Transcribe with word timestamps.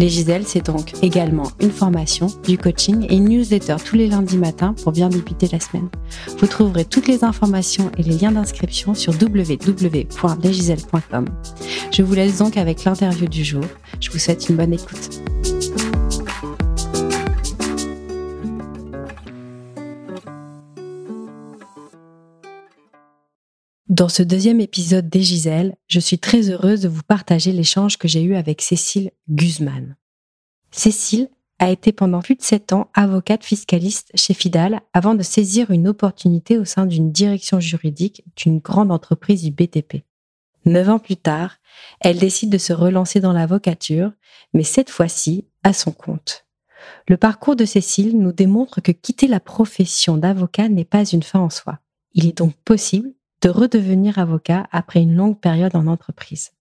Les 0.00 0.08
Giselles, 0.08 0.46
c'est 0.46 0.64
donc 0.64 0.94
également 1.02 1.50
une 1.60 1.70
formation, 1.70 2.28
du 2.44 2.56
coaching 2.56 3.06
et 3.10 3.16
une 3.16 3.28
newsletter 3.28 3.76
tous 3.84 3.96
les 3.96 4.06
lundis 4.06 4.38
matins 4.38 4.74
pour 4.82 4.92
bien 4.92 5.10
débuter 5.10 5.46
la 5.52 5.60
semaine. 5.60 5.90
Vous 6.38 6.46
trouverez 6.46 6.86
toutes 6.86 7.06
les 7.06 7.22
informations 7.22 7.92
et 7.98 8.02
les 8.02 8.16
liens 8.16 8.32
d'inscription 8.32 8.94
sur 8.94 9.12
www.lesgiselles.com. 9.12 11.26
Je 11.92 12.02
vous 12.02 12.14
laisse 12.14 12.38
donc 12.38 12.56
avec 12.56 12.84
l'interview 12.84 13.28
du 13.28 13.44
jour. 13.44 13.64
Je 14.00 14.10
vous 14.10 14.18
souhaite 14.18 14.48
une 14.48 14.56
bonne 14.56 14.72
écoute. 14.72 15.20
Dans 23.90 24.08
ce 24.08 24.22
deuxième 24.22 24.60
épisode 24.60 25.10
des 25.10 25.20
Giselles, 25.20 25.76
je 25.86 26.00
suis 26.00 26.18
très 26.18 26.48
heureuse 26.48 26.80
de 26.80 26.88
vous 26.88 27.02
partager 27.02 27.52
l'échange 27.52 27.98
que 27.98 28.08
j'ai 28.08 28.22
eu 28.22 28.34
avec 28.34 28.62
Cécile 28.62 29.10
Guzman. 29.28 29.94
Cécile 30.70 31.28
a 31.58 31.70
été 31.70 31.92
pendant 31.92 32.20
plus 32.20 32.36
de 32.36 32.42
sept 32.42 32.72
ans 32.72 32.88
avocate 32.94 33.44
fiscaliste 33.44 34.10
chez 34.14 34.34
Fidal 34.34 34.80
avant 34.94 35.14
de 35.14 35.22
saisir 35.22 35.70
une 35.70 35.88
opportunité 35.88 36.56
au 36.58 36.64
sein 36.64 36.86
d'une 36.86 37.12
direction 37.12 37.60
juridique 37.60 38.24
d'une 38.36 38.58
grande 38.58 38.90
entreprise 38.90 39.42
du 39.42 39.50
BTP. 39.50 40.04
Neuf 40.64 40.88
ans 40.88 40.98
plus 40.98 41.16
tard, 41.16 41.56
elle 42.00 42.18
décide 42.18 42.50
de 42.50 42.58
se 42.58 42.72
relancer 42.72 43.20
dans 43.20 43.32
l'avocature, 43.32 44.12
mais 44.54 44.62
cette 44.62 44.90
fois-ci 44.90 45.46
à 45.62 45.72
son 45.72 45.92
compte. 45.92 46.46
Le 47.08 47.16
parcours 47.16 47.56
de 47.56 47.64
Cécile 47.64 48.18
nous 48.18 48.32
démontre 48.32 48.80
que 48.80 48.92
quitter 48.92 49.26
la 49.26 49.40
profession 49.40 50.16
d'avocat 50.16 50.68
n'est 50.68 50.84
pas 50.84 51.04
une 51.04 51.22
fin 51.22 51.40
en 51.40 51.50
soi. 51.50 51.78
Il 52.14 52.26
est 52.26 52.36
donc 52.36 52.54
possible 52.64 53.12
de 53.42 53.48
redevenir 53.48 54.18
avocat 54.18 54.66
après 54.70 55.02
une 55.02 55.14
longue 55.14 55.38
période 55.38 55.76
en 55.76 55.86
entreprise. 55.86 56.52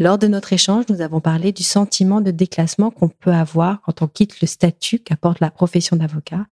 Lors 0.00 0.16
de 0.16 0.28
notre 0.28 0.52
échange, 0.52 0.84
nous 0.88 1.00
avons 1.00 1.20
parlé 1.20 1.50
du 1.50 1.64
sentiment 1.64 2.20
de 2.20 2.30
déclassement 2.30 2.92
qu'on 2.92 3.08
peut 3.08 3.32
avoir 3.32 3.80
quand 3.82 4.00
on 4.02 4.06
quitte 4.06 4.40
le 4.40 4.46
statut 4.46 5.00
qu'apporte 5.00 5.40
la 5.40 5.50
profession 5.50 5.96
d'avocat, 5.96 6.46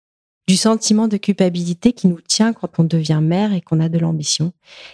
du 0.48 0.58
sentiment 0.58 1.08
de 1.08 1.18
culpabilité 1.18 1.94
qui 1.94 2.08
nous 2.08 2.22
tient 2.22 2.54
quand 2.54 2.80
on 2.80 2.84
devient 2.84 3.20
mère 3.22 3.54
et 3.54 3.62
qu'on 3.62 3.80
a 3.80 3.90
de 3.90 4.00
l'ambition, 4.00 4.52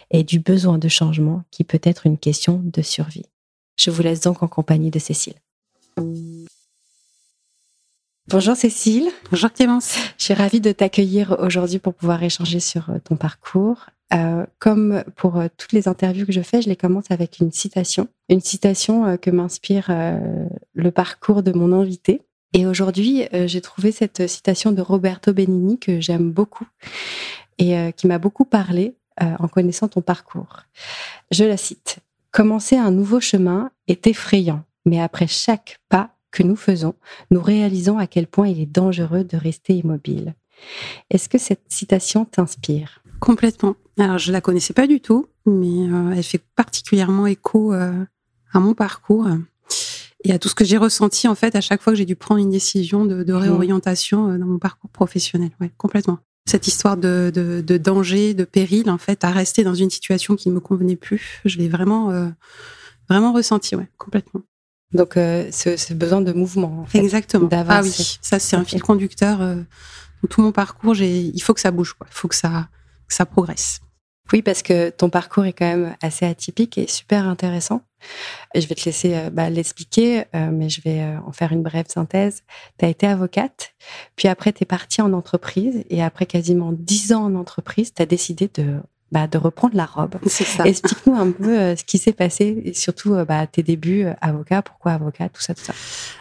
et 0.10 0.24
du 0.24 0.40
besoin 0.40 0.78
de 0.78 0.90
changement 0.90 1.44
qui 1.50 1.64
peut 1.64 1.80
être 1.84 2.06
une 2.06 2.18
question 2.18 2.62
de 2.62 2.82
survie. 2.82 3.26
Je 3.78 3.90
vous 3.90 4.02
laisse 4.02 4.20
donc 4.20 4.44
en 4.44 4.50
compagnie 4.50 4.92
de 4.92 5.00
Cécile. 5.00 5.36
Bonjour 8.28 8.56
Cécile. 8.56 9.10
Bonjour 9.32 9.52
Clémence. 9.52 9.96
Je 10.18 10.26
suis 10.26 10.34
ravie 10.34 10.62
de 10.62 10.74
t'accueillir 10.74 11.38
aujourd'hui 11.40 11.80
pour 11.80 11.94
pouvoir 11.94 12.22
échanger 12.22 12.60
sur 12.60 12.90
euh, 12.90 13.00
ton 13.04 13.16
parcours. 13.16 13.88
Euh, 14.14 14.46
comme 14.60 15.04
pour 15.16 15.38
euh, 15.38 15.48
toutes 15.58 15.72
les 15.72 15.88
interviews 15.88 16.26
que 16.26 16.32
je 16.32 16.42
fais, 16.42 16.62
je 16.62 16.70
les 16.70 16.76
commence 16.76 17.10
avec 17.10 17.40
une 17.40 17.52
citation. 17.52 18.08
Une 18.30 18.42
citation 18.42 19.18
que 19.18 19.30
m'inspire 19.30 19.92
le 20.74 20.92
parcours 20.92 21.44
de 21.44 21.52
mon 21.52 21.74
invité. 21.74 22.22
Et 22.54 22.66
aujourd'hui, 22.66 23.28
j'ai 23.46 23.62
trouvé 23.62 23.92
cette 23.92 24.28
citation 24.28 24.72
de 24.72 24.82
Roberto 24.82 25.34
Benigni 25.34 25.80
que 25.80 26.00
j'aime 26.00 26.32
beaucoup 26.32 26.68
et 27.58 27.92
qui 27.98 28.08
m'a 28.08 28.20
beaucoup 28.20 28.46
parlé 28.46 28.96
en 29.20 29.50
connaissant 29.50 29.90
ton 29.90 30.02
parcours. 30.02 30.62
Je 31.32 31.44
la 31.44 31.58
cite. 31.58 32.00
Commencer 32.32 32.78
un 32.78 32.92
nouveau 32.92 33.20
chemin 33.20 33.72
est 33.90 34.08
effrayant, 34.08 34.64
mais 34.86 35.02
après 35.02 35.28
chaque 35.28 35.80
pas, 35.90 36.12
que 36.32 36.44
nous 36.44 36.56
faisons, 36.56 36.96
nous 37.30 37.42
réalisons 37.42 37.98
à 37.98 38.08
quel 38.08 38.26
point 38.26 38.48
il 38.48 38.60
est 38.60 38.66
dangereux 38.66 39.24
de 39.24 39.38
rester 39.38 39.76
immobile. 39.76 40.34
Est-ce 41.10 41.30
que 41.30 41.38
cette 41.38 41.66
citation 41.68 42.26
t'inspire? 42.26 43.01
Complètement. 43.22 43.76
Alors, 44.00 44.18
je 44.18 44.32
la 44.32 44.42
connaissais 44.42 44.74
pas 44.74 44.88
du 44.88 45.00
tout, 45.00 45.28
mais 45.46 45.88
euh, 45.88 46.12
elle 46.12 46.24
fait 46.24 46.42
particulièrement 46.56 47.28
écho 47.28 47.72
euh, 47.72 47.94
à 48.52 48.60
mon 48.60 48.74
parcours 48.74 49.28
et 50.24 50.34
à 50.34 50.40
tout 50.40 50.50
ce 50.50 50.56
que 50.56 50.66
j'ai 50.66 50.78
ressenti 50.78 51.28
en 51.28 51.36
fait 51.36 51.56
à 51.56 51.62
chaque 51.62 51.82
fois 51.82 51.94
que 51.94 51.98
j'ai 51.98 52.06
dû 52.06 52.16
prendre 52.16 52.42
une 52.42 52.50
décision 52.50 53.06
de, 53.06 53.24
mmh. 53.24 53.36
réorientation 53.36 54.30
euh, 54.30 54.38
dans 54.40 54.48
mon 54.48 54.58
parcours 54.58 54.90
professionnel. 54.90 55.52
Ouais, 55.62 55.72
complètement. 55.78 56.18
Cette 56.50 56.68
histoire 56.68 56.98
de, 56.98 57.32
de, 57.34 57.78
danger, 57.78 58.34
de 58.34 58.44
péril, 58.44 58.90
en 58.90 58.98
fait, 58.98 59.24
à 59.24 59.30
rester 59.30 59.64
dans 59.64 59.76
une 59.76 59.92
situation 59.92 60.36
qui 60.36 60.50
ne 60.50 60.56
me 60.56 60.60
convenait 60.60 60.96
plus, 60.96 61.40
je 61.46 61.60
l'ai 61.60 61.70
vraiment, 61.70 62.32
vraiment 63.08 63.32
ressenti, 63.32 63.76
ouais, 63.76 63.88
complètement. 64.00 64.42
Donc, 64.92 65.14
ce, 65.14 65.94
besoin 65.94 66.20
de 66.20 66.34
mouvement. 66.34 66.82
En 66.82 66.86
fait, 66.88 66.98
Exactement. 66.98 67.48
Ah 67.52 67.82
oui, 67.84 68.18
ça 68.24 68.40
c'est 68.40 68.56
un 68.56 68.66
fil 68.66 68.82
conducteur. 68.82 69.38
Dans 69.38 70.28
tout 70.28 70.42
mon 70.42 70.52
parcours, 70.52 70.96
il 70.96 71.42
faut 71.44 71.54
que 71.54 71.62
ça 71.62 71.70
bouge, 71.70 71.94
quoi. 71.94 72.08
il 72.10 72.16
faut 72.16 72.28
que 72.28 72.36
ça, 72.36 72.68
ça 73.14 73.26
progresse. 73.26 73.82
Oui, 74.34 74.42
parce 74.42 74.62
que 74.62 74.90
ton 74.90 75.10
parcours 75.10 75.46
est 75.46 75.54
quand 75.54 75.66
même 75.66 75.96
assez 76.02 76.26
atypique 76.26 76.78
et 76.78 76.88
super 76.88 77.28
intéressant. 77.28 77.82
je 78.56 78.66
vais 78.66 78.76
te 78.76 78.86
laisser 78.86 79.16
euh, 79.16 79.30
bah, 79.30 79.50
l'expliquer, 79.50 80.24
mais 80.34 80.70
je 80.70 80.82
vais 80.82 81.06
en 81.26 81.32
faire 81.32 81.52
une 81.52 81.64
brève 81.64 81.88
synthèse. 81.90 82.44
Tu 82.80 82.86
as 82.86 82.88
été 82.88 83.08
avocate, 83.08 83.74
puis 84.16 84.28
après, 84.28 84.54
tu 84.54 84.64
es 84.64 84.66
partie 84.66 85.02
en 85.02 85.12
entreprise, 85.14 85.84
et 85.90 86.02
après 86.02 86.26
quasiment 86.26 86.72
dix 86.72 87.12
ans 87.12 87.26
en 87.26 87.36
entreprise, 87.36 87.94
tu 87.94 88.02
as 88.02 88.06
décidé 88.06 88.50
de 88.54 88.80
bah, 89.12 89.28
de 89.28 89.38
reprendre 89.38 89.76
la 89.76 89.86
robe. 89.86 90.16
Explique-nous 90.66 91.16
un 91.16 91.32
peu 91.32 91.60
euh, 91.60 91.76
ce 91.76 91.84
qui 91.84 91.98
s'est 91.98 92.14
passé 92.14 92.62
et 92.64 92.74
surtout 92.74 93.14
euh, 93.14 93.26
bah, 93.26 93.46
tes 93.46 93.62
débuts 93.62 94.06
euh, 94.06 94.14
avocat, 94.22 94.62
pourquoi 94.62 94.94
avocat, 94.94 95.28
tout 95.28 95.42
ça, 95.42 95.54
tout 95.54 95.64
ça. 95.64 95.74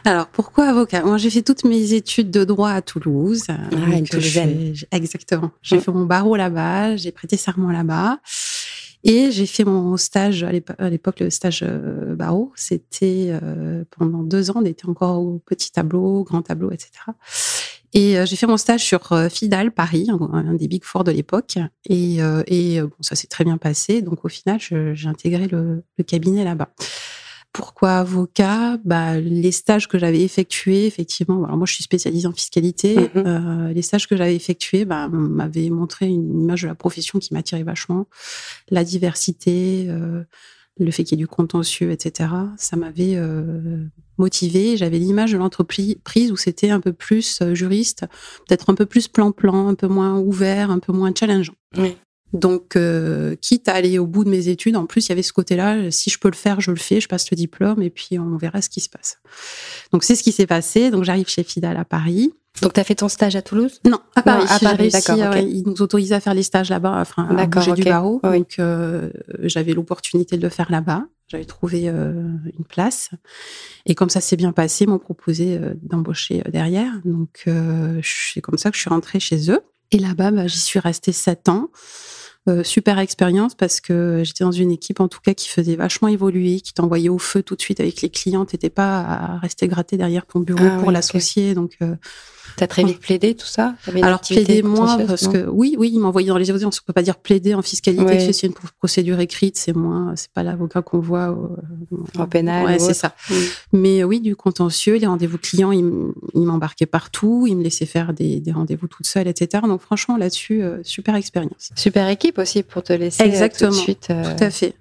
Alors, 0.05 0.27
pourquoi 0.27 0.67
avocat? 0.67 1.03
Moi, 1.05 1.17
j'ai 1.17 1.31
fait 1.31 1.43
toutes 1.43 1.65
mes 1.65 1.93
études 1.93 2.31
de 2.31 2.45
droit 2.45 2.71
à 2.71 2.83
Toulouse. 2.83 3.45
Ah, 3.49 3.97
une 3.97 4.09
Toulousaine. 4.09 4.75
Exactement. 4.91 5.53
J'ai 5.63 5.79
fait 5.79 5.93
mon 5.93 6.05
barreau 6.05 6.35
là-bas, 6.35 6.97
j'ai 6.97 7.13
prêté 7.13 7.37
serment 7.37 7.71
là-bas. 7.71 8.19
Et 9.03 9.31
j'ai 9.31 9.47
fait 9.47 9.65
mon 9.65 9.97
stage, 9.97 10.43
à 10.43 10.53
l'époque, 10.91 11.21
le 11.21 11.31
stage 11.31 11.65
barreau, 11.65 12.53
c'était 12.55 13.33
pendant 13.97 14.23
deux 14.23 14.51
ans, 14.51 14.57
on 14.57 14.65
était 14.67 14.87
encore 14.87 15.23
au 15.23 15.39
petit 15.39 15.73
tableau, 15.73 16.23
grand 16.23 16.43
tableau, 16.43 16.71
etc. 16.71 16.91
Et 17.93 18.19
euh, 18.19 18.27
j'ai 18.27 18.37
fait 18.37 18.47
mon 18.47 18.57
stage 18.57 18.85
sur 18.85 19.13
euh, 19.13 19.29
Fidal 19.29 19.73
Paris, 19.73 20.09
un, 20.11 20.55
des 20.55 20.69
big 20.69 20.85
four 20.85 21.05
de 21.05 21.11
l'époque. 21.11 21.59
Et, 21.89 22.23
euh, 22.23 22.43
et 22.47 22.81
bon, 22.81 22.91
ça 23.01 23.17
s'est 23.17 23.27
très 23.27 23.45
bien 23.45 23.59
passé. 23.59 24.03
Donc 24.03 24.25
au 24.25 24.29
final, 24.29 24.59
j'ai 24.61 25.09
intégré 25.09 25.49
le, 25.49 25.83
le 25.99 26.05
cabinet 26.05 26.45
là-bas. 26.45 26.71
Pourquoi 27.53 27.97
avocat? 27.97 28.79
Bah, 28.85 29.19
Les 29.19 29.51
stages 29.51 29.89
que 29.89 29.99
j'avais 29.99 30.21
effectués, 30.21 30.87
effectivement, 30.87 31.45
alors 31.45 31.57
moi 31.57 31.67
je 31.67 31.75
suis 31.75 31.83
spécialisée 31.83 32.29
en 32.29 32.33
fiscalité, 32.33 33.11
euh, 33.17 33.73
les 33.73 33.83
stages 33.83 34.07
que 34.07 34.17
j'avais 34.17 34.37
effectués 34.37 34.85
bah, 34.85 35.09
m'avaient 35.09 35.71
montré 35.71 36.07
une 36.07 36.43
image 36.43 36.63
de 36.63 36.69
la 36.69 36.77
profession 36.77 37.19
qui 37.19 37.35
m'attirait 37.35 37.65
vachement, 37.65 38.07
la 38.71 38.85
diversité, 38.85 39.87
euh, 39.89 40.23
le 40.81 40.91
fait 40.91 41.05
qu'il 41.05 41.19
y 41.19 41.21
ait 41.21 41.25
du 41.25 41.29
contentieux, 41.29 41.91
etc. 41.91 42.31
Ça 42.57 42.77
m'avait 42.77 43.17
euh, 43.17 43.85
motivé. 44.19 44.77
J'avais 44.77 44.99
l'image 44.99 45.33
de 45.33 45.39
l'entreprise 45.39 45.97
où 46.33 46.37
c'était 46.37 46.71
un 46.71 46.81
peu 46.81 46.93
plus 46.93 47.41
euh, 47.43 47.55
juriste, 47.55 48.07
peut-être 48.49 48.71
un 48.71 48.75
peu 48.75 48.87
plus 48.87 49.09
plan-plan, 49.09 49.69
un 49.69 49.75
peu 49.75 49.89
moins 49.89 50.19
ouvert, 50.19 50.71
un 50.71 50.79
peu 50.79 50.93
moins 50.93 51.13
challengeant. 51.15 51.55
Donc, 52.33 52.77
euh, 52.77 53.35
quitte 53.37 53.69
à 53.69 53.75
aller 53.75 53.99
au 53.99 54.07
bout 54.07 54.25
de 54.25 54.31
mes 54.31 54.49
études, 54.49 54.77
en 54.77 54.87
plus, 54.87 55.07
il 55.07 55.09
y 55.09 55.13
avait 55.13 55.23
ce 55.23 55.33
côté-là, 55.33 55.91
si 55.91 56.11
je 56.11 56.19
peux 56.19 56.29
le 56.29 56.37
faire, 56.37 56.61
je 56.61 56.71
le 56.71 56.77
fais, 56.77 57.01
je 57.01 57.09
passe 57.09 57.31
le 57.31 57.37
diplôme 57.37 57.83
et 57.83 57.91
puis 57.91 58.19
on 58.19 58.37
verra 58.37 58.63
ce 58.63 58.69
qui 58.69 58.81
se 58.81 58.89
passe. 58.89 59.19
Donc, 59.93 60.05
c'est 60.05 60.15
ce 60.15 60.23
qui 60.23 60.33
s'est 60.33 60.47
passé. 60.47 60.91
Donc, 60.91 61.05
j'arrive 61.05 61.29
chez 61.29 61.43
Fidal 61.43 61.77
à 61.77 61.85
Paris. 61.85 62.33
Donc, 62.63 62.75
tu 62.75 62.81
as 62.81 62.85
fait 62.85 62.97
ton 62.97 63.09
stage 63.09 63.37
à 63.37 63.43
Toulouse? 63.43 63.81
Non, 63.87 64.01
à 64.15 64.23
Paris. 64.23 64.45
à 64.49 64.59
Paris, 64.59 64.91
d'accord. 64.91 65.37
Ils 65.37 65.63
nous 65.65 65.81
autorisaient 65.83 66.17
à 66.17 66.21
faire 66.21 66.35
les 66.35 66.43
stages 66.43 66.69
là-bas, 66.69 67.01
enfin, 67.01 67.27
à 67.37 67.47
bouger 67.47 67.73
du 67.73 67.85
barreau. 67.85 68.21
Donc, 68.23 68.57
euh, 68.59 69.11
j'avais 69.41 69.73
l'opportunité 69.73 70.37
de 70.37 70.43
le 70.43 70.49
faire 70.49 70.71
là-bas. 70.71 71.07
J'avais 71.29 71.45
trouvé 71.45 71.89
euh, 71.89 72.29
une 72.59 72.65
place. 72.65 73.11
Et 73.87 73.95
comme 73.95 74.11
ça 74.11 74.21
s'est 74.21 74.37
bien 74.37 74.53
passé, 74.53 74.85
ils 74.85 74.91
m'ont 74.91 74.99
proposé 74.99 75.57
euh, 75.57 75.75
d'embaucher 75.83 76.43
derrière. 76.51 76.93
Donc, 77.05 77.49
c'est 78.03 78.41
comme 78.41 78.59
ça 78.59 78.71
que 78.71 78.77
je 78.77 78.83
suis 78.83 78.91
rentrée 78.91 79.21
chez 79.21 79.51
eux. 79.51 79.61
Et 79.93 79.99
là-bas, 79.99 80.31
bah, 80.31 80.47
j'y 80.47 80.59
suis 80.59 80.81
restée 80.81 81.13
sept 81.13 81.49
ans. 81.49 81.71
Super 82.65 82.99
expérience 82.99 83.55
parce 83.55 83.81
que 83.81 84.23
j'étais 84.25 84.45
dans 84.45 84.51
une 84.51 84.71
équipe 84.71 85.01
en 85.01 85.09
tout 85.09 85.21
cas 85.21 85.35
qui 85.35 85.49
faisait 85.49 85.77
vachement 85.77 86.09
évoluer, 86.09 86.61
qui 86.61 86.73
t'envoyait 86.75 87.09
au 87.09 87.19
feu 87.19 87.43
tout 87.43 87.55
de 87.55 87.61
suite 87.61 87.81
avec 87.81 88.03
les 88.03 88.11
clients. 88.11 88.45
T'étais 88.45 88.71
pas 88.71 89.01
à 89.01 89.39
rester 89.39 89.69
gratté 89.69 89.97
derrière 89.97 90.27
ton 90.27 90.41
bureau 90.41 90.67
ah 90.69 90.79
pour 90.81 90.91
l'associer. 90.91 91.55
Donc 91.55 91.79
T'as 92.57 92.67
très 92.67 92.85
vite 92.85 93.01
plaidé 93.01 93.35
tout 93.35 93.47
ça? 93.47 93.75
Alors 94.03 94.21
plaider 94.21 94.63
moins 94.63 94.99
parce 95.07 95.29
que 95.29 95.49
oui, 95.49 95.77
oui, 95.79 95.91
il 95.93 96.01
m'envoyait 96.01 96.29
dans 96.29 96.37
les 96.37 96.51
audiences. 96.51 96.81
On 96.83 96.87
peut 96.87 96.93
pas 96.93 97.03
dire 97.03 97.17
plaider 97.17 97.55
en 97.55 97.63
fiscalité, 97.63 98.33
c'est 98.33 98.47
une 98.47 98.55
procédure 98.79 99.21
écrite, 99.21 99.57
c'est 99.57 99.75
moins, 99.75 100.15
c'est 100.17 100.31
pas 100.31 100.43
l'avocat 100.43 100.83
qu'on 100.83 101.01
voit 101.01 101.31
au, 101.31 101.57
en 102.19 102.27
pénal. 102.27 102.67
Ouais, 102.67 102.79
c'est 102.79 102.95
ça. 102.95 103.15
Mais 103.73 104.05
oui, 104.05 104.21
du 104.21 104.37
contentieux, 104.37 104.97
les 104.97 105.07
rendez-vous 105.07 105.39
clients, 105.39 105.73
il, 105.73 105.85
m'embarquait 106.35 106.87
partout, 106.87 107.47
il 107.49 107.57
me 107.57 107.63
laissait 107.63 107.87
faire 107.87 108.13
des, 108.13 108.43
rendez-vous 108.53 108.89
toute 108.89 109.07
seule, 109.07 109.29
etc. 109.29 109.63
Donc 109.67 109.81
franchement, 109.81 110.17
là-dessus, 110.17 110.63
euh, 110.63 110.79
super 110.83 111.15
expérience. 111.15 111.71
Super 111.77 112.09
équipe 112.09 112.39
aussi 112.39 112.63
pour 112.63 112.83
te 112.83 112.93
laisser 112.93 113.23
Exactement. 113.23 113.71
tout 113.71 113.77
de 113.77 113.83
suite. 113.83 114.09
Tout 114.09 114.45
à 114.45 114.51
fait. 114.51 114.75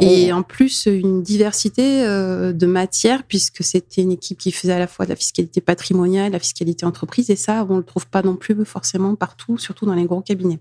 Et 0.00 0.32
en 0.32 0.42
plus, 0.42 0.86
une 0.86 1.22
diversité 1.22 2.04
de 2.04 2.66
matières 2.66 3.22
puisque 3.24 3.62
c'était 3.62 4.02
une 4.02 4.12
équipe 4.12 4.38
qui 4.38 4.52
faisait 4.52 4.72
à 4.72 4.78
la 4.78 4.86
fois 4.86 5.04
de 5.04 5.10
la 5.10 5.16
fiscalité 5.16 5.60
patrimoniale, 5.60 6.32
la 6.32 6.38
fiscalité 6.38 6.84
entreprise, 6.90 7.30
et 7.30 7.36
ça, 7.36 7.66
on 7.68 7.74
ne 7.74 7.78
le 7.78 7.84
trouve 7.84 8.06
pas 8.06 8.22
non 8.22 8.36
plus 8.36 8.64
forcément 8.64 9.14
partout, 9.14 9.58
surtout 9.58 9.86
dans 9.86 9.94
les 9.94 10.04
gros 10.04 10.20
cabinets, 10.20 10.60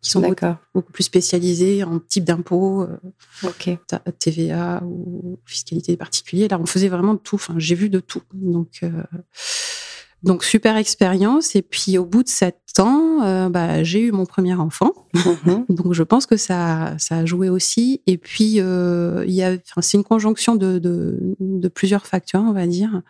qui 0.00 0.10
sont 0.10 0.20
beaucoup, 0.20 0.92
plus 0.92 1.04
spécialisés 1.04 1.82
en 1.82 1.98
type 1.98 2.24
d'impôt, 2.24 2.82
euh, 2.82 3.76
TVA 4.18 4.82
ou 4.84 5.38
fiscalité 5.44 5.96
particulière. 5.96 6.48
Là, 6.50 6.60
on 6.60 6.66
faisait 6.66 6.88
vraiment 6.88 7.14
de 7.14 7.18
tout. 7.18 7.36
Enfin, 7.36 7.54
j'ai 7.56 7.74
vu 7.74 7.90
de 7.90 8.00
tout. 8.00 8.22
Donc, 8.32 8.80
euh, 8.82 9.02
donc 10.22 10.44
super 10.44 10.76
expérience. 10.76 11.56
Et 11.56 11.62
puis 11.62 11.98
au 11.98 12.04
bout 12.04 12.22
de 12.22 12.28
sept 12.28 12.58
ans, 12.78 13.22
euh, 13.22 13.48
bah, 13.48 13.82
j'ai 13.82 14.00
eu 14.00 14.12
mon 14.12 14.26
premier 14.26 14.54
enfant. 14.54 14.92
Mhm. 15.14 15.66
Donc 15.68 15.92
je 15.92 16.02
pense 16.02 16.26
que 16.26 16.36
ça, 16.36 16.94
ça 16.98 17.18
a 17.18 17.24
joué 17.24 17.48
aussi. 17.48 18.02
Et 18.06 18.18
puis 18.18 18.56
euh, 18.58 19.24
il 19.26 19.34
y 19.34 19.42
a, 19.42 19.56
c'est 19.80 19.96
une 19.96 20.04
conjonction 20.04 20.56
de, 20.56 20.78
de, 20.78 21.36
de, 21.40 21.68
plusieurs 21.68 22.06
facteurs, 22.06 22.42
on 22.42 22.52
va 22.52 22.66
dire. 22.66 23.02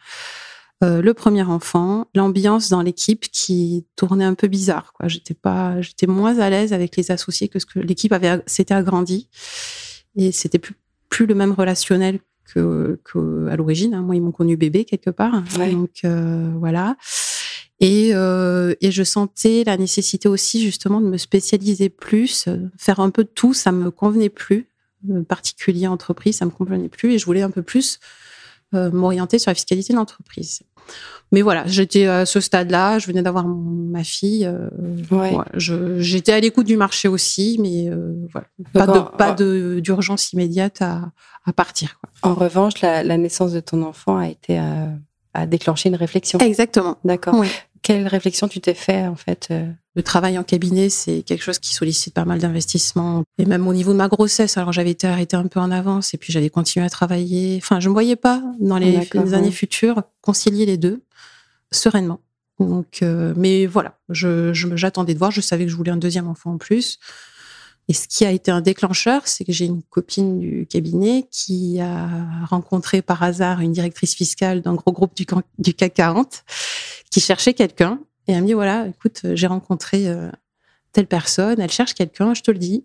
Euh, 0.82 1.03
le 1.03 1.12
premier 1.12 1.43
enfant, 1.43 2.06
l'ambiance 2.15 2.71
dans 2.71 2.81
l'équipe 2.81 3.27
qui 3.31 3.87
tournait 3.97 4.25
un 4.25 4.35
peu 4.35 4.49
bizarre. 4.49 4.94
Quoi. 4.94 5.09
J'étais 5.09 5.35
pas, 5.35 5.81
j'étais 5.82 6.06
moins 6.06 6.38
à 6.38 6.49
l'aise 6.49 6.73
avec 6.73 6.97
les 6.97 7.11
associés 7.11 7.49
que 7.49 7.59
ce 7.59 7.67
que 7.67 7.79
l'équipe 7.79 8.12
avait 8.12 8.43
s'était 8.47 8.75
agrandie 8.75 9.29
et 10.17 10.32
c'était 10.32 10.59
plus 10.59 10.75
plus 11.11 11.27
le 11.27 11.35
même 11.35 11.53
relationnel 11.53 12.21
que, 12.55 12.99
à 13.50 13.56
l'origine. 13.56 13.94
Hein. 13.94 14.03
Moi, 14.03 14.17
ils 14.17 14.23
m'ont 14.23 14.32
connu 14.32 14.56
bébé 14.56 14.85
quelque 14.85 15.11
part. 15.11 15.43
Donc 15.71 16.00
euh, 16.05 16.50
voilà. 16.56 16.97
Et, 17.81 18.11
euh, 18.12 18.75
et 18.81 18.91
je 18.91 19.03
sentais 19.03 19.65
la 19.65 19.77
nécessité 19.77 20.29
aussi 20.29 20.61
justement 20.61 21.00
de 21.00 21.06
me 21.06 21.17
spécialiser 21.17 21.88
plus, 21.88 22.49
faire 22.77 23.00
un 23.00 23.11
peu 23.11 23.25
de 23.25 23.29
tout. 23.29 23.55
Ça 23.55 23.73
me 23.73 23.91
convenait 23.91 24.31
plus. 24.31 24.69
particulier 25.29 25.87
entreprise, 25.87 26.37
ça 26.38 26.44
me 26.44 26.50
convenait 26.50 26.88
plus. 26.88 27.12
Et 27.12 27.19
je 27.19 27.27
voulais 27.27 27.43
un 27.43 27.50
peu 27.50 27.62
plus 27.62 28.00
euh, 28.73 28.91
m'orienter 28.93 29.41
sur 29.41 29.50
la 29.50 29.55
fiscalité 29.55 29.93
de 29.93 29.99
l'entreprise. 29.99 30.62
Mais 31.32 31.43
voilà, 31.43 31.65
j'étais 31.67 32.06
à 32.06 32.27
ce 32.27 32.41
stade-là, 32.41 32.99
je 32.99 33.06
venais 33.06 33.23
d'avoir 33.23 33.47
ma 33.47 34.03
fille. 34.03 34.44
Euh, 34.47 34.69
ouais. 35.12 35.32
j'étais 35.55 36.32
à 36.32 36.41
l'écoute 36.41 36.67
du 36.67 36.77
marché 36.77 37.06
aussi, 37.06 37.56
mais 37.61 37.88
euh, 37.88 38.15
voilà, 38.32 38.49
pas, 38.73 38.87
de, 38.87 39.17
pas 39.17 39.32
de, 39.32 39.79
d'urgence 39.79 40.32
immédiate 40.32 40.82
à, 40.82 41.12
à 41.47 41.53
partir. 41.53 42.00
Quoi. 42.00 42.31
En 42.31 42.35
revanche, 42.35 42.81
la, 42.81 43.05
la, 43.05 43.17
naissance 43.17 43.53
de 43.53 43.61
ton 43.61 43.82
enfant 43.85 44.17
a 44.17 44.29
été 44.29 44.59
à, 44.59 44.88
à 45.32 45.47
déclencher 45.47 45.88
une 45.88 45.97
réflexion. 45.97 46.41
Exactement. 46.41 46.99
D'accord. 47.05 47.44
Quelle 47.82 48.09
réflexion 48.09 48.49
tu 48.49 48.61
t'es 48.61 48.75
fait 48.75 49.06
en 49.06 49.17
fait 49.17 49.49
euh? 49.50 49.71
Le 49.97 50.03
travail 50.05 50.39
en 50.39 50.45
cabinet, 50.45 50.89
c'est 50.89 51.23
quelque 51.23 51.43
chose 51.43 51.59
qui 51.59 51.75
sollicite 51.75 52.15
pas 52.15 52.25
mal 52.25 52.39
d'investissement. 52.39 53.25
Et 53.39 53.45
même 53.45 53.67
au 53.67 53.73
niveau 53.73 53.93
de 53.93 53.97
ma 53.97 54.07
grossesse, 54.07 54.57
alors 54.57 54.73
j'avais 54.73 54.91
été 54.91 55.09
arrêtée 55.09 55.37
un 55.37 55.47
peu 55.49 55.59
en 55.59 55.73
avance 55.73 56.15
et 56.15 56.17
puis 56.17 56.33
j'allais 56.33 56.51
continuer 56.51 56.87
à 56.87 56.91
travailler. 56.91 57.59
Enfin, 57.61 57.81
je 57.81 57.87
ne 57.87 57.91
me 57.91 57.95
voyais 57.95 58.17
pas 58.17 58.41
dans 58.61 58.79
les, 58.79 59.09
années 59.35 59.51
futures 59.51 60.03
concilier 60.21 60.65
les 60.65 60.77
deux 60.77 61.03
sereinement. 61.73 62.21
Donc, 62.61 63.03
euh, 63.03 63.33
mais 63.37 63.67
voilà, 63.67 63.99
je, 64.11 64.53
j'attendais 64.53 65.15
de 65.15 65.19
voir. 65.19 65.33
Je 65.33 65.41
savais 65.41 65.65
que 65.65 65.71
je 65.71 65.77
voulais 65.77 65.91
un 65.91 65.97
deuxième 65.97 66.29
enfant 66.29 66.53
en 66.53 66.59
plus. 66.59 66.99
Et 67.89 67.93
ce 67.93 68.07
qui 68.07 68.25
a 68.25 68.31
été 68.31 68.53
un 68.53 68.61
déclencheur, 68.61 69.23
c'est 69.25 69.45
que 69.45 69.51
j'ai 69.51 69.65
une 69.65 69.83
copine 69.83 70.39
du 70.39 70.67
cabinet 70.67 71.27
qui 71.33 71.81
a 71.81 72.09
rencontré 72.47 73.03
par 73.03 73.25
hasard 73.25 73.61
une 73.61 73.73
directrice 73.73 74.15
fiscale 74.15 74.63
d'un 74.63 74.75
gros 74.75 74.93
groupe 74.93 75.17
du, 75.17 75.27
du 75.59 75.75
CAC 75.75 75.95
40 75.95 76.45
qui 77.11 77.21
cherchait 77.21 77.55
quelqu'un. 77.55 77.99
Et 78.31 78.32
elle 78.32 78.43
me 78.43 78.47
dit, 78.47 78.53
voilà, 78.53 78.87
écoute, 78.87 79.23
j'ai 79.35 79.49
rencontré 79.49 80.06
euh, 80.06 80.31
telle 80.93 81.09
personne, 81.09 81.61
elle 81.61 81.73
cherche 81.73 81.94
quelqu'un, 81.94 82.32
je 82.32 82.43
te 82.43 82.53
le 82.53 82.59
dis. 82.59 82.85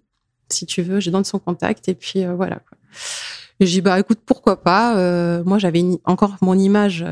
Si 0.50 0.66
tu 0.66 0.82
veux, 0.82 1.00
je 1.00 1.12
donne 1.12 1.24
son 1.24 1.38
contact. 1.38 1.88
Et 1.88 1.94
puis, 1.94 2.26
euh, 2.26 2.34
voilà. 2.34 2.56
Quoi. 2.56 2.80
Et 3.60 3.68
j'ai 3.68 3.74
dit, 3.74 3.82
bah, 3.82 4.00
écoute, 4.00 4.22
pourquoi 4.26 4.64
pas. 4.64 4.98
Euh, 4.98 5.44
moi, 5.44 5.60
j'avais 5.60 5.84
encore 6.04 6.36
mon 6.42 6.58
image 6.58 7.06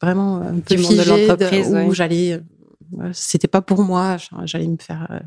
vraiment 0.00 0.38
un 0.38 0.58
peu 0.60 0.74
figée 0.74 1.04
de 1.04 1.28
l'entreprise, 1.28 1.76
où 1.86 1.92
j'allais... 1.92 2.40
C'était 3.12 3.46
pas 3.46 3.60
pour 3.60 3.82
moi, 3.82 4.16
j'allais 4.44 4.68
me 4.68 4.78
faire... 4.80 5.20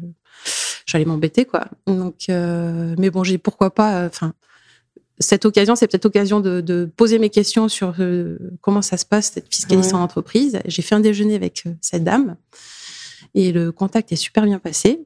j'allais 0.87 1.05
m'embêter, 1.05 1.45
quoi. 1.45 1.67
Donc, 1.85 2.25
mais 2.29 3.11
bon, 3.11 3.23
j'ai 3.23 3.37
pourquoi 3.37 3.75
pas... 3.75 4.07
Enfin, 4.07 4.33
cette 5.19 5.45
occasion, 5.45 5.75
c'est 5.75 5.87
peut-être 5.87 6.05
l'occasion 6.05 6.39
de, 6.39 6.89
poser 6.95 7.19
mes 7.19 7.29
questions 7.29 7.67
sur 7.67 7.95
euh, 7.99 8.37
comment 8.61 8.81
ça 8.81 8.97
se 8.97 9.05
passe, 9.05 9.31
cette 9.33 9.53
fiscalisation 9.53 9.97
en 9.97 10.03
entreprise. 10.03 10.59
J'ai 10.65 10.81
fait 10.81 10.95
un 10.95 11.01
déjeuner 11.01 11.35
avec 11.35 11.63
euh, 11.65 11.71
cette 11.81 12.03
dame 12.03 12.37
et 13.35 13.51
le 13.51 13.71
contact 13.71 14.11
est 14.11 14.17
super 14.17 14.45
bien 14.45 14.59
passé. 14.59 15.05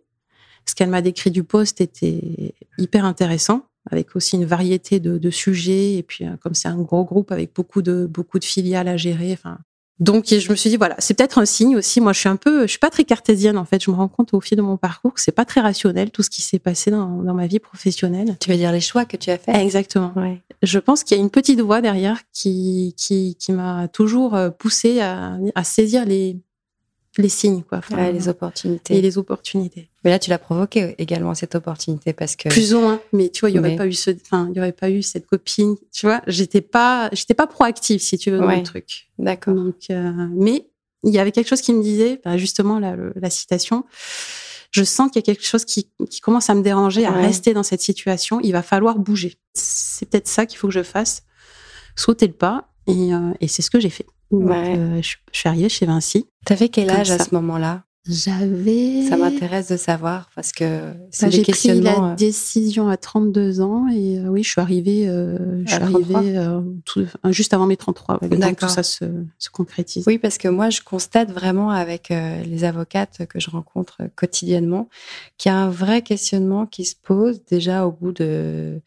Ce 0.66 0.76
qu'elle 0.76 0.90
m'a 0.90 1.02
décrit 1.02 1.32
du 1.32 1.44
poste 1.44 1.82
était 1.82 2.54
hyper 2.78 3.06
intéressant, 3.06 3.66
avec 3.92 4.16
aussi 4.16 4.38
une 4.38 4.46
variété 4.46 5.00
de, 5.00 5.30
sujets. 5.30 5.96
Et 5.96 6.04
puis, 6.04 6.26
euh, 6.26 6.38
comme 6.40 6.54
c'est 6.54 6.70
un 6.70 6.78
gros 6.78 7.04
groupe 7.04 7.32
avec 7.32 7.54
beaucoup 7.54 7.82
de, 7.82 8.06
beaucoup 8.06 8.40
de 8.40 8.46
filiales 8.46 8.88
à 8.88 8.98
gérer, 8.98 9.34
enfin, 9.34 9.58
donc, 10.00 10.26
je 10.28 10.50
me 10.50 10.56
suis 10.56 10.70
dit, 10.70 10.78
voilà, 10.78 10.96
c'est 10.98 11.14
peut-être 11.14 11.38
un 11.38 11.46
signe 11.46 11.76
aussi. 11.76 12.02
Moi, 12.02 12.14
je 12.14 12.20
suis 12.20 12.30
un 12.30 12.36
peu, 12.36 12.64
je 12.64 12.68
suis 12.68 12.80
pas 12.80 12.90
très 12.90 13.04
cartésienne, 13.04 13.58
en 13.58 13.66
fait. 13.66 13.84
Je 13.84 13.92
me 13.92 13.96
rends 13.96 14.08
compte 14.08 14.34
au 14.34 14.42
fil 14.42 14.58
de 14.58 14.62
mon 14.62 14.76
parcours 14.76 15.14
que 15.14 15.22
c'est 15.22 15.32
pas 15.32 15.46
très 15.46 15.62
rationnel, 15.62 16.10
tout 16.10 16.24
ce 16.24 16.30
qui 16.30 16.42
s'est 16.42 16.60
passé 16.60 16.90
dans, 16.90 17.08
ma 17.08 17.48
vie 17.48 17.60
professionnelle. 17.60 18.36
Tu 18.40 18.50
veux 18.50 18.58
dire 18.58 18.72
les 18.72 18.82
choix 18.82 19.06
que 19.06 19.18
tu 19.18 19.30
as 19.30 19.38
faits? 19.38 19.56
Exactement. 19.56 20.12
Ouais. 20.16 20.42
Je 20.64 20.80
pense 20.80 21.04
qu'il 21.04 21.16
y 21.16 21.20
a 21.20 21.24
une 21.24 21.30
petite 21.30 21.62
voix 21.62 21.82
derrière 21.82 22.22
qui, 22.32 22.96
qui, 22.98 23.36
qui 23.40 23.52
m'a 23.52 23.88
toujours 23.88 24.38
poussée 24.58 25.00
à, 25.00 25.38
à 25.56 25.64
saisir 25.64 26.06
les, 26.06 26.38
les 27.22 27.30
signes, 27.30 27.64
quoi. 27.64 27.82
les 28.12 28.28
opportunités. 28.28 28.98
Et 28.98 29.02
les 29.02 29.18
opportunités. 29.18 29.90
Mais 30.04 30.10
là, 30.10 30.20
tu 30.20 30.30
l'as 30.30 30.40
provoqué 30.40 30.96
également 30.98 31.36
cette 31.36 31.56
opportunité 31.56 32.12
parce 32.14 32.36
que 32.36 32.50
plus 32.50 32.74
ou 32.74 32.80
moins. 32.80 33.00
Mais 33.14 33.30
tu 33.30 33.42
vois, 33.42 33.50
il 33.52 33.56
y 33.56 33.60
aurait 33.60 33.76
pas 33.76 33.88
eu 33.88 33.94
ce, 33.94 34.12
enfin, 34.12 34.48
il 34.52 34.58
y 34.58 34.60
aurait 34.60 34.72
pas 34.72 34.90
eu 34.90 35.02
cette 35.04 35.28
copine. 35.28 35.76
Tu 35.92 36.06
vois, 36.06 36.22
j'étais 36.28 36.62
pas, 36.62 37.10
j'étais 37.14 37.34
pas 37.34 37.48
proactive 37.48 38.02
si 38.02 38.18
tu 38.18 38.32
veux 38.32 38.40
dans 38.40 38.50
le 38.50 38.64
truc. 38.64 39.10
D'accord. 39.20 39.54
Donc, 39.54 39.76
euh, 39.92 40.12
mais 40.34 40.68
il 41.04 41.14
y 41.14 41.20
avait 41.20 41.32
quelque 41.32 41.48
chose 41.48 41.62
qui 41.62 41.74
me 41.74 41.84
disait, 41.84 42.20
bah, 42.24 42.38
justement 42.38 42.80
la, 42.80 42.96
la 43.16 43.30
citation. 43.30 43.86
Je 44.72 44.84
sens 44.84 45.12
qu'il 45.12 45.18
y 45.18 45.24
a 45.24 45.26
quelque 45.26 45.46
chose 45.46 45.66
qui, 45.66 45.88
qui 46.10 46.20
commence 46.20 46.50
à 46.50 46.56
me 46.56 46.64
déranger, 46.64 47.06
à 47.06 47.12
rester 47.12 47.54
dans 47.54 47.62
cette 47.62 47.82
situation. 47.82 48.40
Il 48.42 48.54
va 48.54 48.64
falloir 48.64 48.98
bouger. 48.98 49.38
C'est 49.54 50.10
peut-être 50.10 50.28
ça 50.28 50.48
qu'il 50.48 50.58
faut 50.58 50.68
que 50.68 50.74
je 50.74 50.82
fasse, 50.82 51.24
sauter 51.96 52.26
le 52.26 52.34
pas. 52.34 52.73
Et, 52.88 53.14
euh, 53.14 53.32
et 53.40 53.48
c'est 53.48 53.62
ce 53.62 53.70
que 53.70 53.80
j'ai 53.80 53.90
fait. 53.90 54.06
Euh, 54.34 55.02
je, 55.02 55.16
suis 55.32 55.50
arrivée 55.50 55.70
chez 55.70 55.86
Vinci. 55.86 56.28
Tu 56.46 56.54
avais 56.54 56.70
quel 56.70 56.90
âge 56.90 57.12
à 57.12 57.20
ce 57.20 57.34
moment-là? 57.36 57.84
J'avais. 58.06 59.08
Ça 59.08 59.16
m'intéresse 59.16 59.70
de 59.70 59.78
savoir 59.78 60.30
parce 60.36 60.52
que 60.52 60.92
c'est 61.10 61.28
bah, 61.28 61.30
J'ai 61.30 61.42
pris 61.44 61.80
la 61.80 62.04
euh, 62.04 62.16
décision 62.16 62.90
à 62.90 62.98
32 62.98 63.62
ans 63.62 63.88
et 63.88 64.20
oui, 64.28 64.44
je 64.44 64.50
suis 64.50 64.60
arrivée, 64.60 65.06
je 65.06 65.72
suis 65.72 65.82
arrivée 65.82 66.46
juste 67.30 67.54
avant 67.54 67.66
mes 67.66 67.78
33. 67.78 68.20
donc 68.20 68.58
tout 68.58 68.68
ça 68.68 68.84
se, 68.84 69.06
se, 69.40 69.50
concrétise. 69.50 70.04
Oui, 70.06 70.18
parce 70.18 70.38
que 70.38 70.50
moi, 70.50 70.70
je 70.70 70.82
constate 70.82 71.32
vraiment 71.32 71.70
avec 71.70 72.10
les 72.10 72.66
avocates 72.66 73.26
que 73.28 73.40
je 73.40 73.50
rencontre 73.50 74.00
quotidiennement 74.18 74.90
qu'il 75.38 75.54
y 75.54 75.56
a 75.56 75.58
un 75.58 75.70
vrai 75.70 76.02
questionnement 76.02 76.66
qui 76.66 76.84
se 76.84 76.96
pose 77.02 77.42
déjà 77.46 77.86
au 77.86 77.94
bout 77.94 78.12
de 78.12 78.82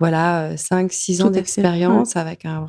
voilà, 0.00 0.56
5, 0.56 0.86
euh, 0.86 0.88
6 0.90 1.22
ans 1.22 1.30
d'expérience 1.30 2.16
avec 2.16 2.44
un 2.44 2.66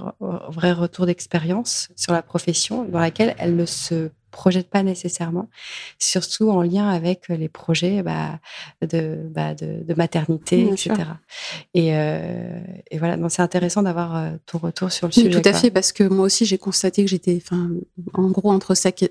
vrai 0.49 0.71
retour 0.71 1.05
d'expérience 1.05 1.89
sur 1.95 2.13
la 2.13 2.21
profession 2.21 2.83
dans 2.83 2.99
laquelle 2.99 3.35
elle 3.39 3.55
ne 3.55 3.65
se 3.65 4.11
projette 4.35 4.69
pas 4.69 4.83
nécessairement, 4.83 5.49
surtout 5.97 6.49
en 6.49 6.61
lien 6.61 6.89
avec 6.89 7.29
les 7.29 7.47
projets 7.47 8.03
bah, 8.03 8.39
de, 8.81 9.17
bah, 9.29 9.55
de, 9.55 9.93
maternité, 9.95 10.67
etc. 10.67 10.93
Euh, 11.77 12.59
et, 12.91 12.97
voilà, 12.97 13.15
donc 13.15 13.31
c'est 13.31 13.41
intéressant 13.41 13.81
d'avoir 13.81 14.17
euh, 14.17 14.31
ton 14.45 14.57
retour 14.57 14.91
sur 14.91 15.07
le 15.07 15.13
sujet. 15.13 15.29
Tout 15.29 15.47
à 15.47 15.53
fait, 15.53 15.71
parce 15.71 15.93
que 15.93 16.03
moi 16.03 16.25
aussi 16.25 16.45
j'ai 16.45 16.57
constaté 16.57 17.05
que 17.05 17.09
j'étais, 17.09 17.41
en 18.13 18.29
gros, 18.29 18.51
entre 18.51 18.75
5 18.75 19.03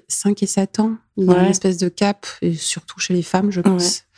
et 0.42 0.46
7 0.46 0.80
ans, 0.80 0.92
dans 1.16 1.38
une 1.38 1.46
espèce 1.46 1.78
de 1.78 1.88
cap, 1.88 2.26
et 2.42 2.52
surtout 2.52 3.00
chez 3.00 3.14
les 3.14 3.22
femmes, 3.22 3.50
je 3.50 3.62
pense. 3.62 4.00
Euh, 4.00 4.13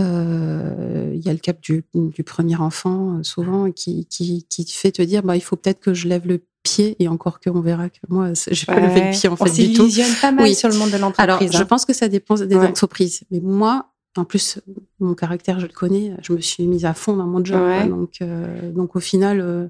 il 0.00 1.20
y 1.26 1.28
a 1.28 1.32
le 1.32 1.38
cap 1.38 1.60
du, 1.60 1.84
du 1.94 2.22
premier 2.24 2.56
enfant, 2.56 3.18
euh, 3.18 3.22
souvent, 3.22 3.70
qui, 3.70 4.06
qui, 4.06 4.46
qui, 4.48 4.64
fait 4.72 4.92
te 4.92 5.02
dire 5.02 5.22
bah, 5.22 5.36
il 5.36 5.42
faut 5.42 5.56
peut-être 5.56 5.80
que 5.80 5.94
je 5.94 6.08
lève 6.08 6.26
le 6.26 6.42
pied, 6.62 6.96
et 6.98 7.08
encore 7.08 7.40
que 7.40 7.50
on 7.50 7.60
verra 7.60 7.88
que 7.88 7.98
moi, 8.08 8.32
j'ai 8.50 8.66
pas 8.66 8.80
levé 8.80 9.00
le 9.00 9.10
pied 9.12 9.28
en 9.28 9.36
fait 9.36 9.50
du 9.50 9.72
tout. 9.72 9.88
pas 10.20 10.32
mal 10.32 10.54
sur 10.54 10.68
le 10.68 10.76
monde 10.76 10.90
de 10.90 10.98
l'entreprise. 10.98 11.22
Alors, 11.22 11.40
je 11.52 11.56
hein. 11.56 11.66
pense 11.66 11.84
que 11.84 11.92
ça 11.92 12.08
dépend 12.08 12.34
des 12.34 12.56
entreprises. 12.56 13.22
Mais 13.30 13.40
moi, 13.40 13.86
en 14.16 14.24
plus, 14.24 14.58
mon 14.98 15.14
caractère, 15.14 15.60
je 15.60 15.66
le 15.66 15.72
connais, 15.72 16.14
je 16.22 16.32
me 16.32 16.40
suis 16.40 16.66
mise 16.66 16.84
à 16.84 16.94
fond 16.94 17.16
dans 17.16 17.26
mon 17.26 17.44
job. 17.44 17.88
Donc, 17.88 18.16
euh, 18.20 18.70
donc, 18.72 18.96
au 18.96 19.00
final, 19.00 19.40
Euh, 19.40 19.68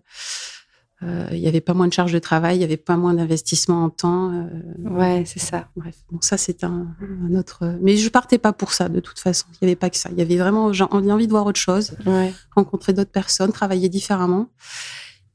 il 1.03 1.39
y 1.39 1.49
avait 1.49 1.61
pas 1.63 1.73
moins 1.75 1.89
de 1.89 1.93
charges 1.93 2.13
de 2.13 2.19
travail, 2.19 2.59
il 2.59 2.61
y 2.61 2.65
avait 2.65 2.77
pas 2.77 2.97
moins 2.97 3.15
d'investissement 3.15 3.85
en 3.85 3.91
temps. 3.91 4.33
euh, 4.33 4.47
Ouais, 4.91 5.25
c'est 5.27 5.39
ça. 5.41 5.69
Bref, 5.77 5.95
bon, 6.11 6.19
ça 6.21 6.37
c'est 6.37 6.63
un, 6.63 6.89
un 7.01 7.35
autre. 7.35 7.77
Mais 7.81 7.97
je 7.97 8.09
partais 8.11 8.39
pas 8.39 8.53
pour 8.53 8.73
ça 8.75 8.89
de 8.89 9.01
toute 9.01 9.19
façon. 9.19 9.47
Il 9.61 9.65
y 9.65 9.69
avait 9.69 9.77
pas 9.77 9.89
que 9.91 9.97
ça. 9.97 10.11
Il 10.13 10.19
y 10.19 10.23
avait 10.23 10.37
vraiment 10.37 10.73
j'ai 10.73 10.85
envie 10.85 11.27
de 11.27 11.33
voir 11.33 11.47
autre 11.47 11.59
chose, 11.61 11.93
Ouais. 12.07 12.33
rencontrer 12.55 12.93
d'autres 12.93 13.11
personnes, 13.13 13.53
travailler 13.53 13.89
différemment. 13.89 14.49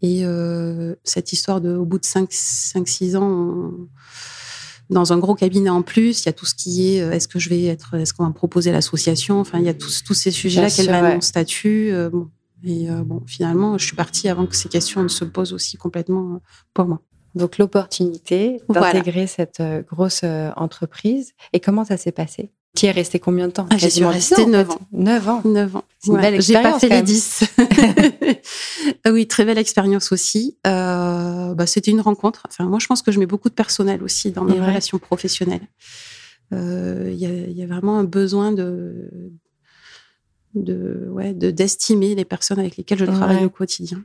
Et 0.02 0.24
euh, 0.26 0.94
cette 1.04 1.34
histoire 1.34 1.62
de, 1.62 1.74
au 1.76 1.86
bout 1.86 1.98
de 1.98 2.06
5-6 2.06 3.16
ans, 3.18 3.24
on- 3.24 3.88
dans 4.92 5.14
un 5.14 5.18
gros 5.18 5.34
cabinet 5.34 5.70
en 5.72 5.82
plus, 5.82 6.22
il 6.22 6.26
y 6.28 6.30
a 6.30 6.34
tout 6.34 6.46
ce 6.46 6.54
qui 6.54 6.96
est, 6.96 7.02
euh, 7.02 7.10
est-ce 7.12 7.28
que 7.28 7.40
je 7.40 7.50
vais 7.50 7.64
être, 7.64 7.96
est-ce 7.96 8.14
qu'on 8.14 8.22
va 8.22 8.30
me 8.30 8.36
proposer 8.36 8.72
l'association? 8.72 9.40
Enfin, 9.40 9.58
il 9.58 9.66
y 9.66 9.70
a 9.70 9.74
tous, 9.74 10.04
tous 10.04 10.14
ces 10.14 10.30
sujets-là, 10.30 10.68
quel 10.70 10.86
va 10.88 10.98
être 10.98 11.04
ouais. 11.06 11.16
mon 11.16 11.22
statut 11.22 11.90
euh, 11.92 12.12
bon. 12.12 12.30
Et 12.66 12.90
euh, 12.90 13.04
bon, 13.04 13.22
finalement, 13.28 13.78
je 13.78 13.86
suis 13.86 13.96
partie 13.96 14.28
avant 14.28 14.46
que 14.48 14.56
ces 14.56 14.70
questions 14.70 15.04
ne 15.04 15.08
se 15.08 15.24
posent 15.26 15.54
aussi 15.54 15.78
complètement 15.78 16.36
euh, 16.36 16.40
pour 16.74 16.86
moi. 16.86 17.02
Donc 17.36 17.58
l'opportunité 17.58 18.62
Voilà. 18.68 18.94
d'intégrer 18.94 19.28
cette 19.28 19.60
euh, 19.60 19.82
grosse 19.84 20.24
entreprise. 20.56 21.34
Et 21.54 21.60
comment 21.60 21.86
ça 21.86 21.98
s'est 21.98 22.12
passé? 22.12 22.52
Tu 22.76 22.86
y 22.88 22.90
es 22.90 22.92
resté 22.92 23.20
combien 23.20 23.48
de 23.48 23.54
temps? 23.54 23.68
Ah, 23.70 23.76
j'y 23.78 23.90
suis 23.90 24.02
Quasiment 24.02 24.10
restée 24.10 24.36
10 24.36 24.42
ans, 24.42 24.46
en 24.46 24.50
neuf 24.50 24.68
fait. 24.68 24.74
ans. 24.74 24.80
9 24.92 25.30
ans. 25.30 25.42
9 25.46 25.76
ans. 25.78 25.84
C'est 26.00 26.12
une 26.12 26.18
belle 26.18 26.42
J'ai 26.42 26.54
pas 26.56 26.76
expérience, 26.76 26.82
fait 26.82 26.90
les 26.90 26.96
même. 26.96 27.06
10. 27.06 27.44
Ah 29.06 29.12
oui, 29.12 29.28
très 29.28 29.46
belle 29.46 29.58
expérience 29.58 30.12
aussi. 30.12 30.58
Euh, 30.68 31.54
bah, 31.54 31.66
C'était 31.68 31.92
une 31.92 32.02
rencontre. 32.02 32.44
Enfin, 32.50 32.66
moi, 32.66 32.80
je 32.80 32.88
pense 32.88 33.02
que 33.02 33.12
je 33.12 33.20
mets 33.20 33.26
beaucoup 33.26 33.50
de 33.50 33.54
personnel 33.54 34.04
aussi 34.04 34.32
dans 34.32 34.44
mes 34.44 34.60
Ouais. 34.60 34.66
relations 34.68 34.98
professionnelles. 35.00 35.68
Euh, 36.54 37.12
y, 37.14 37.24
il 37.24 37.58
y 37.58 37.64
a 37.64 37.68
vraiment 37.68 37.98
un 37.98 38.04
besoin 38.04 38.52
de 38.52 39.10
de 40.56 41.08
ouais 41.12 41.34
de 41.34 41.52
d'estimer 41.52 42.16
les 42.16 42.26
personnes 42.26 42.60
avec 42.60 42.78
lesquelles 42.78 42.98
je 43.00 43.06
travaille 43.06 43.38
Ouais. 43.38 43.46
au 43.46 43.50
quotidien. 43.50 44.04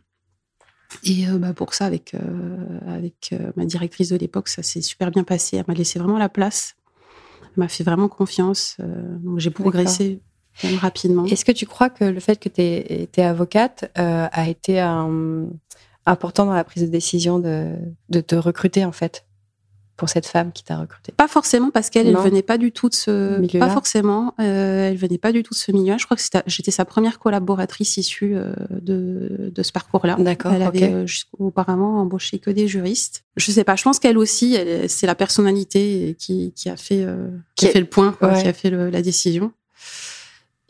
Et 1.05 1.29
euh, 1.29 1.39
bah, 1.39 1.53
pour 1.55 1.73
ça, 1.75 1.87
avec 1.87 2.15
euh, 2.15 2.19
avec 2.89 3.31
euh, 3.33 3.53
ma 3.57 3.65
directrice 3.65 4.09
de 4.09 4.17
l'époque, 4.17 4.49
ça 4.49 4.63
s'est 4.63 4.83
super 4.83 5.11
bien 5.13 5.23
passé. 5.25 5.57
Elle 5.57 5.65
m'a 5.69 5.75
laissé 5.75 5.99
vraiment 6.01 6.19
la 6.19 6.29
place. 6.29 6.75
Elle 7.45 7.51
m'a 7.57 7.69
fait 7.69 7.85
vraiment 7.85 8.09
confiance. 8.09 8.77
Donc 9.23 9.39
j'ai 9.39 9.51
progressé 9.51 10.21
même 10.65 10.77
rapidement. 10.77 11.25
Est-ce 11.27 11.45
que 11.45 11.53
tu 11.53 11.65
crois 11.67 11.91
que 11.91 12.05
le 12.05 12.21
fait 12.21 12.39
que 12.41 12.49
tu 12.49 12.61
étais 12.63 13.23
avocate 13.23 13.91
euh, 13.99 14.27
a 14.31 14.49
été 14.49 14.81
important 16.07 16.47
dans 16.47 16.53
la 16.55 16.65
prise 16.65 16.83
de 16.83 16.89
décision 16.89 17.39
de, 17.39 17.75
de 18.09 18.21
te 18.21 18.35
recruter, 18.35 18.85
en 18.85 18.93
fait, 18.93 19.25
pour 20.01 20.09
cette 20.09 20.27
femme 20.27 20.51
qui 20.51 20.65
t'a 20.65 20.79
recruté 20.79 21.13
Pas 21.17 21.29
forcément 21.29 21.71
parce 21.71 21.91
qu'elle, 21.91 22.07
elle 22.09 22.15
Non. 22.15 22.23
venait 22.23 22.43
pas 22.43 22.57
du 22.59 22.73
tout 22.73 22.89
de 22.89 22.95
ce 22.95 23.39
Milieu-là. 23.39 23.67
pas 23.67 23.73
forcément. 23.73 24.35
euh, 24.41 24.89
elle 24.89 24.97
venait 24.97 25.19
pas 25.19 25.31
du 25.31 25.43
tout 25.43 25.53
de 25.55 25.59
ce 25.59 25.71
milieu. 25.71 25.97
Je 25.99 26.05
crois 26.07 26.17
que 26.17 26.23
j'étais 26.47 26.71
sa 26.71 26.85
première 26.87 27.19
collaboratrice 27.19 27.99
issue 27.99 28.35
euh, 28.35 28.53
de, 28.71 29.53
de 29.55 29.63
ce 29.63 29.71
parcours-là. 29.73 30.17
D'accord, 30.19 30.53
Elle 30.55 30.63
avait 30.63 30.85
ok. 30.87 30.91
euh, 30.93 31.07
jusqu'auparavant 31.07 31.99
embauché 32.01 32.39
que 32.39 32.51
des 32.51 32.67
juristes. 32.67 33.25
Je 33.37 33.53
sais 33.53 33.63
pas. 33.63 33.77
Je 33.77 33.83
pense 33.85 33.99
qu'elle 33.99 34.19
aussi, 34.19 34.57
c'est 34.89 35.07
la 35.07 35.15
personnalité 35.15 36.17
qui, 36.19 36.53
qui 36.57 36.69
a 36.71 36.77
fait 36.77 37.07
qui, 37.55 37.67
a 37.67 37.71
fait 37.71 37.81
le 37.81 37.87
point, 37.87 38.13
quoi, 38.13 38.33
ouais. 38.33 38.43
qui 38.43 38.49
a 38.49 38.53
fait 38.53 38.71
le- 38.71 38.91
la 38.91 39.03
décision. 39.03 39.53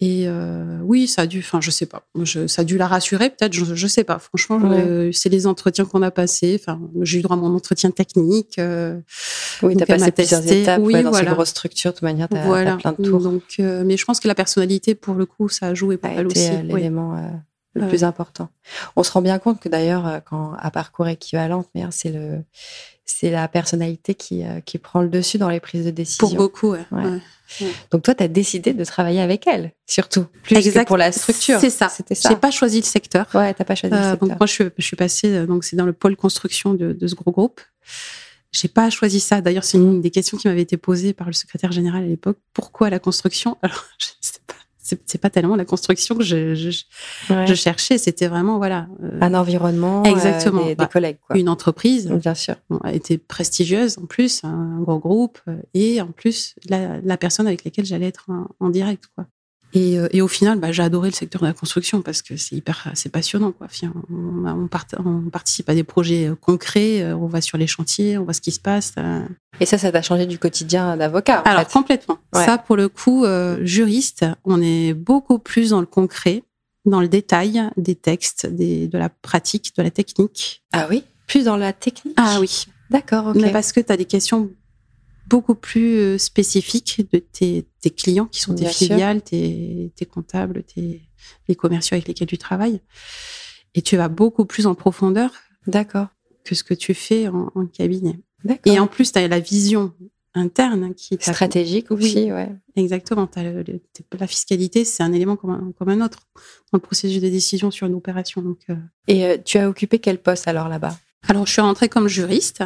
Et 0.03 0.25
euh, 0.27 0.79
oui, 0.83 1.07
ça 1.07 1.23
a 1.23 1.27
dû. 1.27 1.41
Enfin, 1.41 1.61
je 1.61 1.71
sais 1.71 1.85
pas. 1.85 2.03
Je- 2.23 2.47
ça 2.47 2.63
a 2.63 2.65
dû 2.65 2.79
la 2.79 2.87
rassurer, 2.87 3.29
peut-être. 3.29 3.53
Je, 3.53 3.75
je 3.75 3.87
sais 3.87 4.03
pas. 4.05 4.19
Franchement, 4.19 4.57
Ouais. 4.57 4.81
euh, 4.81 5.13
c'est 5.13 5.29
les 5.29 5.47
entretiens 5.47 5.85
qu'on 5.85 6.01
a 6.01 6.11
passés. 6.11 6.59
Enfin, 6.59 6.81
j'ai 7.03 7.19
eu 7.19 7.23
droit 7.23 7.37
à 7.37 7.39
mon 7.41 7.55
entretien 7.55 7.91
technique. 7.91 8.59
euh, 8.59 8.99
Oui, 9.63 9.77
tu 9.77 9.83
as 9.83 9.87
Donc, 9.87 9.91
elle 9.91 9.99
passé 10.01 10.13
plusieurs 10.13 10.51
étapes 10.53 10.81
Oui, 10.83 10.95
ouais, 10.95 11.03
dans 11.03 11.11
voilà. 11.11 11.29
ces 11.29 11.35
grosses 11.35 11.51
structures. 11.51 11.91
De 11.91 11.97
toute 11.97 12.03
manière, 12.03 12.29
tu 12.31 12.37
as, 12.37 12.47
voilà. 12.47 12.77
plein 12.79 12.95
de 12.99 13.03
tours. 13.05 13.21
Donc, 13.21 13.43
euh, 13.61 13.83
mais 13.85 13.99
je 13.99 14.05
pense 14.07 14.21
que 14.21 14.29
la 14.29 14.35
personnalité, 14.35 14.95
pour 14.95 15.15
le 15.15 15.27
coup, 15.27 15.49
ça 15.51 15.67
a 15.67 15.75
joué 15.75 15.99
elle 16.03 16.27
été 16.27 16.27
aussi. 16.27 16.51
Oui. 16.51 16.73
l'élément 16.75 17.17
le 17.75 17.87
plus 17.87 18.03
important. 18.03 18.49
On 18.97 19.03
se 19.03 19.13
rend 19.13 19.21
bien 19.23 19.39
compte 19.39 19.61
que 19.61 19.69
d'ailleurs, 19.69 20.23
quand 20.29 20.55
à 20.59 20.71
parcours 20.71 21.09
équivalent, 21.09 21.65
hein, 21.77 21.89
c'est 21.91 22.11
le 22.11 22.39
c'est 23.05 23.31
la 23.31 23.49
personnalité 23.49 24.15
qui, 24.15 24.43
qui 24.65 24.79
prend 24.79 25.03
le 25.03 25.09
dessus 25.09 25.37
dans 25.39 25.49
les 25.51 25.61
prises 25.61 25.85
de 25.85 25.91
décision. 25.91 26.27
Pour 26.27 26.37
beaucoup, 26.37 26.71
ouais. 26.71 26.87
Ouais. 26.91 27.19
Ouais. 27.61 27.67
Donc 27.91 28.03
toi, 28.03 28.15
tu 28.15 28.23
as 28.23 28.29
décidé 28.29 28.73
de 28.73 28.85
travailler 28.85 29.21
avec 29.21 29.47
elle, 29.47 29.73
surtout, 29.87 30.27
plus 30.43 30.57
Exact. 30.57 30.85
que 30.85 30.89
pour 30.89 30.97
la 30.97 31.13
structure. 31.13 31.59
C'est 31.61 31.71
ça. 31.71 31.89
C'était 31.89 32.15
ça. 32.15 32.29
J'ai 32.29 32.37
pas 32.37 32.51
choisi 32.51 32.81
le 32.81 32.87
secteur. 32.87 33.27
Ouais, 33.35 33.53
t'as 33.55 33.65
pas 33.65 33.75
choisi 33.75 33.95
le 33.95 34.01
Euh, 34.01 34.11
secteur. 34.13 34.29
donc 34.29 34.39
moi, 34.39 34.47
je 34.47 34.53
suis, 34.53 34.65
je 34.79 34.85
suis 34.85 34.97
passée, 34.97 35.29
euh, 35.35 35.47
donc 35.47 35.65
c'est 35.65 35.77
dans 35.77 35.87
le 35.87 35.93
pôle 35.93 36.17
construction 36.17 36.75
de, 36.75 36.93
de 36.93 37.07
ce 37.07 37.15
gros 37.15 37.31
groupe. 37.33 37.61
J'ai 38.53 38.69
pas 38.69 38.91
choisi 38.91 39.21
ça. 39.21 39.41
D'ailleurs, 39.41 39.63
c'est 39.65 39.79
une 39.79 40.01
des 40.01 40.11
questions 40.11 40.37
qui 40.37 40.49
m'avait 40.49 40.63
été 40.63 40.77
posée 40.77 41.13
par 41.13 41.29
le 41.29 41.33
secrétaire 41.33 41.71
général 41.71 42.03
à 42.03 42.07
l'époque. 42.07 42.39
Pourquoi 42.53 42.91
la 42.91 42.99
construction? 42.99 43.57
Alors, 43.63 43.85
je 43.99 44.07
sais 44.21 44.41
pas. 44.47 44.55
C'est 45.07 45.19
pas 45.21 45.31
tellement 45.31 45.57
la 45.57 45.65
construction 45.65 46.15
que 46.17 46.23
je, 46.25 46.55
je, 46.55 46.71
Ouais. 47.33 47.47
je 47.47 47.55
cherchais. 47.55 47.99
C'était 47.99 48.27
vraiment 48.29 48.59
voilà 48.59 48.87
euh, 49.03 49.19
Un 49.21 49.35
environnement, 49.35 50.03
Exactement. 50.05 50.61
euh, 50.61 50.65
des, 50.65 50.69
des 50.71 50.75
Bah, 50.77 50.87
collègues, 50.87 51.19
quoi. 51.27 51.37
une 51.39 51.49
entreprise. 51.49 52.09
Bien 52.11 52.35
sûr. 52.35 52.57
Bon, 52.71 52.81
elle 52.85 52.97
était 52.97 53.19
prestigieuse 53.19 53.99
en 53.99 54.07
plus, 54.07 54.43
un 54.45 54.79
gros 54.81 54.99
groupe, 54.99 55.39
euh, 55.49 55.57
et 55.75 56.01
en 56.01 56.09
plus 56.09 56.55
la, 56.69 57.01
la 57.03 57.17
personne 57.17 57.47
avec 57.47 57.65
laquelle 57.65 57.85
j'allais 57.85 58.07
être 58.09 58.27
en, 58.29 58.47
en 58.61 58.69
direct. 58.71 59.05
Quoi. 59.15 59.27
Et, 59.73 59.99
euh, 59.99 60.09
et 60.11 60.21
au 60.21 60.29
final, 60.29 60.59
bah, 60.59 60.73
j'ai 60.73 60.83
adoré 60.83 61.11
le 61.11 61.15
secteur 61.15 61.43
de 61.43 61.47
la 61.47 61.53
construction 61.53 62.03
parce 62.03 62.23
que 62.23 62.37
c'est 62.37 62.57
hyper, 62.57 62.91
c'est 62.95 63.09
passionnant. 63.09 63.53
Quoi. 63.53 63.69
On, 64.11 64.45
on, 64.47 64.69
part- 64.69 64.87
on 65.05 65.31
participe 65.31 65.69
à 65.69 65.75
des 65.75 65.85
projets 65.85 66.29
euh, 66.29 66.35
concrets, 66.35 67.03
euh, 67.03 67.17
on 67.17 67.27
va 67.27 67.41
sur 67.41 67.57
les 67.59 67.67
chantiers, 67.67 68.19
on 68.19 68.25
voit 68.25 68.33
ce 68.33 68.41
qui 68.41 68.51
se 68.51 68.61
passe. 68.61 68.95
Et 69.61 69.67
ça, 69.67 69.79
ça 69.79 69.93
t'a 69.93 70.03
changé 70.03 70.27
du 70.27 70.39
quotidien 70.39 70.97
d'avocat. 70.97 71.39
Alors 71.41 71.63
fait. 71.65 71.73
complètement. 71.73 72.19
Ouais. 72.35 72.45
Ça, 72.45 72.59
pour 72.59 72.77
le 72.77 72.89
coup, 72.89 73.25
euh, 73.25 73.59
juriste, 73.65 74.27
on 74.45 74.61
est 74.61 74.93
beaucoup 74.95 75.39
plus 75.39 75.71
dans 75.71 75.81
le 75.81 75.87
concret, 75.87 76.43
dans 76.85 77.01
le 77.01 77.09
détail 77.09 77.63
des 77.77 77.95
textes, 77.95 78.47
des, 78.47 78.89
de 78.89 78.99
la 78.99 79.09
pratique, 79.09 79.73
de 79.77 79.83
la 79.83 79.91
technique. 79.91 80.63
Ah 80.73 80.87
oui? 80.91 81.05
Plus 81.27 81.45
dans 81.45 81.57
la 81.57 81.73
technique? 81.73 82.15
Ah 82.17 82.39
oui. 82.41 82.67
D'accord, 82.91 83.29
ok. 83.29 83.37
Mais 83.37 83.53
parce 83.53 83.71
que 83.73 83.79
tu 83.79 83.93
as 83.93 83.97
des 83.97 84.05
questions 84.05 84.51
beaucoup 85.31 85.55
plus 85.55 85.97
euh, 85.97 86.19
spécifiques 86.19 87.07
de 87.13 87.19
tes, 87.19 87.67
tes 87.81 87.91
clients 87.91 88.27
qui 88.27 88.41
sont 88.41 88.55
tes 88.55 88.63
Bien 88.65 88.73
filiales, 88.73 89.23
tes, 89.23 89.93
tes 89.97 90.05
comptables, 90.05 90.65
tes, 90.65 91.01
les 91.49 91.55
commerciaux 91.55 91.95
avec 91.95 92.09
lesquels 92.09 92.29
tu 92.29 92.37
travailles. 92.39 92.81
Et 93.75 93.83
tu 93.83 93.97
vas 93.97 94.09
beaucoup 94.09 94.45
plus 94.45 94.67
en 94.67 94.75
profondeur 94.75 95.31
D'accord. 95.67 96.09
que 96.45 96.55
ce 96.55 96.65
que 96.65 96.75
tu 96.75 96.93
fais 96.93 97.29
en, 97.29 97.51
en 97.55 97.67
cabinet. 97.67 98.19
Et 98.67 98.79
en 98.79 98.87
plus, 98.89 99.13
tu 99.13 99.19
as 99.19 99.29
la 99.29 99.39
vision 99.41 99.93
interne 100.35 100.95
qui 100.95 101.17
t'a- 101.19 101.33
Stratégique 101.33 101.87
Oui. 101.91 101.97
aussi, 102.05 102.33
ouais. 102.33 102.49
Exactement. 102.77 103.29
le- 103.37 103.63
le- 103.63 103.81
la 104.19 104.27
fiscalité, 104.27 104.85
c'est 104.85 105.03
un 105.03 105.13
élément 105.13 105.37
comme 105.37 105.51
un, 105.51 105.73
comme 105.79 105.89
un 105.91 106.01
autre 106.05 106.21
dans 106.73 106.77
le 106.79 106.81
processus 106.81 107.21
de 107.23 107.29
décision 107.29 107.71
sur 107.71 107.87
une 107.87 107.95
opération. 107.95 108.43
Donc, 108.43 108.61
euh, 108.71 108.77
Et 109.09 109.25
euh, 109.25 109.37
tu 109.45 109.59
as 109.59 109.69
occupé 109.69 109.99
quel 109.99 110.19
poste 110.19 110.49
alors 110.49 110.69
là-bas? 110.69 110.97
Alors, 111.29 111.47
je 111.47 111.53
suis 111.53 111.61
rentrée 111.61 111.89
comme 111.89 112.09
juriste, 112.09 112.61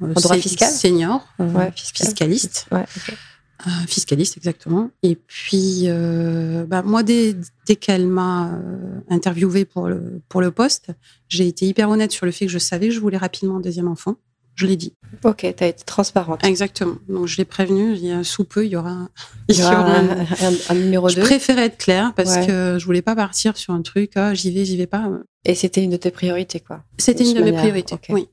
En 0.00 0.06
droit 0.08 0.34
sé- 0.36 0.40
fiscal 0.42 0.68
senior, 0.70 1.26
Ouais, 1.38 1.72
fiscal. 1.74 2.06
fiscaliste. 2.06 2.66
Ouais. 2.72 2.84
Euh, 3.66 3.70
fiscaliste, 3.86 4.36
exactement. 4.38 4.90
Et 5.02 5.16
puis, 5.16 5.82
euh, 5.86 6.64
bah, 6.66 6.82
moi, 6.82 7.02
dès, 7.02 7.36
dès 7.66 7.76
qu'elle 7.76 8.06
m'a 8.06 8.54
euh, 8.54 9.00
interviewée 9.10 9.64
pour 9.66 9.86
le, 9.88 10.22
pour 10.30 10.40
le 10.40 10.50
poste, 10.50 10.92
j'ai 11.28 11.46
été 11.46 11.66
hyper 11.66 11.90
honnête 11.90 12.10
sur 12.10 12.24
le 12.26 12.32
fait 12.32 12.46
que 12.46 12.52
je 12.52 12.58
savais 12.58 12.88
que 12.88 12.94
je 12.94 13.00
voulais 13.00 13.18
rapidement 13.18 13.56
un 13.58 13.60
deuxième 13.60 13.88
enfant. 13.88 14.16
Je 14.54 14.66
l'ai 14.66 14.76
dit. 14.76 14.94
Ok, 15.24 15.38
tu 15.56 15.64
as 15.64 15.68
été 15.68 15.84
transparente. 15.84 16.44
Exactement. 16.44 16.96
Donc, 17.08 17.26
je 17.26 17.36
l'ai 17.38 17.44
prévenu. 17.44 17.94
Il 17.94 18.04
y 18.04 18.12
a 18.12 18.22
sous 18.24 18.44
peu, 18.44 18.66
il 18.66 18.72
y 18.72 18.76
aura, 18.76 18.90
un- 18.90 19.10
Il 19.48 19.58
y 19.58 19.62
aura 19.62 19.76
un- 19.76 20.08
un, 20.20 20.22
un- 20.22 20.56
un 20.70 20.74
numéro 20.74 21.08
Je 21.08 21.16
2. 21.16 21.22
préférais 21.22 21.66
être 21.66 21.78
claire 21.78 22.12
parce 22.14 22.36
Ouais. 22.36 22.46
que 22.46 22.76
je 22.78 22.84
voulais 22.84 23.00
pas 23.02 23.16
partir 23.16 23.56
sur 23.56 23.72
un 23.72 23.82
truc, 23.82 24.12
ah, 24.16 24.34
j'y 24.34 24.50
vais, 24.50 24.64
j'y 24.64 24.76
vais 24.76 24.86
pas. 24.86 25.10
Et 25.44 25.54
c'était 25.54 25.82
une 25.82 25.90
de 25.90 25.96
tes 25.96 26.10
priorités, 26.10 26.60
quoi. 26.60 26.84
C'était 26.98 27.24
une 27.24 27.34
de 27.36 27.42
mes 27.42 27.52
priorités. 27.52 27.94
ok. 27.94 28.06
Oui. 28.10 28.28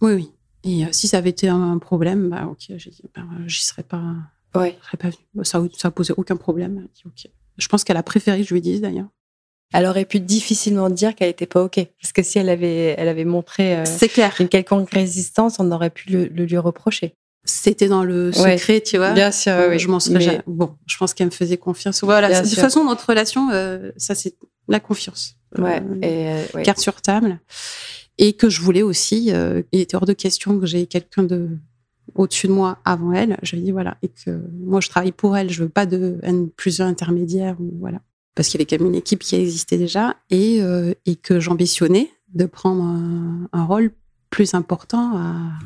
Oui, 0.00 0.12
oui. 0.12 0.30
Et 0.64 0.84
euh, 0.84 0.88
si 0.92 1.08
ça 1.08 1.18
avait 1.18 1.30
été 1.30 1.48
un 1.48 1.78
problème, 1.78 2.28
bah, 2.28 2.46
ok, 2.48 2.76
j'ai 2.76 2.90
dit, 2.90 3.02
bah, 3.14 3.22
j'y 3.46 3.62
serais 3.64 3.82
pas, 3.82 4.02
Ouais. 4.54 4.78
je 4.80 4.86
serais 4.86 4.98
pas 4.98 5.08
venue. 5.10 5.44
Ça, 5.44 5.60
ça 5.76 5.90
posait 5.90 6.14
aucun 6.16 6.36
problème. 6.36 6.86
Dit, 6.94 7.02
ok. 7.06 7.30
Je 7.58 7.68
pense 7.68 7.82
qu'elle 7.82 7.96
a 7.96 8.02
préféré 8.04 8.40
que 8.42 8.46
je 8.46 8.54
lui 8.54 8.60
dise 8.60 8.80
d'ailleurs. 8.80 9.08
Elle 9.72 9.86
aurait 9.86 10.04
pu 10.04 10.20
difficilement 10.20 10.90
dire 10.90 11.14
qu'elle 11.14 11.28
n'était 11.28 11.46
pas 11.46 11.62
OK. 11.64 11.80
Parce 12.00 12.12
que 12.12 12.22
si 12.22 12.38
elle 12.38 12.48
avait, 12.48 12.94
elle 12.98 13.08
avait 13.08 13.24
montré 13.24 13.76
euh, 13.78 13.84
clair. 14.12 14.34
une 14.40 14.48
quelconque 14.48 14.90
résistance, 14.90 15.56
on 15.58 15.70
aurait 15.72 15.90
pu 15.90 16.10
le, 16.10 16.24
le 16.26 16.44
lui 16.44 16.58
reprocher. 16.58 17.14
C'était 17.44 17.88
dans 17.88 18.04
le 18.04 18.30
Ouais. 18.38 18.56
secret, 18.58 18.80
tu 18.82 18.98
vois. 18.98 19.12
Bien 19.12 19.32
sûr, 19.32 19.52
oui. 19.70 19.78
Je 19.78 19.88
m'en 19.88 19.98
serais 19.98 20.14
Mais- 20.18 20.20
jamais- 20.24 20.42
Bon, 20.46 20.74
je 20.86 20.96
pense 20.96 21.12
qu'elle 21.14 21.26
me 21.26 21.32
faisait 21.32 21.56
confiance. 21.56 22.04
Voilà. 22.04 22.28
Bien 22.28 22.42
De 22.42 22.48
toute 22.48 22.58
façon, 22.58 22.84
notre 22.84 23.08
relation, 23.08 23.50
euh, 23.50 23.90
ça, 23.96 24.14
c'est 24.14 24.34
la 24.68 24.78
confiance. 24.78 25.34
Ouais. 25.58 25.82
Euh, 26.04 26.44
et, 26.52 26.56
ouais. 26.56 26.62
carte 26.62 26.78
sur 26.78 27.00
table. 27.02 27.40
Et 28.18 28.34
que 28.34 28.48
je 28.48 28.60
voulais 28.60 28.82
aussi, 28.82 29.32
il 29.72 29.80
était 29.80 29.96
hors 29.96 30.06
de 30.06 30.12
question 30.12 30.60
que 30.60 30.66
j'ai 30.66 30.86
quelqu'un 30.86 31.22
de 31.24 31.48
au-dessus 32.14 32.46
de 32.46 32.52
moi 32.52 32.78
avant 32.84 33.12
elle. 33.12 33.38
Je 33.42 33.56
lui 33.56 33.62
ai 33.62 33.64
dit 33.64 33.70
voilà, 33.70 33.96
et 34.02 34.08
que 34.08 34.38
moi 34.60 34.80
je 34.80 34.88
travaille 34.90 35.12
pour 35.12 35.36
elle, 35.36 35.50
je 35.50 35.62
veux 35.62 35.68
pas 35.68 35.86
de 35.86 36.18
N 36.22 36.50
plus 36.50 36.80
intermédiaire, 36.80 37.56
voilà. 37.80 38.00
Parce 38.34 38.48
qu'il 38.48 38.58
y 38.58 38.62
avait 38.62 38.68
quand 38.68 38.82
même 38.82 38.92
une 38.92 38.98
équipe 38.98 39.20
qui 39.20 39.36
existait 39.36 39.78
déjà 39.78 40.16
et, 40.30 40.62
euh, 40.62 40.94
et 41.06 41.16
que 41.16 41.38
j'ambitionnais 41.40 42.10
de 42.34 42.46
prendre 42.46 42.82
un, 42.82 43.48
un 43.52 43.64
rôle 43.64 43.92
plus 44.30 44.54
important 44.54 45.12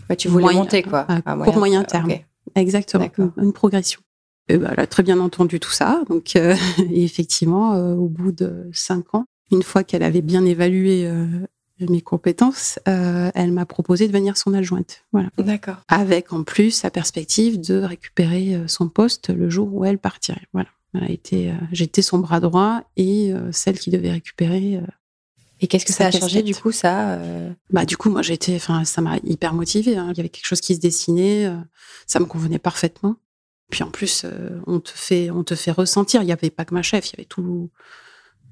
à, 0.08 0.16
tu 0.16 0.28
voulais 0.28 0.44
moyen- 0.44 0.58
monter, 0.60 0.82
quoi. 0.82 1.00
à 1.08 1.20
à 1.32 1.36
court 1.36 1.56
moyen 1.58 1.84
terme. 1.84 2.10
Exactement, 2.54 3.08
une, 3.36 3.52
progression. 3.52 4.00
Et 4.48 4.58
ben, 4.58 4.70
elle 4.72 4.80
a 4.80 4.86
très 4.86 5.02
bien 5.02 5.20
entendu 5.20 5.60
tout 5.60 5.70
ça. 5.70 6.02
Donc, 6.08 6.34
euh, 6.36 6.54
et 6.90 7.04
effectivement, 7.04 7.74
euh, 7.74 7.94
au 7.94 8.08
bout 8.08 8.32
de 8.32 8.68
cinq 8.72 9.14
ans, 9.14 9.24
une 9.52 9.62
fois 9.62 9.84
qu'elle 9.84 10.02
avait 10.02 10.22
bien 10.22 10.44
évalué 10.44 11.06
euh, 11.06 11.26
mes 11.88 12.00
compétences, 12.00 12.78
elle 12.86 13.52
m'a 13.52 13.66
proposé 13.66 14.06
de 14.08 14.12
devenir 14.12 14.36
son 14.36 14.54
adjointe. 14.54 15.04
Voilà. 15.12 15.28
D'accord. 15.38 15.76
Avec 15.88 16.32
en 16.32 16.42
plus 16.42 16.82
la 16.82 16.90
perspective 16.90 17.60
de 17.60 17.82
récupérer 17.82 18.62
son 18.66 18.88
poste 18.88 19.28
le 19.28 19.50
jour 19.50 19.68
où 19.72 19.84
elle 19.84 19.98
partirait. 19.98 20.46
Voilà. 20.52 20.68
Euh, 20.94 21.54
j'étais 21.72 22.02
son 22.02 22.18
bras 22.18 22.40
droit 22.40 22.82
et 22.96 23.32
celle 23.52 23.78
qui 23.78 23.90
devait 23.90 24.12
récupérer. 24.12 24.80
et 25.60 25.66
qu'est-ce 25.66 25.84
que 25.84 25.92
ça 25.92 26.06
a 26.06 26.10
changé 26.10 26.42
du 26.42 26.54
coup 26.54 26.72
ça 26.72 27.18
Bah 27.70 27.84
du 27.84 27.96
coup 27.96 28.10
moi 28.10 28.22
j'étais, 28.22 28.56
enfin 28.56 28.84
ça 28.84 29.02
m'a 29.02 29.18
hyper 29.24 29.52
motivée. 29.52 29.96
Hein. 29.96 30.08
Il 30.12 30.16
y 30.16 30.20
avait 30.20 30.28
quelque 30.28 30.46
chose 30.46 30.60
qui 30.60 30.74
se 30.74 30.80
dessinait, 30.80 31.52
ça 32.06 32.20
me 32.20 32.24
convenait 32.24 32.58
parfaitement. 32.58 33.16
Puis 33.70 33.82
en 33.82 33.90
plus 33.90 34.24
on 34.66 34.80
te 34.80 34.90
fait, 34.90 35.30
on 35.30 35.44
te 35.44 35.54
fait 35.54 35.72
ressentir. 35.72 36.22
Il 36.22 36.28
y 36.28 36.32
avait 36.32 36.50
pas 36.50 36.64
que 36.64 36.74
ma 36.74 36.82
chef, 36.82 37.10
il 37.10 37.12
y 37.12 37.16
avait 37.16 37.26
tout 37.26 37.70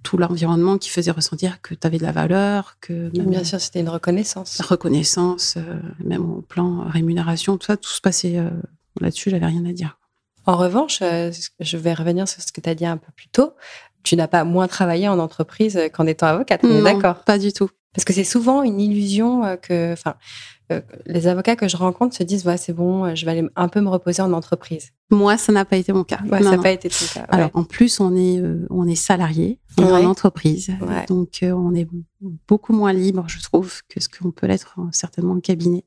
tout 0.05 0.19
l'environnement 0.19 0.79
qui 0.79 0.91
faisait 0.91 1.11
ressentir 1.11 1.61
que 1.61 1.75
tu 1.75 1.85
avais 1.85 1.99
de 1.99 2.05
la 2.05 2.13
valeur, 2.13 2.77
que 2.81 3.09
bien 3.09 3.43
sûr 3.43 3.61
c'était 3.61 3.81
une 3.81 3.89
reconnaissance. 3.89 4.61
Reconnaissance, 4.61 5.57
euh, 5.57 5.81
même 5.99 6.31
au 6.31 6.43
plan 6.43 6.85
rémunération, 6.87 7.57
tout 7.57 7.67
ça, 7.67 7.77
tout 7.77 7.91
se 7.91 8.01
passait 8.01 8.39
euh, 8.39 8.51
là-dessus, 9.01 9.31
j'avais 9.31 9.47
rien 9.47 9.65
à 9.65 9.73
dire. 9.73 9.99
En 10.47 10.57
revanche, 10.57 11.01
euh, 11.03 11.31
je 11.61 11.77
vais 11.77 11.95
revenir 11.95 12.29
sur 12.29 12.43
ce 12.43 12.53
que 12.53 12.61
tu 12.61 12.69
as 12.69 12.75
dit 12.75 12.87
un 12.87 12.97
peu 12.97 13.11
plus 13.17 13.29
tôt. 13.29 13.55
Tu 14.03 14.17
n'as 14.17 14.29
pas 14.29 14.45
moins 14.45 14.69
travaillé 14.69 15.09
en 15.09 15.19
entreprise 15.19 15.81
qu'en 15.93 16.07
étant 16.07 16.27
avocate, 16.27 16.61
on 16.65 16.79
est 16.79 16.83
d'accord 16.83 17.25
Pas 17.25 17.39
du 17.39 17.53
tout. 17.53 17.71
Parce 17.95 18.05
que 18.05 18.13
c'est 18.13 18.25
souvent 18.25 18.63
une 18.63 18.81
illusion 18.81 19.57
que, 19.63 19.93
enfin, 19.93 20.15
les 21.07 21.27
avocats 21.27 21.57
que 21.57 21.69
je 21.69 21.77
rencontre 21.77 22.17
se 22.17 22.23
disent 22.23 22.45
ouais 22.47 22.57
c'est 22.57 22.73
bon, 22.73 23.15
je 23.15 23.25
vais 23.25 23.33
aller 23.33 23.49
un 23.55 23.69
peu 23.69 23.81
me 23.81 23.89
reposer 23.89 24.23
en 24.23 24.33
entreprise. 24.33 24.91
Moi, 25.11 25.37
ça 25.37 25.53
n'a 25.53 25.65
pas 25.65 25.77
été 25.77 25.93
mon 25.93 26.05
cas. 26.05 26.19
ça 26.31 26.41
n'a 26.41 26.59
pas 26.59 26.71
été 26.71 26.89
ton 26.89 27.05
cas. 27.13 27.27
Alors 27.29 27.51
en 27.55 27.65
plus, 27.65 28.01
on 28.01 28.17
est 28.17 28.43
on 28.71 28.87
est 28.87 28.95
salarié 28.95 29.61
en 29.79 30.05
entreprise, 30.05 30.73
donc 31.09 31.41
on 31.43 31.75
est 31.75 31.87
beaucoup 32.49 32.73
moins 32.73 32.93
libre, 32.93 33.25
je 33.29 33.41
trouve, 33.43 33.83
que 33.89 34.01
ce 34.01 34.09
qu'on 34.09 34.31
peut 34.31 34.47
l'être 34.47 34.77
certainement 34.93 35.35
en 35.35 35.41
cabinet 35.41 35.85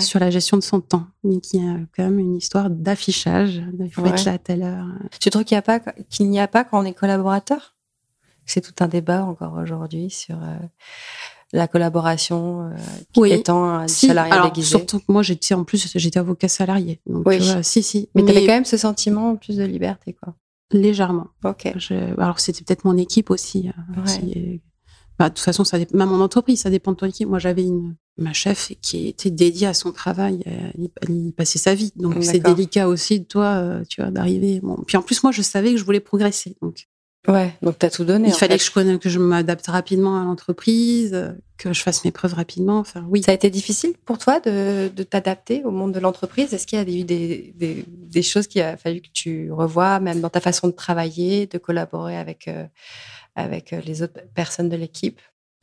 sur 0.00 0.20
la 0.20 0.30
gestion 0.30 0.56
de 0.56 0.62
son 0.62 0.80
temps, 0.80 1.06
mais 1.24 1.40
qui 1.40 1.58
a 1.58 1.78
quand 1.96 2.04
même 2.04 2.18
une 2.18 2.36
histoire 2.36 2.70
d'affichage. 2.70 3.62
Il 3.80 3.90
faut 3.90 4.04
être 4.06 4.24
là 4.24 4.32
à 4.32 4.38
telle 4.38 4.62
heure. 4.62 4.86
Tu 5.20 5.30
trouves 5.30 5.44
qu'il 5.44 5.54
n'y 5.54 5.60
a 5.60 5.62
pas 5.62 5.80
qu'il 6.10 6.28
n'y 6.28 6.40
a 6.40 6.48
pas 6.48 6.64
quand 6.64 6.80
on 6.80 6.84
est 6.84 6.94
collaborateur? 6.94 7.75
C'est 8.46 8.60
tout 8.60 8.74
un 8.82 8.88
débat 8.88 9.24
encore 9.24 9.54
aujourd'hui 9.54 10.10
sur 10.10 10.38
la 11.52 11.68
collaboration 11.68 12.62
euh, 12.62 12.76
oui. 13.16 13.32
étant 13.32 13.64
un 13.64 13.88
si. 13.88 14.08
salarié 14.08 14.32
Alors, 14.32 14.46
déguisé. 14.46 14.68
Surtout 14.68 14.98
que 14.98 15.04
moi, 15.08 15.22
j'étais 15.22 15.54
en 15.54 15.64
plus, 15.64 15.90
j'étais 15.94 16.18
avocat 16.18 16.48
salarié. 16.48 17.00
Donc, 17.06 17.26
oui. 17.26 17.38
si, 17.62 17.82
si. 17.82 18.08
Mais, 18.14 18.24
tu 18.24 18.30
avais 18.30 18.40
quand 18.40 18.52
même 18.52 18.64
ce 18.64 18.76
sentiment 18.76 19.36
plus 19.36 19.56
de 19.56 19.64
liberté, 19.64 20.14
quoi. 20.20 20.34
Légèrement. 20.72 21.28
Ok. 21.44 21.66
alors, 22.18 22.40
c'était 22.40 22.64
peut-être 22.64 22.84
mon 22.84 22.96
équipe 22.96 23.30
aussi. 23.30 23.68
Euh, 23.68 24.02
ouais. 24.02 24.60
Bah, 25.18 25.30
de 25.30 25.34
toute 25.34 25.44
façon, 25.44 25.64
ça 25.64 25.78
dépend... 25.78 25.96
même 25.96 26.08
mon 26.08 26.20
entreprise, 26.20 26.60
ça 26.60 26.70
dépend 26.70 26.92
de 26.92 26.96
ton 26.96 27.06
équipe. 27.06 27.28
Moi, 27.28 27.38
j'avais 27.38 27.62
une 27.62 27.94
ma 28.18 28.32
chef 28.32 28.72
qui 28.80 29.08
était 29.08 29.30
dédiée 29.30 29.66
à 29.66 29.74
son 29.74 29.92
travail, 29.92 30.42
elle, 30.46 31.10
y 31.10 31.32
passait 31.32 31.58
sa 31.58 31.74
vie. 31.74 31.92
Donc, 31.96 32.24
c'est 32.24 32.38
délicat 32.38 32.88
aussi 32.88 33.20
de 33.20 33.24
toi, 33.24 33.56
euh, 33.56 33.84
tu 33.88 34.00
vois, 34.00 34.10
d'arriver. 34.10 34.60
Bon. 34.60 34.82
Puis 34.86 34.96
en 34.96 35.02
plus, 35.02 35.22
moi, 35.22 35.32
je 35.32 35.42
savais 35.42 35.72
que 35.72 35.76
je 35.76 35.84
voulais 35.84 36.00
progresser. 36.00 36.56
Donc, 36.62 36.88
Ouais, 37.28 37.52
donc 37.62 37.78
tu 37.78 37.86
as 37.86 37.90
tout 37.90 38.04
donné. 38.04 38.28
Il 38.28 38.34
fallait 38.34 38.58
que 38.58 38.64
je 38.64 38.70
connaisse, 38.70 38.98
que 38.98 39.08
je 39.08 39.18
m'adapte 39.18 39.66
rapidement 39.66 40.20
à 40.20 40.24
l'entreprise, 40.24 41.34
que 41.58 41.72
je 41.72 41.82
fasse 41.82 42.04
mes 42.04 42.12
preuves 42.12 42.34
rapidement. 42.34 42.78
Enfin, 42.78 43.04
oui. 43.08 43.22
Ça 43.22 43.32
a 43.32 43.34
été 43.34 43.50
difficile 43.50 43.94
pour 44.04 44.18
toi 44.18 44.40
de, 44.40 44.88
de 44.88 45.02
t'adapter 45.02 45.64
au 45.64 45.70
monde 45.70 45.92
de 45.92 46.00
l'entreprise? 46.00 46.52
Est-ce 46.52 46.66
qu'il 46.66 46.78
y 46.78 46.82
a 46.82 46.84
eu 46.84 47.04
des, 47.04 47.52
des, 47.56 47.84
des, 47.86 48.22
choses 48.22 48.46
qu'il 48.46 48.62
a 48.62 48.76
fallu 48.76 49.00
que 49.00 49.08
tu 49.12 49.50
revoies, 49.52 50.00
même 50.00 50.20
dans 50.20 50.30
ta 50.30 50.40
façon 50.40 50.68
de 50.68 50.72
travailler, 50.72 51.46
de 51.46 51.58
collaborer 51.58 52.16
avec, 52.16 52.48
euh, 52.48 52.66
avec 53.34 53.72
euh, 53.72 53.80
les 53.84 54.02
autres 54.02 54.20
personnes 54.34 54.68
de 54.68 54.76
l'équipe? 54.76 55.20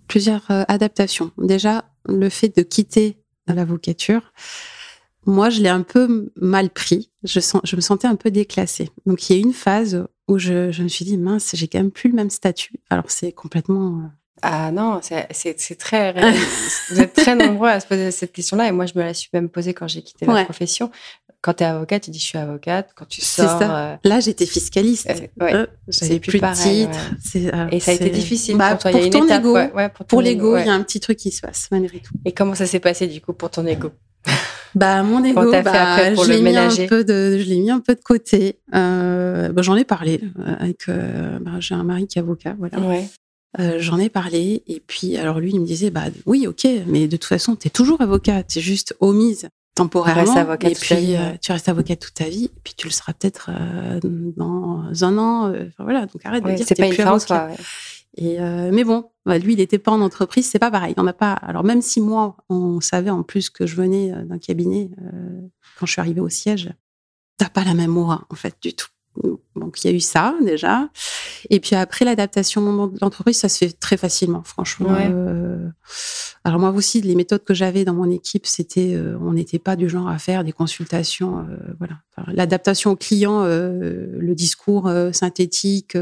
Plusieurs 0.08 0.50
euh, 0.52 0.64
adaptations. 0.68 1.32
Déjà, 1.38 1.86
le 2.06 2.30
fait 2.30 2.56
de 2.56 2.64
quitter 2.64 3.18
l'avocature, 3.48 4.34
moi, 5.26 5.50
je 5.50 5.62
l'ai 5.62 5.70
un 5.70 5.84
peu 5.84 6.32
mal 6.36 6.70
pris. 6.70 7.10
Je, 7.24 7.40
sens, 7.40 7.62
je 7.64 7.76
me 7.76 7.82
sentais 7.82 8.08
un 8.08 8.16
peu 8.16 8.32
déclassée. 8.32 8.90
Donc, 9.06 9.30
il 9.30 9.34
y 9.34 9.40
a 9.40 9.42
une 9.42 9.54
phase 9.54 10.06
où 10.28 10.38
je, 10.38 10.72
je 10.72 10.84
me 10.84 10.88
suis 10.88 11.06
dit, 11.06 11.18
mince, 11.18 11.52
j'ai 11.54 11.68
quand 11.68 11.80
même 11.80 11.92
plus 11.92 12.10
le 12.10 12.16
même 12.16 12.30
statut. 12.30 12.74
Alors, 12.90 13.06
c'est 13.10 13.32
complètement. 13.32 14.00
Euh, 14.00 14.08
ah 14.42 14.72
non, 14.72 15.00
c'est 15.02 15.78
très. 15.78 16.14
vous 16.90 17.00
êtes 17.00 17.14
très 17.14 17.36
nombreux 17.36 17.70
à 17.70 17.80
se 17.80 17.88
poser 17.88 18.12
cette 18.12 18.34
question-là. 18.34 18.68
Et 18.68 18.72
moi, 18.72 18.86
je 18.86 18.94
me 18.96 19.04
la 19.04 19.14
suis 19.14 19.30
même 19.34 19.50
posée 19.50 19.74
quand 19.74 19.88
j'ai 19.88 20.02
quitté 20.02 20.26
la 20.26 20.44
profession. 20.44 20.92
Quand 21.42 21.56
tu 21.56 21.64
es 21.64 21.68
avocate, 21.68 22.04
tu 22.04 22.12
dis 22.12 22.20
je 22.20 22.26
suis 22.26 22.38
avocate. 22.38 22.92
Quand 22.96 23.06
tu 23.06 23.22
sors. 23.22 23.60
Ça. 23.60 23.94
Euh, 23.94 23.96
Là, 24.04 24.20
j'étais 24.20 24.46
fiscaliste. 24.46 25.10
Euh, 25.10 25.44
ouais, 25.44 25.68
j'avais 25.90 26.20
plus, 26.20 26.40
de 26.40 26.54
titre. 26.56 27.70
Et 27.72 27.80
ça 27.80 27.92
a 27.92 27.94
été 27.94 28.10
difficile 28.10 28.58
bah, 28.58 28.72
pour 28.72 28.80
toi. 28.80 28.92
Pour 28.92 29.10
ton 29.10 29.28
ego. 29.28 29.58
pour, 29.94 30.06
pour 30.06 30.22
l'ego, 30.22 30.58
il 30.58 30.66
y 30.66 30.70
a 30.70 30.74
un 30.74 30.84
petit 30.84 31.00
truc 31.00 31.18
qui 31.18 31.32
se 31.32 31.42
passe, 31.42 31.68
malgré 31.72 32.00
tout. 32.00 32.14
Et 32.26 32.32
comment 32.32 32.56
ça 32.56 32.66
s'est 32.66 32.80
passé, 32.80 33.08
du 33.08 33.22
coup, 33.22 33.34
pour 33.34 33.50
ton 33.50 33.66
ego? 33.66 33.92
Bah 34.76 35.04
mon 35.04 35.24
ego, 35.24 35.52
bah, 35.52 36.14
je 36.14 36.32
l'ai 36.32 36.42
mis 36.42 36.58
un 36.58 36.88
peu 36.88 37.04
de, 37.04 37.38
je 37.38 37.48
l'ai 37.48 37.60
mis 37.60 37.72
un 37.72 37.80
peu 37.80 37.96
de 37.96 38.02
côté. 38.02 38.60
Euh, 38.74 39.50
bah, 39.50 39.62
j'en 39.62 39.76
ai 39.76 39.86
parlé 39.86 40.22
euh, 40.40 40.56
avec, 40.60 40.90
euh, 40.90 41.40
bah, 41.40 41.52
j'ai 41.60 41.76
un 41.76 41.84
mari 41.84 42.08
qui 42.08 42.18
est 42.18 42.22
avocat, 42.22 42.56
voilà. 42.58 42.80
Ouais. 42.80 43.08
Euh, 43.60 43.78
j'en 43.80 44.00
ai 44.00 44.10
parlé 44.10 44.64
et 44.66 44.82
puis 44.86 45.16
alors 45.16 45.40
lui 45.40 45.52
il 45.52 45.60
me 45.60 45.66
disait 45.68 45.92
bah 45.92 46.06
oui 46.26 46.48
ok 46.48 46.66
mais 46.88 47.08
de 47.08 47.18
toute 47.18 47.26
façon 47.26 47.56
tu 47.56 47.68
es 47.68 47.70
toujours 47.70 48.02
avocat 48.02 48.42
tu 48.42 48.58
es 48.58 48.62
juste 48.64 48.96
omise 49.00 49.48
temporairement 49.76 50.36
avocat 50.36 50.70
et 50.70 50.74
puis 50.74 51.16
tu 51.40 51.52
restes 51.52 51.70
avocat 51.70 51.96
toute 51.96 52.16
ta 52.16 52.24
vie 52.24 52.46
et 52.46 52.60
puis 52.64 52.74
tu 52.76 52.88
le 52.88 52.92
seras 52.92 53.14
peut-être 53.14 53.52
dans 54.02 55.04
un 55.04 55.18
an 55.20 55.50
enfin 55.50 55.84
voilà 55.84 56.08
donc 56.08 56.26
arrête 56.26 56.44
de 56.44 56.52
dire 56.52 56.66
c'est 56.68 56.74
pas 56.74 56.88
une 56.88 56.94
fin 56.94 57.16
ouais. 57.16 57.56
Et 58.16 58.40
euh, 58.40 58.72
mais 58.72 58.84
bon, 58.84 59.10
bah, 59.26 59.38
lui, 59.38 59.54
il 59.54 59.58
n'était 59.58 59.80
pas 59.80 59.92
en 59.92 60.02
entreprise, 60.02 60.48
c'est 60.48 60.60
pas 60.60 60.72
pareil. 60.72 60.94
On 60.98 61.04
n'a 61.04 61.14
pas. 61.14 61.34
Alors 61.34 61.64
même 61.64 61.82
si 61.82 62.00
moi, 62.00 62.38
on 62.50 62.80
savait 62.80 63.10
en 63.10 63.24
plus 63.24 63.50
que 63.50 63.66
je 63.66 63.76
venais 63.76 64.14
euh, 64.14 64.24
d'un 64.24 64.38
cabinet 64.38 64.92
euh, 65.02 65.42
quand 65.80 65.86
je 65.86 65.94
suis 65.94 66.02
arrivée 66.02 66.22
au 66.22 66.30
siège, 66.30 66.74
t'as 67.38 67.50
pas 67.50 67.64
la 67.64 67.74
même 67.74 67.98
aura 67.98 68.26
en 68.30 68.36
fait 68.36 68.56
du 68.62 68.74
tout. 68.74 68.88
Donc 69.56 69.84
il 69.84 69.92
y 69.92 69.94
a 69.94 69.96
eu 69.96 70.00
ça 70.00 70.36
déjà. 70.42 70.90
Et 71.50 71.60
puis 71.60 71.76
après 71.76 72.06
l'adaptation 72.06 72.88
de 72.88 73.00
l'entreprise, 73.02 73.38
ça 73.38 73.50
se 73.50 73.60
fait 73.60 73.72
très 73.72 73.98
facilement, 73.98 74.44
franchement. 74.44 74.90
Ouais. 74.90 75.10
Euh, 75.10 75.70
alors 76.44 76.60
moi 76.60 76.72
aussi, 76.72 77.02
les 77.02 77.16
méthodes 77.16 77.44
que 77.44 77.54
j'avais 77.54 77.86
dans 77.86 77.94
mon 77.94 78.10
équipe, 78.10 78.46
c'était, 78.46 78.96
euh, 78.96 79.18
on 79.22 79.34
n'était 79.34 79.60
pas 79.60 79.76
du 79.76 79.88
genre 79.90 80.10
à 80.10 80.18
faire 80.18 80.44
des 80.44 80.52
consultations, 80.52 81.40
euh, 81.40 81.74
voilà. 81.78 82.00
Enfin, 82.16 82.32
L'adaptation 82.34 82.92
au 82.92 82.96
client, 82.96 83.44
le 83.44 84.34
discours 84.34 84.92
synthétique, 85.12 85.98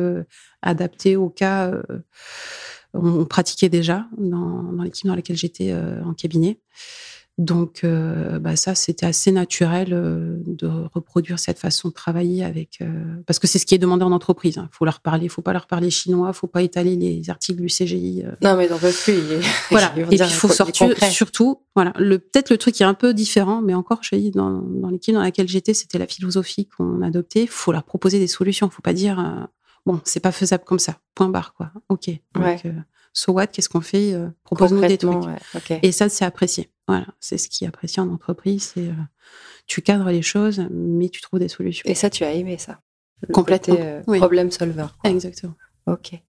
adapté 0.62 1.15
au 1.15 1.30
cas, 1.30 1.71
on, 2.93 3.26
pratiquait 3.26 3.69
déjà 3.69 4.08
dans, 4.17 4.63
dans 4.63 4.84
l'équipe 4.84 5.08
dans 5.08 5.15
laquelle 5.15 5.38
j'étais 5.38 5.74
en 6.06 6.13
cabinet. 6.13 6.60
Donc, 7.38 7.84
euh, 7.84 8.39
bah 8.39 8.56
ça, 8.56 8.76
c'était 8.76 9.06
assez 9.06 9.32
naturel 9.32 9.94
euh, 9.94 10.36
de 10.46 10.67
reproduire 10.67 11.39
cette 11.39 11.58
façon 11.58 11.88
de 11.88 11.94
travailler 11.94 12.44
avec, 12.44 12.80
euh, 12.82 12.88
parce 13.26 13.39
que 13.39 13.48
c'est 13.48 13.58
ce 13.58 13.65
qui 13.65 13.74
est 13.74 13.80
demandé 13.80 14.04
en 14.04 14.12
entreprise. 14.12 14.56
Il 14.58 14.60
hein. 14.60 14.70
faut 14.72 14.86
leur 14.86 15.00
parler, 15.00 15.26
il 15.26 15.30
faut 15.30 15.41
pas 15.41 15.54
leur 15.54 15.65
parler 15.65 15.89
chinois, 15.89 16.32
il 16.34 16.36
faut 16.36 16.48
pas 16.48 16.62
étaler 16.62 16.96
les 16.98 17.30
articles 17.30 17.62
du 17.62 17.67
CGI. 17.67 18.26
Non, 18.44 18.56
mais 18.56 18.67
n'en 18.67 18.78
peuvent 18.78 19.02
plus. 19.04 19.17
voilà. 19.72 19.94
Et 19.98 20.04
puis 20.04 20.17
il 20.17 20.26
faut 20.26 20.50
sortir, 20.50 20.96
surtout, 21.10 21.62
voilà, 21.74 21.94
le 21.98 22.20
peut-être 22.20 22.50
le 22.50 22.58
truc 22.58 22.76
qui 22.76 22.84
est 22.84 22.88
un 22.88 22.94
peu 22.94 23.13
différent, 23.13 23.62
mais 23.62 23.74
encore, 23.74 24.00
je 24.04 24.15
dis, 24.15 24.32
dans, 24.32 24.62
dans 24.62 24.89
l'équipe 24.89 25.15
dans 25.15 25.22
laquelle 25.22 25.48
j'étais, 25.48 25.74
c'était 25.74 25.98
la 25.98 26.08
philosophie 26.08 26.67
qu'on 26.67 27.02
adoptait. 27.02 27.44
Il 27.44 27.50
faut 27.50 27.72
leur 27.72 27.84
proposer 27.84 28.20
des 28.20 28.28
solutions. 28.28 28.67
Il 28.67 28.72
faut 28.72 28.82
pas 28.82 28.94
dire, 28.94 29.48
bon, 29.86 30.02
c'est 30.04 30.20
pas 30.20 30.32
faisable 30.32 30.65
comme 30.65 30.80
ça. 30.80 30.98
Point 31.15 31.30
barre, 31.30 31.54
quoi. 31.54 31.72
Ok. 31.89 32.10
Donc, 32.36 32.44
ouais. 32.44 32.62
So 33.13 33.34
what 33.34 33.47
Qu'est-ce 33.47 33.69
qu'on 33.69 33.82
fait 33.82 34.15
Propose-nous 34.43 34.82
des 34.82 34.97
trucs. 34.97 35.26
Ouais, 35.26 35.38
okay. 35.56 35.80
Et 35.84 35.91
ça, 35.91 36.10
c'est 36.10 36.26
apprécié. 36.26 36.69
Voilà, 36.88 37.08
c'est 37.19 37.38
ce 37.38 37.47
qui 37.47 37.63
est 37.63 37.67
apprécié 37.67 38.02
en 38.02 38.10
entreprise. 38.10 38.74
C'est 38.74 38.88
euh, 38.88 38.93
tu 39.67 39.82
cadres 39.82 40.10
les 40.10 40.21
choses, 40.21 40.67
mais 40.71 41.10
tu 41.10 41.21
trouves 41.21 41.39
des 41.39 41.47
solutions. 41.47 41.89
Et 41.89 41.95
ça, 41.95 42.10
tu 42.10 42.24
as 42.24 42.34
aimé 42.34 42.58
ça 42.58 42.82
Complètement. 43.32 43.76
Côté, 43.76 43.88
euh, 43.88 44.02
oui. 44.08 44.17
Problem 44.17 44.52
solver. 44.52 44.88
Quoi. 45.02 45.12
Exactement. 45.12 45.54
Ok. 45.86 46.19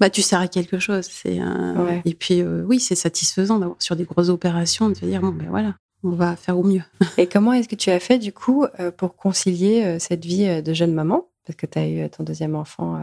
Bah, 0.00 0.10
tu 0.10 0.22
sers 0.22 0.40
à 0.40 0.48
quelque 0.48 0.78
chose. 0.78 1.06
C'est 1.06 1.38
un... 1.40 1.84
ouais. 1.84 2.02
Et 2.04 2.14
puis, 2.14 2.40
euh, 2.40 2.62
oui, 2.64 2.78
c'est 2.78 2.94
satisfaisant 2.94 3.58
d'avoir 3.58 3.82
sur 3.82 3.96
des 3.96 4.04
grosses 4.04 4.28
opérations 4.28 4.88
de 4.88 4.94
te 4.94 5.04
dire 5.04 5.20
bon, 5.20 5.30
ben 5.30 5.48
voilà, 5.48 5.74
on 6.04 6.10
va 6.10 6.36
faire 6.36 6.58
au 6.58 6.62
mieux. 6.62 6.82
Et 7.18 7.26
comment 7.26 7.52
est-ce 7.52 7.68
que 7.68 7.74
tu 7.74 7.90
as 7.90 7.98
fait, 7.98 8.18
du 8.18 8.32
coup, 8.32 8.64
euh, 8.78 8.92
pour 8.92 9.16
concilier 9.16 9.84
euh, 9.84 9.98
cette 9.98 10.24
vie 10.24 10.62
de 10.62 10.72
jeune 10.72 10.94
maman? 10.94 11.28
Parce 11.44 11.56
que 11.56 11.66
tu 11.66 11.78
as 11.78 11.88
eu 11.88 12.08
ton 12.10 12.22
deuxième 12.22 12.54
enfant 12.54 13.02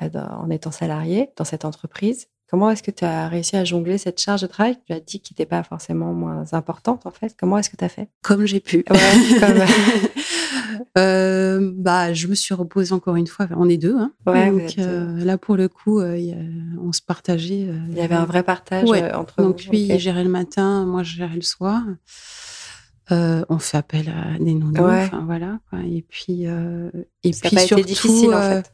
en 0.00 0.50
étant 0.50 0.70
salarié 0.70 1.30
dans 1.36 1.44
cette 1.44 1.64
entreprise. 1.64 2.28
Comment 2.50 2.70
est-ce 2.70 2.82
que 2.82 2.90
tu 2.90 3.04
as 3.04 3.26
réussi 3.28 3.56
à 3.56 3.64
jongler 3.64 3.98
cette 3.98 4.20
charge 4.20 4.42
de 4.42 4.46
travail? 4.46 4.76
Tu 4.86 4.92
as 4.92 5.00
dit 5.00 5.20
qui 5.20 5.32
n'était 5.32 5.46
pas 5.46 5.62
forcément 5.62 6.12
moins 6.12 6.44
importante, 6.52 7.06
en 7.06 7.10
fait. 7.10 7.34
Comment 7.38 7.58
est-ce 7.58 7.70
que 7.70 7.76
tu 7.76 7.84
as 7.84 7.88
fait? 7.88 8.08
Comme 8.22 8.44
j'ai 8.46 8.60
pu. 8.60 8.84
Ouais, 8.90 9.38
comme... 9.40 9.58
euh, 10.98 11.72
bah, 11.74 12.12
je 12.12 12.26
me 12.26 12.34
suis 12.34 12.54
reposée 12.54 12.92
encore 12.92 13.16
une 13.16 13.26
fois. 13.26 13.46
On 13.56 13.68
est 13.68 13.76
deux. 13.78 13.96
Hein. 13.96 14.12
Ouais, 14.26 14.50
Donc, 14.50 14.74
euh, 14.78 15.24
là, 15.24 15.38
pour 15.38 15.56
le 15.56 15.68
coup, 15.68 16.00
euh, 16.00 16.18
y 16.18 16.32
a, 16.32 16.36
on 16.80 16.92
se 16.92 17.02
partageait. 17.02 17.66
euh, 17.68 17.78
Il 17.90 17.96
y 17.96 18.00
avait 18.00 18.14
un 18.14 18.24
vrai 18.26 18.42
partage 18.42 18.88
ouais. 18.88 19.02
euh, 19.02 19.16
entre 19.18 19.42
Donc, 19.42 19.62
vous. 19.64 19.70
lui, 19.70 19.80
il 19.88 19.98
gérait 19.98 20.24
le 20.24 20.30
matin, 20.30 20.84
moi, 20.84 21.02
je 21.02 21.16
gérais 21.16 21.34
le 21.36 21.42
soir. 21.42 21.82
Euh, 23.12 23.44
on 23.50 23.58
fait 23.58 23.76
appel 23.76 24.08
à 24.08 24.38
des 24.38 24.54
nounous. 24.54 24.80
Ouais. 24.82 25.04
Enfin, 25.04 25.22
voilà. 25.26 25.58
quoi. 25.70 25.80
Et 25.80 26.04
puis, 26.08 26.46
euh, 26.46 26.90
et 27.22 27.32
Ça 27.32 27.48
puis 27.48 27.56
pas 27.56 27.62
été 27.62 27.68
surtout, 27.68 27.84
difficile, 27.86 28.28
en 28.30 28.38
euh, 28.38 28.62
fait. 28.62 28.72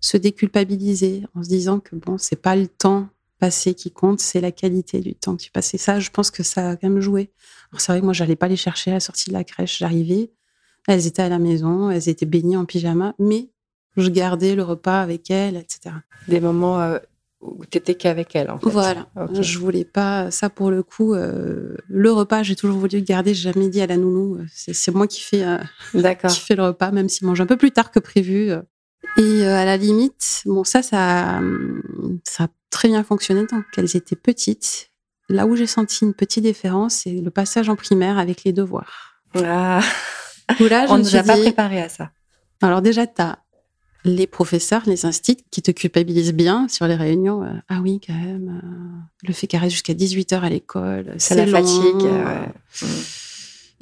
Se 0.00 0.16
déculpabiliser 0.16 1.24
en 1.34 1.42
se 1.42 1.48
disant 1.48 1.80
que 1.80 1.94
bon, 1.94 2.18
c'est 2.18 2.40
pas 2.40 2.56
le 2.56 2.68
temps 2.68 3.08
passé 3.38 3.74
qui 3.74 3.90
compte, 3.90 4.20
c'est 4.20 4.40
la 4.40 4.52
qualité 4.52 5.00
du 5.00 5.14
temps 5.14 5.36
que 5.36 5.42
tu 5.42 5.50
passes. 5.50 5.74
Et 5.74 5.78
ça, 5.78 5.98
je 5.98 6.10
pense 6.10 6.30
que 6.30 6.42
ça 6.42 6.70
a 6.70 6.76
quand 6.76 6.88
même 6.88 7.00
joué. 7.00 7.30
C'est 7.78 7.92
vrai 7.92 8.00
que 8.00 8.04
moi, 8.04 8.14
j'allais 8.14 8.36
pas 8.36 8.48
les 8.48 8.56
chercher 8.56 8.90
à 8.90 8.94
la 8.94 9.00
sortie 9.00 9.30
de 9.30 9.34
la 9.34 9.44
crèche. 9.44 9.78
J'arrivais, 9.78 10.30
elles 10.86 11.06
étaient 11.06 11.22
à 11.22 11.28
la 11.28 11.38
maison, 11.38 11.90
elles 11.90 12.08
étaient 12.08 12.26
baignées 12.26 12.56
en 12.56 12.64
pyjama, 12.66 13.14
mais 13.18 13.48
je 13.96 14.08
gardais 14.08 14.54
le 14.54 14.62
repas 14.62 15.00
avec 15.00 15.30
elles, 15.30 15.56
etc. 15.56 15.96
Des 16.28 16.40
moments 16.40 16.80
euh, 16.80 16.98
où 17.40 17.64
tu 17.64 17.78
étais 17.78 17.94
qu'avec 17.94 18.36
elles, 18.36 18.50
en 18.50 18.58
fait. 18.58 18.68
Voilà. 18.68 19.08
Je 19.40 19.58
voulais 19.58 19.84
pas, 19.84 20.30
ça 20.30 20.50
pour 20.50 20.70
le 20.70 20.82
coup, 20.82 21.14
euh, 21.14 21.76
le 21.88 22.12
repas, 22.12 22.42
j'ai 22.42 22.56
toujours 22.56 22.78
voulu 22.78 22.98
le 22.98 23.04
garder, 23.04 23.34
j'ai 23.34 23.50
jamais 23.52 23.68
dit 23.68 23.80
à 23.80 23.86
la 23.86 23.96
nounou. 23.96 24.36
Euh, 24.36 24.44
c'est 24.52 24.94
moi 24.94 25.06
qui 25.06 25.22
fais, 25.22 25.44
qui 25.92 26.40
fais 26.40 26.56
le 26.56 26.64
repas, 26.64 26.90
même 26.90 27.08
s'il 27.08 27.26
mange 27.26 27.40
un 27.40 27.46
peu 27.46 27.56
plus 27.56 27.70
tard 27.70 27.90
que 27.90 28.00
prévu. 28.00 28.52
Et 29.16 29.44
à 29.46 29.64
la 29.64 29.76
limite, 29.76 30.42
bon, 30.46 30.64
ça, 30.64 30.82
ça, 30.82 31.40
ça 32.24 32.44
a 32.44 32.48
très 32.70 32.88
bien 32.88 33.02
fonctionné 33.02 33.46
tant 33.46 33.62
qu'elles 33.72 33.96
étaient 33.96 34.16
petites. 34.16 34.90
Là 35.28 35.46
où 35.46 35.56
j'ai 35.56 35.66
senti 35.66 36.04
une 36.04 36.14
petite 36.14 36.44
différence, 36.44 36.94
c'est 36.94 37.12
le 37.12 37.30
passage 37.30 37.68
en 37.68 37.76
primaire 37.76 38.18
avec 38.18 38.44
les 38.44 38.52
devoirs. 38.52 39.22
Ah. 39.36 39.80
On 40.58 40.98
ne 40.98 41.02
nous 41.02 41.16
a 41.16 41.22
pas 41.22 41.36
préparé 41.36 41.80
à 41.80 41.88
ça. 41.88 42.10
Alors 42.62 42.82
déjà, 42.82 43.06
tu 43.06 43.22
as 43.22 43.38
les 44.04 44.26
professeurs, 44.26 44.82
les 44.86 45.04
instituts 45.04 45.44
qui 45.50 45.62
te 45.62 45.70
culpabilisent 45.70 46.32
bien 46.32 46.68
sur 46.68 46.86
les 46.86 46.94
réunions. 46.94 47.42
Euh, 47.44 47.52
ah 47.68 47.80
oui, 47.82 48.00
quand 48.04 48.14
même, 48.14 48.60
euh, 48.62 49.26
le 49.28 49.32
fait 49.32 49.46
qu'elle 49.46 49.60
reste 49.60 49.72
jusqu'à 49.72 49.92
18h 49.92 50.40
à 50.40 50.48
l'école, 50.48 51.14
c'est 51.18 51.34
la 51.34 51.46
fatigue. 51.46 52.06
Mm. 52.82 52.86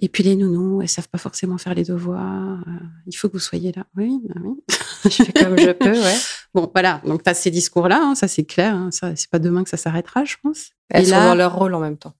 Et 0.00 0.08
puis 0.08 0.22
les 0.22 0.36
nounous, 0.36 0.80
elles 0.80 0.88
savent 0.88 1.08
pas 1.08 1.18
forcément 1.18 1.58
faire 1.58 1.74
les 1.74 1.84
devoirs. 1.84 2.60
Euh, 2.66 2.86
il 3.06 3.16
faut 3.16 3.28
que 3.28 3.32
vous 3.34 3.38
soyez 3.40 3.72
là. 3.72 3.84
Oui, 3.96 4.20
bah 4.28 4.40
oui. 4.44 4.54
je 5.04 5.24
fais 5.24 5.32
comme 5.32 5.58
je 5.58 5.72
peux, 5.72 5.90
ouais. 5.90 6.16
Bon, 6.54 6.70
voilà. 6.72 7.02
Donc, 7.04 7.24
tu 7.24 7.30
as 7.30 7.34
ces 7.34 7.50
discours-là, 7.50 8.00
hein, 8.02 8.14
ça 8.14 8.28
c'est 8.28 8.44
clair. 8.44 8.74
Hein, 8.74 8.90
ça, 8.90 9.14
c'est 9.16 9.28
pas 9.28 9.38
demain 9.38 9.64
que 9.64 9.70
ça 9.70 9.76
s'arrêtera, 9.76 10.24
je 10.24 10.36
pense. 10.42 10.70
Elles 10.88 11.06
sont 11.06 11.20
dans 11.20 11.34
leur 11.34 11.54
rôle 11.56 11.74
en 11.74 11.80
même 11.80 11.98
temps. 11.98 12.14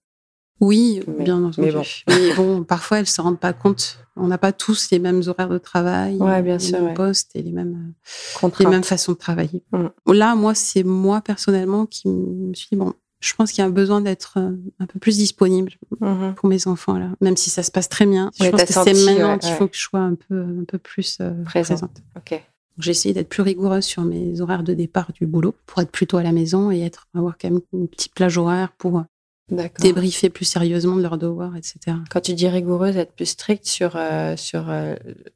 Oui, 0.61 1.01
bien 1.07 1.43
entendu. 1.45 1.61
Mais 1.61 1.73
bon. 1.73 1.83
mais 2.09 2.35
bon, 2.35 2.65
parfois, 2.65 2.99
elles 2.99 3.07
se 3.07 3.21
rendent 3.21 3.39
pas 3.39 3.53
compte. 3.53 4.01
On 4.17 4.27
n'a 4.27 4.39
pas 4.39 4.53
tous 4.53 4.91
les 4.91 4.99
mêmes 4.99 5.23
horaires 5.27 5.49
de 5.49 5.59
travail, 5.59 6.17
ouais, 6.17 6.43
bien 6.43 6.57
les 6.57 6.73
mêmes 6.73 6.95
postes 6.95 7.31
et 7.37 7.43
les 7.43 7.53
mêmes, 7.53 7.95
euh, 8.43 8.49
les 8.59 8.67
mêmes 8.67 8.83
façons 8.83 9.13
de 9.13 9.17
travailler. 9.17 9.63
Mm. 9.71 10.13
Là, 10.13 10.35
moi, 10.35 10.57
c'est 10.57 10.83
moi 10.83 11.21
personnellement 11.21 11.87
qui 11.87 12.09
me 12.09 12.53
suis 12.55 12.69
dit, 12.73 12.77
bon, 12.77 12.93
je 13.21 13.35
pense 13.35 13.53
qu'il 13.53 13.63
y 13.63 13.67
a 13.67 13.71
besoin 13.71 14.01
d'être 14.01 14.35
euh, 14.39 14.57
un 14.79 14.87
peu 14.87 14.99
plus 14.99 15.19
disponible 15.19 15.73
mm-hmm. 16.01 16.35
pour 16.35 16.49
mes 16.49 16.67
enfants, 16.67 16.99
là. 16.99 17.11
Même 17.21 17.37
si 17.37 17.51
ça 17.51 17.63
se 17.63 17.71
passe 17.71 17.89
très 17.89 18.07
bien. 18.07 18.31
je 18.41 18.49
pense 18.49 18.65
que 18.65 18.73
c'est 18.73 19.05
maintenant 19.05 19.39
qu'il 19.39 19.53
faut 19.55 19.67
que 19.67 19.77
je 19.77 19.83
sois 19.83 20.01
un 20.01 20.15
peu, 20.15 20.41
un 20.41 20.65
peu 20.65 20.79
plus 20.79 21.19
euh, 21.21 21.43
présente. 21.45 22.03
Ok. 22.17 22.43
J'ai 22.79 22.93
essayé 22.93 23.13
d'être 23.13 23.29
plus 23.29 23.43
rigoureuse 23.43 23.85
sur 23.85 24.03
mes 24.05 24.41
horaires 24.41 24.63
de 24.63 24.73
départ 24.73 25.13
du 25.13 25.27
boulot 25.27 25.55
pour 25.67 25.83
être 25.83 25.91
plutôt 25.91 26.17
à 26.17 26.23
la 26.23 26.31
maison 26.31 26.71
et 26.71 26.81
être, 26.81 27.09
avoir 27.13 27.37
quand 27.37 27.51
même 27.51 27.61
une 27.73 27.89
petite 27.89 28.15
plage 28.15 28.39
horaire 28.39 28.71
pour 28.79 29.03
débriefer 29.51 30.29
plus 30.29 30.45
sérieusement 30.45 30.97
de 30.97 31.03
leurs 31.03 31.19
devoirs, 31.19 31.57
etc. 31.57 31.97
Quand 32.11 32.21
tu 32.21 32.35
dis 32.35 32.49
rigoureuse, 32.49 32.97
être 32.97 33.13
plus 33.13 33.27
stricte 33.27 33.67
sur... 33.67 33.93
Euh, 33.97 34.37
sur 34.37 34.67
euh, 34.69 34.95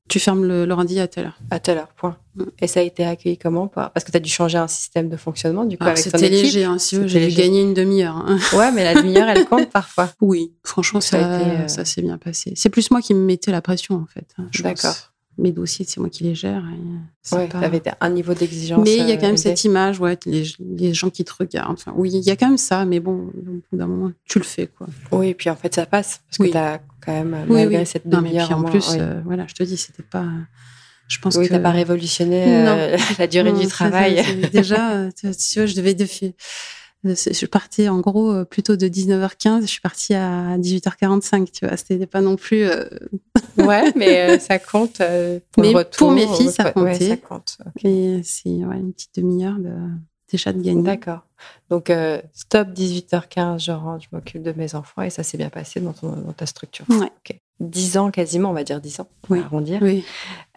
tu 0.08 0.20
fermes 0.20 0.44
le, 0.44 0.64
lundi 0.64 1.00
à 1.00 1.08
telle 1.08 1.26
heure. 1.26 1.38
À 1.50 1.58
telle 1.58 1.78
heure, 1.78 1.88
point. 1.96 2.16
Mm. 2.34 2.44
Et 2.60 2.66
ça 2.66 2.80
a 2.80 2.82
été 2.82 3.04
accueilli 3.04 3.38
comment 3.38 3.68
Parce 3.68 4.04
que 4.04 4.10
tu 4.10 4.16
as 4.16 4.20
dû 4.20 4.30
changer 4.30 4.58
un 4.58 4.68
système 4.68 5.08
de 5.08 5.16
fonctionnement, 5.16 5.64
du 5.64 5.78
coup, 5.78 5.84
avec 5.84 5.96
ton 5.96 6.10
équipe. 6.10 6.20
C'était 6.20 6.30
léger, 6.30 6.64
hein, 6.64 6.78
si 6.78 7.08
j'ai 7.08 7.28
dû 7.28 7.34
gagner 7.34 7.62
une 7.62 7.74
demi-heure. 7.74 8.16
Hein. 8.16 8.38
Ouais, 8.52 8.70
mais 8.70 8.84
la 8.84 9.00
demi-heure, 9.00 9.28
elle 9.28 9.46
compte 9.46 9.70
parfois. 9.70 10.10
Oui, 10.20 10.52
franchement, 10.62 11.00
ça, 11.00 11.18
ça, 11.18 11.40
euh, 11.40 11.68
ça 11.68 11.84
s'est 11.84 12.02
bien 12.02 12.18
passé. 12.18 12.52
C'est 12.54 12.68
plus 12.68 12.90
moi 12.90 13.00
qui 13.00 13.14
me 13.14 13.24
mettais 13.24 13.50
la 13.50 13.62
pression, 13.62 13.96
en 13.96 14.06
fait. 14.06 14.26
Hein, 14.38 14.48
D'accord 14.62 15.11
mes 15.38 15.52
dossiers, 15.52 15.84
c'est 15.88 15.98
moi 15.98 16.10
qui 16.10 16.24
les 16.24 16.34
gère. 16.34 16.62
Oui, 17.32 17.48
tu 17.48 17.56
avais 17.56 17.82
un 18.00 18.10
niveau 18.10 18.34
d'exigence. 18.34 18.84
Mais 18.84 18.96
il 18.96 19.08
y 19.08 19.12
a 19.12 19.16
quand 19.16 19.26
même 19.26 19.34
euh, 19.34 19.38
cette 19.38 19.64
image, 19.64 20.00
ouais, 20.00 20.18
les, 20.26 20.94
gens 20.94 21.10
qui 21.10 21.24
te 21.24 21.32
regardent. 21.38 21.72
Enfin, 21.72 21.92
oui, 21.96 22.10
il 22.12 22.22
y 22.22 22.30
a 22.30 22.36
quand 22.36 22.48
même 22.48 22.58
ça, 22.58 22.84
mais 22.84 23.00
bon, 23.00 23.12
au 23.12 23.62
bout 23.70 23.78
d'un 23.78 23.86
moment, 23.86 24.12
tu 24.26 24.38
le 24.38 24.44
fais. 24.44 24.66
Quoi. 24.66 24.86
Oui, 25.10 25.28
et 25.28 25.34
puis 25.34 25.48
en 25.50 25.56
fait, 25.56 25.74
ça 25.74 25.86
passe. 25.86 26.20
Parce 26.28 26.38
que 26.38 26.52
tu 26.52 26.56
as 26.56 26.80
quand 27.04 27.12
même, 27.12 27.46
malgré 27.48 27.84
cette 27.84 28.08
demi-heure. 28.08 28.50
En, 28.52 28.62
plus, 28.64 28.96
euh, 28.98 29.20
voilà, 29.24 29.46
je 29.46 29.54
te 29.54 29.62
dis, 29.62 29.76
c'était 29.76 30.02
pas. 30.02 30.26
Je 31.08 31.18
pense 31.18 31.36
oui, 31.36 31.48
que. 31.48 31.54
tu 31.54 31.60
pas 31.60 31.70
révolutionné 31.70 32.66
euh, 32.68 32.96
la 33.18 33.26
durée 33.26 33.52
du 33.52 33.66
travail. 33.66 34.22
déjà, 34.52 35.08
tu 35.12 35.26
vois, 35.28 35.66
je 35.66 35.74
devais 35.74 35.94
défier 35.94 36.34
je 37.04 37.46
partais 37.46 37.88
en 37.88 38.00
gros 38.00 38.32
euh, 38.32 38.44
plutôt 38.44 38.76
de 38.76 38.86
19h15, 38.86 39.62
je 39.62 39.66
suis 39.66 39.80
partie 39.80 40.14
à 40.14 40.56
18h45, 40.58 41.50
tu 41.50 41.66
vois, 41.66 41.76
c'était 41.76 42.06
pas 42.06 42.20
non 42.20 42.36
plus. 42.36 42.64
Euh, 42.64 42.84
ouais, 43.58 43.92
mais 43.96 44.30
euh, 44.30 44.38
ça 44.38 44.58
compte. 44.58 45.02
pour 45.50 45.64
mais 45.64 45.74
retour, 45.74 45.98
pour 45.98 46.12
mes 46.12 46.26
filles, 46.28 46.52
ça 46.52 46.70
comptait. 46.70 46.90
Ouais, 46.90 47.08
ça 47.08 47.16
compte. 47.16 47.58
Et 47.82 48.20
c'est 48.22 48.50
ouais, 48.50 48.76
une 48.76 48.92
petite 48.92 49.16
demi-heure 49.16 49.58
de, 49.58 49.74
déjà 50.30 50.52
de 50.52 50.62
gagner. 50.62 50.82
D'accord. 50.82 51.26
Donc, 51.70 51.90
stop 52.32 52.68
18h15, 52.68 53.64
je 53.64 53.72
rentre, 53.72 54.04
je 54.04 54.08
m'occupe 54.16 54.42
de 54.42 54.52
mes 54.52 54.76
enfants 54.76 55.02
et 55.02 55.10
ça 55.10 55.24
s'est 55.24 55.38
bien 55.38 55.50
passé 55.50 55.80
dans, 55.80 55.92
ton, 55.92 56.12
dans 56.12 56.32
ta 56.32 56.46
structure. 56.46 56.86
Ouais. 56.88 57.10
10 57.58 57.96
ans 57.96 58.10
quasiment, 58.10 58.50
on 58.50 58.54
va 58.54 58.64
dire 58.64 58.80
10 58.80 59.00
ans, 59.00 59.08
oui. 59.28 59.40
arrondir, 59.40 59.80
oui. 59.82 60.04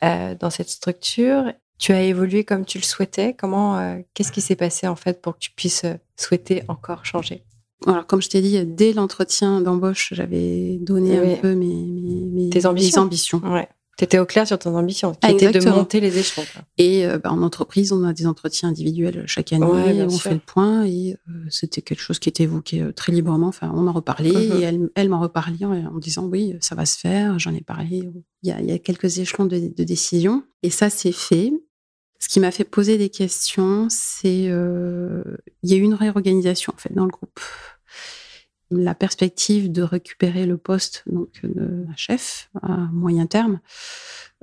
dans 0.02 0.50
cette 0.50 0.70
structure 0.70 1.52
tu 1.78 1.92
as 1.92 2.02
évolué 2.04 2.44
comme 2.44 2.66
tu 2.66 2.78
le 2.78 2.84
souhaitais. 2.84 3.34
Comment, 3.34 3.78
euh, 3.78 3.98
qu'est-ce 4.14 4.32
qui 4.32 4.42
s'est 4.42 4.56
passé 4.56 4.88
en 4.88 4.96
fait 4.96 5.22
pour 5.22 5.34
que 5.34 5.40
tu 5.40 5.52
puisses 5.52 5.84
euh, 5.86 5.96
souhaiter 6.16 6.64
encore 6.68 7.06
changer? 7.06 7.44
Alors, 7.86 8.08
comme 8.08 8.22
je 8.22 8.30
t'ai 8.30 8.42
dit, 8.42 8.64
dès 8.66 8.94
l'entretien 8.94 9.62
d'embauche, 9.62 10.14
j'avais 10.14 10.78
donné 10.82 11.18
un 11.18 11.36
peu 11.36 11.54
mes, 11.54 11.66
mes, 11.76 12.50
Tes 12.50 12.66
ambitions. 12.66 13.02
ambitions. 13.04 13.42
Ouais. 13.44 13.68
Tu 13.98 14.04
étais 14.04 14.20
au 14.20 14.26
clair 14.26 14.46
sur 14.46 14.60
ton 14.60 14.76
ambition, 14.76 15.14
qui 15.14 15.32
était 15.32 15.52
de 15.52 15.70
monter 15.70 16.02
les 16.02 16.18
échelons. 16.18 16.46
Et 16.78 17.06
euh, 17.06 17.18
bah, 17.18 17.32
en 17.32 17.42
entreprise, 17.42 17.94
on 17.94 18.04
a 18.04 18.12
des 18.12 18.28
entretiens 18.28 18.70
individuels 18.70 19.24
chaque 19.26 19.54
année, 19.54 19.66
on 20.04 20.10
fait 20.10 20.34
le 20.34 20.40
point, 20.40 20.86
et 20.86 21.16
c'était 21.50 21.82
quelque 21.82 22.02
chose 22.02 22.20
qui 22.20 22.30
était 22.30 22.44
évoqué 22.44 22.86
très 22.96 23.12
librement. 23.14 23.48
Enfin, 23.48 23.72
on 23.74 23.88
en 23.88 23.94
reparlait, 23.94 24.34
et 24.34 24.62
elle, 24.62 24.90
elle 24.96 25.10
m'en 25.10 25.20
reparlait 25.20 25.66
en, 25.66 25.98
disant 25.98 26.26
oui, 26.26 26.56
ça 26.60 26.76
va 26.76 26.86
se 26.86 26.98
faire, 26.98 27.40
j'en 27.40 27.54
ai 27.54 27.62
parlé. 27.62 28.12
Il 28.44 28.50
y, 28.50 28.52
a, 28.52 28.60
il 28.60 28.70
y 28.70 28.72
a 28.72 28.80
quelques 28.80 29.20
échelons 29.20 29.46
de, 29.46 29.72
de 29.76 29.84
décision, 29.84 30.44
et 30.62 30.70
ça 30.70 30.90
c'est 30.90 31.14
fait. 31.14 31.54
Ce 32.20 32.30
qui 32.30 32.40
m'a 32.40 32.52
fait 32.52 32.64
poser 32.64 32.98
des 32.98 33.10
questions, 33.10 33.88
c'est 33.90 34.48
euh, 34.48 35.24
il 35.64 35.72
y 35.72 35.74
a 35.74 35.78
eu 35.78 35.82
une 35.82 35.94
réorganisation 35.94 36.74
en 36.76 36.80
fait 36.80 36.94
dans 36.94 37.06
le 37.06 37.12
groupe. 37.12 37.40
La 38.72 38.96
perspective 38.96 39.72
de 39.72 39.84
récupérer 39.84 40.46
le 40.46 40.58
poste 40.58 41.04
donc 41.06 41.30
de 41.44 41.86
chef 41.96 42.50
à 42.62 42.78
moyen 42.92 43.28
terme 43.28 43.60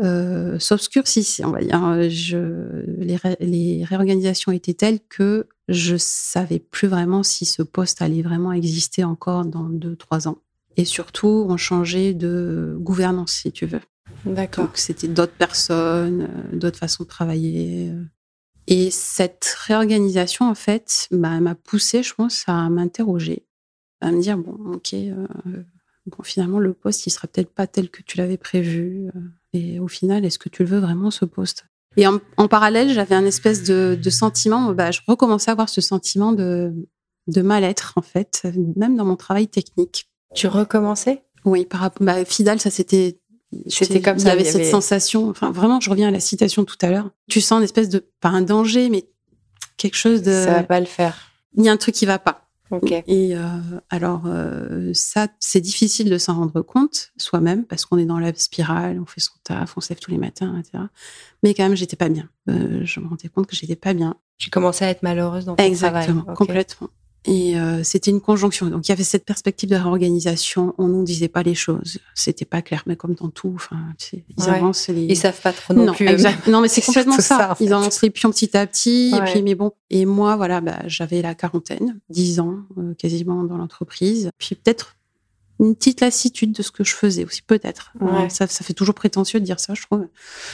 euh, 0.00 0.58
s'obscurcissait, 0.58 1.44
on 1.44 1.50
va 1.50 1.60
dire. 1.60 2.08
Je, 2.08 2.84
les, 2.98 3.18
les, 3.40 3.84
réorganisations 3.84 4.52
étaient 4.52 4.74
telles 4.74 5.00
que 5.08 5.48
je 5.68 5.96
savais 5.96 6.58
plus 6.58 6.88
vraiment 6.88 7.22
si 7.22 7.44
ce 7.44 7.62
poste 7.62 8.00
allait 8.00 8.22
vraiment 8.22 8.52
exister 8.52 9.04
encore 9.04 9.44
dans 9.44 9.68
deux 9.68 9.96
trois 9.96 10.28
ans. 10.28 10.38
Et 10.76 10.84
surtout, 10.84 11.46
on 11.48 11.56
changeait 11.56 12.14
de 12.14 12.76
gouvernance, 12.78 13.32
si 13.32 13.52
tu 13.52 13.66
veux. 13.66 13.80
D'accord. 14.24 14.66
Donc, 14.66 14.78
c'était 14.78 15.08
d'autres 15.08 15.34
personnes, 15.34 16.22
euh, 16.22 16.56
d'autres 16.56 16.78
façons 16.78 17.04
de 17.04 17.08
travailler. 17.08 17.90
Euh. 17.90 18.02
Et 18.68 18.90
cette 18.90 19.54
réorganisation, 19.66 20.48
en 20.48 20.54
fait, 20.54 21.08
bah, 21.10 21.40
m'a 21.40 21.54
poussé, 21.54 22.02
je 22.02 22.14
pense, 22.14 22.44
à 22.46 22.68
m'interroger, 22.70 23.44
à 24.02 24.12
me 24.12 24.20
dire 24.20 24.36
bon, 24.36 24.74
ok, 24.74 24.92
euh, 24.94 25.26
bon, 26.06 26.22
finalement, 26.22 26.58
le 26.58 26.74
poste, 26.74 27.06
il 27.06 27.10
sera 27.10 27.28
peut-être 27.28 27.50
pas 27.50 27.66
tel 27.66 27.88
que 27.90 28.02
tu 28.02 28.18
l'avais 28.18 28.36
prévu. 28.36 29.08
et 29.52 29.78
au 29.78 29.88
final, 29.88 30.24
est-ce 30.24 30.38
que 30.38 30.48
tu 30.48 30.62
le 30.62 30.68
veux 30.68 30.80
vraiment, 30.80 31.10
ce 31.10 31.24
poste? 31.24 31.64
Et 31.96 32.06
en, 32.06 32.20
parallèle, 32.48 32.90
j'avais 32.90 33.14
un 33.14 33.24
espèce 33.26 33.64
de, 33.64 33.98
sentiment, 34.10 34.72
bah, 34.72 34.90
je 34.90 35.00
recommençais 35.06 35.50
à 35.50 35.52
avoir 35.52 35.68
ce 35.68 35.80
sentiment 35.80 36.32
de, 36.32 36.72
de 37.26 37.42
mal-être, 37.42 37.92
en 37.96 38.02
fait, 38.02 38.46
même 38.76 38.96
dans 38.96 39.04
mon 39.04 39.16
travail 39.16 39.48
technique. 39.48 40.08
Tu 40.34 40.46
recommençais? 40.46 41.22
Oui, 41.44 41.66
par 41.66 41.80
rapport, 41.80 42.06
bah, 42.06 42.24
Fidal, 42.24 42.60
ça 42.60 42.70
s'était 42.70 43.18
c'était 43.66 44.00
comme 44.00 44.18
ça. 44.18 44.28
Il 44.34 44.38
y 44.38 44.40
avait 44.40 44.44
cette 44.44 44.70
sensation. 44.70 45.28
Enfin, 45.28 45.50
vraiment, 45.50 45.80
je 45.80 45.90
reviens 45.90 46.08
à 46.08 46.10
la 46.10 46.20
citation 46.20 46.64
tout 46.64 46.76
à 46.80 46.90
l'heure. 46.90 47.10
Tu 47.28 47.40
sens 47.40 47.58
une 47.58 47.64
espèce 47.64 47.88
de, 47.88 48.04
pas 48.20 48.30
un 48.30 48.42
danger, 48.42 48.88
mais 48.88 49.04
quelque 49.76 49.96
chose 49.96 50.22
de. 50.22 50.32
Ça 50.32 50.54
va 50.54 50.62
pas 50.62 50.80
le 50.80 50.86
faire. 50.86 51.30
Il 51.56 51.64
y 51.64 51.68
a 51.68 51.72
un 51.72 51.76
truc 51.76 51.94
qui 51.94 52.06
va 52.06 52.18
pas. 52.18 52.41
Et 53.06 53.36
euh, 53.36 53.40
alors, 53.90 54.22
euh, 54.26 54.90
ça, 54.94 55.28
c'est 55.38 55.60
difficile 55.60 56.08
de 56.08 56.18
s'en 56.18 56.34
rendre 56.34 56.62
compte 56.62 57.12
soi-même 57.16 57.64
parce 57.64 57.84
qu'on 57.84 57.98
est 57.98 58.06
dans 58.06 58.18
la 58.18 58.34
spirale, 58.34 58.98
on 59.00 59.06
fait 59.06 59.20
son 59.20 59.34
taf, 59.44 59.76
on 59.76 59.80
se 59.80 59.90
lève 59.90 59.98
tous 59.98 60.10
les 60.10 60.18
matins, 60.18 60.58
etc. 60.58 60.84
Mais 61.42 61.54
quand 61.54 61.64
même, 61.64 61.76
j'étais 61.76 61.96
pas 61.96 62.08
bien. 62.08 62.28
Euh, 62.48 62.80
je 62.84 63.00
me 63.00 63.08
rendais 63.08 63.28
compte 63.28 63.46
que 63.46 63.56
j'étais 63.56 63.76
pas 63.76 63.94
bien. 63.94 64.16
J'ai 64.38 64.50
commencé 64.50 64.84
à 64.84 64.88
être 64.88 65.02
malheureuse 65.02 65.44
dans 65.44 65.56
ton 65.56 65.64
Exactement, 65.64 66.22
complètement. 66.34 66.88
Et 67.24 67.56
euh, 67.56 67.84
c'était 67.84 68.10
une 68.10 68.20
conjonction. 68.20 68.66
Donc 68.66 68.88
il 68.88 68.90
y 68.90 68.92
avait 68.92 69.04
cette 69.04 69.24
perspective 69.24 69.68
de 69.68 69.76
réorganisation. 69.76 70.74
On 70.78 70.88
nous 70.88 71.04
disait 71.04 71.28
pas 71.28 71.42
les 71.42 71.54
choses. 71.54 71.98
C'était 72.14 72.44
pas 72.44 72.62
clair, 72.62 72.82
mais 72.86 72.96
comme 72.96 73.14
dans 73.14 73.28
tout, 73.28 73.52
enfin, 73.54 73.76
ils 74.12 74.48
avancent. 74.48 74.88
Les... 74.88 75.04
Ils 75.04 75.16
savent 75.16 75.40
pas 75.40 75.52
trop 75.52 75.72
non, 75.72 75.86
non 75.86 75.94
plus. 75.94 76.08
Exact. 76.08 76.46
Non, 76.48 76.60
mais 76.60 76.68
c'est 76.72 76.82
complètement 76.82 77.18
ça. 77.18 77.56
ils 77.60 77.72
avancent 77.72 78.02
les 78.02 78.10
pions 78.10 78.30
petit 78.30 78.56
à 78.56 78.66
petit. 78.66 79.14
Et 79.16 79.20
puis, 79.30 79.42
mais 79.42 79.54
bon. 79.54 79.72
Et 79.90 80.04
moi, 80.04 80.36
voilà, 80.36 80.60
bah, 80.60 80.80
j'avais 80.86 81.22
la 81.22 81.34
quarantaine, 81.34 82.00
dix 82.08 82.40
ans 82.40 82.56
euh, 82.78 82.94
quasiment 82.94 83.44
dans 83.44 83.56
l'entreprise. 83.56 84.30
Puis 84.38 84.56
peut-être 84.56 84.96
une 85.62 85.74
petite 85.76 86.00
lassitude 86.00 86.52
de 86.52 86.62
ce 86.62 86.70
que 86.70 86.84
je 86.84 86.94
faisais 86.94 87.24
aussi, 87.24 87.40
peut-être. 87.42 87.92
Ouais. 88.00 88.28
Ça, 88.28 88.46
ça 88.46 88.64
fait 88.64 88.74
toujours 88.74 88.94
prétentieux 88.94 89.40
de 89.40 89.44
dire 89.44 89.58
ça, 89.60 89.74
je 89.74 89.82
trouve. 89.82 90.06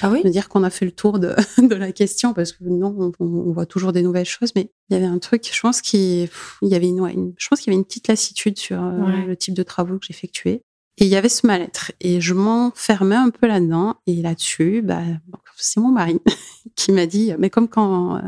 Ah 0.03 0.11
oui? 0.11 0.23
De 0.23 0.29
dire 0.29 0.49
qu'on 0.49 0.63
a 0.63 0.71
fait 0.71 0.85
le 0.85 0.93
tour 0.93 1.19
de, 1.19 1.35
de 1.59 1.75
la 1.75 1.93
question, 1.93 2.35
parce 2.35 2.53
que 2.53 2.65
non, 2.65 2.95
on, 2.99 3.25
on 3.25 3.53
voit 3.53 3.67
toujours 3.67 3.93
des 3.93 4.03
nouvelles 4.03 4.27
choses, 4.27 4.53
mais 4.55 4.71
il 4.91 4.95
y 4.95 4.97
avait 4.97 5.07
un 5.07 5.19
truc, 5.19 5.49
je 5.53 5.61
pense 5.61 5.81
qu'il 5.83 6.29
il 6.63 6.69
y 6.69 6.75
avait 6.75 6.89
une, 6.89 7.01
ouais, 7.01 7.13
une- 7.15 7.33
je 7.39 7.49
pense 7.49 7.61
qu'il 7.61 7.73
y 7.73 7.75
avait 7.75 7.81
une 7.81 7.87
petite 7.87 8.09
lassitude 8.09 8.59
sur 8.59 8.83
euh, 8.83 8.99
Ouais. 8.99 9.25
le 9.27 9.37
type 9.37 9.55
de 9.55 9.63
travaux 9.63 9.99
que 9.99 10.07
j'effectuais. 10.07 10.63
Et 11.01 11.05
il 11.05 11.09
y 11.09 11.15
avait 11.17 11.29
ce 11.29 11.47
mal-être. 11.47 11.93
Et 12.01 12.21
je 12.21 12.35
m'enfermais 12.35 13.15
un 13.15 13.31
peu 13.31 13.47
là-dedans. 13.47 13.95
Et 14.09 14.21
là-dessus, 14.21 14.83
bah, 14.83 15.03
c'est 15.57 15.79
mon 15.79 15.91
mari 15.93 16.19
qui 16.77 16.91
m'a 16.91 17.07
dit, 17.07 17.33
mais 17.39 17.51
comme 17.51 17.69
quand, 17.69 18.17
euh, 18.17 18.21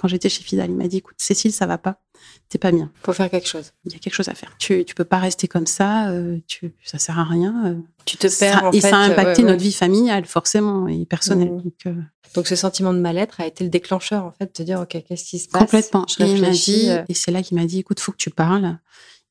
quand 0.00 0.08
j'étais 0.08 0.28
chez 0.28 0.42
Fidal, 0.42 0.70
il 0.70 0.76
m'a 0.76 0.88
dit, 0.88 0.98
écoute, 0.98 1.16
Cécile, 1.18 1.52
ça 1.52 1.66
va 1.66 1.78
pas. 1.78 2.00
T'es 2.48 2.58
pas 2.58 2.72
bien. 2.72 2.90
Faut 3.02 3.12
faire 3.12 3.30
quelque 3.30 3.46
chose. 3.48 3.72
Il 3.84 3.92
y 3.92 3.96
a 3.96 3.98
quelque 3.98 4.14
chose 4.14 4.28
à 4.28 4.34
faire. 4.34 4.54
Tu, 4.58 4.84
tu 4.84 4.94
peux 4.94 5.04
pas 5.04 5.18
rester 5.18 5.48
comme 5.48 5.66
ça. 5.66 6.10
euh, 6.10 6.38
tu, 6.46 6.72
ça 6.84 6.98
sert 6.98 7.18
à 7.18 7.24
rien. 7.24 7.54
euh. 7.66 7.74
Tu 8.06 8.16
te 8.16 8.26
Ça- 8.28 8.46
perds 8.46 8.64
en 8.64 8.70
et 8.72 8.80
fait. 8.80 8.90
ça 8.90 8.96
a 8.96 9.00
impacté 9.00 9.42
ouais, 9.42 9.46
ouais. 9.46 9.50
notre 9.52 9.62
vie 9.62 9.72
familiale, 9.72 10.24
forcément, 10.24 10.88
et 10.88 11.04
personnelle. 11.04 11.50
Mhm. 11.52 11.62
Donc, 11.62 11.74
euh, 11.86 11.94
Donc 12.34 12.46
ce 12.48 12.56
sentiment 12.56 12.92
de 12.94 12.98
mal-être 12.98 13.40
a 13.40 13.46
été 13.46 13.64
le 13.64 13.70
déclencheur 13.70 14.24
en 14.24 14.32
fait 14.32 14.46
de 14.46 14.52
te 14.52 14.62
dire 14.62 14.80
ok 14.80 15.02
qu'est-ce 15.06 15.24
qui 15.24 15.38
se 15.38 15.48
passe? 15.48 15.62
Complètement. 15.62 16.06
Je 16.08 16.22
Et 16.24 16.26
il 16.26 16.40
réfléchis. 16.40 16.72
dit, 16.84 16.90
euh, 16.90 17.04
et 17.08 17.14
c'est 17.14 17.30
là 17.30 17.42
qu'il 17.42 17.56
m'a 17.58 17.66
dit, 17.66 17.78
écoute, 17.80 18.00
faut 18.00 18.12
que 18.12 18.16
tu 18.16 18.30
parles. 18.30 18.78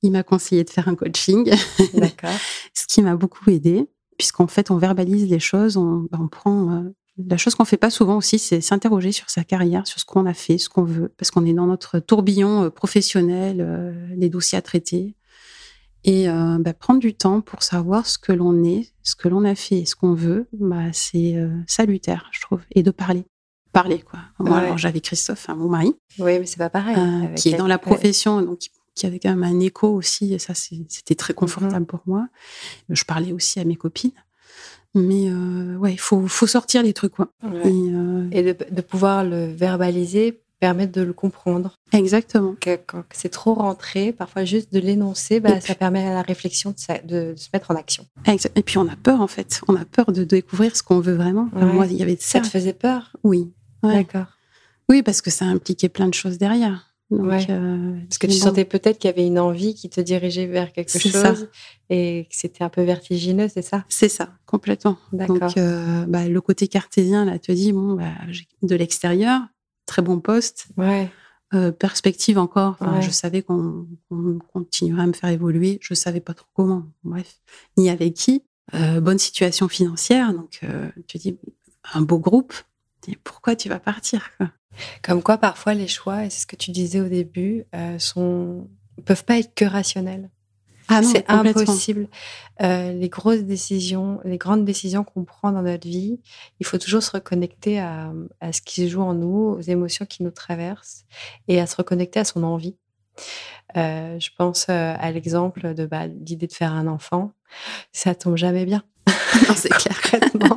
Il 0.03 0.12
m'a 0.12 0.21
conseillé 0.23 0.63
de 0.63 0.69
faire 0.69 0.88
un 0.88 0.95
coaching, 0.95 1.51
D'accord. 1.95 2.30
ce 2.75 2.86
qui 2.88 3.01
m'a 3.01 3.15
beaucoup 3.15 3.49
aidé, 3.49 3.89
puisqu'en 4.19 4.45
fait, 4.47 4.69
on 4.69 4.77
verbalise 4.77 5.27
les 5.27 5.39
choses, 5.39 5.75
on, 5.75 6.08
on 6.12 6.27
prend. 6.27 6.84
Euh, 7.19 7.23
la 7.27 7.38
chose 7.38 7.56
qu'on 7.56 7.65
fait 7.65 7.77
pas 7.77 7.89
souvent 7.89 8.17
aussi, 8.17 8.39
c'est 8.39 8.62
s'interroger 8.62 9.12
sur 9.12 9.30
sa 9.30 9.43
carrière, 9.43 9.86
sur 9.88 9.99
ce 9.99 10.06
qu'on 10.06 10.25
a 10.25 10.34
fait, 10.34 10.58
ce 10.58 10.69
qu'on 10.69 10.84
veut, 10.84 11.13
parce 11.17 11.32
qu'on 11.32 11.45
est 11.45 11.53
dans 11.53 11.65
notre 11.67 11.99
tourbillon 11.99 12.63
euh, 12.65 12.69
professionnel, 12.69 13.58
euh, 13.62 14.08
les 14.15 14.30
dossiers 14.30 14.58
à 14.58 14.62
traiter, 14.62 15.15
et 16.03 16.30
euh, 16.30 16.58
bah, 16.60 16.73
prendre 16.73 16.99
du 16.99 17.13
temps 17.13 17.41
pour 17.41 17.63
savoir 17.63 18.06
ce 18.06 18.17
que 18.17 18.32
l'on 18.32 18.63
est, 18.63 18.93
ce 19.03 19.15
que 19.15 19.27
l'on 19.27 19.43
a 19.45 19.56
fait, 19.56 19.80
et 19.80 19.86
ce 19.86 19.95
qu'on 19.95 20.13
veut, 20.13 20.47
bah, 20.53 20.91
c'est 20.93 21.36
euh, 21.36 21.49
salutaire, 21.67 22.30
je 22.32 22.41
trouve, 22.41 22.62
et 22.71 22.84
de 22.84 22.91
parler, 22.91 23.25
parler 23.73 23.99
quoi. 24.01 24.19
Moi, 24.39 24.58
Ouais. 24.58 24.63
alors, 24.65 24.77
j'avais 24.77 25.01
Christophe, 25.01 25.49
hein, 25.49 25.56
mon 25.56 25.67
mari, 25.69 25.93
Oui 26.19 26.39
mais 26.39 26.45
c'est 26.45 26.58
pas 26.58 26.69
pareil. 26.69 26.95
euh, 26.97 27.34
qui 27.34 27.49
est 27.49 27.58
dans 27.58 27.67
la 27.67 27.75
Ouais. 27.75 27.82
profession, 27.82 28.41
donc 28.41 28.60
qui, 28.95 29.06
avait 29.06 29.19
quand 29.19 29.30
même 29.36 29.43
un 29.43 29.60
écho 29.60 29.88
aussi, 29.93 30.34
et 30.34 30.39
ça 30.39 30.53
c'était 30.56 31.13
très 31.15 31.34
confortable 31.36 31.82
Mhm. 31.82 31.86
pour 31.86 32.01
moi. 32.08 32.27
Je 32.89 33.03
parlais 33.03 33.32
aussi 33.32 33.60
à 33.60 33.63
mes 33.65 33.75
copines, 33.75 34.12
mais 34.95 35.30
euh, 35.30 35.76
ouais, 35.78 35.93
il 35.93 36.00
faut, 36.00 36.28
faut 36.28 36.47
sortir 36.47 36.84
les 36.84 36.93
trucs 36.93 37.13
quoi. 37.13 37.30
Ouais. 37.43 37.69
Et, 37.69 37.89
euh, 37.93 38.28
Et 38.32 38.43
de, 38.43 38.56
de 38.71 38.82
pouvoir 38.82 39.23
le 39.23 39.45
verbaliser 39.47 40.39
permet 40.60 40.88
de 40.88 41.02
le 41.02 41.13
comprendre. 41.13 41.78
exactement. 41.93 42.56
Que, 42.60 42.78
quand 42.78 43.04
c'est 43.12 43.30
trop 43.30 43.54
rentré, 43.54 44.12
parfois 44.12 44.43
juste 44.43 44.73
de 44.73 44.80
l'énoncer, 44.80 45.39
bah, 45.39 45.62
ça 45.62 45.76
permet 45.76 46.04
à 46.04 46.13
la 46.15 46.23
réflexion 46.23 46.71
de, 46.71 46.80
sa- 46.80 46.97
de 46.97 47.36
se 47.38 47.50
mettre 47.54 47.69
en 47.69 47.76
action. 47.76 48.08
Et 48.56 48.63
puis 48.63 48.80
on 48.80 48.88
a 48.88 48.95
peur 48.95 49.21
en 49.21 49.28
fait, 49.28 49.62
on 49.67 49.76
a 49.76 49.86
peur 49.86 50.12
de 50.12 50.23
découvrir 50.23 50.76
ce 50.76 50.82
qu'on 50.82 51.00
veut 51.00 51.13
vraiment. 51.15 51.47
Enfin. 51.56 51.65
Moi, 51.67 51.86
il 51.86 51.97
y 51.97 52.02
avait 52.02 52.15
de 52.15 52.21
Ça 52.21 52.39
ça. 52.39 52.41
te 52.41 52.47
faisait 52.47 52.73
peur? 52.73 53.15
Oui, 53.23 53.52
Ouais. 53.84 53.93
D'accord. 53.93 54.26
oui, 54.89 55.04
parce 55.04 55.21
que 55.21 55.30
ça 55.30 55.45
impliquait 55.45 55.89
plein 55.89 56.08
de 56.08 56.15
choses 56.15 56.39
derrière. 56.39 56.87
Donc, 57.10 57.26
Ouais. 57.26 57.46
euh, 57.50 57.98
Parce 58.10 58.17
que 58.17 58.28
tu 58.28 58.34
bon, 58.34 58.39
sentais 58.48 58.65
peut-être 58.65 59.00
qu'il 59.00 59.08
y 59.10 59.13
avait 59.13 59.26
une 59.26 59.39
envie 59.39 59.76
qui 59.76 59.89
te 59.89 60.02
dirigeait 60.02 60.46
vers 60.46 60.74
quelque 60.74 61.00
chose 61.00 61.12
ça. 61.12 61.34
et 61.89 62.28
que 62.30 62.36
c'était 62.36 62.63
un 62.65 62.70
peu 62.70 62.82
vertigineux, 62.82 63.48
c'est 63.48 63.62
ça? 63.62 63.86
C'est 63.88 64.10
ça, 64.10 64.34
complètement. 64.46 64.98
Donc, 65.13 65.58
euh, 65.58 66.06
bah, 66.06 66.28
le 66.28 66.41
côté 66.41 66.67
cartésien 66.67 67.24
là 67.24 67.39
te 67.39 67.52
dit 67.54 67.72
bon, 67.72 67.93
bah, 67.93 68.12
de 68.62 68.76
l'extérieur, 68.76 69.41
très 69.86 70.02
bon 70.02 70.20
poste, 70.20 70.67
Ouais. 70.78 71.10
Euh, 71.54 71.72
perspective 71.72 72.38
encore. 72.38 72.76
Enfin, 72.78 72.96
Ouais. 72.96 73.02
Je 73.02 73.10
savais 73.10 73.41
qu'on 73.41 73.88
continuerait 74.52 75.04
à 75.04 75.08
me 75.08 75.13
faire 75.13 75.30
évoluer. 75.30 75.78
Je 75.82 75.93
savais 75.93 76.20
pas 76.20 76.34
trop 76.34 76.48
comment. 76.54 76.84
Bref, 77.06 77.39
ni 77.78 77.89
avec 77.89 78.15
qui. 78.15 78.43
Bonne 78.74 79.17
situation 79.17 79.70
financière. 79.70 80.34
Donc, 80.34 80.60
tu 81.08 81.17
dis 81.17 81.38
un 81.93 82.02
beau 82.02 82.20
groupe. 82.20 82.54
Et 83.08 83.15
pourquoi 83.24 83.56
tu 83.56 83.70
vas 83.70 83.80
partir 83.80 84.30
quoi? 84.38 84.52
Comme 85.02 85.22
quoi, 85.22 85.38
parfois, 85.38 85.74
les 85.74 85.88
choix, 85.88 86.26
et 86.26 86.30
c'est 86.30 86.42
ce 86.42 86.48
que 86.48 86.56
tu 86.56 86.72
disais 86.72 87.02
au 87.02 87.08
début, 87.08 87.66
euh, 87.76 88.00
sont 88.00 88.68
peuvent 89.06 89.26
pas 89.26 89.38
être 89.38 89.54
que 89.54 89.66
rationnels. 89.66 90.30
Ah 90.90 91.04
c'est 91.04 91.30
impossible. 91.30 92.08
Euh, 92.62 92.94
les 92.94 93.10
grosses 93.10 93.44
décisions, 93.44 94.20
les 94.24 94.38
grandes 94.38 94.63
décisions 94.63 95.04
qu'on 95.04 95.26
prend 95.26 95.52
dans 95.52 95.62
notre 95.62 95.88
vie, 95.88 96.20
il 96.60 96.66
faut 96.66 96.78
toujours 96.78 97.04
se 97.04 97.12
reconnecter 97.12 97.80
à, 97.80 98.13
à 98.40 98.54
ce 98.54 98.62
qui 98.62 98.86
se 98.86 98.92
joue 98.92 99.02
en 99.02 99.13
nous, 99.13 99.58
aux 99.58 99.62
émotions 99.62 100.06
qui 100.06 100.24
nous 100.24 100.32
traversent, 100.32 101.06
et 101.50 101.60
à 101.60 101.68
se 101.68 101.76
reconnecter 101.76 102.22
à 102.22 102.26
son 102.26 102.44
envie. 102.44 102.76
Euh, 103.76 104.18
je 104.20 104.30
pense 104.38 104.68
euh, 104.70 104.96
à 104.98 105.12
l'exemple 105.12 105.74
de 105.74 105.86
bah, 105.86 106.08
l'idée 106.08 106.48
de 106.48 106.54
faire 106.54 106.74
un 106.74 106.88
enfant. 106.88 107.34
Ça 107.92 108.16
tombe 108.16 108.38
jamais 108.38 108.66
bien. 108.66 108.84
Non, 109.48 109.54
c'est 109.56 109.70
clair. 109.70 110.02
Concrètement, 110.02 110.57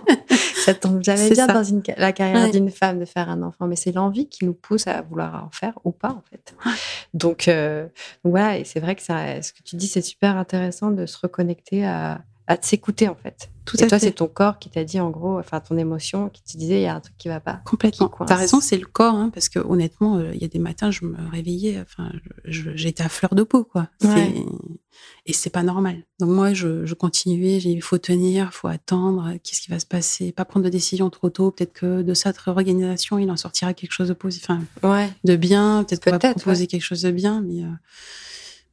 ça 0.72 0.78
tombe 0.80 1.02
jamais 1.02 1.30
bien 1.30 1.46
ça. 1.46 1.52
dans 1.52 1.62
une, 1.64 1.83
la 1.96 2.12
carrière 2.12 2.44
Ouais. 2.44 2.50
d'une 2.50 2.70
femme 2.70 2.98
de 2.98 3.04
faire 3.04 3.28
un 3.28 3.42
enfant, 3.42 3.66
mais 3.66 3.76
c'est 3.76 3.92
l'envie 3.92 4.28
qui 4.28 4.44
nous 4.44 4.54
pousse 4.54 4.87
à 4.87 5.02
vouloir 5.02 5.44
en 5.44 5.50
faire 5.50 5.74
ou 5.85 5.90
pas 5.92 6.11
en 6.11 6.22
fait. 6.30 6.54
Donc, 7.14 7.48
euh, 7.48 7.87
voilà, 8.24 8.59
et 8.59 8.64
c'est 8.64 8.80
vrai 8.80 8.94
que 8.96 9.02
ça, 9.02 9.42
ce 9.42 9.52
que 9.52 9.62
tu 9.62 9.76
dis, 9.76 9.87
c'est 9.88 10.02
super 10.02 10.37
intéressant 10.37 10.90
de 10.90 11.06
se 11.06 11.18
reconnecter 11.18 11.85
à, 11.87 12.20
à 12.50 12.56
s'écouter 12.60 13.06
en 13.06 13.14
fait. 13.14 13.48
Tout 13.64 13.80
et 13.80 13.84
à 13.84 13.86
toi, 13.86 14.00
c'est 14.00 14.10
ton 14.10 14.26
corps 14.26 14.58
qui 14.58 14.70
t'a 14.70 14.82
dit 14.82 14.98
en 14.98 15.10
gros, 15.10 15.38
enfin 15.38 15.60
ton 15.60 15.78
émotion 15.78 16.28
qui 16.30 16.42
te 16.42 16.58
disait 16.58 16.80
il 16.80 16.82
y 16.82 16.86
a 16.86 16.96
un 16.96 17.00
truc 17.00 17.16
qui 17.16 17.28
va 17.28 17.38
pas. 17.38 17.60
Complètement. 17.64 18.10
T'as 18.26 18.34
raison, 18.34 18.60
c'est 18.60 18.76
le 18.76 18.86
corps, 18.86 19.14
hein, 19.14 19.30
parce 19.32 19.48
que 19.48 19.60
honnêtement, 19.60 20.16
euh, 20.16 20.32
il 20.34 20.42
y 20.42 20.44
a 20.44 20.48
des 20.48 20.58
matins, 20.58 20.90
je 20.90 21.04
me 21.04 21.16
réveillais, 21.30 21.80
enfin, 21.80 22.10
j'étais 22.44 23.04
à 23.04 23.08
fleur 23.08 23.36
de 23.36 23.44
peau, 23.44 23.62
quoi. 23.62 23.86
Ouais. 24.02 24.34
Et 25.26 25.32
c'est 25.32 25.50
pas 25.50 25.62
normal. 25.62 26.02
Donc 26.18 26.30
moi, 26.30 26.52
je, 26.52 26.84
je 26.84 26.94
continuais, 26.94 27.60
j'ai 27.60 27.70
il 27.70 27.82
faut 27.82 27.98
tenir, 27.98 28.48
il 28.50 28.54
faut 28.54 28.66
attendre, 28.66 29.34
qu'est-ce 29.44 29.60
qui 29.60 29.70
va 29.70 29.78
se 29.78 29.86
passer, 29.86 30.32
pas 30.32 30.44
prendre 30.44 30.64
de 30.64 30.70
décision 30.70 31.08
trop 31.08 31.30
tôt, 31.30 31.52
peut-être 31.52 31.72
que 31.72 32.02
de 32.02 32.14
cette 32.14 32.36
réorganisation, 32.38 33.18
il 33.18 33.30
en 33.30 33.36
sortira 33.36 33.74
quelque 33.74 33.92
chose 33.92 34.08
de 34.08 34.14
positif, 34.14 34.48
Ouais. 34.82 35.08
de 35.22 35.36
bien, 35.36 35.84
peut-être 35.84 36.02
qu'on 36.02 36.10
va 36.10 36.18
proposer 36.18 36.62
ouais. 36.62 36.66
quelque 36.66 36.82
chose 36.82 37.02
de 37.02 37.12
bien, 37.12 37.42
mais, 37.42 37.62
euh, 37.62 37.68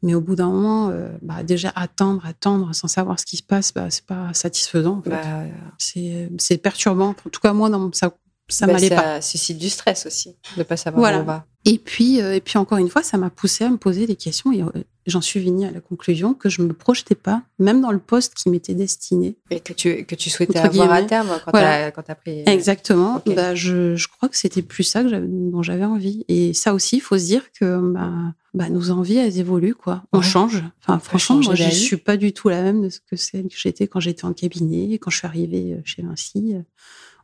mais 0.04 0.14
au 0.14 0.22
bout 0.22 0.36
d'un 0.36 0.48
moment, 0.48 0.90
euh, 0.90 1.10
bah, 1.22 1.44
déjà 1.44 1.72
attendre, 1.76 2.26
attendre, 2.26 2.74
sans 2.74 2.88
savoir 2.88 3.20
ce 3.20 3.26
qui 3.26 3.38
se 3.38 3.44
passe, 3.44 3.74
bah, 3.74 3.88
c'est 3.90 4.06
pas 4.06 4.34
satisfaisant, 4.34 4.98
en 5.00 5.02
fait. 5.02 5.10
Bah, 5.10 5.44
C'est 5.78 6.30
c'est 6.38 6.58
perturbant. 6.58 7.16
En 7.26 7.30
tout 7.32 7.40
cas, 7.42 7.54
moi, 7.54 7.70
mon- 7.70 7.92
ça, 7.94 8.12
ça 8.48 8.68
bah, 8.68 8.74
m'allait 8.74 8.90
ça 8.90 8.96
pas. 9.02 9.22
suscite 9.22 9.58
du 9.58 9.70
stress 9.70 10.06
aussi 10.06 10.36
de 10.56 10.64
pas 10.64 10.78
savoir 10.78 11.00
Voilà. 11.02 11.18
où 11.20 11.22
on 11.22 11.26
va. 11.26 11.46
Et 11.68 11.78
puis, 11.78 12.22
euh, 12.22 12.34
et 12.36 12.42
puis 12.42 12.58
encore 12.58 12.78
une 12.78 12.90
fois, 12.90 13.04
ça 13.04 13.18
m'a 13.18 13.30
poussé 13.30 13.64
à 13.64 13.70
me 13.70 13.78
poser 13.78 14.08
des 14.08 14.16
questions 14.16 14.52
et 14.54 14.62
euh, 14.62 14.68
j'en 15.06 15.22
suis 15.22 15.40
venue 15.40 15.66
à 15.66 15.72
la 15.72 15.80
conclusion 15.82 16.34
que 16.34 16.48
je 16.50 16.62
me 16.62 16.72
projetais 16.74 17.16
pas, 17.16 17.44
même 17.60 17.82
dans 17.82 17.92
le 17.92 18.00
poste 18.00 18.34
qui 18.36 18.50
m'était 18.50 18.74
destiné. 18.74 19.36
Et 19.52 19.60
que 19.60 19.74
tu, 19.74 20.06
que 20.06 20.16
tu 20.16 20.30
souhaitais 20.30 20.60
avoir 20.60 20.92
à 20.92 21.02
terme 21.04 21.28
quand 21.44 21.52
Voilà. 21.52 21.92
tu 21.92 22.00
as, 22.12 22.16
pris. 22.16 22.44
Exactement. 22.46 23.22
ok. 23.26 23.36
Bah, 23.36 23.54
je, 23.54 23.96
je 23.96 24.08
crois 24.08 24.30
que 24.30 24.38
c'était 24.38 24.62
plus 24.62 24.84
ça 24.84 25.04
que 25.04 25.10
dont 25.26 25.62
j'avais 25.62 25.86
envie. 25.86 26.24
Et 26.30 26.54
ça 26.54 26.74
aussi, 26.74 26.98
il 26.98 27.02
faut 27.02 27.18
se 27.18 27.26
dire 27.26 27.44
que 27.52 27.92
bah, 27.92 28.12
bah, 28.54 28.70
nos 28.70 28.90
envies, 28.92 29.18
elles 29.18 29.38
évoluent. 29.40 29.76
quoi. 29.76 30.04
On 30.14 30.20
Ouais. 30.20 30.24
change. 30.24 30.64
Enfin, 30.82 31.00
franchement, 31.00 31.42
moi, 31.42 31.54
je 31.56 31.64
d'avis. 31.64 31.76
suis 31.76 31.98
pas 31.98 32.16
du 32.18 32.32
tout 32.34 32.50
la 32.50 32.62
même 32.62 32.82
de 32.82 32.90
ce 32.90 33.00
que 33.02 33.16
celle 33.18 33.44
que 33.50 33.56
j'étais 33.58 33.88
quand 33.88 34.00
j'étais 34.00 34.26
en 34.26 34.34
cabinet, 34.34 34.98
quand 35.00 35.12
je 35.12 35.18
suis 35.18 35.28
arrivée 35.28 35.74
euh, 35.74 35.82
chez 35.86 36.02
Vinci. 36.02 36.54
euh, 36.56 36.62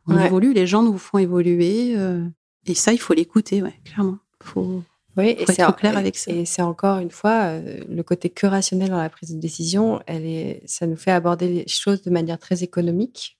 On 0.06 0.14
Ouais. 0.16 0.26
évolue, 0.26 0.52
les 0.52 0.66
gens 0.66 0.82
nous 0.82 0.98
font 0.98 1.16
évoluer. 1.18 1.94
euh, 1.96 2.22
et 2.66 2.74
ça, 2.74 2.92
il 2.92 2.98
faut 2.98 3.14
l'écouter, 3.14 3.62
ouais, 3.62 3.74
clairement. 3.84 4.18
Faut... 4.44 4.82
Oui, 5.16 5.28
et 5.38 5.46
Faut 5.46 5.52
c'est 5.52 5.62
être 5.62 5.68
en- 5.68 5.72
clair 5.72 5.96
avec 5.96 6.16
ça. 6.16 6.32
Et 6.32 6.44
c'est 6.44 6.62
encore 6.62 6.98
une 6.98 7.10
fois 7.12 7.44
euh, 7.44 7.84
le 7.88 8.02
côté 8.02 8.30
que 8.30 8.48
rationnel 8.48 8.90
dans 8.90 8.98
la 8.98 9.08
prise 9.08 9.30
de 9.32 9.38
décision. 9.40 10.00
Elle 10.06 10.26
est, 10.26 10.62
ça 10.66 10.88
nous 10.88 10.96
fait 10.96 11.12
aborder 11.12 11.46
les 11.48 11.68
choses 11.68 12.02
de 12.02 12.10
manière 12.10 12.38
très 12.38 12.64
économique, 12.64 13.38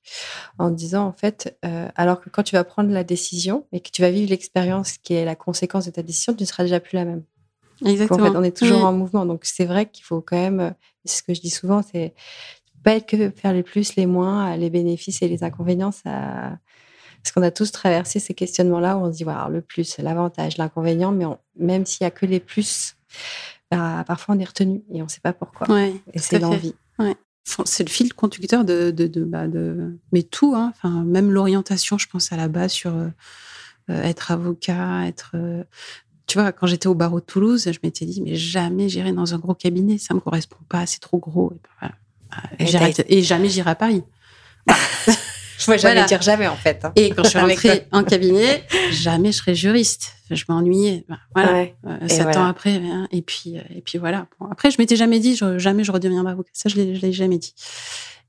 en 0.59 0.71
disant 0.71 1.05
en 1.05 1.13
fait, 1.13 1.59
euh, 1.65 1.89
alors 1.97 2.21
que 2.21 2.31
quand 2.31 2.45
tu 2.45 2.55
vas 2.55 2.63
prendre 2.63 2.91
la 2.93 3.03
décision 3.03 3.67
et 3.73 3.81
que 3.81 3.91
tu 3.91 4.03
vas 4.03 4.11
vivre 4.13 4.31
l'expérience 4.31 4.99
qui 4.99 5.15
est 5.15 5.25
la 5.25 5.35
conséquence 5.35 5.87
de 5.87 5.91
ta 5.91 6.03
décision, 6.05 6.33
tu 6.35 6.45
ne 6.45 6.47
seras 6.47 6.63
déjà 6.63 6.79
plus 6.79 6.95
la 6.95 7.05
même. 7.05 7.25
En 7.83 7.89
Exactement. 7.89 8.31
fait, 8.31 8.39
on 8.39 8.45
est 8.45 8.57
toujours 8.57 8.79
Oui. 8.79 8.85
en 8.85 8.93
mouvement. 8.93 9.27
Donc 9.27 9.41
c'est 9.45 9.65
vrai 9.65 9.87
qu'il 9.91 10.05
faut 10.05 10.21
quand 10.21 10.37
même, 10.37 10.75
c'est 11.05 11.19
ce 11.19 11.23
que 11.25 11.35
je 11.35 11.41
dis 11.41 11.51
souvent, 11.51 11.83
c'est 11.83 12.15
pas 12.85 12.95
être 12.95 13.07
que 13.07 13.31
faire 13.31 13.53
les 13.53 13.65
plus, 13.65 13.97
les 13.97 14.07
moins, 14.07 14.57
les 14.57 14.71
bénéfices 14.71 15.23
et 15.23 15.29
les 15.29 15.43
inconvénients. 15.43 15.91
Ça, 15.91 16.57
parce 17.25 17.33
qu'on 17.33 17.43
a 17.43 17.51
tous 17.51 17.73
traversé 17.73 18.21
ces 18.21 18.35
questionnements-là 18.35 18.99
où 18.99 19.01
on 19.01 19.11
se 19.11 19.17
dit, 19.17 19.25
voilà, 19.25 19.49
le 19.49 19.63
plus, 19.63 19.97
l'avantage, 19.99 20.59
l'inconvénient, 20.59 21.11
mais 21.11 21.25
on- 21.25 21.39
même 21.59 21.87
s'il 21.87 22.05
y 22.05 22.07
a 22.07 22.11
que 22.11 22.27
les 22.27 22.39
plus, 22.39 22.97
bah, 23.71 24.05
parfois 24.07 24.35
on 24.35 24.39
est 24.39 24.45
retenu 24.45 24.83
et 24.93 25.01
on 25.01 25.07
ne 25.07 25.11
sait 25.11 25.23
pas 25.23 25.33
pourquoi. 25.33 25.69
Ouais, 25.71 25.95
Et 26.13 26.19
c'est 26.19 26.39
l'envie. 26.39 26.75
C'est 27.65 27.85
le 27.85 27.91
fil 27.91 28.13
conducteur 28.15 28.65
de, 28.65 28.91
de, 28.91 29.07
de, 29.07 29.25
bah, 29.25 29.49
de- 29.49 29.99
mais 30.13 30.23
tout, 30.23 30.55
hein. 30.55 30.73
enfin, 30.77 31.03
même 31.05 31.31
l'orientation, 31.33 31.97
je 31.99 32.07
pense 32.09 32.31
à 32.33 32.37
la 32.37 32.49
base 32.49 32.73
sur 32.73 32.95
euh, 32.95 33.09
euh, 33.91 34.03
être 34.03 34.31
avocat, 34.31 35.07
être. 35.07 35.33
euh, 35.35 35.63
tu 36.27 36.39
vois, 36.39 36.53
quand 36.53 36.67
j'étais 36.67 36.87
au 36.89 36.95
barreau 36.95 37.21
de 37.21 37.25
Toulouse, 37.27 37.71
je 37.71 37.79
m'étais 37.83 38.07
dit, 38.07 38.23
mais 38.23 38.35
jamais 38.35 38.89
j'irai 38.89 39.13
dans 39.13 39.35
un 39.35 39.39
gros 39.39 39.55
cabinet, 39.55 39.99
ça 39.99 40.15
me 40.15 40.21
correspond 40.21 40.57
pas, 40.71 40.87
c'est 40.87 41.01
trop 41.01 41.19
gros. 41.19 41.53
Et, 41.55 41.61
voilà. 41.81 41.95
Et 43.09 43.23
jamais 43.23 43.49
j'irai 43.51 43.71
à 43.71 43.75
Paris. 43.75 44.03
Je 45.59 45.71
ne 45.71 45.77
jamais 45.77 46.05
dire 46.05 46.23
jamais, 46.23 46.49
en 46.49 46.57
fait. 46.57 46.85
Hein. 46.85 46.93
Et 46.97 47.11
quand 47.11 47.25
je 47.25 47.31
suis 47.31 47.39
rentrée 47.39 47.87
en 47.93 48.05
cabinet, 48.05 48.65
jamais 48.91 49.33
je 49.33 49.39
serais 49.39 49.55
juriste. 49.55 50.13
Je 50.31 50.45
m'ennuyais. 50.49 51.05
Ben, 51.09 51.19
voilà. 51.35 51.67
Euh, 51.87 52.09
sept 52.09 52.37
ans 52.37 52.47
après. 52.47 52.77
Hein. 52.77 53.09
Et 53.13 53.23
puis, 53.23 53.59
euh, 53.59 53.63
et 53.75 53.83
puis 53.83 53.99
voilà. 53.99 54.27
après, 54.51 54.71
je 54.71 54.77
m'étais 54.79 54.97
jamais 54.97 55.21
dit, 55.21 55.39
jamais 55.57 55.85
je 55.85 55.93
redeviendrai 55.93 56.33
avocat. 56.33 56.51
Ça, 56.53 56.69
je 56.69 56.81
ne 56.81 56.99
l'ai 56.99 57.13
jamais 57.13 57.39
dit. 57.39 57.55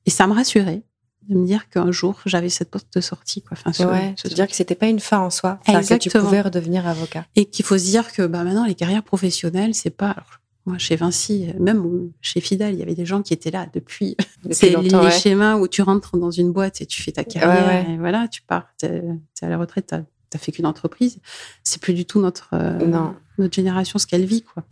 Et 0.05 0.09
ça 0.09 0.27
me 0.27 0.33
rassurait 0.33 0.83
de 1.29 1.35
me 1.35 1.45
dire 1.45 1.69
qu'un 1.69 1.91
jour 1.91 2.19
j'avais 2.25 2.49
cette 2.49 2.69
porte 2.69 2.87
de 2.93 3.01
sortie 3.01 3.41
quoi 3.41 3.57
enfin 3.65 4.13
se 4.15 4.27
dire 4.27 4.47
que 4.47 4.55
c'était 4.55 4.75
pas 4.75 4.85
une 4.85 4.99
fin 4.99 5.19
en 5.19 5.29
soi 5.29 5.59
que 5.65 5.97
tu 5.97 6.09
pouvais 6.09 6.41
redevenir 6.41 6.87
avocat 6.87 7.25
et 7.35 7.45
qu'il 7.45 7.65
faut 7.65 7.77
se 7.77 7.85
dire 7.85 8.11
que 8.11 8.27
bah 8.27 8.43
maintenant 8.43 8.65
les 8.65 8.75
carrières 8.75 9.03
professionnelles 9.03 9.73
c'est 9.73 9.89
pas 9.89 10.15
moi, 10.65 10.79
chez 10.79 10.95
Vinci, 10.95 11.47
même 11.59 12.11
chez 12.21 12.41
Fidel, 12.41 12.73
il 12.73 12.79
y 12.79 12.83
avait 12.83 12.95
des 12.95 13.05
gens 13.05 13.21
qui 13.21 13.33
étaient 13.33 13.51
là 13.51 13.67
depuis. 13.71 14.17
c'est 14.51 14.75
les, 14.75 15.11
schémas 15.11 15.57
où 15.57 15.67
tu 15.67 15.83
rentres 15.83 16.17
dans 16.17 16.31
une 16.31 16.51
boîte 16.51 16.81
et 16.81 16.85
tu 16.87 17.03
fais 17.03 17.11
ta 17.11 17.23
carrière. 17.23 17.87
Et 17.89 17.97
voilà, 17.97 18.27
tu 18.27 18.41
pars, 18.41 18.67
tu 18.79 18.87
es, 18.87 19.03
à 19.41 19.49
la 19.49 19.57
retraite, 19.57 19.87
tu 19.89 19.95
n'as 19.95 20.39
fait 20.39 20.51
qu'une 20.51 20.65
entreprise. 20.65 21.19
C'est 21.63 21.79
plus 21.79 21.93
du 21.93 22.05
tout 22.05 22.19
notre, 22.19 22.49
euh, 22.53 23.11
notre 23.37 23.53
génération, 23.53 23.99
ce 23.99 24.07
qu'elle 24.07 24.25
vit. 24.25 24.41
Quoi. 24.41 24.63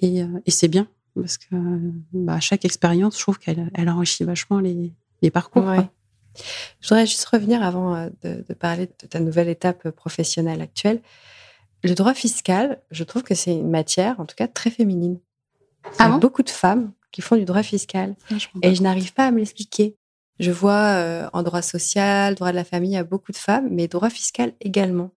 Et, 0.00 0.22
euh, 0.22 0.26
et 0.44 0.50
c'est 0.50 0.68
bien, 0.68 0.88
parce 1.14 1.38
que 1.38 1.54
bah, 2.12 2.40
chaque 2.40 2.64
expérience, 2.64 3.16
je 3.16 3.22
trouve 3.22 3.38
qu'elle 3.38 3.70
elle 3.74 3.88
enrichit 3.88 4.24
vachement 4.24 4.58
les, 4.58 4.92
les 5.22 5.30
parcours. 5.30 5.64
Je 6.80 6.88
voudrais 6.88 7.06
juste 7.06 7.24
revenir 7.26 7.62
avant 7.62 7.94
euh, 7.94 8.08
de, 8.22 8.44
de, 8.46 8.54
parler 8.54 8.86
de 8.86 9.06
ta 9.06 9.20
nouvelle 9.20 9.48
étape 9.48 9.88
professionnelle 9.90 10.60
actuelle. 10.60 11.00
Le 11.86 11.94
droit 11.94 12.14
fiscal, 12.14 12.82
je 12.90 13.04
trouve 13.04 13.22
que 13.22 13.36
c'est 13.36 13.54
une 13.54 13.70
matière, 13.70 14.18
en 14.18 14.26
tout 14.26 14.34
cas, 14.34 14.48
très 14.48 14.70
féminine. 14.70 15.20
Il 15.84 16.00
y 16.00 16.02
a 16.02 16.14
ah 16.14 16.18
beaucoup 16.18 16.42
de 16.42 16.50
femmes 16.50 16.90
qui 17.12 17.20
font 17.22 17.36
du 17.36 17.44
droit 17.44 17.62
fiscal. 17.62 18.16
Ah, 18.30 18.34
et 18.62 18.74
je 18.74 18.82
n'arrive 18.82 19.12
pas 19.12 19.26
à 19.26 19.30
me 19.30 19.38
l'expliquer. 19.38 19.96
Je 20.40 20.50
vois 20.50 20.72
euh, 20.72 21.28
en 21.32 21.44
droit 21.44 21.62
social, 21.62 22.34
droit 22.34 22.50
de 22.50 22.56
la 22.56 22.64
famille, 22.64 22.90
il 22.90 22.94
y 22.94 22.98
a 22.98 23.04
beaucoup 23.04 23.30
de 23.30 23.36
femmes, 23.36 23.68
mais 23.70 23.86
droit 23.86 24.10
fiscal 24.10 24.52
également. 24.60 25.12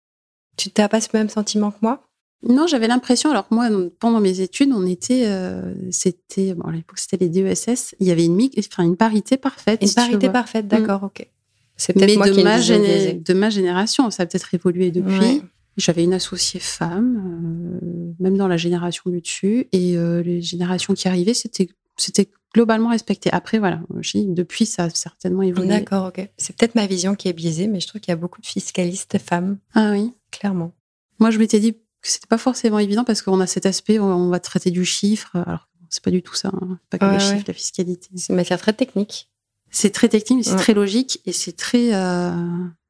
Tu 0.58 0.70
n'as 0.78 0.88
pas 0.88 1.02
ce 1.02 1.10
même 1.14 1.30
sentiment 1.30 1.72
que 1.72 1.80
moi? 1.82 2.04
Non, 2.48 2.68
j'avais 2.68 2.88
l'impression, 2.88 3.32
alors 3.32 3.48
moi, 3.50 3.68
pendant 4.00 4.20
mes 4.20 4.40
études, 4.40 4.72
on 4.72 4.86
était, 4.86 5.24
euh, 5.26 5.74
c'était, 5.92 6.54
bon, 6.54 6.70
à 6.70 6.72
l'époque, 6.72 7.00
c'était 7.00 7.18
les 7.18 7.30
DESS, 7.30 7.96
il 8.00 8.08
y 8.08 8.12
avait 8.12 8.26
une, 8.26 8.48
enfin, 8.60 8.84
une 8.84 8.96
parité 8.96 9.38
parfaite. 9.38 9.82
Une 9.82 9.92
parité 9.92 10.30
parfaite, 10.30 10.68
d'accord, 10.68 11.04
ok. 11.04 11.28
C'est 11.76 11.94
peut-être 11.94 12.16
moi 12.16 12.30
de, 12.30 12.34
qui 12.34 12.44
ma 12.44 12.60
de 12.60 13.34
ma 13.34 13.50
génération, 13.50 14.12
ça 14.12 14.24
a 14.24 14.26
peut-être 14.26 14.54
évolué 14.54 14.92
depuis. 14.92 15.42
J'avais 15.78 16.04
une 16.04 16.14
associée 16.14 16.60
femme, 16.60 17.80
euh, 17.82 18.14
même 18.20 18.38
dans 18.38 18.48
la 18.48 18.58
génération 18.58 19.10
du 19.10 19.22
dessus, 19.22 19.68
et 19.72 19.98
euh, 19.98 20.22
les 20.22 20.42
générations 20.42 20.94
qui 20.94 21.08
arrivaient, 21.08 21.34
c'était 21.34 21.70
c'était 21.98 22.30
globalement 22.54 22.90
respecté. 22.90 23.30
Après, 23.32 23.60
voilà, 23.60 23.82
depuis, 24.14 24.66
ça 24.66 24.86
a 24.86 24.90
certainement 24.90 25.42
évolué. 25.42 25.68
D'accord, 25.68 26.08
ok. 26.08 26.30
C'est 26.38 26.56
peut-être 26.56 26.76
ma 26.76 26.88
vision 26.88 27.16
qui 27.16 27.28
est 27.28 27.34
biaisée, 27.34 27.68
mais 27.68 27.80
je 27.80 27.88
trouve 27.88 28.02
qu'il 28.02 28.12
y 28.12 28.14
a 28.14 28.18
beaucoup 28.18 28.42
de 28.42 28.46
fiscalistes 28.46 29.18
femmes. 29.20 29.58
Ah 29.74 29.92
oui, 29.92 30.14
clairement. 30.32 30.74
Moi, 31.20 31.32
je 31.32 31.40
m'étais 31.40 31.60
dit 31.60 31.74
que 31.74 31.80
c'était 32.02 32.28
pas 32.28 32.38
forcément 32.38 32.80
évident 32.80 33.04
parce 33.04 33.22
qu'on 33.22 33.40
a 33.40 33.48
cet 33.48 33.66
aspect, 33.66 34.00
on 34.00 34.30
va 34.30 34.40
traiter 34.40 34.72
du 34.72 34.86
chiffre, 34.86 35.36
alors 35.36 35.68
c'est 35.90 36.04
pas 36.04 36.12
du 36.12 36.22
tout 36.22 36.36
ça, 36.36 36.50
hein. 36.54 36.80
pas 36.90 36.98
que 36.98 37.06
le 37.06 37.20
chiffre, 37.20 37.44
la 37.48 37.54
fiscalité. 37.54 38.08
C'est 38.16 38.30
une 38.30 38.36
matière 38.36 38.60
très 38.60 38.74
technique. 38.74 39.30
C'est 39.72 39.92
très 39.92 40.10
technique, 40.10 40.40
mais 40.40 40.44
c'est 40.44 40.56
très 40.56 40.74
logique 40.74 41.22
et 41.26 41.32
c'est 41.32 41.52
très. 41.52 41.94
Euh, 41.94 42.32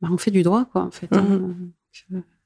bah, 0.01 0.07
on 0.11 0.17
fait 0.17 0.31
du 0.31 0.43
droit, 0.43 0.65
quoi, 0.65 0.83
en 0.83 0.91
fait. 0.91 1.11
Hein. 1.11 1.55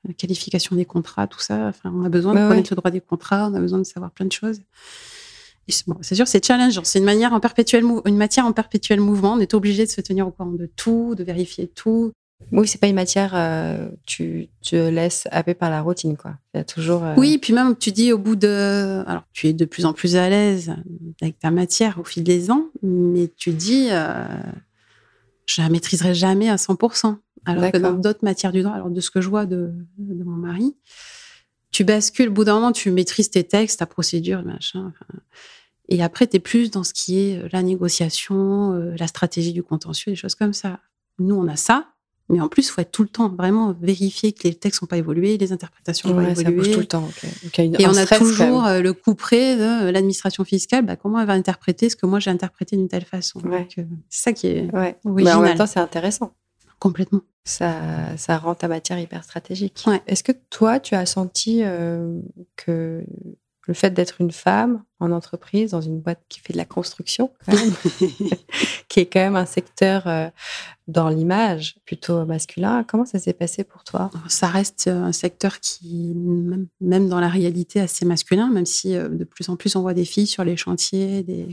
La 0.08 0.14
qualification 0.14 0.76
des 0.76 0.86
contrats, 0.86 1.28
tout 1.28 1.40
ça. 1.40 1.68
Enfin, 1.68 1.92
on 1.96 2.04
a 2.04 2.10
besoin 2.10 2.34
de 2.34 2.48
connaître 2.48 2.72
le 2.72 2.76
droit 2.76 2.92
des 2.92 3.02
contrats, 3.02 3.50
on 3.50 3.54
a 3.54 3.60
besoin 3.60 3.80
de 3.80 3.86
savoir 3.86 4.12
plein 4.12 4.26
de 4.26 4.32
choses. 4.32 4.60
c'est 5.68 6.16
sûr, 6.16 6.28
c'est 6.28 6.46
challengeant. 6.46 6.84
C'est 6.84 7.00
une 7.00 7.06
manière 7.06 7.34
en 7.34 7.40
perpétuel, 7.40 7.86
une 8.06 8.18
matière 8.18 8.46
en 8.46 8.52
perpétuel 8.52 9.00
mouvement. 9.00 9.34
On 9.34 9.40
est 9.40 9.54
obligé 9.54 9.86
de 9.86 9.92
se 9.92 10.02
tenir 10.02 10.28
au 10.28 10.32
courant 10.32 10.52
de 10.52 10.70
tout, 10.76 11.16
de 11.16 11.24
vérifier 11.24 11.68
tout. 11.68 12.12
Oui, 12.52 12.68
c'est 12.68 12.80
pas 12.80 12.88
une 12.88 12.96
matière, 12.96 13.32
euh, 13.36 13.90
tu 14.06 14.50
te 14.62 14.76
laisses 14.76 15.28
happer 15.32 15.54
par 15.54 15.70
la 15.70 15.82
routine, 15.82 16.18
quoi. 16.18 16.36
Il 16.54 16.58
y 16.58 16.60
a 16.60 16.64
toujours. 16.64 17.04
Euh, 17.04 17.16
oui, 17.18 17.38
puis 17.38 17.54
même, 17.54 17.76
tu 17.76 17.92
dis 17.92 18.12
au 18.12 18.18
bout 18.18 18.36
de. 18.36 19.04
Alors, 19.08 19.24
tu 19.34 19.48
es 19.48 19.54
de 19.54 19.66
plus 19.66 19.86
en 19.86 19.94
plus 19.94 20.16
à 20.16 20.30
l'aise 20.30 20.76
avec 21.22 21.40
ta 21.40 21.52
matière 21.52 22.00
au 22.00 22.04
fil 22.04 22.24
des 22.24 22.52
ans, 22.52 22.68
mais 22.82 23.32
tu 23.38 23.52
dis, 23.52 23.88
euh, 23.92 24.26
je 25.46 25.62
la 25.62 25.70
maîtriserai 25.70 26.14
jamais 26.14 26.50
à 26.50 26.58
100%. 26.58 27.18
Alors 27.46 27.72
que 27.72 27.78
dans 27.78 27.94
d'autres 27.94 28.24
matières 28.24 28.52
du 28.52 28.62
droit, 28.62 28.74
alors 28.74 28.90
de 28.90 29.02
ce 29.02 29.12
que 29.12 29.22
je 29.22 29.30
vois 29.30 29.46
de, 29.46 29.74
mon 29.98 30.36
mari, 30.36 30.76
tu 31.72 31.84
bascules, 31.84 32.30
au 32.30 32.32
bout 32.32 32.44
d'un 32.44 32.56
moment, 32.56 32.72
tu 32.72 32.92
maîtrises 32.92 33.30
tes 33.30 33.44
textes, 33.44 33.80
ta 33.80 33.86
procédure, 33.86 34.44
machin. 34.44 34.94
et 35.90 36.04
après, 36.04 36.28
tu 36.28 36.38
es 36.38 36.40
plus 36.40 36.72
dans 36.72 36.84
ce 36.84 36.94
qui 36.94 37.20
est 37.20 37.40
euh, 37.40 37.50
la 37.52 37.64
négociation, 37.64 38.74
euh, 38.74 38.96
la 38.98 39.08
stratégie 39.08 39.54
du 39.54 39.64
contentieux, 39.64 40.12
des 40.12 40.16
choses 40.16 40.36
comme 40.36 40.54
ça. 40.54 40.80
Nous, 41.20 41.36
on 41.36 41.48
a 41.48 41.56
ça, 41.56 41.94
mais 42.30 42.40
en 42.40 42.48
plus, 42.48 42.68
il 42.68 42.72
faut 42.72 42.82
être 42.82 42.92
tout 42.92 43.04
le 43.04 43.10
temps 43.10 43.30
vraiment 43.30 43.74
vérifier 43.74 44.32
que 44.32 44.48
les 44.48 44.56
textes 44.56 44.82
n'ont 44.82 44.88
pas 44.88 44.98
évolué, 44.98 45.38
les 45.38 45.52
interprétations 45.52 46.10
n'ont 46.10 46.16
pas 46.16 46.30
évolué. 46.30 46.44
Ça 46.44 46.52
bouge 46.52 46.72
tout 46.72 46.80
le 46.80 46.86
temps. 46.86 47.10
et 47.58 47.88
on 47.88 47.98
a 47.98 48.06
toujours 48.06 48.66
euh, 48.66 48.82
le 48.82 48.94
coup 48.94 49.14
près 49.14 49.58
de 49.58 49.90
l'administration 49.90 50.46
fiscale. 50.46 50.86
Bah, 50.86 50.96
comment 50.96 51.20
elle 51.20 51.28
va 51.28 51.34
interpréter 51.34 51.90
ce 51.90 51.96
que 51.96 52.06
moi 52.06 52.20
j'ai 52.20 52.32
interprété 52.32 52.78
d'une 52.78 52.88
telle 52.88 53.06
façon 53.06 53.42
C'est 53.76 53.86
ça 54.10 54.34
qui 54.34 54.48
est 54.48 54.74
ouais. 54.74 54.98
original. 55.04 55.24
Mais 55.24 55.34
en 55.34 55.42
même 55.42 55.58
temps, 55.58 55.68
c'est 55.68 55.80
intéressant. 55.80 56.34
Complètement. 56.84 57.22
Ça, 57.46 58.18
ça 58.18 58.38
rend 58.38 58.56
ta 58.56 58.68
matière 58.68 59.00
hyper 59.00 59.24
stratégique. 59.24 59.86
Est-ce 60.06 60.22
que 60.22 60.34
toi, 60.50 60.82
tu 60.82 60.96
as 60.96 61.06
senti 61.06 61.62
euh, 61.64 62.20
que 62.58 63.06
le 63.66 63.74
fait 63.74 63.92
d'être 63.92 64.20
une 64.20 64.34
femme 64.34 64.84
en 65.00 65.14
entreprise, 65.14 65.72
dans 65.72 65.80
une 65.80 66.02
boîte 66.02 66.20
qui 66.28 66.42
fait 66.42 66.52
de 66.52 66.58
la 66.58 66.66
construction, 66.66 67.32
qui 68.90 69.00
est 69.00 69.06
quand 69.06 69.22
même 69.22 69.38
un 69.38 69.46
secteur 69.46 70.08
euh, 70.08 70.28
dans 70.90 71.08
l'image 71.08 71.78
plutôt 71.86 72.26
masculin, 72.26 72.84
comment 72.86 73.06
ça 73.06 73.18
s'est 73.18 73.32
passé 73.32 73.64
pour 73.64 73.86
toi? 73.86 74.12
Ça 74.28 74.48
reste 74.48 74.88
euh, 74.88 75.04
un 75.04 75.14
secteur 75.14 75.62
qui, 75.62 76.14
même, 76.82 77.08
dans 77.08 77.22
la 77.22 77.30
réalité, 77.30 77.80
assez 77.80 78.04
masculin, 78.04 78.50
même 78.50 78.66
si 78.66 78.92
de 78.96 79.24
plus 79.24 79.48
en 79.48 79.56
plus 79.56 79.78
on 79.78 79.82
voit 79.84 79.94
des 79.94 80.04
filles 80.04 80.28
sur 80.28 80.44
les 80.44 80.58
chantiers, 80.58 81.24
des, 81.24 81.48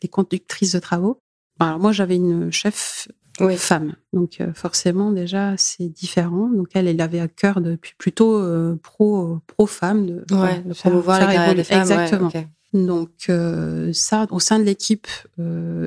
des 0.00 0.08
conductrices 0.08 0.74
de 0.74 0.78
travaux. 0.78 1.18
Alors 1.58 1.80
moi, 1.80 1.90
j'avais 1.90 2.16
une 2.16 2.52
chef 2.52 3.08
oui. 3.40 3.56
femme. 3.56 3.94
Donc 4.12 4.40
euh, 4.40 4.52
forcément 4.54 5.12
déjà 5.12 5.54
c'est 5.56 5.88
différent. 5.88 6.48
Donc 6.48 6.68
elle, 6.74 6.86
elle 6.88 7.00
avait 7.00 7.20
à 7.20 7.28
cœur 7.28 7.60
depuis 7.60 7.94
plutôt 7.98 8.38
euh, 8.38 8.78
pro 8.82 9.40
pro 9.46 9.66
femme 9.66 10.06
de, 10.06 10.34
ouais, 10.34 10.60
de 10.60 10.74
promouvoir 10.74 11.20
la 11.20 11.54
des 11.54 11.64
femmes. 11.64 11.80
Exactement. 11.80 12.30
Donc 12.72 13.10
euh, 13.28 13.92
ça, 13.92 14.26
au 14.30 14.38
sein 14.38 14.60
de 14.60 14.64
l'équipe 14.64 15.08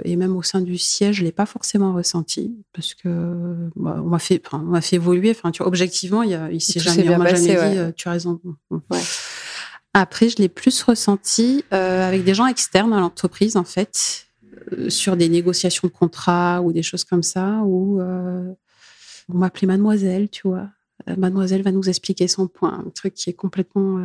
et 0.03 0.15
même 0.17 0.35
au 0.35 0.43
sein 0.43 0.59
du 0.59 0.77
siège, 0.77 1.17
je 1.17 1.23
l'ai 1.23 1.31
pas 1.31 1.45
forcément 1.45 1.93
ressenti 1.93 2.57
parce 2.73 2.93
que 2.93 3.69
bah, 3.77 4.01
on 4.03 4.09
m'a 4.09 4.19
fait, 4.19 4.41
on 4.51 4.57
m'a 4.57 4.81
fait 4.81 4.97
évoluer. 4.97 5.31
Enfin, 5.31 5.51
tu 5.51 5.59
vois, 5.59 5.67
objectivement, 5.67 6.23
il 6.23 6.31
y 6.31 6.35
a, 6.35 6.51
il 6.51 6.59
s'est 6.59 6.81
jamais, 6.81 7.07
on 7.09 7.17
m'a 7.17 7.33
jamais 7.33 7.75
dit, 7.75 7.93
tu 7.95 8.09
as 8.09 8.11
raison. 8.11 8.41
Après, 9.93 10.27
je 10.27 10.37
l'ai 10.37 10.49
plus 10.49 10.83
ressenti 10.83 11.63
avec 11.71 12.25
des 12.25 12.33
gens 12.33 12.47
externes 12.47 12.91
à 12.91 12.99
l'entreprise 12.99 13.55
en 13.55 13.63
fait 13.63 14.27
sur 14.89 15.17
des 15.17 15.29
négociations 15.29 15.87
de 15.87 15.93
contrats 15.93 16.61
ou 16.61 16.71
des 16.71 16.83
choses 16.83 17.03
comme 17.03 17.23
ça, 17.23 17.61
où 17.63 17.99
euh, 18.01 18.53
on 19.29 19.37
m'appelait 19.37 19.67
mademoiselle, 19.67 20.29
tu 20.29 20.47
vois. 20.47 20.69
Euh, 21.07 21.15
mademoiselle 21.17 21.61
va 21.61 21.71
nous 21.71 21.89
expliquer 21.89 22.27
son 22.27 22.47
point, 22.47 22.83
un 22.85 22.89
truc 22.89 23.13
qui 23.13 23.29
est 23.29 23.33
complètement 23.33 23.99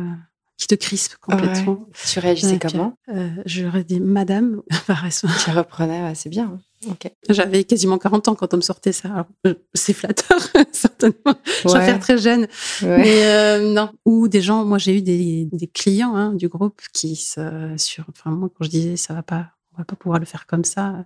qui 0.57 0.67
te 0.67 0.75
crispe 0.75 1.15
complètement. 1.21 1.87
Tu 2.11 2.19
réagissais 2.19 2.59
comment 2.59 2.97
J'aurais 3.45 3.85
dit 3.85 4.01
madame. 4.01 4.61
tu 5.45 5.51
reprenais, 5.51 6.13
c'est 6.15 6.29
bien. 6.29 6.59
Hein. 6.85 6.95
J'avais 7.29 7.63
quasiment 7.63 7.97
40 7.97 8.27
ans 8.27 8.35
quand 8.35 8.53
on 8.53 8.57
me 8.57 8.61
sortait 8.61 8.91
ça. 8.91 9.25
c'est 9.73 9.93
flatteur, 9.93 10.39
certainement. 10.73 11.35
Je 11.63 11.69
vais 11.69 11.85
faire 11.85 11.99
très 11.99 12.17
jeune. 12.17 12.47
Mais 12.81 13.59
non. 13.73 13.89
Ou 14.03 14.27
des 14.27 14.41
gens, 14.41 14.65
moi 14.65 14.79
j'ai 14.79 14.97
eu 14.97 15.01
des, 15.01 15.47
des 15.49 15.67
clients 15.67 16.15
hein, 16.15 16.33
du 16.33 16.49
groupe 16.49 16.81
qui, 16.91 17.15
se, 17.15 17.73
sur, 17.77 18.05
enfin 18.09 18.31
moi 18.31 18.49
quand 18.49 18.65
je 18.65 18.69
disais 18.69 18.97
ça 18.97 19.13
va 19.13 19.23
pas, 19.23 19.51
pas 19.85 19.95
pouvoir 19.95 20.19
le 20.19 20.25
faire 20.25 20.45
comme 20.45 20.63
ça, 20.63 21.05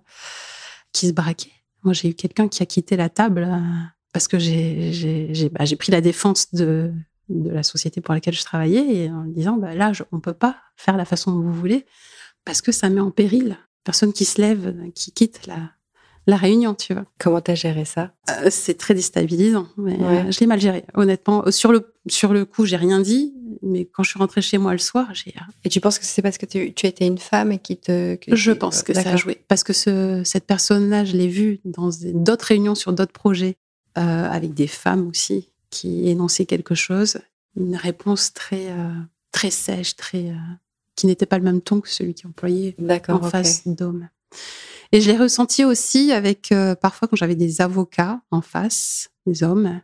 qui 0.92 1.08
se 1.08 1.12
braquait. 1.12 1.52
Moi, 1.82 1.92
j'ai 1.92 2.08
eu 2.08 2.14
quelqu'un 2.14 2.48
qui 2.48 2.62
a 2.62 2.66
quitté 2.66 2.96
la 2.96 3.08
table 3.08 3.46
euh, 3.50 3.60
parce 4.12 4.28
que 4.28 4.38
j'ai 4.38 5.50
bah, 5.52 5.64
pris 5.78 5.92
la 5.92 6.00
défense 6.00 6.54
de, 6.54 6.92
de 7.28 7.50
la 7.50 7.62
société 7.62 8.00
pour 8.00 8.14
laquelle 8.14 8.34
je 8.34 8.44
travaillais 8.44 8.94
et 8.96 9.10
en 9.10 9.24
disant 9.24 9.56
bah, 9.56 9.74
là, 9.74 9.92
on 10.12 10.16
ne 10.16 10.20
peut 10.20 10.32
pas 10.34 10.56
faire 10.76 10.96
la 10.96 11.04
façon 11.04 11.32
dont 11.32 11.40
vous 11.40 11.52
voulez 11.52 11.84
parce 12.44 12.62
que 12.62 12.72
ça 12.72 12.88
met 12.90 13.00
en 13.00 13.10
péril 13.10 13.58
personne 13.84 14.12
qui 14.12 14.24
se 14.24 14.40
lève, 14.40 14.74
qui 14.94 15.12
quitte 15.12 15.46
la, 15.46 15.72
la 16.26 16.36
réunion, 16.36 16.74
tu 16.74 16.94
vois. 16.94 17.04
Comment 17.18 17.40
t'as 17.40 17.54
géré 17.54 17.84
ça? 17.84 18.12
Euh, 18.30 18.48
C'est 18.50 18.78
très 18.78 18.94
déstabilisant. 18.94 19.68
Mais 19.76 19.98
euh, 20.00 20.30
je 20.30 20.40
l'ai 20.40 20.46
mal 20.46 20.60
géré, 20.60 20.84
honnêtement. 20.94 21.50
Sur 21.50 21.70
le, 21.70 21.92
sur 22.08 22.32
le 22.32 22.46
coup, 22.46 22.64
j'ai 22.64 22.76
rien 22.76 23.00
dit, 23.00 23.34
mais 23.62 23.84
quand 23.84 24.02
je 24.02 24.10
suis 24.10 24.18
rentrée 24.18 24.40
chez 24.40 24.56
moi 24.56 24.72
le 24.72 24.78
soir, 24.78 25.08
j'ai. 25.12 25.34
Euh, 25.36 25.52
et 25.64 25.68
tu 25.68 25.80
penses 25.80 25.98
que 25.98 26.06
c'est 26.06 26.22
parce 26.22 26.38
que 26.38 26.46
tu, 26.46 26.72
tu, 26.72 26.86
étais 26.86 27.06
une 27.06 27.18
femme 27.18 27.52
et 27.52 27.58
qui 27.58 27.76
te. 27.76 28.16
je 28.26 28.52
pense 28.52 28.82
que 28.82 28.94
ça 28.94 29.10
a 29.10 29.16
joué. 29.16 29.38
Parce 29.48 29.64
que 29.64 29.74
ce, 29.74 30.22
cette 30.24 30.46
personne-là, 30.46 31.04
je 31.04 31.16
l'ai 31.16 31.28
vue 31.28 31.60
dans 31.64 31.90
d'autres 32.14 32.46
réunions 32.46 32.74
sur 32.74 32.92
d'autres 32.92 33.12
projets, 33.12 33.56
avec 33.94 34.54
des 34.54 34.66
femmes 34.66 35.08
aussi, 35.08 35.50
qui 35.70 36.08
énonçaient 36.08 36.46
quelque 36.46 36.74
chose. 36.74 37.18
Une 37.56 37.76
réponse 37.76 38.32
très, 38.32 38.68
très 39.30 39.50
sèche, 39.50 39.94
très. 39.94 40.32
qui 40.96 41.06
n'était 41.06 41.26
pas 41.26 41.36
le 41.36 41.44
même 41.44 41.60
ton 41.60 41.80
que 41.80 41.88
celui 41.90 42.14
qui 42.14 42.26
employait 42.26 42.74
en 43.08 43.20
face 43.20 43.68
d'hommes. 43.68 44.08
Et 44.94 45.00
je 45.00 45.10
l'ai 45.10 45.18
ressenti 45.18 45.64
aussi 45.64 46.12
avec 46.12 46.52
euh, 46.52 46.76
parfois 46.76 47.08
quand 47.08 47.16
j'avais 47.16 47.34
des 47.34 47.60
avocats 47.60 48.20
en 48.30 48.40
face, 48.40 49.10
des 49.26 49.42
hommes, 49.42 49.80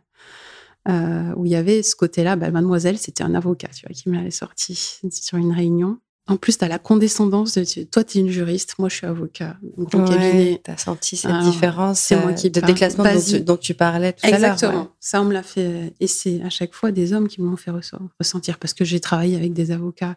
euh, 0.87 1.33
où 1.35 1.45
il 1.45 1.51
y 1.51 1.55
avait 1.57 1.83
ce 1.83 1.97
côté-là. 1.97 2.37
Bah, 2.37 2.49
mademoiselle, 2.49 2.97
c'était 2.97 3.21
un 3.21 3.35
avocat, 3.35 3.67
tu 3.75 3.85
vois, 3.85 3.93
qui 3.93 4.07
me 4.07 4.15
l'avait 4.15 4.31
sorti 4.31 4.73
sur 5.11 5.37
une 5.37 5.51
réunion. 5.51 5.99
En 6.27 6.37
plus, 6.37 6.57
tu 6.57 6.63
as 6.63 6.69
la 6.69 6.79
condescendance 6.79 7.55
de 7.55 7.83
toi, 7.83 8.05
tu 8.05 8.19
es 8.19 8.21
une 8.21 8.29
juriste, 8.29 8.75
moi, 8.79 8.87
je 8.87 8.95
suis 8.95 9.05
avocat. 9.05 9.57
Donc, 9.77 9.93
ouais, 9.93 10.15
cabinet. 10.15 10.61
Tu 10.63 10.71
as 10.71 10.77
senti 10.77 11.17
cette 11.17 11.39
différence 11.39 11.99
c'est 11.99 12.15
moi 12.15 12.31
qui 12.31 12.49
de 12.49 12.61
déclassement 12.61 13.03
dont 13.03 13.21
tu, 13.21 13.41
dont 13.41 13.57
tu, 13.57 13.73
parlais 13.73 14.13
tout 14.13 14.25
Exactement. 14.25 14.39
à 14.39 14.47
l'heure. 14.47 14.53
Exactement. 14.53 14.95
Ça, 15.01 15.21
on 15.21 15.25
me 15.25 15.33
l'a 15.33 15.43
fait. 15.43 15.93
Et 15.99 16.07
c'est 16.07 16.41
à 16.41 16.49
chaque 16.49 16.73
fois 16.73 16.91
des 16.93 17.11
hommes 17.11 17.27
qui 17.27 17.41
m'ont 17.41 17.57
fait 17.57 17.71
ressentir. 17.71 18.59
Parce 18.59 18.73
que 18.73 18.85
j'ai 18.85 19.01
travaillé 19.01 19.35
avec 19.35 19.51
des 19.51 19.71
avocats 19.71 20.15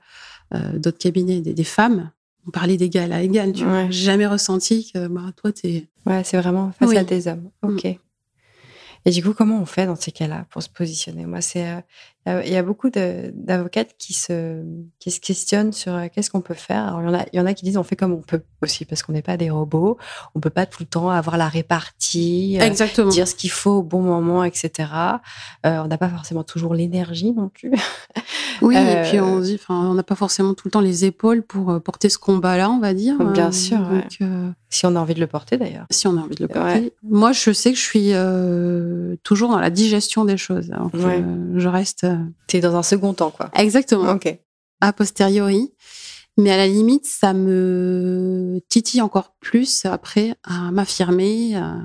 euh, 0.55 0.79
d'autres 0.79 0.99
cabinets, 0.99 1.41
des, 1.41 1.53
des, 1.53 1.65
femmes. 1.65 2.13
On 2.47 2.51
parlait 2.51 2.77
d'égal 2.77 3.13
à 3.13 3.23
égal. 3.23 3.53
Tu 3.53 3.65
vois. 3.65 3.91
J'ai 3.91 4.05
jamais 4.05 4.27
ressenti 4.27 4.91
que 4.93 5.09
bah, 5.09 5.33
toi, 5.37 5.53
tu 5.53 5.67
es. 5.69 5.89
Ouais, 6.07 6.23
c'est 6.25 6.37
vraiment 6.39 6.73
face 6.73 6.89
oui. 6.89 6.97
à 6.99 7.05
des 7.05 7.29
hommes. 7.29 7.51
Ok. 7.63 7.85
Mm. 7.85 7.95
Et 9.07 9.11
du 9.11 9.23
coup, 9.23 9.35
comment 9.35 9.61
on 9.61 9.67
fait 9.67 9.87
dans 9.87 9.97
ces 9.97 10.13
cas-là 10.13 10.47
pour 10.51 10.63
se 10.63 10.69
positionner? 10.69 11.27
Moi, 11.27 11.41
c'est 11.41 11.69
euh, 11.69 11.81
il 12.27 12.53
y 12.53 12.57
a 12.57 12.62
beaucoup 12.62 12.89
d'avocates 12.91 13.95
qui 13.99 14.14
se 14.14 14.62
qui 14.99 15.11
se 15.11 15.20
questionnent 15.20 15.72
sur 15.72 15.95
euh, 15.95 16.07
qu'est-ce 16.12 16.31
qu'on 16.31 16.41
peut 16.41 16.55
faire. 16.55 16.97
Alors, 16.97 17.01
il 17.03 17.07
y 17.07 17.09
en 17.09 17.14
a 17.14 17.25
il 17.33 17.37
y 17.37 17.41
en 17.41 17.47
a 17.47 17.53
qui 17.53 17.64
disent 17.64 17.77
on 17.77 17.83
fait 17.83 17.97
comme 17.97 18.12
on 18.12 18.22
peut 18.22 18.41
aussi 18.62 18.87
parce 18.87 19.03
qu'on 19.03 19.12
n'est 19.12 19.22
pas 19.22 19.37
des 19.37 19.51
robots. 19.51 19.99
On 20.35 20.41
peut 20.41 20.51
pas 20.51 20.64
tout 20.64 20.83
le 20.83 20.87
temps 20.87 21.11
avoir 21.11 21.37
la 21.37 21.49
répartie, 21.49 22.57
Exactement. 22.61 23.09
Euh, 23.09 23.11
dire 23.11 23.29
ce 23.29 23.35
qu'il 23.35 23.51
faut 23.51 23.72
au 23.72 23.83
bon 23.83 24.01
moment, 24.01 24.43
etc. 24.43 24.89
Euh, 25.66 25.83
on 25.83 25.87
n'a 25.87 25.99
pas 25.99 26.09
forcément 26.09 26.45
toujours 26.45 26.75
l'énergie 26.75 27.33
non 27.33 27.49
plus. 27.49 27.72
Oui, 28.62 28.77
euh, 28.77 29.03
et 29.03 29.09
puis 29.11 29.18
on 29.18 29.41
dit, 29.41 29.59
on 29.68 29.95
n'a 29.95 30.05
pas 30.05 30.14
forcément 30.14 30.55
tout 30.55 30.68
le 30.68 30.70
temps 30.70 30.81
les 30.81 31.05
épaules 31.05 31.43
pour 31.43 31.83
porter 31.83 32.09
ce 32.09 32.18
combat-là, 32.18 32.70
on 32.70 32.79
va 32.79 32.95
dire. 32.95 33.18
Bien 33.33 33.51
sûr. 33.51 33.79
Donc, 33.79 33.91
ouais. 34.20 34.29
Si 34.75 34.87
on 34.87 34.97
a 34.97 34.99
envie 34.99 35.14
de 35.14 35.20
le 35.20 35.29
porter 35.29 35.57
d'ailleurs. 35.57 35.87
Si 35.91 36.09
on 36.09 36.16
a 36.16 36.20
envie 36.20 36.35
de 36.35 36.43
le 36.43 36.49
porter. 36.49 36.81
Ouais. 36.81 36.93
Moi, 37.05 37.31
je 37.31 37.53
sais 37.53 37.70
que 37.70 37.79
je 37.79 37.83
suis 37.85 38.11
euh, 38.12 39.14
toujours 39.22 39.51
dans 39.51 39.61
la 39.61 39.70
digestion 39.70 40.25
des 40.25 40.37
choses. 40.37 40.68
Ouais. 40.93 41.22
euh, 41.22 41.53
je 41.55 41.68
reste. 41.68 42.05
Tu 42.47 42.57
es 42.57 42.61
dans 42.61 42.77
un 42.77 42.83
second 42.83 43.15
temps, 43.15 43.31
quoi. 43.31 43.51
Exactement. 43.55 44.12
Ok. 44.12 44.39
A 44.81 44.93
posteriori. 44.93 45.73
Mais 46.37 46.51
à 46.51 46.57
la 46.57 46.67
limite, 46.67 47.07
ça 47.07 47.33
me 47.33 48.61
titille 48.69 49.01
encore 49.01 49.35
plus 49.41 49.85
après 49.85 50.35
à 50.43 50.73
m'affirmer, 50.73 51.55
à 51.55 51.77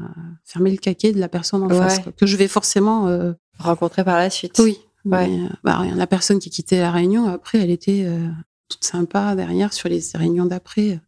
fermer 0.44 0.72
le 0.72 0.78
caquet 0.78 1.12
de 1.12 1.20
la 1.20 1.30
personne 1.30 1.62
en 1.62 1.70
face, 1.70 2.00
quoi, 2.00 2.12
que 2.12 2.26
je 2.26 2.36
vais 2.36 2.48
forcément 2.48 3.08
euh... 3.08 3.34
rencontrer 3.60 4.04
par 4.04 4.18
la 4.18 4.32
suite. 4.32 4.60
Oui. 4.60 4.80
Ouais. 5.06 5.28
Mais, 5.28 5.50
bah, 5.64 5.84
la 5.96 6.08
personne 6.08 6.40
qui 6.40 6.50
quittait 6.50 6.80
la 6.80 6.92
réunion, 6.92 7.28
après, 7.28 7.60
elle 7.60 7.70
était 7.70 8.06
euh, 8.06 8.28
toute 8.70 8.84
sympa 8.84 9.36
derrière 9.36 9.72
sur 9.72 9.88
les 9.88 10.02
réunions 10.16 10.46
d'après. 10.46 11.00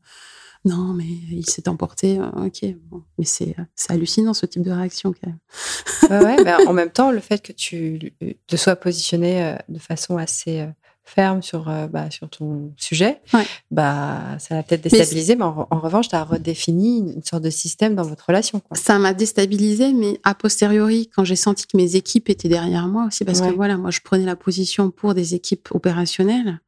Non, 0.63 0.93
mais 0.93 1.05
il 1.31 1.45
s'est 1.49 1.67
emporté. 1.67 2.19
Ok, 2.19 2.65
bon. 2.89 3.03
mais 3.17 3.25
c'est 3.25 3.55
hallucinant 3.89 4.33
ce 4.33 4.45
type 4.45 4.61
de 4.61 4.71
réaction 4.71 5.13
quand 5.13 5.27
même. 5.27 6.23
ouais, 6.23 6.43
ouais 6.43 6.67
en 6.67 6.73
même 6.73 6.91
temps, 6.91 7.11
le 7.11 7.19
fait 7.19 7.41
que 7.41 7.51
tu 7.51 8.13
te 8.47 8.55
sois 8.55 8.75
positionné 8.75 9.43
euh, 9.43 9.55
de 9.69 9.79
façon 9.79 10.17
assez 10.17 10.67
ferme 11.03 11.41
sur, 11.41 11.69
euh, 11.69 11.87
bah, 11.87 12.09
sur 12.09 12.29
ton 12.29 12.73
sujet, 12.77 13.21
ouais. 13.33 13.45
bah, 13.69 14.37
ça 14.39 14.55
l'a 14.55 14.63
peut-être 14.63 14.83
déstabilisé, 14.83 15.35
mais, 15.35 15.45
mais 15.45 15.45
en, 15.45 15.67
en, 15.69 15.79
revanche, 15.79 16.07
tu 16.09 16.15
as 16.15 16.23
redéfini 16.23 16.99
une 16.99 17.23
sorte 17.23 17.43
de 17.43 17.49
système 17.49 17.95
dans 17.95 18.03
votre 18.03 18.25
relation. 18.25 18.59
Quoi. 18.59 18.77
Ça 18.77 18.97
m'a 18.97 19.13
déstabilisé, 19.13 19.93
mais 19.93 20.19
a 20.23 20.35
posteriori, 20.35 21.09
quand 21.13 21.23
j'ai 21.23 21.35
senti 21.35 21.67
que 21.67 21.75
mes 21.75 21.95
équipes 21.95 22.29
étaient 22.29 22.49
derrière 22.49 22.87
moi 22.87 23.05
aussi, 23.07 23.25
parce 23.25 23.41
ouais. 23.41 23.49
que 23.49 23.55
voilà, 23.55 23.77
moi, 23.77 23.91
je 23.91 23.99
prenais 24.01 24.25
la 24.25 24.35
position 24.35 24.91
pour 24.91 25.13
des 25.13 25.35
équipes 25.35 25.69
opérationnelles, 25.71 26.61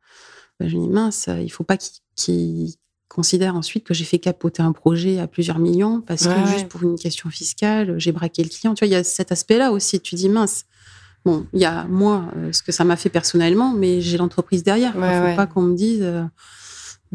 bah, 0.59 0.67
je 0.67 0.75
me 0.75 0.81
dis, 0.81 0.89
mince, 0.89 1.29
il 1.41 1.49
faut 1.49 1.63
pas 1.63 1.77
qu'ils 1.77 2.01
qu 2.15 2.77
considère 3.13 3.55
ensuite 3.55 3.83
que 3.83 3.93
j'ai 3.93 4.05
fait 4.05 4.19
capoter 4.19 4.63
un 4.63 4.71
projet 4.71 5.19
à 5.19 5.27
plusieurs 5.27 5.59
millions 5.59 6.01
parce 6.01 6.25
ouais, 6.25 6.33
que 6.33 6.49
juste 6.49 6.67
pour 6.67 6.83
une 6.83 6.97
question 6.97 7.29
fiscale, 7.29 7.95
j'ai 7.99 8.11
braqué 8.11 8.43
le 8.43 8.49
client. 8.49 8.73
Tu 8.73 8.83
vois, 8.83 8.87
il 8.87 8.93
y 8.93 8.95
a 8.95 9.03
cet 9.03 9.31
aspect-là 9.31 9.71
aussi. 9.71 9.99
Tu 9.99 10.15
dis 10.15 10.29
mince. 10.29 10.65
Bon, 11.23 11.45
il 11.53 11.61
y 11.61 11.65
a 11.65 11.85
moi 11.85 12.25
euh, 12.35 12.51
ce 12.51 12.63
que 12.63 12.71
ça 12.71 12.83
m'a 12.83 12.97
fait 12.97 13.09
personnellement, 13.09 13.71
mais 13.71 14.01
j'ai 14.01 14.17
l'entreprise 14.17 14.63
derrière. 14.63 14.93
Il 14.95 15.01
ouais, 15.01 15.29
faut 15.29 15.35
pas 15.37 15.47
qu'on 15.47 15.61
me 15.61 15.75
dise 15.75 16.01
euh, 16.01 16.23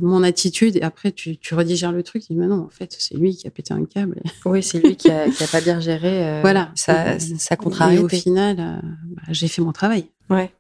mon 0.01 0.23
attitude 0.23 0.77
et 0.77 0.83
après 0.83 1.13
tu, 1.13 1.37
tu 1.37 1.55
redigères 1.55 1.93
le 1.93 2.03
truc. 2.03 2.23
Tu 2.23 2.33
dis 2.33 2.39
mais 2.39 2.47
non, 2.47 2.63
en 2.63 2.71
fait 2.71 2.95
c'est 2.99 3.17
lui 3.17 3.37
qui 3.37 3.47
a 3.47 3.51
pété 3.51 3.75
un 3.75 3.85
câble. 3.85 4.23
Oui, 4.45 4.63
c'est 4.63 4.79
lui 4.79 4.97
qui 4.97 5.11
a, 5.11 5.29
qui 5.29 5.43
a, 5.43 5.47
pas 5.47 5.61
bien 5.61 5.81
géré. 5.81 6.27
Euh, 6.27 6.41
voilà. 6.43 6.71
Ça, 6.75 7.19
ça 7.19 7.57
contrariété. 7.57 8.01
Et 8.01 8.05
au 8.05 8.09
final, 8.09 8.57
euh, 8.59 8.89
bah, 9.17 9.23
j'ai 9.31 9.49
fait 9.49 9.63
mon 9.63 9.73
travail. 9.73 10.07
Ouais. 10.31 10.53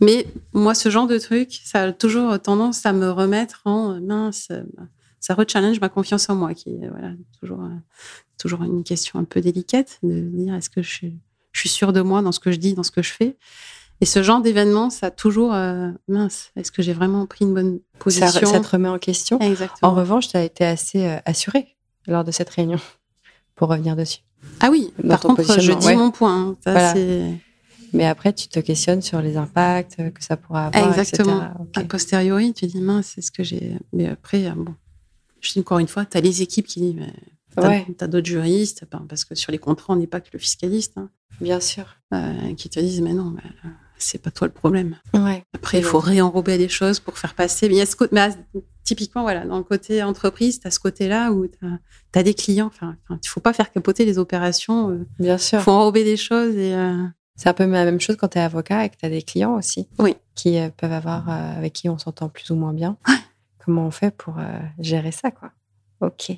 Mais 0.00 0.26
moi, 0.52 0.74
ce 0.74 0.88
genre 0.90 1.06
de 1.06 1.18
truc, 1.18 1.60
ça 1.64 1.84
a 1.84 1.92
toujours 1.92 2.38
tendance 2.40 2.84
à 2.84 2.92
me 2.92 3.10
remettre 3.10 3.62
en 3.64 3.92
euh, 3.94 4.00
mince. 4.00 4.48
Ça 5.20 5.34
rechallenge 5.34 5.80
ma 5.80 5.88
confiance 5.88 6.28
en 6.28 6.36
moi, 6.36 6.54
qui 6.54 6.70
est 6.70 6.88
voilà, 6.88 7.12
toujours, 7.40 7.62
euh, 7.62 7.74
toujours 8.38 8.62
une 8.62 8.84
question 8.84 9.18
un 9.18 9.24
peu 9.24 9.40
délicate 9.40 9.98
de 10.02 10.20
dire 10.20 10.54
est-ce 10.54 10.70
que 10.70 10.82
je 10.82 10.90
suis, 10.90 11.18
je 11.52 11.60
suis 11.60 11.68
sûre 11.68 11.92
de 11.92 12.02
moi 12.02 12.22
dans 12.22 12.32
ce 12.32 12.40
que 12.40 12.52
je 12.52 12.58
dis, 12.58 12.74
dans 12.74 12.82
ce 12.82 12.90
que 12.90 13.02
je 13.02 13.12
fais? 13.12 13.36
Et 14.00 14.04
ce 14.04 14.22
genre 14.22 14.42
d'événement, 14.42 14.90
ça 14.90 15.06
a 15.06 15.10
toujours 15.10 15.54
euh, 15.54 15.90
mince. 16.06 16.50
Est-ce 16.56 16.70
que 16.70 16.82
j'ai 16.82 16.92
vraiment 16.92 17.26
pris 17.26 17.44
une 17.44 17.54
bonne 17.54 17.80
position? 17.98 18.28
ça, 18.28 18.44
ça, 18.44 18.60
te 18.60 18.68
remet 18.68 18.88
en 18.88 18.98
question? 18.98 19.38
Exactement. 19.40 19.90
En 19.90 19.94
revanche, 19.94 20.28
tu 20.28 20.36
as 20.36 20.44
été 20.44 20.64
assez 20.64 21.06
euh, 21.06 21.16
assurée 21.24 21.76
lors 22.06 22.22
de 22.22 22.30
cette 22.30 22.50
réunion, 22.50 22.78
pour 23.54 23.68
revenir 23.68 23.96
dessus. 23.96 24.20
Ah 24.60 24.68
oui. 24.70 24.92
Dans 25.02 25.08
par 25.08 25.20
contre, 25.20 25.60
je 25.60 25.72
dis 25.72 25.86
ouais. 25.86 25.96
mon 25.96 26.10
point. 26.10 26.56
Ça, 26.62 26.72
voilà. 26.72 26.94
Mais 27.96 28.06
après, 28.06 28.32
tu 28.32 28.48
te 28.48 28.60
questionnes 28.60 29.02
sur 29.02 29.20
les 29.22 29.36
impacts 29.36 29.96
que 29.96 30.22
ça 30.22 30.36
pourra 30.36 30.66
avoir. 30.66 30.88
Exactement. 30.88 31.50
Okay. 31.60 31.80
A 31.80 31.84
posteriori, 31.84 32.52
tu 32.52 32.66
dis 32.66 32.80
mince, 32.80 33.12
c'est 33.14 33.22
ce 33.22 33.30
que 33.30 33.42
j'ai. 33.42 33.78
Mais 33.92 34.06
après, 34.06 34.50
bon, 34.54 34.74
je 35.40 35.52
dis 35.52 35.60
encore 35.60 35.78
une 35.78 35.88
fois, 35.88 36.04
tu 36.04 36.16
as 36.16 36.20
les 36.20 36.42
équipes 36.42 36.66
qui 36.66 36.80
disent, 36.80 37.06
tu 37.56 37.64
as, 37.64 37.68
ouais. 37.68 37.86
d'autres 38.08 38.26
juristes, 38.26 38.84
parce 39.08 39.24
que 39.24 39.34
sur 39.34 39.50
les 39.50 39.58
contrats, 39.58 39.94
on 39.94 39.96
n'est 39.96 40.06
pas 40.06 40.20
que 40.20 40.28
le 40.32 40.38
fiscaliste. 40.38 40.98
Hein, 40.98 41.08
Bien 41.40 41.60
sûr. 41.60 41.96
Euh, 42.12 42.54
qui 42.54 42.68
te 42.68 42.80
disent, 42.80 43.00
mais 43.00 43.12
non, 43.12 43.34
c'est 43.98 44.20
pas 44.20 44.30
toi 44.30 44.46
le 44.46 44.52
problème. 44.52 44.96
Ouais. 45.14 45.42
Après, 45.54 45.78
il 45.78 45.84
faut 45.84 45.98
réenrober 45.98 46.58
des 46.58 46.68
choses 46.68 47.00
pour 47.00 47.18
faire 47.18 47.34
passer. 47.34 47.68
Mais 47.68 47.76
il 47.76 47.78
y 47.78 47.82
a 47.82 47.86
ce 47.86 47.96
mais 48.12 48.28
typiquement, 48.84 49.22
voilà, 49.22 49.44
dans 49.44 49.58
le 49.58 49.64
côté 49.64 50.02
entreprise, 50.02 50.60
tu 50.60 50.66
as 50.66 50.70
ce 50.70 50.80
côté-là 50.80 51.32
où 51.32 51.46
tu 51.46 51.58
as, 51.62 52.18
as, 52.18 52.22
des 52.22 52.34
clients. 52.34 52.66
Enfin, 52.66 52.96
il 53.10 53.28
faut 53.28 53.40
pas 53.40 53.52
faire 53.52 53.72
capoter 53.72 54.04
les 54.04 54.18
opérations. 54.18 54.90
Euh, 54.90 55.06
Bien 55.18 55.38
sûr. 55.38 55.58
Il 55.60 55.62
faut 55.62 55.72
enrober 55.72 56.04
des 56.04 56.16
choses 56.16 56.54
et. 56.56 56.74
Euh... 56.74 57.04
C'est 57.36 57.50
un 57.50 57.54
peu 57.54 57.66
la 57.66 57.84
même 57.84 58.00
chose 58.00 58.16
quand 58.16 58.28
tu 58.28 58.38
es 58.38 58.40
avocat 58.40 58.84
et 58.84 58.88
que 58.88 58.96
tu 58.96 59.04
as 59.04 59.10
des 59.10 59.22
clients 59.22 59.54
aussi. 59.54 59.88
Oui. 59.98 60.16
Qui 60.34 60.58
euh, 60.58 60.70
peuvent 60.74 60.92
avoir, 60.92 61.28
euh, 61.28 61.56
avec 61.56 61.74
qui 61.74 61.88
on 61.88 61.98
s'entend 61.98 62.28
plus 62.28 62.50
ou 62.50 62.56
moins 62.56 62.72
bien. 62.72 62.96
Ouais. 63.06 63.14
Comment 63.58 63.86
on 63.86 63.90
fait 63.90 64.10
pour 64.10 64.38
euh, 64.38 64.58
gérer 64.78 65.12
ça, 65.12 65.30
quoi? 65.30 65.50
Ok. 66.00 66.32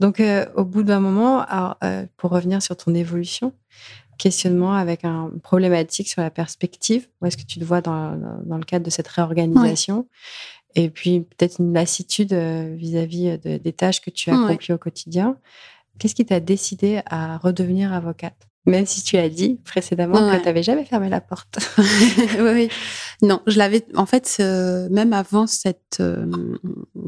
Donc, 0.00 0.22
au 0.54 0.64
bout 0.64 0.82
d'un 0.82 1.00
moment, 1.00 1.40
alors, 1.40 1.76
pour 2.16 2.30
revenir 2.30 2.62
sur 2.62 2.76
ton 2.76 2.94
évolution, 2.94 3.52
questionnement 4.16 4.74
avec 4.74 5.04
un 5.04 5.30
problématique 5.42 6.08
sur 6.08 6.22
la 6.22 6.30
perspective, 6.30 7.08
où 7.20 7.26
est-ce 7.26 7.36
que 7.36 7.42
tu 7.42 7.58
te 7.58 7.64
vois 7.64 7.80
dans, 7.80 8.16
dans, 8.44 8.56
le 8.56 8.64
cadre 8.64 8.84
de 8.84 8.90
cette 8.90 9.08
réorganisation? 9.08 9.98
Ouais. 10.76 10.84
Et 10.84 10.90
puis, 10.90 11.20
peut-être 11.20 11.60
une 11.60 11.74
lassitude 11.74 12.32
vis-à-vis 12.32 13.38
de, 13.38 13.58
des 13.58 13.72
tâches 13.72 14.00
que 14.00 14.10
tu 14.10 14.30
accomplis 14.30 14.68
ouais. 14.70 14.74
au 14.74 14.78
quotidien. 14.78 15.36
Qu'est-ce 15.98 16.14
qui 16.14 16.24
t'a 16.24 16.40
décidé 16.40 17.02
à 17.06 17.36
redevenir 17.36 17.92
avocate? 17.92 18.48
Même 18.66 18.86
si 18.86 19.02
tu 19.02 19.16
as 19.16 19.28
dit 19.28 19.58
précédemment 19.64 20.28
ouais. 20.28 20.36
que 20.36 20.42
tu 20.42 20.46
n'avais 20.46 20.62
jamais 20.62 20.84
fermé 20.84 21.08
la 21.08 21.20
porte. 21.20 21.58
oui, 21.78 22.50
oui. 22.54 22.68
Non, 23.20 23.40
je 23.46 23.58
l'avais. 23.58 23.84
En 23.94 24.06
fait, 24.06 24.36
euh, 24.40 24.88
même 24.90 25.12
avant 25.12 25.46
cette 25.46 25.98
euh, 26.00 26.26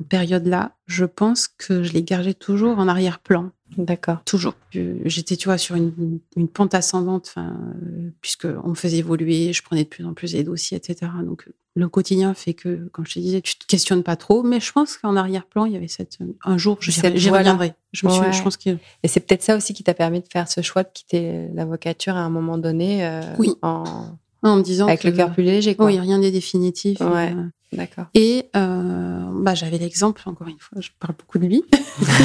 période-là, 0.08 0.76
je 0.86 1.04
pense 1.04 1.46
que 1.48 1.82
je 1.82 1.92
l'ai 1.92 2.02
gardé 2.02 2.34
toujours 2.34 2.78
en 2.78 2.88
arrière-plan. 2.88 3.50
D'accord. 3.76 4.22
Toujours. 4.24 4.54
J'étais, 4.72 5.36
tu 5.36 5.48
vois, 5.48 5.58
sur 5.58 5.76
une, 5.76 6.20
une 6.36 6.48
pente 6.48 6.74
ascendante, 6.74 7.34
euh, 7.36 8.10
puisque 8.20 8.46
on 8.64 8.70
me 8.70 8.74
faisait 8.74 8.98
évoluer, 8.98 9.52
je 9.52 9.62
prenais 9.62 9.84
de 9.84 9.88
plus 9.88 10.04
en 10.04 10.14
plus 10.14 10.34
les 10.34 10.44
dossiers, 10.44 10.76
etc. 10.76 11.10
Donc, 11.24 11.48
le 11.76 11.88
quotidien 11.88 12.34
fait 12.34 12.54
que, 12.54 12.88
comme 12.92 13.04
je 13.04 13.14
te 13.14 13.18
disais, 13.18 13.40
tu 13.40 13.56
te 13.56 13.66
questionnes 13.66 14.04
pas 14.04 14.16
trop. 14.16 14.42
Mais 14.42 14.60
je 14.60 14.70
pense 14.72 14.96
qu'en 14.96 15.16
arrière-plan, 15.16 15.64
il 15.64 15.72
y 15.72 15.76
avait 15.76 15.88
cette. 15.88 16.18
Un 16.44 16.56
jour, 16.56 16.78
j'y 16.80 17.30
reviendrai. 17.30 17.74
Je, 17.92 18.06
me 18.06 18.12
ouais. 18.12 18.22
suis, 18.22 18.32
je 18.32 18.42
pense 18.42 18.56
que. 18.56 18.70
Et 19.02 19.08
c'est 19.08 19.20
peut-être 19.20 19.42
ça 19.42 19.56
aussi 19.56 19.74
qui 19.74 19.82
t'a 19.82 19.94
permis 19.94 20.20
de 20.20 20.28
faire 20.32 20.48
ce 20.48 20.60
choix 20.60 20.84
de 20.84 20.90
quitter 20.92 21.48
l'avocature 21.52 22.16
à 22.16 22.20
un 22.20 22.30
moment 22.30 22.58
donné. 22.58 23.04
Euh, 23.04 23.22
oui. 23.38 23.54
En... 23.62 24.16
En 24.44 24.56
me 24.56 24.62
disant 24.62 24.86
avec 24.86 25.00
que, 25.00 25.08
le 25.08 25.16
cœur 25.16 25.32
plus 25.32 25.42
léger. 25.42 25.74
Quoi. 25.74 25.86
Oui, 25.86 25.98
rien 25.98 26.18
n'est 26.18 26.30
définitif. 26.30 27.00
Ouais. 27.00 27.32
Euh, 27.34 27.44
D'accord. 27.72 28.04
Et 28.12 28.50
euh, 28.54 29.24
bah, 29.40 29.54
j'avais 29.54 29.78
l'exemple, 29.78 30.22
encore 30.26 30.48
une 30.48 30.58
fois, 30.60 30.80
je 30.80 30.90
parle 31.00 31.14
beaucoup 31.18 31.38
de 31.38 31.46
lui, 31.46 31.64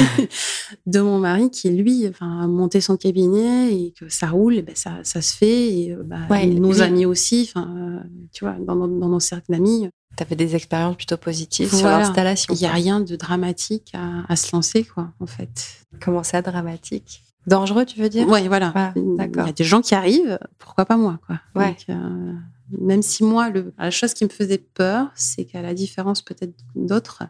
de 0.86 1.00
mon 1.00 1.18
mari 1.18 1.50
qui, 1.50 1.70
lui, 1.70 2.06
enfin, 2.06 2.42
a 2.42 2.46
monté 2.46 2.82
son 2.82 2.98
cabinet 2.98 3.74
et 3.74 3.92
que 3.98 4.08
ça 4.10 4.28
roule, 4.28 4.56
et 4.56 4.62
ben, 4.62 4.76
ça, 4.76 4.98
ça 5.02 5.22
se 5.22 5.34
fait. 5.34 5.68
Et 5.72 5.96
bah, 6.04 6.18
ouais, 6.28 6.46
nos 6.46 6.72
lui... 6.72 6.82
amis 6.82 7.06
aussi, 7.06 7.48
enfin, 7.48 8.02
tu 8.32 8.44
vois, 8.44 8.54
dans, 8.60 8.76
dans, 8.76 8.86
dans 8.86 9.08
nos 9.08 9.20
cercles 9.20 9.50
d'amis. 9.50 9.88
Tu 10.16 10.22
avais 10.22 10.36
des 10.36 10.54
expériences 10.54 10.96
plutôt 10.96 11.16
positives 11.16 11.68
voilà. 11.68 11.78
sur 11.78 11.98
l'installation. 11.98 12.54
Il 12.54 12.60
n'y 12.60 12.66
a 12.66 12.72
rien 12.72 13.00
de 13.00 13.16
dramatique 13.16 13.92
à, 13.94 14.30
à, 14.30 14.36
se 14.36 14.54
lancer, 14.54 14.84
quoi, 14.84 15.08
en 15.20 15.26
fait. 15.26 15.86
Comment 16.00 16.22
ça, 16.22 16.42
dramatique? 16.42 17.22
Dangereux, 17.50 17.84
tu 17.84 18.00
veux 18.00 18.08
dire 18.08 18.26
Oui, 18.28 18.46
voilà. 18.48 18.72
Ah, 18.74 18.92
Il 18.96 19.16
y 19.16 19.40
a 19.40 19.52
des 19.52 19.64
gens 19.64 19.82
qui 19.82 19.94
arrivent, 19.94 20.38
pourquoi 20.58 20.84
pas 20.84 20.96
moi, 20.96 21.18
quoi. 21.26 21.40
Ouais. 21.54 21.68
Donc, 21.68 21.84
euh, 21.88 22.32
même 22.78 23.02
si 23.02 23.24
moi, 23.24 23.50
le, 23.50 23.74
la 23.76 23.90
chose 23.90 24.14
qui 24.14 24.24
me 24.24 24.30
faisait 24.30 24.58
peur, 24.58 25.10
c'est 25.14 25.44
qu'à 25.44 25.60
la 25.60 25.74
différence 25.74 26.22
peut-être 26.22 26.54
d'autres, 26.76 27.24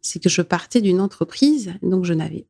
c'est 0.00 0.18
que 0.18 0.28
je 0.30 0.40
partais 0.42 0.80
d'une 0.80 1.00
entreprise, 1.00 1.74
donc 1.82 2.04
je 2.04 2.14
n'avais 2.14 2.46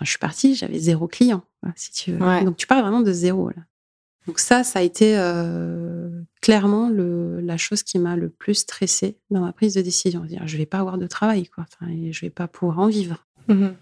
je 0.00 0.10
suis 0.10 0.18
partie, 0.18 0.54
j'avais 0.54 0.78
zéro 0.78 1.08
client, 1.08 1.42
si 1.74 1.90
tu 1.90 2.12
veux. 2.12 2.24
Ouais. 2.24 2.44
Donc 2.44 2.56
tu 2.56 2.66
parles 2.66 2.82
vraiment 2.82 3.00
de 3.00 3.12
zéro 3.12 3.48
là. 3.48 3.62
Donc 4.26 4.38
ça, 4.38 4.62
ça 4.62 4.80
a 4.80 4.82
été 4.82 5.16
euh, 5.16 6.10
clairement 6.42 6.90
le, 6.90 7.40
la 7.40 7.56
chose 7.56 7.82
qui 7.82 7.98
m'a 7.98 8.14
le 8.14 8.28
plus 8.28 8.54
stressée 8.54 9.16
dans 9.30 9.40
ma 9.40 9.52
prise 9.52 9.74
de 9.74 9.80
décision. 9.80 10.24
Dire, 10.24 10.42
je 10.46 10.56
vais 10.58 10.66
pas 10.66 10.78
avoir 10.78 10.98
de 10.98 11.06
travail, 11.06 11.46
quoi. 11.46 11.64
Enfin, 11.66 11.90
je 12.10 12.20
vais 12.20 12.30
pas 12.30 12.46
pouvoir 12.46 12.78
en 12.80 12.88
vivre. 12.88 13.26
Mhm. 13.48 13.74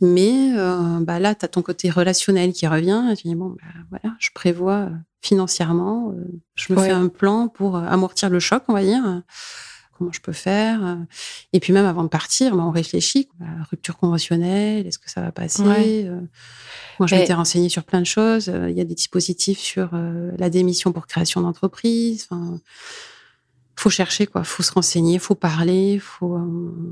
Mais 0.00 0.52
euh, 0.56 0.98
bah 1.00 1.18
là, 1.18 1.34
tu 1.34 1.44
as 1.44 1.48
ton 1.48 1.62
côté 1.62 1.90
relationnel 1.90 2.52
qui 2.52 2.66
revient. 2.66 3.08
Et 3.12 3.16
tu 3.16 3.28
dis, 3.28 3.34
bon, 3.34 3.50
bah, 3.50 3.80
voilà, 3.90 4.16
je 4.18 4.30
prévois 4.34 4.74
euh, 4.74 4.90
financièrement, 5.20 6.12
euh, 6.16 6.24
je 6.54 6.72
me 6.72 6.78
Ouais. 6.78 6.86
fais 6.86 6.92
un 6.92 7.08
plan 7.08 7.48
pour 7.48 7.76
amortir 7.76 8.30
le 8.30 8.40
choc, 8.40 8.62
on 8.68 8.72
va 8.74 8.82
dire. 8.82 9.22
Comment 9.98 10.12
je 10.12 10.20
peux 10.22 10.32
faire. 10.32 10.96
Et 11.52 11.60
puis 11.60 11.74
même 11.74 11.84
avant 11.84 12.02
de 12.04 12.08
partir, 12.08 12.56
bah, 12.56 12.62
on 12.64 12.70
réfléchit. 12.70 13.28
Bah, 13.38 13.46
rupture 13.70 13.98
conventionnelle, 13.98 14.86
est-ce 14.86 14.98
que 14.98 15.10
ça 15.10 15.20
va 15.20 15.30
passer 15.32 15.62
Ouais. 15.62 16.04
Euh, 16.06 16.20
Moi, 16.98 17.06
je 17.06 17.14
m'étais 17.16 17.34
renseignée 17.34 17.68
sur 17.68 17.84
plein 17.84 18.00
de 18.00 18.06
choses. 18.06 18.46
Il 18.46 18.74
y 18.74 18.80
a 18.80 18.84
des 18.84 18.94
dispositifs 18.94 19.58
sur 19.58 19.90
la 19.92 20.48
démission 20.48 20.92
pour 20.92 21.06
création 21.06 21.42
d'entreprise. 21.42 22.26
Enfin, 22.30 22.58
faut 23.76 23.90
chercher 23.90 24.26
quoi, 24.26 24.44
faut 24.44 24.62
se 24.62 24.72
renseigner, 24.72 25.18
faut 25.18 25.34
parler, 25.34 25.98
faut. 25.98 26.34
euh, 26.36 26.38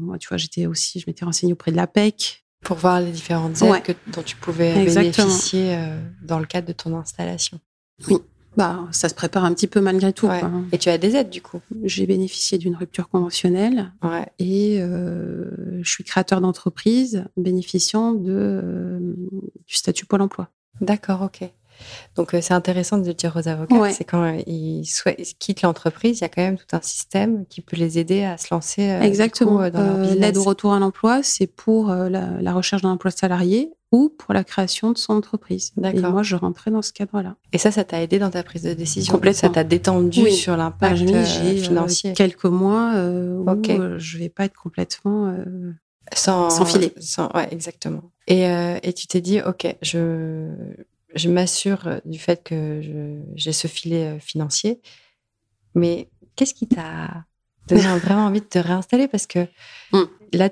moi, 0.01 0.17
tu 0.19 0.29
vois, 0.29 0.37
j'étais 0.39 0.67
aussi, 0.67 1.01
je 1.01 1.05
m'étais 1.07 1.25
renseignée 1.25 1.53
auprès 1.55 1.71
de 1.71 1.77
l'APEC. 1.77 2.45
Pour 2.65 2.77
voir 2.77 3.01
les 3.01 3.11
différentes 3.13 3.63
aides 3.63 3.71
Ouais. 3.71 3.81
que- 3.81 3.93
dont 4.13 4.23
tu 4.23 4.37
pouvais 4.37 4.77
Exactement. 4.83 5.27
bénéficier 5.27 5.77
euh, 5.77 5.99
dans 6.23 6.39
le 6.39 6.47
cadre 6.47 6.67
de 6.69 6.73
ton 6.73 6.97
installation. 6.97 7.61
Bah, 8.57 8.87
ça 8.91 9.09
se 9.09 9.15
prépare 9.15 9.45
un 9.45 9.55
petit 9.55 9.69
peu 9.69 9.81
malgré 9.81 10.13
tout. 10.13 10.27
Ouais. 10.27 10.41
quoi. 10.41 10.51
Et 10.73 10.79
tu 10.79 10.89
as 10.89 10.99
des 10.99 11.15
aides 11.15 11.31
du 11.31 11.41
coup? 11.41 11.61
J'ai 11.85 12.07
bénéficié 12.07 12.59
d'une 12.59 12.75
rupture 12.75 13.09
conventionnelle 13.09 13.93
Ouais. 14.03 14.27
et 14.41 14.79
euh, 14.81 15.49
je 15.83 15.89
suis 15.89 16.03
créateur 16.03 16.41
d'entreprise 16.41 17.25
bénéficiant 17.37 18.13
de, 18.13 18.33
euh, 18.33 18.99
du 19.67 19.75
statut 19.77 20.07
Pôle 20.07 20.23
emploi. 20.23 20.49
D'accord, 20.81 21.23
ok. 21.23 21.49
Donc 22.17 22.35
euh, 22.35 22.41
c'est 22.41 22.55
intéressant 22.55 22.99
de 22.99 23.07
le 23.07 23.15
dire 23.15 23.35
aux 23.37 23.49
avocats, 23.49 23.75
Ouais. 23.77 23.93
c'est 23.93 24.05
quand 24.05 24.23
euh, 24.23 24.41
ils, 24.47 24.85
quittent 25.39 25.63
l'entreprise, 25.63 26.19
il 26.19 26.23
y 26.23 26.25
a 26.25 26.29
quand 26.29 26.43
même 26.43 26.57
tout 26.59 26.77
un 26.77 26.81
système 26.83 27.45
qui 27.47 27.61
peut 27.61 27.77
les 27.77 27.99
aider 27.99 28.25
à 28.25 28.37
se 28.39 28.49
lancer 28.53 28.89
euh, 28.91 29.01
Exactement. 29.03 29.61
euh, 29.63 29.71
Euh. 29.75 30.15
L'aide 30.15 30.37
au 30.37 30.43
retour 30.45 30.73
à 30.73 30.79
l'emploi, 30.79 31.23
c'est 31.23 31.47
pour 31.47 31.91
euh, 31.91 32.09
la, 32.09 32.41
la 32.41 32.53
recherche 32.53 32.83
d'un 32.83 32.91
emploi 32.91 33.11
salarié 33.11 33.73
ou 33.91 34.11
pour 34.11 34.35
la 34.35 34.45
création 34.45 34.93
de 34.93 34.99
son 34.99 35.15
entreprise. 35.15 35.73
Et 35.79 35.81
D'accord. 35.81 36.11
moi, 36.11 36.23
je 36.23 36.37
rentrais 36.37 36.71
dans 36.71 36.83
ce 36.83 36.93
cadre-là. 36.93 37.37
Et 37.55 37.59
ça, 37.59 37.71
ça 37.71 37.85
t'a 37.85 38.03
aidé 38.03 38.19
dans 38.19 38.29
ta 38.31 38.43
prise 38.43 38.63
de 38.63 38.75
décision? 38.75 39.15
Complètement. 39.15 39.41
Ça 39.41 39.49
t'a 39.49 39.65
détendu 39.65 40.25
Oui. 40.25 40.33
sur 40.35 40.53
Bah, 40.57 40.65
l'impact 40.65 41.01
euh, 41.11 41.57
financier? 41.57 42.13
quelques 42.13 42.45
mois 42.45 42.93
euh, 42.97 43.35
où 43.39 43.99
je 43.99 44.19
vais 44.19 44.29
pas 44.29 44.45
être 44.45 44.57
complètement. 44.61 45.35
Sans, 46.15 46.51
Sans 46.51 46.65
filet. 46.67 46.93
sans- 47.01 47.31
ouais, 47.35 47.49
exactement. 47.51 48.03
Et, 48.27 48.43
et 48.83 48.93
tu 48.93 49.07
t'es 49.07 49.21
dit, 49.23 49.41
OK, 49.41 49.67
je, 49.81 50.51
je 51.15 51.29
m'assure 51.29 52.01
du 52.05 52.19
fait 52.19 52.43
que 52.45 52.81
j'ai 53.35 53.53
ce 53.53 53.67
filet 53.67 54.07
euh, 54.17 54.19
financier. 54.19 54.81
Mais 55.75 56.09
qu'est-ce 56.37 56.55
qui 56.55 56.67
t'a 56.69 57.25
donné 57.69 57.83
vraiment 57.99 58.27
envie 58.27 58.41
de 58.41 58.47
te 58.47 58.59
réinstaller? 58.59 59.09
Parce 59.09 59.27
que 59.27 59.47
Mm. 59.93 60.03
là, 60.35 60.49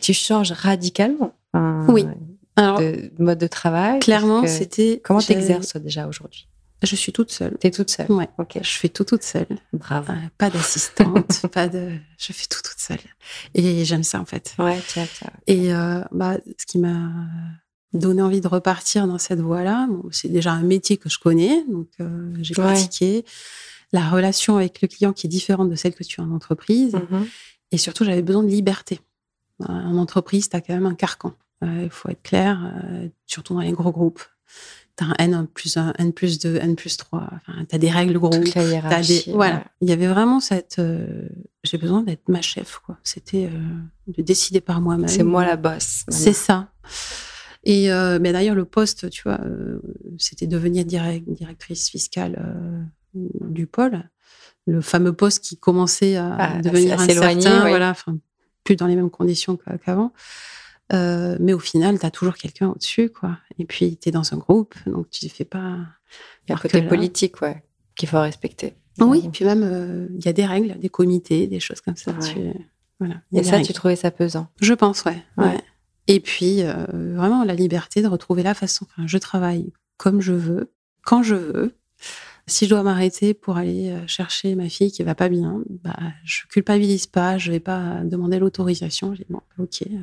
tu, 0.00 0.12
changes 0.14 0.52
radicalement 0.52 1.34
Oui. 1.88 2.06
Alors, 2.56 2.78
de 2.80 3.10
mode 3.18 3.38
de 3.38 3.46
travail. 3.46 4.00
clairement, 4.00 4.46
c'était. 4.46 5.00
Comment 5.02 5.20
t'exerces 5.20 5.76
déjà 5.76 6.06
aujourd'hui? 6.06 6.46
Je 6.82 6.96
suis 6.96 7.12
toute 7.12 7.30
seule. 7.30 7.58
T'es 7.58 7.70
toute 7.70 7.90
seule? 7.90 8.10
Ouais. 8.10 8.28
OK, 8.38 8.58
Je 8.62 8.70
fais 8.70 8.88
tout 8.88 9.04
toute 9.04 9.22
seule. 9.22 9.46
bravo. 9.74 10.12
Euh, 10.12 10.16
pas 10.38 10.48
d'assistante, 10.50 11.46
pas 11.52 11.68
de. 11.68 11.92
Je 12.18 12.32
fais 12.32 12.46
tout 12.46 12.60
toute 12.62 12.78
seule. 12.78 12.98
Et 13.54 13.84
j'aime 13.84 14.02
ça 14.02 14.18
en 14.20 14.24
fait. 14.24 14.54
Ouais, 14.58 14.78
tiens, 14.88 15.06
tiens. 15.18 15.30
Et 15.46 15.74
euh, 15.74 16.00
bah, 16.10 16.38
ce 16.58 16.64
qui 16.66 16.78
m'a 16.78 17.10
donné 17.92 18.22
envie 18.22 18.40
de 18.40 18.48
repartir 18.48 19.06
dans 19.06 19.18
cette 19.18 19.40
voie-là, 19.40 19.86
bon, 19.90 20.08
c'est 20.12 20.28
déjà 20.28 20.52
un 20.52 20.62
métier 20.62 20.96
que 20.96 21.08
je 21.08 21.18
connais, 21.18 21.64
donc 21.68 21.88
euh, 22.00 22.32
j'ai 22.40 22.54
Ouais. 22.56 22.64
pratiqué. 22.64 23.24
La 23.92 24.08
relation 24.08 24.56
avec 24.56 24.80
le 24.82 24.88
client 24.88 25.12
qui 25.12 25.26
est 25.26 25.30
différente 25.30 25.68
de 25.68 25.74
celle 25.74 25.94
que 25.94 26.04
tu 26.04 26.20
as 26.20 26.24
en 26.24 26.30
entreprise. 26.30 26.94
Mhm. 26.94 27.26
Et 27.72 27.78
surtout, 27.78 28.04
j'avais 28.04 28.22
besoin 28.22 28.44
de 28.44 28.48
liberté. 28.48 29.00
En 29.68 29.96
entreprise, 29.98 30.48
tu 30.48 30.56
as 30.56 30.60
quand 30.60 30.72
même 30.74 30.86
un 30.86 30.94
carcan. 30.94 31.34
Euh, 31.64 31.82
Il 31.84 31.90
faut 31.90 32.08
être 32.08 32.22
clair, 32.22 32.72
euh, 32.84 33.08
surtout 33.26 33.54
dans 33.54 33.60
les 33.60 33.72
gros 33.72 33.90
groupes. 33.92 34.22
Tu 34.96 35.04
as 35.04 35.08
un 35.08 35.14
N 35.18 35.46
plus 35.52 35.76
1, 35.76 35.92
N 35.98 36.12
plus 36.12 36.38
2, 36.38 36.56
N 36.56 36.76
plus 36.76 36.96
3. 36.96 37.28
Enfin, 37.34 37.64
tu 37.68 37.74
as 37.74 37.78
des 37.78 37.90
règles 37.90 38.18
groupes. 38.18 38.32
Toute 38.44 38.54
la 38.54 38.64
des- 38.64 38.70
hiérarchie. 38.70 39.24
voilà. 39.32 39.56
ouais. 39.56 39.64
Il 39.82 39.88
y 39.88 39.92
avait 39.92 40.06
vraiment 40.06 40.38
cette. 40.40 40.80
j'ai 41.64 41.78
besoin 41.78 42.02
d'être 42.02 42.28
ma 42.28 42.42
chef, 42.42 42.78
quoi. 42.86 42.96
C'était 43.02 43.50
de 44.06 44.22
décider 44.22 44.60
par 44.60 44.80
moi-même. 44.80 45.08
C'est 45.08 45.22
moi 45.24 45.44
la 45.44 45.56
boss. 45.56 46.04
C'est 46.08 46.32
ça. 46.32 46.68
Et 47.64 47.92
euh, 47.92 48.18
mais 48.20 48.32
d'ailleurs, 48.32 48.54
le 48.54 48.64
poste, 48.64 49.10
tu 49.10 49.22
vois, 49.22 49.40
euh, 49.44 49.80
c'était 50.18 50.46
devenir 50.46 50.84
direct- 50.84 51.28
directrice 51.28 51.90
fiscale 51.90 52.40
euh, 52.42 52.82
du 53.14 53.66
pôle. 53.66 54.08
Le 54.66 54.80
fameux 54.80 55.12
poste 55.12 55.42
qui 55.44 55.56
commençait 55.56 56.16
à 56.16 56.34
Ah, 56.38 56.60
devenir 56.62 56.98
incertain, 57.00 57.64
oui. 57.64 57.70
voilà, 57.70 57.94
plus 58.64 58.76
dans 58.76 58.86
les 58.86 58.96
mêmes 58.96 59.10
conditions 59.10 59.56
qu'a- 59.56 59.78
qu'avant. 59.78 60.12
Euh, 60.92 61.36
mais 61.40 61.52
au 61.52 61.58
final, 61.58 61.98
tu 61.98 62.06
as 62.06 62.10
toujours 62.10 62.34
quelqu'un 62.34 62.68
au-dessus, 62.68 63.10
quoi. 63.10 63.38
Et 63.58 63.64
puis, 63.64 63.96
tu 63.96 64.08
es 64.08 64.12
dans 64.12 64.34
un 64.34 64.36
groupe, 64.38 64.74
donc 64.86 65.08
tu 65.10 65.24
ne 65.26 65.30
fais 65.30 65.44
pas. 65.44 65.76
Il 66.46 66.50
y 66.50 66.52
a 66.52 66.54
Alors 66.54 66.62
côté 66.62 66.82
politique, 66.82 67.40
ouais, 67.42 67.62
qu'il 67.94 68.08
faut 68.08 68.20
respecter. 68.20 68.74
Oui, 68.98 69.22
et 69.24 69.28
puis 69.28 69.44
même, 69.44 69.62
euh, 69.62 70.06
il 70.18 70.24
y 70.24 70.28
a 70.28 70.32
des 70.32 70.44
règles, 70.44 70.78
des 70.78 70.88
comités, 70.88 71.46
des 71.46 71.60
choses 71.60 71.80
comme 71.80 71.96
ça. 71.96 72.12
Ouais. 72.12 72.34
tu- 72.34 72.66
Voilà. 72.98 73.14
Et 73.32 73.42
ça, 73.42 73.52
règles. 73.52 73.66
tu 73.66 73.72
trouvais 73.72 73.96
ça 73.96 74.10
pesant. 74.10 74.48
Je 74.60 74.74
pense, 74.74 75.04
ouais. 75.04 75.22
Ouais. 75.38 75.58
Et 76.10 76.18
puis, 76.18 76.64
euh, 76.64 76.86
vraiment, 77.14 77.44
la 77.44 77.54
liberté 77.54 78.02
de 78.02 78.08
retrouver 78.08 78.42
la 78.42 78.52
façon. 78.52 78.84
Je 79.06 79.16
travaille 79.16 79.72
comme 79.96 80.20
je 80.20 80.32
veux, 80.32 80.72
quand 81.04 81.22
je 81.22 81.36
veux. 81.36 81.76
Si 82.48 82.64
je 82.64 82.70
dois 82.70 82.82
m'arrêter 82.82 83.32
pour 83.32 83.56
aller 83.56 83.90
euh, 83.90 84.04
chercher 84.08 84.56
ma 84.56 84.68
fille 84.68 84.90
qui 84.90 85.04
va 85.04 85.14
pas 85.14 85.28
bien, 85.28 85.62
bah, 85.84 85.96
je 86.24 86.48
culpabilise 86.48 87.06
pas, 87.06 87.38
je 87.38 87.52
vais 87.52 87.60
pas 87.60 88.02
demander 88.02 88.40
l'autorisation. 88.40 89.14
Je 89.14 89.18
dis, 89.18 89.26
bon, 89.30 89.40
ok, 89.58 89.82
euh, 89.82 89.96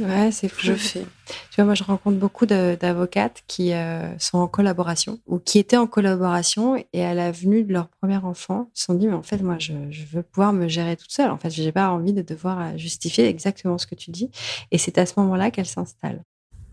Ouais, 0.00 0.30
c'est 0.32 0.48
fou. 0.48 0.60
je 0.62 0.72
fais. 0.74 1.04
Tu 1.50 1.56
vois, 1.56 1.64
moi, 1.64 1.74
je 1.74 1.84
rencontre 1.84 2.16
beaucoup 2.18 2.46
d'avocates 2.46 3.42
qui 3.46 3.72
euh, 3.72 4.16
sont 4.18 4.38
en 4.38 4.48
collaboration 4.48 5.18
ou 5.26 5.38
qui 5.38 5.58
étaient 5.58 5.76
en 5.76 5.86
collaboration 5.86 6.82
et 6.92 7.04
à 7.04 7.14
la 7.14 7.30
venue 7.32 7.62
de 7.62 7.72
leur 7.72 7.88
premier 7.88 8.16
enfant, 8.16 8.70
se 8.74 8.86
sont 8.86 8.94
dit, 8.94 9.06
mais 9.06 9.14
en 9.14 9.22
fait, 9.22 9.38
moi, 9.42 9.56
je, 9.58 9.72
je 9.90 10.02
veux 10.12 10.22
pouvoir 10.22 10.52
me 10.52 10.68
gérer 10.68 10.96
toute 10.96 11.12
seule. 11.12 11.30
En 11.30 11.38
fait, 11.38 11.50
j'ai 11.50 11.72
pas 11.72 11.90
envie 11.90 12.12
de 12.12 12.22
devoir 12.22 12.60
euh, 12.60 12.76
justifier 12.76 13.26
exactement 13.26 13.78
ce 13.78 13.86
que 13.86 13.94
tu 13.94 14.10
dis. 14.10 14.30
Et 14.72 14.78
c'est 14.78 14.98
à 14.98 15.06
ce 15.06 15.14
moment-là 15.18 15.50
qu'elles 15.50 15.66
s'installent. 15.66 16.22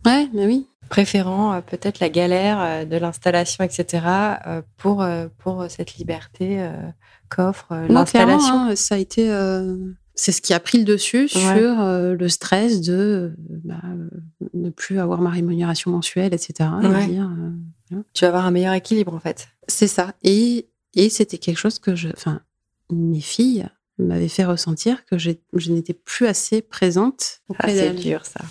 Ouais, 0.06 0.28
mais 0.34 0.46
oui. 0.46 0.68
Préférant 0.90 1.54
euh, 1.54 1.62
peut-être 1.62 2.00
la 2.00 2.08
galère 2.10 2.62
euh, 2.62 2.86
de 2.86 2.96
l'installation, 2.96 3.64
etc., 3.64 4.06
euh, 4.48 4.62
pour, 4.78 5.06
pour 5.40 5.66
cette 5.70 5.96
liberté 5.96 6.66
qu'offre 7.30 7.74
l'installation. 7.90 8.70
hein, 8.70 8.76
ça 8.76 8.96
a 8.96 8.98
été. 8.98 9.28
C'est 10.20 10.32
ce 10.32 10.42
qui 10.42 10.54
a 10.54 10.60
pris 10.60 10.80
le 10.80 10.84
dessus 10.84 11.28
sur 11.30 11.42
euh, 11.80 12.16
le 12.16 12.28
stress 12.28 12.82
de 12.82 12.94
euh, 12.94 13.36
bah, 13.64 13.76
euh, 13.86 14.10
ne 14.54 14.70
plus 14.72 15.00
avoir 15.00 15.22
ma 15.22 15.30
rémunération 15.30 15.92
mensuelle, 15.92 16.34
etc. 16.34 16.70
et 16.84 16.88
Ouais. 16.88 17.08
dire, 17.08 17.30
Tu 18.14 18.24
vas 18.24 18.30
avoir 18.30 18.46
un 18.46 18.52
meilleur 18.52 18.74
équilibre, 18.74 19.14
en 19.14 19.20
fait. 19.20 19.48
C'est 19.68 19.88
ça. 19.88 20.14
Et, 20.24 20.68
et 20.96 21.10
c'était 21.10 21.38
quelque 21.38 21.58
chose 21.60 21.78
que 21.80 21.96
je. 21.96 22.10
Enfin, 22.10 22.42
mes 22.92 23.22
filles 23.22 23.68
m'avaient 24.00 24.28
fait 24.28 24.46
ressentir 24.46 25.06
que 25.06 25.18
je 25.18 25.32
n'étais 25.72 25.94
plus 25.94 26.26
assez 26.26 26.62
présente 26.62 27.42
Ah, 27.60 27.68
c'est 27.70 27.94
dur, 27.94 28.26
ça. 28.26 28.42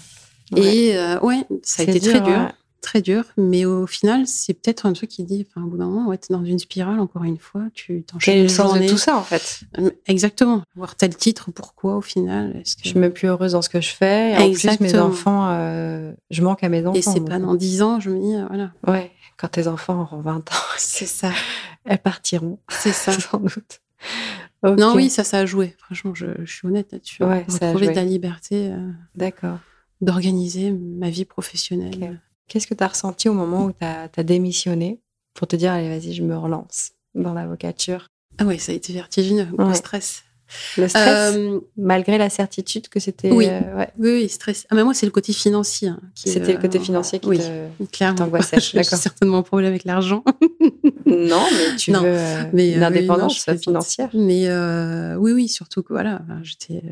Ouais. 0.53 0.77
Et 0.77 0.97
euh, 0.97 1.19
ouais, 1.21 1.45
ça 1.63 1.83
a 1.83 1.87
été 1.87 2.01
très 2.01 2.21
dur. 2.21 2.53
Très 2.87 3.03
dur. 3.03 3.25
Mais 3.37 3.65
au 3.65 3.85
final, 3.89 4.29
c'est 4.29 4.55
peut-être 4.55 4.87
un 4.87 4.93
truc 4.93 5.11
qui 5.11 5.25
dit, 5.25 5.45
enfin, 5.51 5.67
au 5.67 5.69
bout 5.71 5.77
d'un 5.77 5.87
moment, 5.87 6.07
ouais, 6.09 6.19
t'es 6.19 6.33
dans 6.33 6.45
une 6.45 6.61
spirale, 6.61 7.01
encore 7.01 7.25
une 7.25 7.37
fois, 7.37 7.65
tu 7.75 8.05
t'enchaînes 8.05 8.45
le 8.45 8.49
sens 8.49 8.69
journée. 8.71 8.87
de 8.87 8.93
tout 8.93 8.97
ça, 8.97 9.17
en 9.17 9.23
fait? 9.25 9.63
Euh, 9.81 9.91
Exactement. 10.07 10.63
Voir 10.77 10.95
tel 10.95 11.17
titre, 11.17 11.51
pourquoi 11.51 11.97
au 11.97 12.01
final 12.01 12.55
est-ce 12.57 12.77
que... 12.77 12.83
Je 12.85 12.91
suis 12.91 12.99
même 13.01 13.13
plus 13.13 13.27
heureuse 13.27 13.53
dans 13.53 13.63
ce 13.63 13.69
que 13.69 13.81
je 13.81 13.89
fais. 13.89 14.31
Et 14.31 14.35
en 14.35 14.37
plus, 14.37 14.45
mes 14.47 14.51
Exactement. 14.53 15.07
enfants, 15.07 15.49
euh, 15.51 16.13
je 16.31 16.43
manque 16.43 16.63
à 16.63 16.69
mes 16.69 16.87
enfants. 16.87 16.97
Et 16.97 17.03
c'est 17.03 17.25
pas 17.25 17.41
dans 17.41 17.57
10 17.57 17.83
ans, 17.83 17.99
je 17.99 18.11
me 18.11 18.21
dis, 18.21 18.37
euh, 18.37 18.45
voilà. 18.49 18.71
Ouais, 18.87 19.11
quand 19.37 19.49
tes 19.49 19.67
enfants 19.67 20.01
auront 20.03 20.21
20 20.21 20.37
ans, 20.53 20.55
C'est 20.79 21.07
ça. 21.07 21.33
elles 21.87 21.99
partiront, 21.99 22.61
C'est 22.69 22.93
ça. 22.93 23.11
sans 23.19 23.39
doute. 23.39 23.81
Non, 24.63 24.95
oui, 24.95 25.11
ça, 25.11 25.25
ça 25.25 25.39
a 25.41 25.47
joué. 25.47 25.75
Franchement, 25.79 26.15
je, 26.15 26.27
je 26.45 26.53
suis 26.53 26.69
honnête 26.69 26.93
là-dessus. 26.93 27.25
Ouais, 27.25 27.45
ça 27.49 27.57
a 27.57 27.67
Retrouver 27.73 27.87
joué. 27.87 27.95
de 27.95 27.99
la 28.01 28.05
liberté, 28.05 28.69
euh, 28.71 28.91
D'accord. 29.17 29.59
d'organiser 30.01 30.71
ma 30.71 31.11
vie 31.11 31.25
professionnelle. 31.25 32.21
Qu'est-ce 32.49 32.67
que 32.67 32.75
tu 32.75 32.85
as 32.85 32.89
ressenti 32.89 33.29
au 33.29 33.35
moment 33.35 33.67
où 33.67 33.73
tu 33.73 33.85
as, 33.85 34.09
démissionné 34.23 35.01
pour 35.35 35.47
te 35.47 35.57
dire, 35.57 35.73
allez, 35.73 35.89
vas-y, 35.89 36.15
je 36.15 36.23
me 36.23 36.37
relance 36.37 36.93
dans 37.15 37.35
l'avocature? 37.35 38.07
Ah 38.39 38.45
ouais, 38.45 38.59
ça 38.59 38.73
a 38.73 38.75
été 38.75 38.93
vertigineux, 38.93 39.49
Ouais. 39.59 39.75
stress. 39.75 40.23
Le 40.79 40.87
stress, 40.87 41.35
Euh, 41.35 41.59
malgré 41.77 42.19
la 42.19 42.31
certitude 42.31 42.89
que 42.89 43.01
c'était. 43.01 43.33
oui. 43.33 43.47
euh, 43.49 43.77
ouais, 43.77 43.89
oui, 43.99 44.11
oui, 44.13 44.29
stress. 44.29 44.65
Ah, 44.71 44.77
mais 44.77 44.85
moi, 44.85 44.95
c'est 44.95 45.07
le 45.07 45.11
côté 45.11 45.33
financier. 45.33 45.89
hein, 45.89 46.01
qui, 46.15 46.31
c'était 46.31 46.53
le 46.53 46.59
euh, 46.59 46.63
côté 46.63 46.79
financier 46.79 47.19
qui 47.19 47.29
oui, 47.29 47.41
t'angoissait, 47.99 48.61
J'ai 48.61 48.85
certainement 48.85 49.39
un 49.39 49.43
problème 49.43 49.71
avec 49.71 49.85
l'argent. 49.85 50.23
Non, 51.07 51.47
mais 51.53 51.77
tu 51.77 51.93
Non, 51.93 52.03
veux 52.03 52.09
euh, 52.09 52.43
mais, 52.53 52.77
euh, 52.77 52.91
oui, 52.91 53.07
non, 53.07 53.29
fais 53.29 53.57
financière. 53.59 54.11
Mais 54.13 54.49
euh, 54.49 55.15
oui, 55.15 55.31
oui, 55.33 55.47
surtout 55.49 55.85
que 55.85 55.93
voilà, 55.93 56.21
j'étais, 56.43 56.83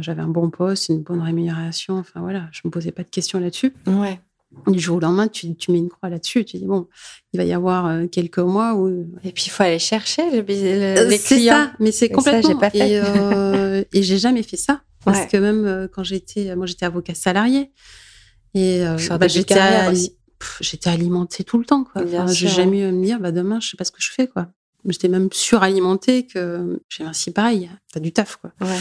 j'avais 0.00 0.22
un 0.22 0.28
bon 0.28 0.50
poste, 0.50 0.88
une 0.88 1.02
bonne 1.02 1.20
rémunération. 1.20 1.96
Enfin 1.98 2.20
voilà, 2.20 2.48
je 2.50 2.62
me 2.64 2.70
posais 2.70 2.90
pas 2.90 3.04
de 3.04 3.08
questions 3.08 3.38
là-dessus. 3.38 3.72
Ouais. 3.86 4.18
Du 4.66 4.78
jour 4.78 4.96
au 4.96 5.00
lendemain, 5.00 5.28
tu, 5.28 5.54
tu 5.56 5.70
mets 5.72 5.78
une 5.78 5.88
croix 5.88 6.08
là-dessus. 6.08 6.44
Tu 6.44 6.58
dis 6.58 6.64
bon, 6.66 6.88
il 7.32 7.38
va 7.38 7.44
y 7.44 7.52
avoir 7.52 7.86
euh, 7.86 8.06
quelques 8.06 8.38
mois 8.38 8.74
où 8.74 9.06
Et 9.24 9.32
puis 9.32 9.44
il 9.46 9.50
faut 9.50 9.62
aller 9.62 9.78
chercher 9.78 10.30
le, 10.30 10.38
le- 10.42 10.44
Euh, 11.00 11.04
les 11.08 11.18
c'est 11.18 11.36
clients. 11.36 11.52
ça, 11.54 11.72
mais 11.80 11.92
c'est 11.92 12.08
ça, 12.08 12.14
complètement. 12.14 12.50
j'ai 12.50 12.54
pas 12.58 12.70
fait. 12.70 12.90
Et, 12.90 13.00
euh, 13.04 13.84
et 13.92 14.02
j'ai 14.02 14.18
jamais 14.18 14.42
fait 14.42 14.56
ça 14.56 14.82
parce 15.04 15.20
Ouais. 15.20 15.28
que 15.28 15.36
même 15.36 15.64
euh, 15.66 15.86
quand 15.92 16.02
j'étais, 16.04 16.54
moi 16.56 16.66
j'étais 16.66 16.86
avocat 16.86 17.14
salarié 17.14 17.70
et 18.54 18.82
bah, 19.10 19.26
j'étais, 19.28 20.88
alimentée 20.90 21.44
tout 21.44 21.58
le 21.58 21.64
temps. 21.64 21.84
Quoi. 21.84 22.02
Enfin, 22.04 22.26
j'ai 22.26 22.48
jamais 22.48 22.80
eu 22.80 22.84
à 22.84 22.92
me 22.92 23.04
dire, 23.04 23.18
bah 23.20 23.32
demain 23.32 23.58
je 23.60 23.68
sais 23.70 23.76
pas 23.76 23.84
ce 23.84 23.90
que 23.92 24.00
je 24.00 24.10
fais 24.12 24.26
quoi. 24.28 24.48
J'étais 24.86 25.08
même 25.08 25.28
suralimentée 25.32 26.26
que 26.26 26.80
j'ai 26.90 27.04
ainsi 27.04 27.30
pareil, 27.30 27.70
t'as 27.92 28.00
du 28.00 28.12
taf 28.12 28.36
quoi. 28.36 28.52
Ouais. 28.60 28.78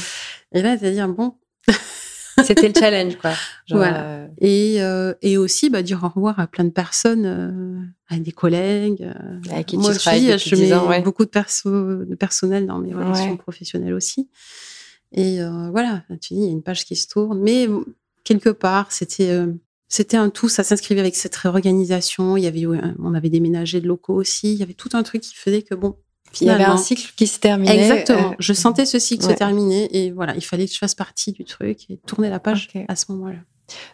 Et 0.53 0.61
là, 0.61 0.77
c'est-à-dire 0.77 1.07
bon. 1.07 1.35
C'était 2.43 2.67
le 2.67 2.73
challenge, 2.77 3.17
quoi. 3.17 3.31
Genre, 3.67 3.77
Voilà. 3.79 4.03
euh, 4.03 4.27
Et, 4.39 4.81
euh, 4.81 5.13
et 5.21 5.37
aussi 5.37 5.69
bah, 5.69 5.81
dire 5.81 6.01
au 6.03 6.09
revoir 6.09 6.39
à 6.39 6.47
plein 6.47 6.63
de 6.63 6.69
personnes, 6.69 7.25
euh, 7.25 7.81
à 8.09 8.17
des 8.19 8.31
collègues. 8.31 9.07
qui 9.67 9.77
moi 9.77 9.93
tu 9.93 9.99
je 9.99 10.55
10 10.55 10.61
mets 10.61 10.73
ans, 10.73 10.87
ouais. 10.89 11.01
beaucoup 11.01 11.25
de, 11.25 11.29
perso 11.29 11.69
de 12.05 12.15
personnel 12.15 12.65
dans 12.67 12.79
mes 12.79 12.93
relations 12.93 13.31
Ouais. 13.31 13.37
professionnelles 13.37 13.93
aussi. 13.93 14.29
Et 15.11 15.39
voilà, 15.71 16.03
tu 16.21 16.33
dis, 16.33 16.39
il 16.41 16.45
y 16.45 16.49
a 16.49 16.51
une 16.51 16.63
page 16.63 16.85
qui 16.85 16.95
se 16.95 17.07
tourne. 17.07 17.39
Mais 17.39 17.67
quelque 18.23 18.49
part, 18.49 18.91
c'était 18.91 19.39
c'était 19.87 20.17
un 20.17 20.29
tout. 20.31 20.49
Ça 20.49 20.63
s'inscrivait 20.63 21.01
avec 21.01 21.15
cette 21.15 21.35
réorganisation. 21.35 22.35
Il 22.35 22.43
y 22.43 22.47
avait, 22.47 22.65
on 22.97 23.13
avait 23.13 23.29
déménagé 23.29 23.79
de 23.79 23.87
locaux 23.87 24.15
aussi. 24.15 24.51
Il 24.53 24.59
y 24.59 24.63
avait 24.63 24.73
tout 24.73 24.89
un 24.93 25.03
truc 25.03 25.21
qui 25.21 25.35
faisait 25.35 25.61
que 25.61 25.75
bon. 25.75 25.95
Il 26.41 26.47
y 26.47 26.49
avait 26.49 26.63
un 26.63 26.77
cycle 26.77 27.11
qui 27.15 27.27
se 27.27 27.39
terminait. 27.39 27.75
Exactement. 27.75 28.31
euh, 28.31 28.35
je 28.39 28.53
sentais 28.53 28.85
ce 28.85 28.99
cycle 28.99 29.25
ouais. 29.25 29.33
se 29.33 29.37
terminer 29.37 29.89
et 29.95 30.11
voilà, 30.11 30.35
il 30.35 30.43
fallait 30.43 30.65
que 30.65 30.73
je 30.73 30.77
fasse 30.77 30.95
partie 30.95 31.31
du 31.31 31.43
truc 31.45 31.89
et 31.89 31.97
tourner 31.97 32.29
la 32.29 32.39
page 32.39 32.69
à 32.87 32.95
ce 32.95 33.11
moment-là. 33.11 33.39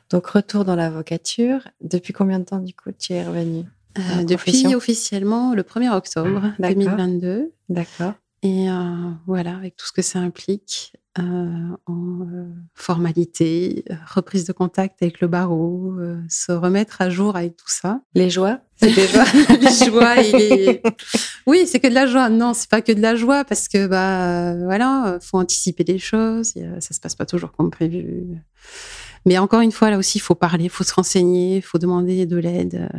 Donc, 0.09 0.27
retour 0.27 0.65
dans 0.65 0.75
l'avocature. 0.75 1.67
Depuis 1.81 2.13
combien 2.13 2.39
de 2.39 2.45
temps, 2.45 2.59
du 2.59 2.73
coup, 2.73 2.91
tu 2.97 3.13
es 3.13 3.23
revenu 3.23 3.65
Euh, 3.97 4.23
depuis 4.23 4.75
officiellement 4.75 5.53
le 5.53 5.63
1er 5.63 5.91
octobre 5.91 6.53
D'accord. 6.59 6.83
2022. 6.83 7.51
D'accord. 7.69 8.13
Et 8.43 8.69
euh, 8.69 9.11
voilà, 9.27 9.55
avec 9.55 9.75
tout 9.75 9.85
ce 9.85 9.91
que 9.91 10.01
ça 10.01 10.19
implique 10.19 10.93
euh, 11.17 11.75
en 11.87 12.21
euh, 12.21 12.45
formalité, 12.75 13.83
euh, 13.89 13.95
reprise 14.13 14.45
de 14.45 14.53
contact 14.53 15.01
avec 15.01 15.21
le 15.21 15.27
barreau, 15.27 15.95
euh, 15.99 16.21
se 16.29 16.51
remettre 16.51 17.01
à 17.01 17.09
jour 17.09 17.35
avec 17.35 17.57
tout 17.57 17.67
ça. 17.69 18.01
Les 18.13 18.29
joies 18.29 18.59
les 18.81 19.85
joies 19.85 20.23
et. 20.23 20.81
Oui, 21.47 21.65
c'est 21.65 21.79
que 21.79 21.87
de 21.87 21.93
la 21.93 22.05
joie. 22.05 22.29
Non, 22.29 22.53
c'est 22.53 22.69
pas 22.69 22.81
que 22.81 22.91
de 22.91 23.01
la 23.01 23.15
joie 23.15 23.43
parce 23.43 23.67
que 23.67 23.87
bah 23.87 24.55
voilà, 24.63 25.17
faut 25.21 25.37
anticiper 25.37 25.83
les 25.83 25.99
choses. 25.99 26.53
Ça 26.79 26.93
se 26.93 26.99
passe 27.01 27.15
pas 27.15 27.25
toujours 27.25 27.51
comme 27.51 27.71
prévu. 27.71 28.41
Mais 29.25 29.37
encore 29.37 29.59
une 29.59 29.73
fois, 29.73 29.89
là 29.89 29.97
aussi, 29.97 30.19
il 30.19 30.21
faut 30.21 30.35
parler, 30.35 30.65
il 30.65 30.69
faut 30.69 30.85
se 30.85 30.93
renseigner, 30.93 31.57
il 31.57 31.61
faut 31.61 31.77
demander 31.77 32.25
de 32.25 32.37
l'aide. 32.37 32.89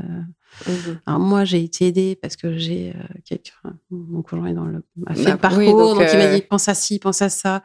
Mhm. 0.67 1.01
alors 1.07 1.21
moi, 1.21 1.45
j'ai 1.45 1.63
été 1.65 1.87
aidée 1.87 2.19
parce 2.21 2.37
que 2.37 2.59
j'ai 2.59 2.93
quelqu'un, 3.25 3.79
mon 3.91 4.21
conjoint 4.21 4.49
est 4.49 4.53
dans 4.53 4.67
le, 4.67 4.85
a 5.07 5.15
fait 5.15 5.25
Bah, 5.25 5.31
le 5.31 5.39
parcours, 5.39 5.59
oui, 5.61 5.67
donc, 5.69 5.99
donc, 5.99 6.09
il 6.13 6.19
m'a 6.19 6.35
dit 6.35 6.43
pense 6.43 6.69
à 6.69 6.75
ci, 6.75 6.99
pense 6.99 7.23
à 7.23 7.31
ça. 7.31 7.63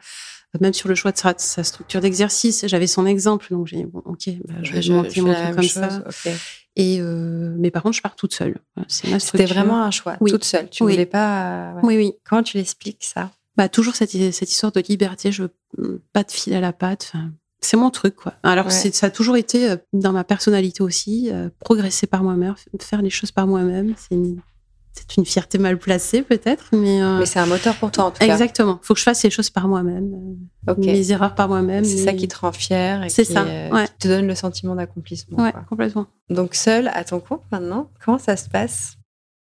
Même 0.60 0.72
sur 0.72 0.88
le 0.88 0.94
choix 0.94 1.12
de 1.12 1.18
sa, 1.18 1.34
sa 1.36 1.62
structure 1.64 2.00
d'exercice, 2.00 2.64
j'avais 2.66 2.86
son 2.86 3.04
exemple, 3.04 3.46
donc 3.50 3.66
j'ai 3.66 3.76
dit 3.76 3.84
bon, 3.84 4.00
ok, 4.06 4.28
bah, 4.48 4.54
je 4.62 4.72
vais 4.72 4.82
Je- 4.82 4.92
monter 4.92 5.10
je 5.10 5.20
mon 5.22 5.34
truc 5.34 5.54
comme 5.54 5.62
chose, 5.62 5.72
ça. 5.72 6.30
Et 6.76 6.98
euh, 7.00 7.54
mais 7.58 7.70
par 7.70 7.82
contre, 7.82 7.96
je 7.96 8.02
pars 8.02 8.16
toute 8.16 8.34
seule. 8.34 8.58
C'était 8.88 9.44
vraiment 9.46 9.82
un 9.82 9.90
choix, 9.90 10.16
Oui. 10.20 10.30
toute 10.30 10.44
seule. 10.44 10.68
Tu 10.70 10.82
Oui. 10.82 10.92
voulais 10.92 11.06
pas. 11.06 11.74
ouais. 11.76 11.80
Oui, 11.82 11.96
oui. 11.96 12.12
Comment 12.28 12.42
tu 12.42 12.56
l'expliques 12.56 13.04
ça? 13.04 13.30
Bah 13.56 13.68
toujours 13.70 13.96
cette, 13.96 14.10
cette 14.10 14.50
histoire 14.50 14.72
de 14.72 14.82
liberté. 14.86 15.32
Je 15.32 15.44
veux 15.78 16.02
pas 16.12 16.22
de 16.24 16.30
fil 16.30 16.52
à 16.54 16.60
la 16.60 16.72
patte. 16.74 17.10
Enfin, 17.14 17.30
c'est 17.60 17.76
mon 17.78 17.90
truc, 17.90 18.14
quoi. 18.16 18.34
Alors 18.42 18.66
Ouais. 18.66 18.70
ça 18.92 19.06
a 19.06 19.10
toujours 19.10 19.36
été 19.38 19.70
euh, 19.70 19.76
dans 19.94 20.12
ma 20.12 20.24
personnalité 20.24 20.82
aussi, 20.82 21.30
euh, 21.32 21.48
progresser 21.60 22.06
par 22.06 22.22
moi-même, 22.22 22.54
faire 22.80 23.00
les 23.02 23.10
choses 23.10 23.32
par 23.32 23.46
moi-même. 23.46 23.94
C'est 23.96 24.14
une, 24.14 24.40
c'est 24.96 25.16
une 25.16 25.26
fierté 25.26 25.58
mal 25.58 25.78
placée 25.78 26.22
peut-être, 26.22 26.68
mais, 26.72 27.02
euh, 27.02 27.18
Mais 27.18 27.26
c'est 27.26 27.38
un 27.38 27.46
moteur 27.46 27.76
pour 27.76 27.90
toi, 27.90 28.04
en 28.04 28.10
tout 28.10 28.18
cas. 28.18 28.26
exactement. 28.26 28.78
Faut 28.82 28.94
que 28.94 28.98
je 29.00 29.04
fasse 29.04 29.22
les 29.22 29.30
choses 29.30 29.50
par 29.50 29.68
moi-même, 29.68 30.12
euh, 30.68 30.72
Ok. 30.72 30.78
mes 30.78 31.10
erreurs 31.12 31.34
par 31.34 31.48
moi-même. 31.48 31.84
C'est 31.84 31.98
ça 32.04 32.12
qui 32.12 32.26
te 32.28 32.36
rend 32.38 32.52
fier 32.52 33.04
et 33.04 33.08
C'est 33.08 33.24
qui, 33.24 33.32
ça, 33.32 33.44
euh, 33.44 33.70
ouais. 33.70 33.86
qui 33.86 33.92
te 34.00 34.08
donne 34.08 34.26
le 34.26 34.34
sentiment 34.34 34.74
d'accomplissement. 34.74 35.42
Ouais, 35.42 35.52
quoi. 35.52 35.62
complètement. 35.68 36.06
Donc, 36.30 36.54
seule 36.54 36.88
à 36.88 37.04
ton 37.04 37.20
compte 37.20 37.42
maintenant, 37.52 37.90
comment 38.04 38.18
ça 38.18 38.36
se 38.36 38.48
passe? 38.48 38.96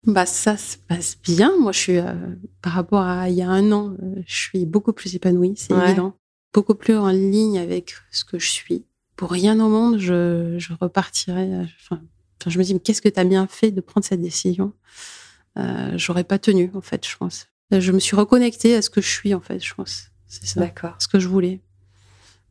Bah 0.08 0.26
ça 0.28 0.56
se 0.58 0.78
passe 0.78 1.18
bien. 1.24 1.52
Moi, 1.60 1.72
je 1.72 1.80
suis 1.80 1.98
euh, 1.98 2.14
par 2.62 2.74
rapport 2.74 3.02
à 3.02 3.28
il 3.30 3.36
y 3.36 3.42
a 3.42 3.50
un 3.50 3.72
an, 3.72 3.96
je 4.28 4.36
suis 4.36 4.66
beaucoup 4.68 4.94
plus 4.94 5.16
épanouie, 5.16 5.54
c'est 5.58 5.74
Ouais. 5.74 5.86
évident, 5.88 6.14
beaucoup 6.54 6.76
plus 6.76 6.96
en 6.96 7.08
ligne 7.10 7.58
avec 7.58 7.96
ce 8.12 8.24
que 8.24 8.38
je 8.38 8.50
suis. 8.50 8.86
Pour 9.16 9.32
rien 9.32 9.60
au 9.60 9.68
monde, 9.68 9.98
je, 9.98 10.56
je 10.60 10.74
repartirais. 10.80 11.50
enfin, 11.82 12.02
je 12.46 12.60
me 12.60 12.64
dis, 12.64 12.74
mais 12.76 12.80
qu'est-ce 12.82 13.02
que 13.02 13.10
tu 13.10 13.20
as 13.20 13.24
bien 13.24 13.48
fait 13.48 13.72
de 13.72 13.82
prendre 13.82 14.06
cette 14.06 14.22
décision? 14.22 14.74
Euh, 15.58 15.92
J'aurais 15.98 16.24
pas 16.24 16.40
tenu, 16.40 16.72
en 16.76 16.82
fait, 16.82 17.08
je 17.08 17.16
pense. 17.18 17.48
Euh, 17.74 17.80
Je 17.80 17.92
me 17.92 18.00
suis 18.00 18.16
reconnectée 18.16 18.76
à 18.76 18.82
ce 18.82 18.90
que 18.90 19.02
je 19.02 19.10
suis, 19.10 19.34
en 19.34 19.42
fait, 19.42 19.64
je 19.64 19.74
pense. 19.74 20.10
C'est 20.28 20.46
ça, 20.46 20.60
D'accord. 20.60 20.96
ce 21.00 21.08
que 21.08 21.20
je 21.20 21.28
voulais. 21.28 21.62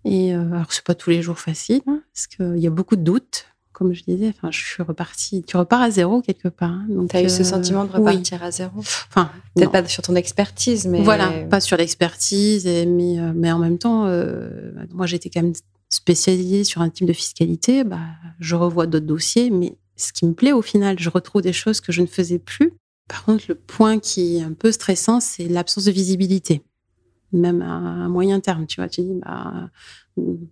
Et 0.04 0.34
euh, 0.34 0.52
alors, 0.52 0.72
c'est 0.72 0.84
pas 0.84 0.94
tous 0.94 1.10
les 1.10 1.22
jours 1.22 1.38
facile, 1.38 1.80
hein, 1.86 2.00
parce 2.12 2.26
qu'il 2.26 2.58
y 2.58 2.66
a 2.66 2.70
beaucoup 2.70 2.96
de 2.96 3.02
doutes. 3.02 3.46
Comme 3.72 3.92
je 3.92 4.04
disais, 4.04 4.28
enfin, 4.36 4.52
je 4.52 4.58
suis 4.64 4.82
repartie. 4.84 5.42
Tu 5.42 5.56
repars 5.56 5.82
à 5.82 5.90
zéro 5.90 6.22
quelque 6.22 6.46
part. 6.46 6.70
hein, 6.70 6.86
donc, 6.88 7.10
Tu 7.10 7.16
as 7.16 7.22
eu 7.24 7.28
ce 7.28 7.40
euh, 7.40 7.44
sentiment 7.44 7.84
de 7.84 7.90
oui. 7.90 7.98
repartir 7.98 8.40
à 8.44 8.52
zéro? 8.52 8.78
Enfin, 8.78 9.32
Peut-être 9.56 9.72
pas 9.72 9.84
sur 9.86 10.02
ton 10.04 10.14
expertise, 10.14 10.86
mais. 10.86 11.02
Voilà, 11.02 11.28
pas 11.50 11.60
sur 11.60 11.76
l'expertise, 11.76 12.66
mais, 12.66 13.16
mais 13.34 13.50
en 13.50 13.58
même 13.58 13.78
temps, 13.78 14.06
moi 14.92 15.06
j'étais 15.06 15.28
quand 15.28 15.42
même 15.42 15.54
spécialisée 15.88 16.62
sur 16.64 16.82
un 16.82 16.88
type 16.90 17.06
de 17.06 17.12
fiscalité. 17.12 17.82
Bah, 17.82 17.98
je 18.38 18.54
revois 18.54 18.86
d'autres 18.86 19.06
dossiers, 19.06 19.50
mais 19.50 19.76
ce 19.96 20.12
qui 20.12 20.24
me 20.26 20.34
plaît 20.34 20.52
au 20.52 20.62
final, 20.62 20.98
je 21.00 21.08
retrouve 21.10 21.42
des 21.42 21.52
choses 21.52 21.80
que 21.80 21.90
je 21.90 22.00
ne 22.02 22.06
faisais 22.06 22.38
plus. 22.38 22.72
Par 23.08 23.24
contre, 23.24 23.44
le 23.48 23.54
point 23.54 23.98
qui 23.98 24.38
est 24.38 24.42
un 24.42 24.52
peu 24.52 24.72
stressant, 24.72 25.20
c'est 25.20 25.46
l'absence 25.48 25.84
de 25.84 25.90
visibilité, 25.92 26.62
même 27.32 27.60
à, 27.62 28.08
moyen 28.08 28.40
terme. 28.40 28.66
Tu 28.66 28.80
vois, 28.80 28.88
tu 28.88 29.02
dis, 29.02 29.12
bah, 29.24 29.68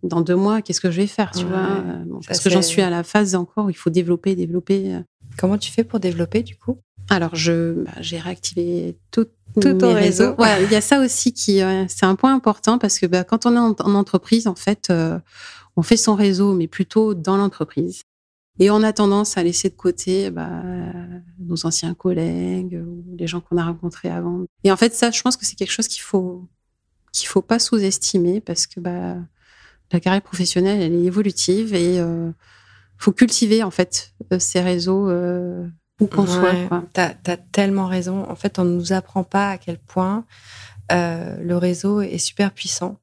dans 0.03 0.21
deux 0.21 0.37
mois, 0.37 0.61
qu'est-ce 0.63 0.81
que 0.81 0.91
je 0.91 1.01
vais 1.01 1.07
faire 1.07 1.31
tu 1.31 1.45
Ouais, 1.45 1.51
vois 1.51 1.59
Euh, 1.59 2.05
bon, 2.07 2.21
Parce 2.27 2.41
que 2.41 2.51
j'en 2.51 2.63
suis 2.63 2.83
à 2.83 2.91
la 2.91 3.03
phase 3.05 3.35
encore 3.35 3.67
où 3.67 3.71
il 3.71 3.77
faut 3.77 3.91
développer, 3.91 4.35
développer. 4.37 4.95
euh, 4.95 5.01
Comment 5.39 5.57
tu 5.57 5.73
fais 5.73 5.85
pour 5.85 5.99
développer, 6.01 6.43
du 6.43 6.57
coup? 6.57 6.79
Alors, 7.09 7.35
je, 7.35 7.83
bah, 7.85 7.91
j'ai 8.01 8.19
réactivé 8.19 8.97
tout, 9.11 9.27
Tout 9.61 9.73
ton 9.75 9.95
réseau. 9.95 10.35
Ouais, 10.39 10.65
il 10.65 10.71
y 10.71 10.77
a 10.77 10.81
ça 10.81 11.01
aussi 11.01 11.33
qui, 11.33 11.63
euh, 11.63 11.85
c'est 11.89 12.07
un 12.07 12.15
point 12.17 12.35
important 12.35 12.79
parce 12.79 12.99
que 12.99 13.07
bah, 13.07 13.25
quand 13.25 13.47
on 13.47 13.55
est 13.55 13.59
en, 13.59 13.75
en 13.79 13.95
entreprise, 13.95 14.47
en 14.47 14.55
fait, 14.55 14.89
euh, 14.91 15.19
on 15.77 15.83
fait 15.83 15.97
son 15.97 16.15
réseau, 16.15 16.53
mais 16.55 16.69
plutôt 16.69 17.15
dans 17.15 17.37
l'entreprise. 17.39 18.03
Et 18.59 18.71
on 18.71 18.83
a 18.83 18.93
tendance 18.93 19.39
à 19.39 19.43
laisser 19.43 19.71
de 19.71 19.75
côté 19.75 20.31
bah, 20.31 20.63
nos 21.39 21.67
anciens 21.67 21.95
collègues 21.95 22.83
ou 22.87 23.17
les 23.17 23.27
gens 23.27 23.41
qu'on 23.41 23.57
a 23.57 23.65
rencontrés 23.65 24.11
avant. 24.11 24.45
Et 24.63 24.71
en 24.71 24.77
fait, 24.77 24.95
ça, 24.95 25.11
je 25.11 25.23
pense 25.23 25.37
que 25.37 25.47
c'est 25.47 25.57
quelque 25.57 25.73
chose 25.73 25.89
qu'il 25.89 26.03
faut 26.03 26.47
qu'il 27.13 27.29
faut 27.29 27.43
pas 27.43 27.59
sous-estimer 27.59 28.41
parce 28.41 28.67
que 28.67 28.81
bah, 28.81 29.17
la 29.93 30.01
carrière 30.01 30.23
professionnelle, 30.23 30.81
elle 30.81 30.95
est 30.95 31.05
évolutive 31.05 31.75
et 31.75 32.01
euh, 32.01 32.31
faut 33.03 33.13
cultiver 33.13 33.63
en 33.63 33.71
fait 33.71 34.15
euh, 34.33 34.39
ces 34.39 34.61
réseaux 34.61 35.11
euh, 35.11 35.67
où 36.01 36.07
qu'on 36.07 36.27
soit. 36.27 36.55
T'as 36.93 37.15
as 37.27 37.37
tellement 37.37 37.87
raison. 37.87 38.29
En 38.31 38.37
fait, 38.37 38.59
on 38.59 38.65
ne 38.65 38.75
nous 38.75 38.93
apprend 38.93 39.25
pas 39.25 39.51
à 39.51 39.59
quel 39.59 39.79
point 39.79 40.25
euh, 40.91 41.37
le 41.41 41.57
réseau 41.57 42.01
est 42.01 42.19
super 42.19 42.53
puissant 42.53 42.99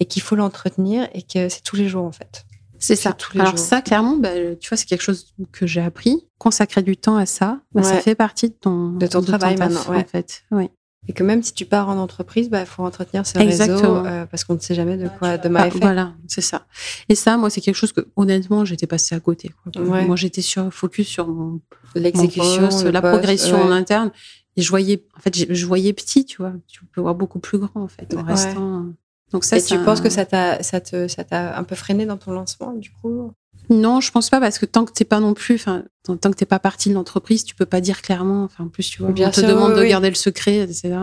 et 0.00 0.06
qu'il 0.06 0.22
faut 0.22 0.36
l'entretenir 0.36 1.08
et 1.12 1.22
que 1.22 1.48
c'est 1.48 1.62
tous 1.62 1.76
les 1.76 1.88
jours, 1.88 2.04
en 2.04 2.12
fait. 2.12 2.46
C'est 2.78 2.96
ça. 2.96 3.12
tous 3.12 3.34
les 3.34 3.40
Alors 3.40 3.56
jours. 3.56 3.64
ça, 3.66 3.82
clairement, 3.82 4.16
bah, 4.16 4.30
tu 4.60 4.68
vois, 4.68 4.76
c'est 4.76 4.86
quelque 4.86 5.02
chose 5.02 5.34
que 5.52 5.66
j'ai 5.66 5.80
appris. 5.80 6.24
Consacrer 6.38 6.82
du 6.82 6.96
temps 6.96 7.16
à 7.16 7.26
ça, 7.26 7.60
bah, 7.74 7.82
ça 7.82 7.94
Ouais. 7.96 8.00
fait 8.00 8.14
partie 8.14 8.48
de 8.48 8.54
ton, 8.54 8.90
De 8.92 9.06
ton 9.06 9.20
travail 9.22 9.56
taf, 9.56 9.68
maintenant, 9.72 9.92
ouais. 9.92 10.02
en 10.02 10.04
fait. 10.04 10.42
Oui. 10.50 10.68
Et 11.08 11.12
que 11.12 11.22
même 11.22 11.42
si 11.42 11.54
tu 11.54 11.64
pars 11.64 11.88
en 11.88 11.96
entreprise, 11.96 12.50
il 12.52 12.66
faut 12.66 12.82
entretenir 12.84 13.26
ce 13.26 13.38
Exactement. 13.38 13.78
réseau 14.02 14.06
euh, 14.06 14.26
parce 14.26 14.44
qu'on 14.44 14.54
ne 14.54 14.58
sait 14.58 14.74
jamais 14.74 14.96
de 14.98 15.08
quoi 15.08 15.28
Ah, 15.28 15.38
demain 15.38 15.64
est 15.64 15.70
fait. 15.70 15.78
voilà, 15.78 16.12
c'est 16.26 16.40
ça. 16.42 16.66
Et 17.08 17.14
ça, 17.14 17.36
moi, 17.38 17.48
c'est 17.50 17.60
quelque 17.62 17.76
chose 17.76 17.92
que, 17.92 18.06
honnêtement, 18.16 18.64
j'étais 18.64 18.86
passée 18.86 19.14
à 19.14 19.20
côté. 19.20 19.50
quoi. 19.64 19.82
Ouais. 19.82 20.04
Moi, 20.04 20.16
j'étais 20.16 20.42
sur 20.42 20.70
focus 20.72 21.06
sur 21.08 21.26
mon, 21.28 21.60
L'exécution, 21.94 22.68
mon 22.70 22.90
la 22.90 23.00
poste, 23.00 23.12
progression 23.14 23.56
ouais. 23.56 23.62
en 23.62 23.70
interne. 23.72 24.10
Et 24.56 24.62
je 24.62 24.68
voyais, 24.70 25.04
en 25.16 25.20
fait, 25.20 25.34
je 25.36 25.46
je 25.54 25.66
voyais 25.66 25.92
petit, 25.92 26.24
tu 26.26 26.38
vois. 26.38 26.52
Tu 26.66 26.84
peux 26.84 27.00
voir 27.00 27.14
beaucoup 27.14 27.38
plus 27.38 27.58
grand, 27.58 27.80
en 27.82 27.88
fait, 27.88 28.12
en 28.14 28.18
Ouais. 28.18 28.32
restant. 28.32 28.86
Donc 29.32 29.44
ça, 29.44 29.58
Et 29.58 29.62
tu 29.62 29.78
penses 29.80 30.00
que 30.00 30.08
ça 30.10 30.24
t'a 30.24 30.62
ça 30.62 30.80
te 30.80 31.06
ça 31.08 31.22
t'a 31.24 31.58
un 31.58 31.64
peu 31.64 31.74
freiné 31.76 32.06
dans 32.06 32.16
ton 32.16 32.32
lancement 32.32 32.72
du 32.72 32.90
coup? 32.90 33.32
Non, 33.70 34.00
je 34.00 34.10
pense 34.10 34.30
pas 34.30 34.40
parce 34.40 34.58
que 34.58 34.64
tant 34.64 34.86
que 34.86 34.92
t'es 34.92 35.04
pas 35.04 35.20
non 35.20 35.34
plus, 35.34 35.56
enfin, 35.56 35.82
tant 36.04 36.30
que 36.30 36.36
t'es 36.36 36.46
pas 36.46 36.58
partie 36.58 36.88
de 36.88 36.94
l'entreprise, 36.94 37.44
tu 37.44 37.54
peux 37.54 37.66
pas 37.66 37.82
dire 37.82 38.00
clairement. 38.00 38.44
Enfin, 38.44 38.64
en 38.64 38.68
plus, 38.68 38.88
tu 38.88 39.02
vois, 39.02 39.10
Bien 39.12 39.28
on 39.28 39.30
te 39.30 39.40
demande 39.42 39.72
oui, 39.72 39.76
de 39.76 39.82
oui. 39.82 39.88
garder 39.90 40.08
le 40.08 40.14
secret, 40.14 40.58
etc. 40.60 40.94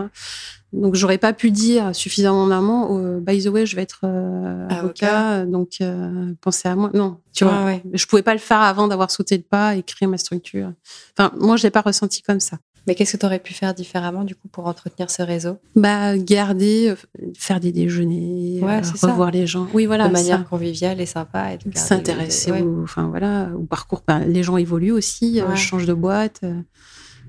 Donc, 0.72 0.96
j'aurais 0.96 1.18
pas 1.18 1.32
pu 1.32 1.52
dire 1.52 1.94
suffisamment 1.94 2.42
en 2.42 2.50
amont. 2.50 2.98
euh, 2.98 3.20
by 3.20 3.40
the 3.44 3.46
way, 3.46 3.66
je 3.66 3.76
vais 3.76 3.82
être 3.82 4.00
euh, 4.02 4.66
Avocat. 4.68 5.44
donc 5.46 5.74
euh, 5.80 6.32
pensez 6.40 6.66
à 6.68 6.74
moi. 6.74 6.90
Non, 6.92 7.20
tu 7.32 7.44
Ouais, 7.44 7.50
vois, 7.50 7.64
ouais. 7.66 7.82
je 7.92 8.04
pouvais 8.06 8.22
pas 8.22 8.32
le 8.32 8.40
faire 8.40 8.60
avant 8.60 8.88
d'avoir 8.88 9.12
sauté 9.12 9.36
le 9.36 9.44
pas 9.44 9.76
et 9.76 9.84
créer 9.84 10.08
ma 10.08 10.18
structure. 10.18 10.72
Enfin, 11.16 11.30
moi, 11.38 11.56
je 11.56 11.62
l'ai 11.62 11.70
pas 11.70 11.82
ressenti 11.82 12.20
comme 12.22 12.40
ça. 12.40 12.58
Mais 12.86 12.94
qu'est-ce 12.94 13.12
que 13.14 13.16
tu 13.18 13.26
aurais 13.26 13.38
pu 13.40 13.52
faire 13.52 13.74
différemment 13.74 14.22
du 14.24 14.34
coup 14.36 14.48
pour 14.48 14.66
entretenir 14.66 15.10
ce 15.10 15.22
réseau? 15.22 15.58
Bah 15.74 16.16
garder, 16.16 16.90
euh, 16.90 16.96
faire 17.36 17.58
des 17.60 17.72
déjeuners, 17.72 18.60
Ouais, 18.62 18.78
euh, 18.78 18.82
ça. 18.82 19.08
revoir 19.08 19.30
les 19.32 19.46
gens. 19.46 19.66
Oui, 19.74 19.86
voilà. 19.86 20.06
de 20.08 20.12
manière 20.12 20.38
ça. 20.38 20.44
conviviale 20.44 21.00
et 21.00 21.06
sympa 21.06 21.54
et 21.54 21.58
s'intéresser 21.74 22.52
ouais. 22.52 22.64
enfin 22.82 23.08
voilà, 23.08 23.50
au 23.56 23.64
parcours. 23.64 24.02
Ben, 24.06 24.20
les 24.20 24.42
gens 24.42 24.56
évoluent 24.56 24.92
aussi, 24.92 25.40
euh, 25.40 25.48
Ouais. 25.48 25.56
changent 25.56 25.86
de 25.86 25.94
boîte, 25.94 26.40
euh, 26.44 26.60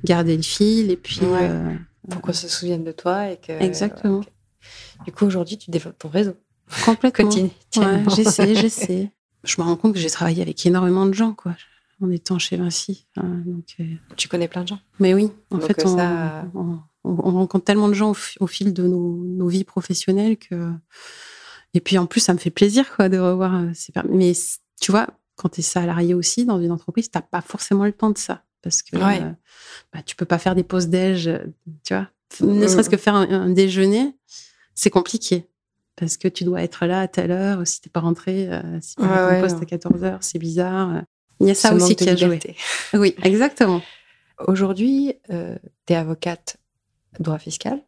garder 0.03 0.36
le 0.38 0.43
fil 0.43 0.91
et 0.91 0.97
puis. 0.97 1.22
Ouais. 1.22 1.49
pour 2.10 2.22
qu'on 2.22 2.34
se 2.34 2.47
souvienne 2.47 2.84
de 2.84 2.91
toi 2.93 3.32
et 3.32 3.38
que 3.38 3.51
Exactement. 3.51 4.22
Du 5.05 5.12
coup 5.12 5.26
aujourd'hui 5.26 5.58
tu 5.58 5.72
développes 5.72 5.97
ton 5.99 6.10
réseau 6.10 6.34
complètement. 6.86 7.30
Ouais, 7.78 8.03
j'essaie, 8.16 8.55
j'essaie. 8.55 9.12
Je 9.43 9.55
me 9.62 9.64
rends 9.66 9.76
compte 9.76 9.93
que 9.93 9.99
j'ai 9.99 10.10
travaillé 10.10 10.41
avec 10.41 10.66
énormément 10.66 11.05
de 11.05 11.14
gens, 11.14 11.34
quoi, 11.34 11.53
en 12.01 12.09
étant 12.11 12.37
chez 12.39 12.57
Vinci. 12.57 13.07
Donc, 13.15 13.75
euh, 13.79 13.83
tu 14.15 14.27
connais 14.27 14.47
plein 14.47 14.63
de 14.63 14.67
gens. 14.67 14.79
Mais 14.99 15.13
oui, 15.13 15.31
en 15.51 15.57
Donc, 15.57 15.67
fait, 15.67 15.79
euh, 15.79 15.83
on, 15.89 15.97
ça- 15.97 16.45
on- 16.53 16.79
on- 17.03 17.11
on 17.27 17.31
rencontre 17.31 17.65
tellement 17.65 17.87
de 17.87 17.93
gens 17.93 18.11
au, 18.11 18.13
fi- 18.13 18.37
au 18.39 18.47
fil 18.47 18.73
de 18.73 18.83
nos, 18.83 19.15
nos 19.23 19.47
vies 19.47 19.63
professionnelles 19.63 20.37
que. 20.37 20.71
Et 21.73 21.79
puis 21.81 21.97
en 21.97 22.05
plus, 22.05 22.19
ça 22.21 22.33
me 22.33 22.39
fait 22.39 22.49
plaisir 22.49 22.95
quoi, 22.95 23.09
de 23.09 23.17
revoir. 23.17 23.55
euh, 23.55 23.69
ces 23.73 23.91
Mais 24.09 24.33
tu 24.79 24.91
vois, 24.91 25.07
quand 25.35 25.49
tu 25.49 25.59
es 25.59 25.63
salarié 25.63 26.13
aussi 26.13 26.45
dans 26.45 26.59
une 26.61 26.71
entreprise, 26.71 27.09
tu 27.11 27.17
n'as 27.17 27.21
pas 27.21 27.41
forcément 27.41 27.85
le 27.85 27.91
temps 27.93 28.09
de 28.09 28.17
ça. 28.17 28.43
Parce 28.61 28.81
que 28.81 28.97
Ouais. 28.97 29.21
euh, 29.21 29.31
bah, 29.93 30.01
tu 30.05 30.15
peux 30.15 30.25
pas 30.25 30.39
faire 30.39 30.55
des 30.55 30.63
pauses 30.63 30.87
déj, 30.87 31.29
tu 31.83 31.93
vois. 31.93 32.07
Ne 32.41 32.65
Mm. 32.65 32.67
serait-ce 32.67 32.89
que 32.89 32.97
faire 32.97 33.15
un, 33.15 33.29
un 33.29 33.49
déjeuner, 33.49 34.15
c'est 34.75 34.89
compliqué. 34.89 35.47
Parce 35.95 36.17
que 36.17 36.27
tu 36.27 36.43
dois 36.43 36.61
être 36.61 36.85
là 36.85 37.01
à 37.01 37.07
telle 37.07 37.31
heure. 37.31 37.65
Si 37.65 37.81
t'es 37.81 37.89
pas 37.89 38.01
rentré, 38.01 38.47
euh, 38.51 38.61
si 38.81 38.95
tu 38.95 39.01
Ouais, 39.01 39.07
ton 39.07 39.27
ouais, 39.27 39.41
poste 39.41 39.61
à 39.61 39.65
14 39.65 40.03
heures, 40.03 40.21
c'est 40.21 40.37
bizarre. 40.39 41.01
Euh. 41.41 41.45
Il 41.45 41.47
y 41.47 41.51
a 41.51 41.55
ça 41.55 41.73
aussi 41.73 41.95
qui 41.95 42.09
a 42.09 42.15
joué. 42.15 42.39
Oui, 42.93 43.15
exactement. 43.23 43.81
Aujourd'hui, 44.47 45.13
tu 45.29 45.93
es 45.93 45.95
avocate 45.95 46.57
droit 47.19 47.39
fiscal. 47.39 47.81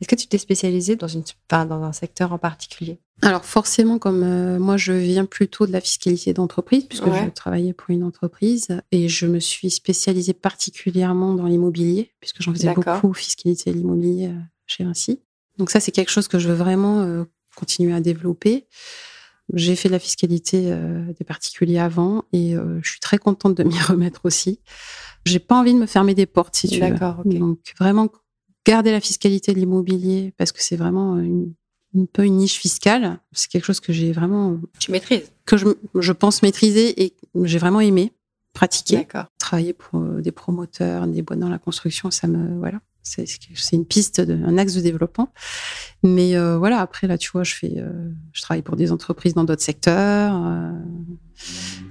Est-ce 0.00 0.08
que 0.08 0.14
tu 0.14 0.26
t'es 0.26 0.38
spécialisée 0.38 0.96
dans, 0.96 1.08
une, 1.08 1.22
enfin, 1.50 1.64
dans 1.66 1.82
un 1.82 1.92
secteur 1.92 2.32
en 2.32 2.38
particulier? 2.38 2.98
Alors 3.22 3.44
forcément, 3.44 3.98
comme 3.98 4.22
euh, 4.22 4.58
moi, 4.58 4.76
je 4.76 4.92
viens 4.92 5.26
plutôt 5.26 5.66
de 5.66 5.72
la 5.72 5.80
fiscalité 5.80 6.32
d'entreprise, 6.32 6.84
puisque 6.84 7.06
Ouais. 7.06 7.24
je 7.24 7.30
travaillais 7.30 7.72
pour 7.72 7.90
une 7.90 8.02
entreprise, 8.02 8.68
et 8.92 9.08
je 9.08 9.26
me 9.26 9.38
suis 9.40 9.70
spécialisée 9.70 10.32
particulièrement 10.32 11.34
dans 11.34 11.46
l'immobilier, 11.46 12.12
puisque 12.20 12.42
j'en 12.42 12.52
faisais 12.52 12.72
beaucoup, 12.72 13.12
fiscalité 13.12 13.70
et 13.70 13.72
l'immobilier 13.72 14.28
euh, 14.28 14.38
chez 14.66 14.84
Vinci. 14.84 15.20
Donc 15.58 15.70
ça, 15.70 15.80
c'est 15.80 15.92
quelque 15.92 16.10
chose 16.10 16.28
que 16.28 16.38
je 16.38 16.48
veux 16.48 16.54
vraiment 16.54 17.02
euh, 17.02 17.24
continuer 17.56 17.94
à 17.94 18.00
développer. 18.00 18.66
J'ai 19.54 19.76
fait 19.76 19.88
de 19.88 19.92
la 19.92 19.98
fiscalité 19.98 20.66
euh, 20.70 21.04
des 21.18 21.24
particuliers 21.24 21.78
avant, 21.78 22.24
et 22.32 22.54
euh, 22.56 22.80
je 22.82 22.90
suis 22.90 23.00
très 23.00 23.18
contente 23.18 23.56
de 23.56 23.64
m'y 23.64 23.78
remettre 23.88 24.20
aussi. 24.24 24.60
J'ai 25.26 25.38
pas 25.38 25.58
envie 25.58 25.74
de 25.74 25.78
me 25.78 25.86
fermer 25.86 26.14
des 26.14 26.26
portes, 26.26 26.56
si 26.56 26.68
tu 26.68 26.80
veux. 26.80 26.90
D'accord. 26.90 27.22
Donc 27.24 27.58
vraiment 27.78 28.08
garder 28.66 28.92
la 28.92 29.00
fiscalité 29.00 29.52
de 29.52 29.58
l'immobilier 29.58 30.32
parce 30.36 30.52
que 30.52 30.62
c'est 30.62 30.76
vraiment 30.76 31.18
une, 31.18 31.52
un 31.98 32.06
peu 32.06 32.24
une 32.24 32.36
niche 32.36 32.58
fiscale. 32.58 33.18
C'est 33.32 33.50
quelque 33.50 33.64
chose 33.64 33.80
que 33.80 33.92
j'ai 33.92 34.12
vraiment 34.12 34.58
Tu 34.78 34.90
maîtrises 34.90 35.30
que 35.44 35.56
je, 35.56 35.66
je 35.94 36.12
pense 36.12 36.42
maîtriser 36.42 37.02
et 37.02 37.14
j'ai 37.42 37.58
vraiment 37.58 37.80
aimé 37.80 38.12
pratiquer. 38.52 38.96
D'accord. 38.98 39.26
Travailler 39.38 39.72
pour 39.72 40.00
euh, 40.00 40.20
des 40.20 40.32
promoteurs, 40.32 41.06
des 41.06 41.22
boîtes 41.22 41.38
dans 41.38 41.48
la 41.48 41.58
construction, 41.58 42.10
ça 42.10 42.26
me 42.26 42.58
voilà. 42.58 42.80
C'est 43.02 43.26
une 43.72 43.86
piste, 43.86 44.20
de, 44.20 44.34
un 44.44 44.58
axe 44.58 44.74
de 44.74 44.80
développement. 44.80 45.32
Mais 46.02 46.36
euh, 46.36 46.58
voilà, 46.58 46.80
après 46.80 47.06
là, 47.06 47.18
tu 47.18 47.30
vois, 47.30 47.44
je 47.44 47.54
fais, 47.54 47.74
euh, 47.76 48.10
je 48.32 48.42
travaille 48.42 48.62
pour 48.62 48.76
des 48.76 48.92
entreprises 48.92 49.34
dans 49.34 49.44
d'autres 49.44 49.62
secteurs, 49.62 50.34
euh, 50.36 50.72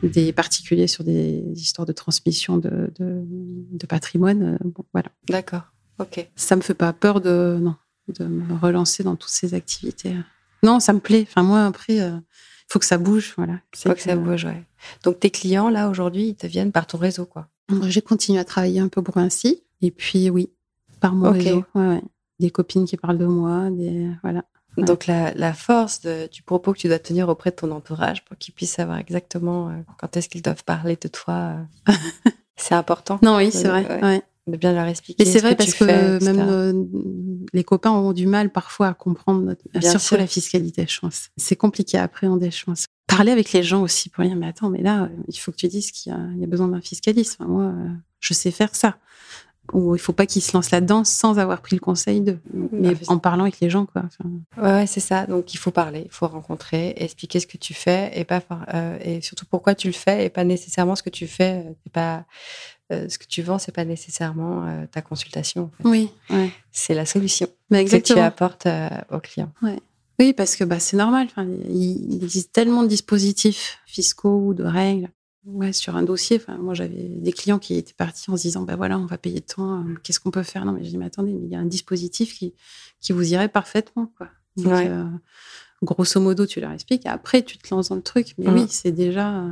des 0.04 0.32
particuliers 0.34 0.88
sur 0.88 1.04
des 1.04 1.44
histoires 1.56 1.86
de 1.86 1.94
transmission 1.94 2.58
de, 2.58 2.92
de, 3.00 3.24
de 3.26 3.86
patrimoine. 3.88 4.58
bon, 4.64 4.84
voilà 4.94 5.10
D'accord. 5.28 5.64
Ok. 6.00 6.30
ça 6.36 6.56
me 6.56 6.62
fait 6.62 6.74
pas 6.74 6.94
peur 6.94 7.20
de 7.20 7.58
non 7.62 7.76
de 8.08 8.26
me 8.26 8.56
relancer 8.56 9.04
dans 9.04 9.16
toutes 9.16 9.30
ces 9.30 9.54
activités. 9.54 10.16
Non, 10.64 10.80
ça 10.80 10.94
me 10.94 11.00
plaît. 11.00 11.28
Enfin 11.30 11.44
moi 11.44 11.66
après, 11.66 11.98
il 11.98 12.24
faut 12.68 12.80
que 12.80 12.86
ça 12.86 12.98
bouge, 12.98 13.34
voilà. 13.38 13.60
Il 13.76 13.80
faut 13.80 13.94
que 13.94 14.02
ça 14.02 14.16
bouge, 14.16 14.46
ouais. 14.46 14.64
Donc 15.04 15.20
tes 15.20 15.30
clients 15.30 15.70
là 15.70 15.90
aujourd'hui, 15.90 16.30
ils 16.30 16.36
te 16.36 16.48
viennent 16.48 16.72
par 16.72 16.88
ton 16.88 16.98
réseau, 16.98 17.26
quoi. 17.26 17.50
J'ai 17.88 18.02
continué 18.02 18.40
à 18.40 18.46
travailler 18.46 18.80
un 18.80 18.88
peu 18.88 19.04
pour 19.04 19.18
ainsi, 19.18 19.64
et 19.82 19.92
puis 19.92 20.30
oui, 20.30 20.50
par 21.00 21.14
mon 21.14 21.32
réseau, 21.32 21.64
ouais, 21.76 21.88
ouais. 21.88 22.02
des 22.40 22.50
copines 22.52 22.86
qui 22.86 22.98
parlent 22.98 23.18
de 23.18 23.26
moi, 23.26 23.70
des 23.70 24.08
voilà. 24.24 24.44
Ouais. 24.78 24.84
Donc 24.86 25.08
la, 25.08 25.34
la 25.34 25.54
force 25.54 26.02
de- 26.02 26.28
du 26.32 26.44
propos 26.44 26.74
que 26.74 26.78
tu 26.80 26.88
dois 26.88 27.00
tenir 27.00 27.28
auprès 27.28 27.50
de 27.50 27.56
ton 27.56 27.72
entourage 27.72 28.24
pour 28.26 28.38
qu'ils 28.38 28.54
puissent 28.54 28.74
savoir 28.76 28.98
exactement 29.00 29.70
euh, 29.70 29.74
quand 29.98 30.16
est-ce 30.16 30.30
qu'ils 30.30 30.42
doivent 30.44 30.64
parler 30.64 30.98
de 31.02 31.08
toi, 31.08 31.56
euh, 31.90 31.94
c'est 32.56 32.76
important 32.76 33.20
Non, 33.24 33.38
oui, 33.38 33.50
c'est 33.52 33.68
Euh, 33.68 33.72
vrai. 33.72 34.02
ouais. 34.04 34.22
de 34.48 34.58
bien 34.58 34.74
leur 34.74 34.86
expliquer. 34.86 35.24
Mais 35.26 35.30
c'est 35.32 35.40
ce 35.40 35.44
vrai 35.44 35.54
que 35.56 35.58
parce 35.58 35.74
que 35.74 35.86
fais, 35.86 36.20
même 36.20 36.40
euh, 36.40 36.74
les 37.54 37.64
copains 37.64 37.92
ont 37.92 38.14
du 38.14 38.26
mal 38.28 38.52
parfois 38.52 38.88
à 38.88 38.94
comprendre, 38.94 39.42
notre- 39.42 39.62
surtout 39.82 40.00
sûr. 40.00 40.18
la 40.18 40.28
fiscalité, 40.28 40.86
je 40.88 41.00
pense. 41.00 41.30
C'est 41.38 41.56
compliqué 41.56 41.98
à 41.98 42.04
appréhender, 42.04 42.50
je 42.52 42.64
pense. 42.66 42.86
Parler 43.08 43.32
avec 43.32 43.52
les 43.54 43.64
gens 43.64 43.82
aussi 43.82 44.10
pour 44.10 44.24
dire, 44.24 44.36
mais 44.36 44.48
attends, 44.48 44.70
mais 44.70 44.82
là, 44.84 45.10
il 45.28 45.36
faut 45.38 45.52
que 45.52 45.58
tu 45.58 45.68
dises 45.68 45.92
qu'il 45.92 46.12
y 46.12 46.16
a, 46.16 46.20
il 46.36 46.40
y 46.40 46.44
a 46.44 46.48
besoin 46.48 46.68
d'un 46.68 46.80
fiscaliste. 46.82 47.38
Enfin, 47.40 47.50
moi, 47.50 47.74
je 48.20 48.34
sais 48.36 48.52
faire 48.52 48.76
ça. 48.76 48.98
Ou 49.74 49.96
il 49.96 50.00
faut 50.00 50.14
pas 50.14 50.26
qu'ils 50.26 50.42
se 50.42 50.54
lancent 50.54 50.72
là-dedans 50.72 51.04
sans 51.04 51.38
avoir 51.40 51.62
pris 51.62 51.76
le 51.76 51.80
conseil 51.80 52.22
d'eux. 52.22 52.40
Mais 52.72 52.96
Bah, 52.96 53.00
en 53.08 53.18
parlant 53.20 53.44
avec 53.44 53.60
les 53.60 53.70
gens, 53.70 53.86
quoi. 53.86 54.04
Enfin, 54.06 54.30
Ouais, 54.58 54.74
ouais, 54.82 54.88
c'est 54.88 55.00
ça. 55.00 55.26
Donc 55.28 55.54
il 55.54 55.58
faut 55.58 55.72
parler, 55.72 56.04
il 56.06 56.12
faut 56.12 56.28
rencontrer, 56.28 56.94
expliquer 56.98 57.40
ce 57.40 57.48
que 57.48 57.58
tu 57.58 57.74
fais 57.74 58.12
et 58.16 58.24
pas 58.26 58.42
euh, 58.74 58.98
et 59.04 59.22
surtout 59.22 59.46
pourquoi 59.46 59.76
tu 59.76 59.88
le 59.88 59.94
fais 59.94 60.26
et 60.26 60.30
pas 60.30 60.44
nécessairement 60.44 60.96
ce 60.96 61.04
que 61.04 61.10
tu 61.10 61.28
fais. 61.28 61.64
euh, 61.66 61.72
C'est 61.84 61.92
pas 61.94 62.26
euh, 62.92 63.08
ce 63.08 63.20
que 63.20 63.26
tu 63.28 63.42
vends, 63.44 63.60
c'est 63.60 63.72
pas 63.72 63.86
nécessairement 63.86 64.66
euh, 64.68 64.86
ta 64.92 65.02
consultation. 65.02 65.64
en 65.64 65.70
fait. 65.84 65.88
oui, 65.88 66.10
ouais. 66.32 66.50
C'est 66.72 66.96
la 66.96 67.06
solution 67.06 67.48
Mais 67.70 67.84
que 67.86 67.90
tu 67.90 67.96
exactement. 67.96 68.26
apportes 68.26 68.68
au 69.12 69.20
client. 69.20 69.52
Oui, 70.20 70.34
parce 70.34 70.56
que 70.56 70.64
bah, 70.66 70.80
c'est 70.80 70.98
normal. 70.98 71.28
Enfin, 71.30 71.48
il 71.70 72.20
existe 72.24 72.52
tellement 72.52 72.84
de 72.84 72.88
dispositifs 72.88 73.78
fiscaux 73.86 74.42
ou 74.48 74.54
de 74.54 74.64
règles. 74.64 75.08
Ouais, 75.46 75.72
sur 75.74 75.96
un 75.96 76.04
dossier, 76.04 76.38
enfin, 76.38 76.58
moi 76.58 76.74
j'avais 76.74 77.08
des 77.10 77.32
clients 77.32 77.60
qui 77.60 77.76
étaient 77.76 77.94
partis 77.94 78.30
en 78.30 78.36
se 78.38 78.42
disant, 78.44 78.64
bah 78.64 78.76
voilà, 78.76 79.00
on 79.00 79.06
va 79.06 79.18
payer 79.18 79.42
tant, 79.42 79.80
euh, 79.80 79.94
qu'est-ce 80.04 80.20
qu'on 80.20 80.32
peut 80.32 80.44
faire? 80.44 80.66
Non, 80.66 80.74
mais 80.74 80.84
je 80.84 80.90
dis, 80.90 80.98
mais 80.98 81.06
attendez, 81.06 81.32
mais 81.34 81.46
il 81.48 81.52
y 81.52 81.56
a 81.56 81.60
un 81.60 81.66
dispositif 81.66 82.38
qui, 82.38 82.54
qui 83.00 83.14
vous 83.14 83.34
irait 83.34 83.48
parfaitement, 83.50 84.12
quoi. 84.18 84.28
Donc, 84.58 84.68
Ouais. 84.68 84.90
euh, 84.90 85.06
grosso 85.82 86.20
modo, 86.20 86.46
tu 86.46 86.60
leur 86.60 86.72
expliques, 86.72 87.06
et 87.06 87.10
après 87.10 87.42
tu 87.42 87.58
te 87.58 87.74
lances 87.74 87.90
dans 87.90 87.96
le 87.96 88.02
truc. 88.02 88.36
Mais 88.38 88.50
oui, 88.50 88.68
c'est 88.70 88.92
déjà 88.92 89.44
euh, 89.44 89.52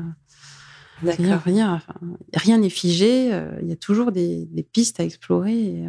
rien, 1.02 1.16
D'accord. 1.30 1.42
rien, 1.46 1.74
enfin, 1.74 1.96
rien 2.34 2.58
n'est 2.58 2.70
figé. 2.70 3.34
euh, 3.34 3.58
Il 3.62 3.70
y 3.70 3.72
a 3.72 3.78
toujours 3.78 4.12
des, 4.12 4.46
des 4.46 4.64
pistes 4.64 5.00
à 5.00 5.04
explorer, 5.06 5.58
et, 5.58 5.86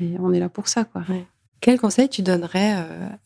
et 0.00 0.16
on 0.18 0.32
est 0.32 0.40
là 0.40 0.48
pour 0.48 0.66
ça, 0.66 0.84
quoi. 0.84 1.04
Quel 1.60 1.78
conseil 1.80 2.08
tu 2.10 2.20
donnerais 2.22 2.74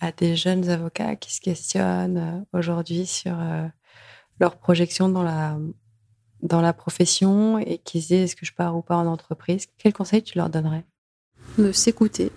à 0.01 0.13
des 0.13 0.37
jeunes 0.37 0.69
avocats 0.69 1.17
qui 1.17 1.35
se 1.35 1.41
questionnent 1.41 2.45
aujourd'hui 2.53 3.07
sur 3.07 3.35
leur 4.41 4.57
projection 4.57 5.09
dans 5.09 5.23
la, 5.23 5.59
dans 6.43 6.61
la 6.61 6.73
profession 6.73 7.59
et 7.59 7.79
qui 7.79 8.03
se 8.03 8.09
disent 8.09 8.23
est-ce 8.23 8.37
que 8.37 8.47
je 8.47 8.53
pars 8.53 8.77
ou 8.77 8.83
pas 8.83 8.97
en 8.97 9.07
entreprise? 9.07 9.67
Quel 9.79 9.93
conseil 9.93 10.23
tu 10.23 10.39
leur 10.39 10.51
donnerais? 10.51 10.85
De 11.57 11.73
s'écouter, 11.73 12.31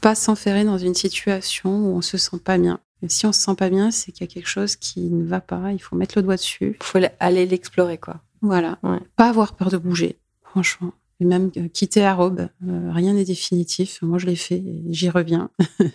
pas 0.00 0.14
s'enferrer 0.14 0.64
dans 0.64 0.78
une 0.78 0.94
situation 0.94 1.70
où 1.70 1.96
on 1.96 2.02
se 2.02 2.18
sent 2.18 2.38
pas 2.44 2.58
bien. 2.58 2.80
Et 3.02 3.08
si 3.08 3.26
on 3.26 3.32
se 3.32 3.40
sent 3.40 3.54
pas 3.56 3.70
bien, 3.70 3.90
c'est 3.90 4.12
qu'il 4.12 4.26
y 4.26 4.30
a 4.30 4.32
quelque 4.32 4.48
chose 4.48 4.76
qui 4.76 5.00
ne 5.10 5.24
va 5.24 5.40
pas. 5.40 5.72
Il 5.72 5.80
faut 5.80 5.96
mettre 5.96 6.16
le 6.16 6.22
doigt 6.22 6.36
dessus. 6.36 6.76
Il 6.80 6.84
faut 6.84 7.00
aller 7.18 7.46
l'explorer, 7.46 7.98
quoi. 7.98 8.20
Voilà. 8.42 8.78
Ouais. 8.82 9.00
Pas 9.16 9.28
avoir 9.28 9.54
peur 9.54 9.70
de 9.70 9.76
bouger, 9.76 10.18
franchement. 10.42 10.92
Et 11.20 11.24
même 11.24 11.50
euh, 11.56 11.68
quitter 11.68 12.00
la 12.00 12.14
robe, 12.14 12.48
euh, 12.66 12.90
rien 12.92 13.14
n'est 13.14 13.24
définitif. 13.24 14.00
Moi, 14.02 14.18
je 14.18 14.26
l'ai 14.26 14.36
fait 14.36 14.62
j'y 14.90 15.08
reviens. 15.08 15.50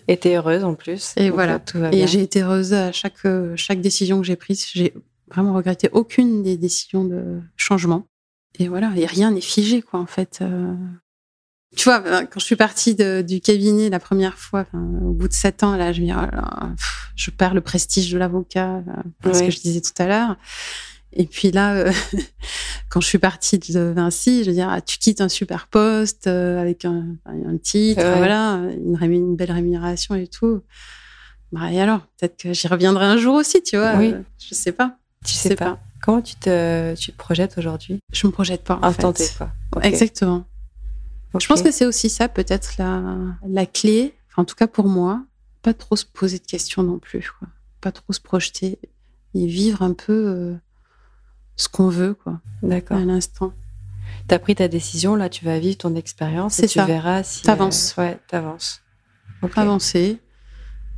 Et 0.07 0.17
t'es 0.17 0.35
heureuse 0.35 0.63
en 0.63 0.73
plus. 0.73 1.13
Et 1.17 1.29
voilà. 1.29 1.59
Tout 1.59 1.79
va 1.79 1.89
bien. 1.89 2.03
Et 2.03 2.07
j'ai 2.07 2.21
été 2.21 2.41
heureuse 2.41 2.73
à 2.73 2.91
chaque, 2.91 3.25
euh, 3.25 3.53
chaque 3.55 3.81
décision 3.81 4.19
que 4.19 4.25
j'ai 4.25 4.37
prise. 4.37 4.65
J'ai 4.73 4.93
vraiment 5.29 5.53
regretté 5.53 5.89
aucune 5.91 6.43
des 6.43 6.57
décisions 6.57 7.03
de 7.05 7.41
changement. 7.55 8.07
Et 8.59 8.67
voilà. 8.67 8.91
Et 8.95 9.05
rien 9.05 9.31
n'est 9.31 9.41
figé, 9.41 9.81
quoi, 9.81 9.99
en 9.99 10.05
fait. 10.05 10.39
Euh, 10.41 10.73
Tu 11.75 11.83
vois, 11.83 12.01
euh, 12.05 12.25
quand 12.25 12.39
je 12.39 12.45
suis 12.45 12.55
partie 12.55 12.95
de- 12.95 13.21
du 13.21 13.41
cabinet 13.41 13.89
la 13.89 13.99
première 13.99 14.37
fois, 14.37 14.65
au 14.73 15.11
bout 15.11 15.27
de 15.27 15.33
sept 15.33 15.63
ans, 15.63 15.75
là, 15.75 15.91
je 15.93 16.01
me 16.01 16.05
dis, 16.07 16.13
oh 16.13 16.67
je 17.15 17.29
perds 17.29 17.53
le 17.53 17.61
prestige 17.61 18.11
de 18.11 18.17
l'avocat, 18.17 18.83
euh, 19.25 19.33
ce 19.33 19.43
que 19.43 19.51
je 19.51 19.59
disais 19.59 19.81
tout 19.81 19.91
à 20.01 20.07
l'heure. 20.07 20.37
Et 21.13 21.25
puis 21.25 21.51
là, 21.51 21.75
euh, 21.75 21.91
quand 22.89 23.01
je 23.01 23.07
suis 23.07 23.17
partie 23.17 23.59
de 23.59 23.79
Vinci, 23.95 24.43
je 24.43 24.49
veux 24.49 24.55
dire, 24.55 24.69
ah, 24.69 24.81
tu 24.81 24.97
quittes 24.97 25.19
un 25.21 25.29
super 25.29 25.67
poste 25.67 26.27
euh, 26.27 26.59
avec 26.59 26.85
un, 26.85 27.15
un 27.25 27.57
titre, 27.57 28.01
Ouais. 28.01 28.17
voilà, 28.17 28.61
une 29.01 29.35
belle 29.35 29.51
rémunération 29.51 30.15
et 30.15 30.27
tout. 30.27 30.61
Bah, 31.51 31.71
et 31.71 31.79
alors, 31.81 31.99
peut-être 32.17 32.37
que 32.43 32.53
j'y 32.53 32.67
reviendrai 32.67 33.05
un 33.05 33.17
jour 33.17 33.35
aussi, 33.35 33.61
tu 33.61 33.77
vois. 33.77 33.95
Oui. 33.97 34.13
euh, 34.13 34.21
je 34.39 34.53
sais 34.55 34.71
pas. 34.71 34.97
Tu 35.25 35.33
sais, 35.33 35.49
sais 35.49 35.55
pas. 35.55 35.71
pas. 35.71 35.79
Comment 36.01 36.21
tu 36.21 36.35
te, 36.35 36.95
tu 36.95 37.11
te 37.11 37.17
projettes 37.17 37.57
aujourd'hui? 37.57 37.99
Je 38.13 38.27
me 38.27 38.31
projette 38.31 38.63
pas. 38.63 38.75
En 38.81 38.83
Instant 38.83 39.13
fait. 39.13 39.27
T, 39.27 39.33
quoi. 39.37 39.51
Ok. 39.75 39.85
Exactement. 39.85 40.45
Je 41.39 41.45
pense 41.47 41.61
que 41.61 41.71
c'est 41.71 41.85
aussi 41.85 42.09
ça, 42.09 42.29
peut-être 42.29 42.77
la, 42.77 43.03
la 43.47 43.65
clé, 43.65 44.15
enfin, 44.29 44.41
en 44.41 44.45
tout 44.45 44.55
cas 44.55 44.65
pour 44.67 44.87
moi, 44.87 45.23
pas 45.61 45.73
trop 45.73 45.95
se 45.95 46.05
poser 46.05 46.39
de 46.39 46.45
questions 46.45 46.81
non 46.83 46.97
plus, 46.99 47.31
quoi. 47.37 47.47
Pas 47.81 47.91
trop 47.91 48.11
se 48.13 48.19
projeter 48.21 48.79
et 49.35 49.45
vivre 49.45 49.83
un 49.83 49.93
peu 49.93 50.13
euh, 50.13 50.55
ce 51.55 51.67
qu'on 51.69 51.89
veut, 51.89 52.15
quoi, 52.15 52.39
D'accord. 52.63 52.97
à 52.97 53.01
l'instant. 53.01 53.53
Tu 54.27 54.33
as 54.33 54.39
pris 54.39 54.55
ta 54.55 54.67
décision, 54.67 55.15
là, 55.15 55.29
tu 55.29 55.45
vas 55.45 55.59
vivre 55.59 55.77
ton 55.77 55.95
expérience 55.95 56.59
et 56.59 56.67
tu 56.67 56.81
verras 56.81 57.21
si. 57.23 57.43
T'avances. 57.43 57.93
euh, 57.99 58.03
ouais, 58.03 58.19
t'avances. 58.27 58.81
Avancer 59.55 60.19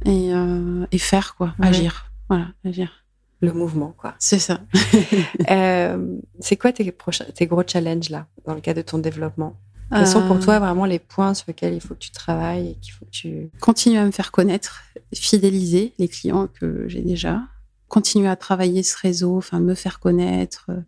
et, 0.05 0.33
euh, 0.33 0.85
et 0.91 0.97
faire, 0.99 1.35
quoi. 1.35 1.53
Ouais. 1.59 1.67
Agir. 1.67 2.11
Voilà, 2.29 2.47
agir. 2.63 2.98
Le 3.41 3.53
mouvement, 3.53 3.93
quoi. 3.97 4.15
C'est 4.19 4.39
ça. 4.39 4.61
Euh, 5.49 6.17
c'est 6.39 6.57
quoi 6.57 6.71
tes, 6.73 6.93
tes 7.35 7.47
gros 7.47 7.63
challenges, 7.65 8.09
là, 8.09 8.27
dans 8.45 8.53
le 8.53 8.61
cadre 8.61 8.77
de 8.77 8.85
ton 8.85 8.97
développement? 8.99 9.55
Quels 9.91 10.05
sont 10.05 10.21
pour 10.27 10.35
Euh, 10.35 10.39
toi 10.39 10.59
vraiment 10.59 10.85
les 10.85 10.99
points 10.99 11.33
sur 11.33 11.45
lesquels 11.47 11.73
il 11.73 11.81
faut 11.81 11.95
que 11.95 11.99
tu 11.99 12.11
travailles 12.11 12.69
et 12.71 12.75
qu'il 12.75 12.93
faut 12.93 13.05
que 13.05 13.09
tu. 13.11 13.49
Continuer 13.59 13.97
à 13.97 14.05
me 14.05 14.11
faire 14.11 14.31
connaître, 14.31 14.83
fidéliser 15.15 15.93
les 15.97 16.07
clients 16.07 16.47
que 16.47 16.87
j'ai 16.87 17.01
déjà, 17.01 17.41
continuer 17.87 18.27
à 18.27 18.35
travailler 18.35 18.83
ce 18.83 18.95
réseau, 19.01 19.37
enfin 19.37 19.59
me 19.59 19.73
faire 19.73 19.99
connaître 19.99 20.67
euh, 20.69 20.79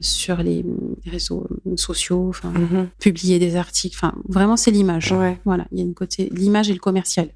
sur 0.00 0.38
les 0.38 0.64
réseaux 1.04 1.46
sociaux, 1.76 2.28
enfin 2.30 2.50
Mhm. 2.52 2.88
publier 2.98 3.38
des 3.38 3.56
articles, 3.56 3.96
enfin 3.98 4.14
vraiment 4.28 4.56
c'est 4.56 4.70
l'image. 4.70 5.12
Ouais. 5.12 5.38
Voilà, 5.44 5.66
il 5.72 5.78
y 5.78 5.82
a 5.82 5.84
une 5.84 5.94
côté 5.94 6.30
l'image 6.32 6.70
et 6.70 6.72
le 6.72 6.78
commercial 6.80 7.28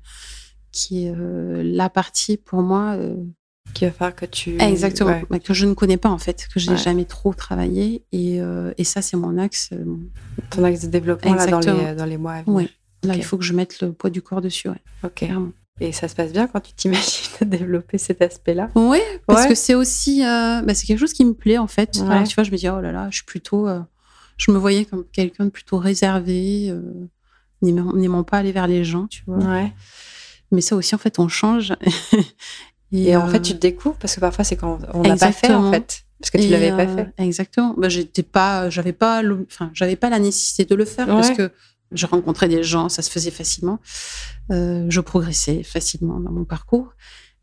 qui 0.70 1.04
est 1.06 1.12
euh, 1.14 1.62
la 1.62 1.90
partie 1.90 2.38
pour 2.38 2.62
moi 2.62 2.94
euh, 2.96 3.16
Qui 3.74 3.84
va 3.86 3.90
faire 3.92 4.14
que 4.14 4.26
tu. 4.26 4.60
exactement 4.60 5.10
Ouais. 5.10 5.24
bah, 5.30 5.38
que 5.38 5.54
je 5.54 5.64
ne 5.66 5.72
connais 5.74 5.96
pas 5.96 6.10
en 6.10 6.18
fait, 6.18 6.46
que 6.52 6.60
je 6.60 6.66
n'ai 6.68 6.76
Ouais. 6.76 6.82
jamais 6.82 7.04
trop 7.04 7.32
travaillé 7.32 8.04
et, 8.12 8.40
euh, 8.40 8.72
et 8.76 8.84
ça 8.84 9.00
c'est 9.02 9.16
mon 9.16 9.38
axe. 9.38 9.70
euh, 9.72 9.84
Ton 10.50 10.64
axe 10.64 10.82
de 10.82 10.88
développement, 10.88 11.34
là, 11.34 11.46
dans 11.46 11.58
Exactement. 11.58 11.88
les, 11.90 11.94
dans 11.96 12.04
les 12.04 12.18
mois 12.18 12.32
à 12.34 12.42
venir. 12.42 12.54
Ouais. 12.56 12.68
Là 13.04 13.14
il 13.16 13.24
faut 13.24 13.38
que 13.38 13.44
je 13.44 13.52
mette 13.54 13.80
le 13.80 13.92
poids 13.92 14.10
du 14.10 14.20
corps 14.20 14.40
dessus. 14.42 14.68
Ouais, 14.68 14.82
Ok. 15.04 15.14
clairement. 15.14 15.52
Et 15.80 15.90
ça 15.92 16.06
se 16.06 16.14
passe 16.14 16.32
bien 16.32 16.46
quand 16.48 16.60
tu 16.60 16.74
t'imagines 16.74 17.30
développer 17.42 17.96
cet 17.98 18.20
aspect-là? 18.20 18.68
Oui, 18.74 18.98
parce 19.26 19.46
que 19.46 19.54
c'est 19.54 19.74
aussi, 19.74 20.22
euh, 20.22 20.60
bah, 20.62 20.74
c'est 20.74 20.86
quelque 20.86 20.98
chose 21.00 21.14
qui 21.14 21.24
me 21.24 21.32
plaît 21.32 21.58
en 21.58 21.66
fait. 21.66 21.98
Alors, 22.06 22.24
tu 22.28 22.34
vois, 22.34 22.44
je 22.44 22.50
me 22.50 22.56
dis 22.56 22.68
oh 22.68 22.80
là 22.80 22.92
là, 22.92 23.08
je 23.10 23.16
suis 23.16 23.24
plutôt, 23.24 23.66
euh, 23.68 23.80
je 24.36 24.50
me 24.52 24.58
voyais 24.58 24.84
comme 24.84 25.04
quelqu'un 25.12 25.46
de 25.46 25.50
plutôt 25.50 25.78
réservé, 25.78 26.72
n'aimant 27.62 27.92
n'aimant 27.94 28.22
pas 28.22 28.38
aller 28.38 28.52
vers 28.52 28.66
les 28.66 28.84
gens, 28.84 29.06
tu 29.06 29.22
vois. 29.26 29.38
Ouais. 29.38 29.72
Mais 30.50 30.60
ça 30.60 30.76
aussi 30.76 30.94
en 30.94 30.98
fait, 30.98 31.18
on 31.18 31.28
change. 31.28 31.72
Et 32.92 33.16
en 33.16 33.26
euh, 33.26 33.30
fait, 33.30 33.40
tu 33.40 33.54
te 33.54 33.58
découvres 33.58 33.96
parce 33.96 34.14
que 34.14 34.20
parfois, 34.20 34.44
c'est 34.44 34.56
quand 34.56 34.78
on 34.92 35.02
n'a 35.02 35.16
pas 35.16 35.32
fait, 35.32 35.52
en 35.52 35.72
fait. 35.72 36.02
Parce 36.20 36.30
que 36.30 36.38
tu 36.38 36.48
l'avais 36.48 36.70
pas 36.70 36.84
euh, 36.84 36.96
fait. 36.96 37.12
Exactement. 37.18 37.74
Bah, 37.76 37.88
j'étais 37.88 38.22
pas, 38.22 38.70
j'avais 38.70 38.92
pas, 38.92 39.22
le- 39.22 39.46
enfin, 39.50 39.70
j'avais 39.74 39.96
pas 39.96 40.08
la 40.08 40.20
nécessité 40.20 40.64
de 40.64 40.74
le 40.74 40.84
faire 40.84 41.06
parce 41.06 41.30
que 41.30 41.50
je 41.90 42.06
rencontrais 42.06 42.48
des 42.48 42.62
gens, 42.62 42.88
ça 42.88 43.02
se 43.02 43.10
faisait 43.10 43.30
facilement. 43.30 43.80
Euh, 44.50 44.86
je 44.88 45.00
progressais 45.00 45.62
facilement 45.62 46.20
dans 46.20 46.30
mon 46.30 46.44
parcours. 46.44 46.94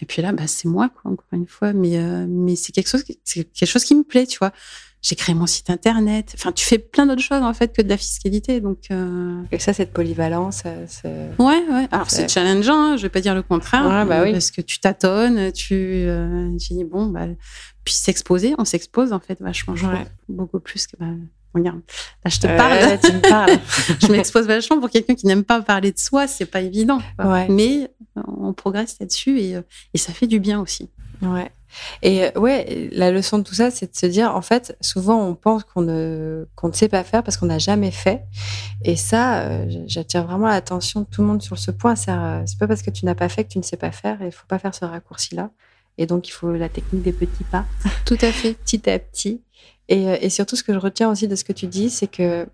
Et 0.02 0.06
puis 0.06 0.22
là, 0.22 0.32
bah, 0.32 0.48
c'est 0.48 0.68
moi, 0.68 0.90
quoi, 0.90 1.12
encore 1.12 1.28
une 1.34 1.48
fois. 1.48 1.74
Mais, 1.74 1.98
euh, 1.98 2.26
mais 2.28 2.56
c'est 2.56 2.72
quelque 2.72 2.88
chose, 2.88 3.04
c'est 3.24 3.44
quelque 3.44 3.70
chose 3.70 3.84
qui 3.84 3.96
me 3.96 4.04
plaît, 4.04 4.26
tu 4.26 4.38
vois. 4.40 4.54
J'ai 5.02 5.16
créé 5.16 5.34
mon 5.34 5.46
site 5.48 5.70
internet. 5.70 6.34
Enfin, 6.36 6.52
tu 6.52 6.66
fais 6.66 6.78
plein 6.78 7.06
d'autres 7.06 7.22
choses 7.22 7.42
en 7.42 7.54
fait 7.54 7.74
que 7.76 7.82
de 7.82 7.88
la 7.88 7.96
fiscalité. 7.96 8.60
Donc, 8.60 8.80
euh, 8.92 9.42
Et 9.52 9.58
ça, 9.60 9.72
cette 9.72 9.94
polyvalence, 9.94 10.64
euh, 10.66 10.86
c'est. 10.90 11.30
ouais, 11.42 11.64
ouais. 11.72 11.88
Alors 11.92 12.10
C'est- 12.12 12.28
challengeant. 12.30 12.74
Hein, 12.94 12.98
je 12.98 13.04
vais 13.04 13.10
pas 13.10 13.22
dire 13.22 13.34
le 13.34 13.42
contraire. 13.42 13.86
Ouais, 13.86 14.06
bah 14.06 14.24
oui. 14.24 14.34
Parce 14.34 14.52
que 14.52 14.60
tu 14.62 14.80
tâtonnes, 14.82 15.54
tu, 15.54 15.74
euh, 15.76 16.50
tu 16.58 16.74
dis 16.74 16.84
bon, 16.84 17.06
bah, 17.08 17.28
puis 17.86 17.94
s'exposer, 17.94 18.56
on 18.58 18.66
s'expose 18.66 19.14
en 19.14 19.20
fait 19.20 19.40
vachement, 19.40 19.76
je 19.76 19.86
Ouais. 19.88 20.06
beaucoup 20.28 20.60
plus 20.60 20.86
que. 20.86 20.98
Bah, 21.00 21.06
regarde, 21.56 21.80
là 22.26 22.30
je 22.30 22.40
te 22.40 22.48
Euh, 22.48 22.58
parle. 22.58 23.00
tu 23.00 23.12
me 23.14 23.22
parles. 23.22 23.58
je 24.02 24.08
m'expose 24.12 24.48
vachement 24.48 24.80
pour 24.82 24.90
quelqu'un 24.90 25.16
qui 25.16 25.28
n'aime 25.28 25.46
pas 25.46 25.62
parler 25.62 25.92
de 25.94 25.98
soi, 25.98 26.28
c'est 26.28 26.46
pas 26.46 26.60
évident. 26.62 27.00
Ouais. 27.24 27.48
Mais 27.48 27.90
on 28.28 28.52
progresse 28.54 28.98
là-dessus 29.00 29.40
et, 29.40 29.56
et 29.94 29.98
ça 29.98 30.12
fait 30.12 30.28
du 30.28 30.40
bien 30.42 30.60
aussi. 30.60 30.90
Ouais. 31.22 31.50
Et 32.02 32.26
euh, 32.26 32.32
ouais, 32.36 32.90
la 32.92 33.12
leçon 33.12 33.38
de 33.38 33.44
tout 33.44 33.54
ça, 33.54 33.72
c'est 33.72 33.92
de 33.92 33.96
se 33.96 34.06
dire, 34.06 34.36
en 34.36 34.42
fait, 34.42 34.78
souvent 34.82 35.24
on 35.24 35.36
pense 35.36 35.64
qu'on 35.64 35.82
ne, 35.82 36.48
qu'on 36.56 36.70
ne 36.70 36.74
sait 36.74 36.90
pas 36.90 37.04
faire 37.04 37.24
parce 37.24 37.38
qu'on 37.38 37.48
n'a 37.48 37.60
jamais 37.60 37.92
fait. 37.92 38.24
Et 38.84 38.96
ça, 38.96 39.42
euh, 39.42 39.66
j'attire 39.88 40.26
vraiment 40.26 40.48
l'attention 40.48 41.02
de 41.02 41.06
tout 41.06 41.22
le 41.22 41.28
monde 41.28 41.42
sur 41.42 41.58
ce 41.58 41.72
point. 41.72 41.96
C'est, 41.96 42.12
euh, 42.12 42.46
c'est 42.46 42.58
pas 42.58 42.68
parce 42.68 42.82
que 42.82 42.92
tu 42.92 43.06
n'as 43.06 43.16
pas 43.16 43.30
fait 43.30 43.44
que 43.44 43.50
tu 43.50 43.58
ne 43.58 43.64
sais 43.64 43.78
pas 43.78 43.92
faire. 43.92 44.22
Et 44.22 44.28
il 44.28 44.32
faut 44.32 44.48
pas 44.48 44.60
faire 44.60 44.74
ce 44.74 44.86
raccourci-là. 44.86 45.52
Et 45.98 46.06
donc, 46.06 46.28
il 46.28 46.32
faut 46.32 46.52
la 46.52 46.70
technique 46.70 47.04
des 47.04 47.12
petits 47.12 47.44
pas, 47.44 47.66
Tout 48.06 48.18
à 48.22 48.32
fait. 48.32 48.54
petit 48.54 48.90
à 48.90 48.98
petit. 49.00 49.42
Et, 49.90 50.04
et 50.04 50.30
surtout, 50.30 50.56
ce 50.56 50.64
que 50.64 50.74
je 50.74 50.78
retiens 50.78 51.10
aussi 51.10 51.28
de 51.28 51.36
ce 51.36 51.44
que 51.44 51.52
tu 51.52 51.68
dis, 51.68 51.90
c'est 51.90 52.08
que 52.08 52.48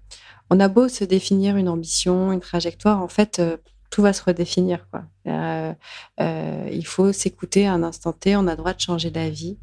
on 0.49 0.59
a 0.59 0.67
beau 0.67 0.87
se 0.87 1.03
définir 1.03 1.57
une 1.57 1.69
ambition, 1.69 2.31
une 2.31 2.39
trajectoire, 2.39 3.01
en 3.01 3.07
fait, 3.07 3.41
tout 3.89 4.01
va 4.01 4.13
se 4.13 4.23
redéfinir. 4.23 4.87
Quoi. 4.91 5.03
Euh, 5.27 5.73
euh, 6.19 6.69
il 6.71 6.85
faut 6.85 7.11
s'écouter 7.11 7.67
à 7.67 7.73
un 7.73 7.83
instant 7.83 8.13
T, 8.13 8.35
on 8.35 8.47
a 8.47 8.51
le 8.51 8.57
droit 8.57 8.73
de 8.73 8.79
changer 8.79 9.11
d'avis. 9.11 9.57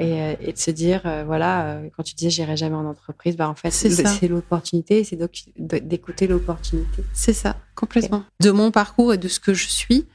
Et, 0.00 0.20
euh, 0.20 0.34
et 0.40 0.52
de 0.52 0.58
se 0.58 0.72
dire, 0.72 1.02
voilà, 1.24 1.78
quand 1.96 2.02
tu 2.02 2.16
disais 2.16 2.28
j'irai 2.28 2.56
jamais 2.56 2.74
en 2.74 2.84
entreprise, 2.84 3.36
bah 3.36 3.48
en 3.48 3.54
fait, 3.54 3.70
C'est 3.70 4.26
l'opportunité, 4.26 5.04
c'est 5.04 5.16
d'écouter 5.56 6.26
l'opportunité. 6.26 7.04
C'est 7.12 7.32
ça, 7.32 7.56
complètement. 7.76 8.24
De 8.40 8.50
mon 8.50 8.72
parcours 8.72 9.14
et 9.14 9.18
de 9.18 9.28
ce 9.28 9.38
que 9.38 9.54
je 9.54 9.68
suis, 9.68 10.08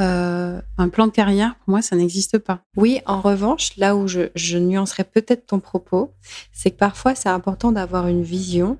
euh, 0.00 0.60
un 0.76 0.88
plan 0.88 1.06
de 1.06 1.12
carrière, 1.12 1.56
pour 1.56 1.70
moi, 1.70 1.82
ça 1.82 1.96
n'existe 1.96 2.38
pas. 2.38 2.62
Oui, 2.76 3.00
en 3.06 3.20
revanche, 3.20 3.76
là 3.76 3.96
où 3.96 4.06
je, 4.06 4.30
je 4.34 4.58
nuancerais 4.58 5.04
peut-être 5.04 5.46
ton 5.46 5.58
propos, 5.58 6.12
c'est 6.52 6.70
que 6.70 6.76
parfois 6.76 7.14
c'est 7.14 7.28
important 7.28 7.72
d'avoir 7.72 8.06
une 8.06 8.22
vision, 8.22 8.78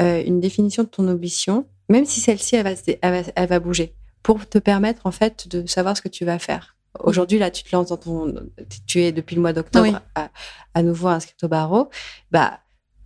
euh, 0.00 0.22
une 0.24 0.40
définition 0.40 0.84
de 0.84 0.88
ton 0.88 1.06
ambition, 1.08 1.66
même 1.88 2.04
si 2.04 2.20
celle-ci 2.20 2.56
elle 2.56 2.64
va, 2.64 2.76
se 2.76 2.84
dé- 2.84 2.98
elle 3.02 3.22
va, 3.24 3.30
elle 3.34 3.48
va 3.48 3.60
bouger, 3.60 3.94
pour 4.22 4.46
te 4.48 4.58
permettre 4.58 5.02
en 5.06 5.10
fait 5.12 5.48
de 5.48 5.66
savoir 5.66 5.96
ce 5.96 6.02
que 6.02 6.08
tu 6.08 6.24
vas 6.24 6.38
faire. 6.38 6.76
Aujourd'hui, 7.00 7.38
là, 7.38 7.50
tu 7.50 7.62
te 7.62 7.74
lances 7.76 7.88
dans 7.88 7.96
ton, 7.96 8.34
tu 8.86 9.02
es 9.02 9.12
depuis 9.12 9.36
le 9.36 9.42
mois 9.42 9.52
d'octobre 9.52 9.84
Oui. 9.86 9.94
à, 10.14 10.30
à 10.74 10.82
nouveau 10.82 11.08
inscrit 11.08 11.34
au 11.42 11.48
barreau, 11.48 11.90
bah, 12.32 12.60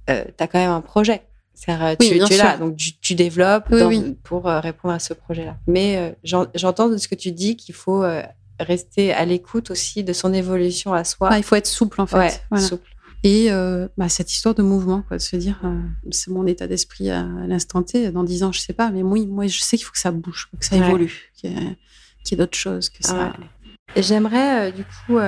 euh, 0.08 0.24
tu 0.36 0.42
as 0.44 0.46
quand 0.46 0.58
même 0.58 0.70
un 0.70 0.80
projet. 0.80 1.22
C'est-à-dire, 1.54 1.96
Oui, 2.00 2.08
tu, 2.10 2.18
tu 2.24 2.32
es 2.32 2.36
là, 2.38 2.56
donc 2.56 2.76
tu, 2.76 2.96
tu 2.98 3.14
développes 3.14 3.66
Oui, 3.70 3.78
dans- 3.80 3.88
oui. 3.88 4.16
pour 4.22 4.48
euh, 4.48 4.60
répondre 4.60 4.94
à 4.94 4.98
ce 4.98 5.12
projet-là. 5.14 5.56
Mais 5.66 5.96
euh, 5.98 6.12
j'en- 6.24 6.46
j'entends 6.54 6.88
de 6.88 6.96
ce 6.96 7.06
que 7.08 7.14
tu 7.14 7.30
dis 7.32 7.56
qu'il 7.56 7.74
faut 7.74 8.02
euh, 8.02 8.22
rester 8.58 9.12
à 9.12 9.24
l'écoute 9.26 9.70
aussi 9.70 10.02
de 10.02 10.12
son 10.12 10.32
évolution 10.32 10.94
à 10.94 11.04
soi. 11.04 11.36
Il 11.36 11.42
faut 11.44 11.56
être 11.56 11.66
souple, 11.66 12.00
en 12.00 12.06
fait. 12.06 12.16
ouais, 12.18 12.32
Voilà. 12.50 12.64
souple. 12.66 12.88
Et 13.24 13.52
euh, 13.52 13.86
bah, 13.96 14.08
cette 14.08 14.32
histoire 14.32 14.54
de 14.54 14.62
mouvement, 14.62 15.02
quoi, 15.06 15.16
de 15.16 15.22
se 15.22 15.36
dire, 15.36 15.60
euh, 15.64 15.80
c'est 16.10 16.30
mon 16.30 16.46
état 16.46 16.66
d'esprit 16.66 17.10
à, 17.10 17.20
à 17.20 17.46
l'instant 17.46 17.82
T. 17.82 18.10
Dans 18.10 18.24
dix 18.24 18.42
ans, 18.42 18.50
je 18.52 18.58
sais 18.60 18.72
pas, 18.72 18.90
mais 18.90 19.02
moi, 19.02 19.18
moi 19.26 19.46
je 19.46 19.60
sais 19.60 19.76
qu'il 19.76 19.86
faut 19.86 19.92
que 19.92 19.98
ça 19.98 20.10
bouge, 20.10 20.48
que 20.58 20.64
ça 20.66 20.76
Ouais. 20.76 20.86
évolue, 20.88 21.30
qu'il 21.34 21.50
y 21.52 22.32
ait, 22.32 22.36
d'autres 22.36 22.58
choses, 22.58 22.88
que 22.90 23.04
ça. 23.06 23.26
Ouais. 23.94 24.02
J'aimerais 24.02 24.68
euh, 24.68 24.72
du 24.72 24.82
coup 24.84 25.18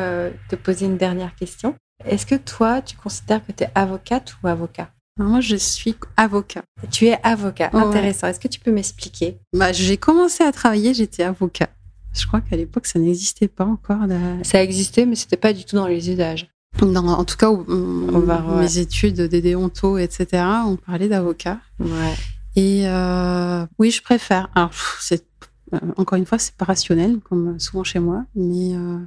te 0.49 0.57
poser 0.57 0.87
une 0.87 0.97
dernière 0.97 1.35
question. 1.37 1.75
Est-ce 2.05 2.27
que 2.27 2.35
toi, 2.35 2.83
tu 2.83 2.97
considères 2.97 3.45
que 3.47 3.53
tu 3.53 3.63
es 3.65 3.71
avocate 3.75 4.35
ou 4.43 4.49
avocat? 4.49 4.91
Alors, 5.19 5.31
moi, 5.31 5.41
je 5.41 5.55
suis 5.55 5.95
avocat. 6.17 6.63
Tu 6.91 7.07
es 7.07 7.19
avocat, 7.23 7.71
intéressant. 7.73 8.27
Est-ce 8.27 8.41
que 8.41 8.49
tu 8.49 8.59
peux 8.59 8.73
m'expliquer? 8.73 9.39
Bah, 9.53 9.73
j'ai 9.73 9.97
commencé 9.97 10.43
à 10.43 10.51
travailler, 10.51 10.93
j'étais 10.95 11.23
avocat. 11.23 11.69
Je 12.13 12.27
crois 12.27 12.41
qu'à 12.41 12.57
l'époque, 12.57 12.87
ça 12.87 12.99
n'existait 12.99 13.47
pas 13.49 13.65
encore. 13.65 14.07
la- 14.09 14.43
Ça 14.43 14.61
existait, 14.63 15.07
mais 15.07 15.15
c'était 15.15 15.37
pas 15.37 15.53
du 15.53 15.65
tout 15.65 15.77
dans 15.77 15.87
les 15.87 16.11
usages. 16.11 16.49
Dans- 16.81 17.07
en 17.09 17.25
tout 17.25 17.37
cas, 17.37 17.51
ouais. 17.51 18.61
mes 18.61 18.79
études 18.79 19.21
des 19.23 19.41
déontos, 19.41 19.97
etc., 19.99 20.43
on 20.67 20.77
parlait 20.77 21.09
d'avocat. 21.09 21.59
Ouais. 21.79 22.15
Et 22.57 22.89
euh, 22.89 23.65
oui, 23.79 23.91
je 23.91 24.03
préfère. 24.03 24.49
Alors, 24.55 24.71
c'est 25.01 25.25
euh, 25.73 25.79
encore 25.97 26.19
une 26.19 26.27
fois, 26.27 26.39
c'est 26.39 26.55
pas 26.55 26.65
rationnel, 26.67 27.19
comme 27.21 27.59
souvent 27.59 27.85
chez 27.85 27.99
moi, 28.01 28.25
mais 28.35 28.75
euh, 28.77 28.99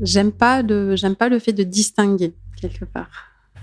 j'aime 0.00 0.32
pas 0.32 0.62
le 0.62 0.96
j'aime 0.96 1.16
pas 1.16 1.28
le 1.28 1.38
fait 1.38 1.52
de 1.52 1.62
distinguer 1.62 2.34
quelque 2.60 2.84
part. 2.84 3.10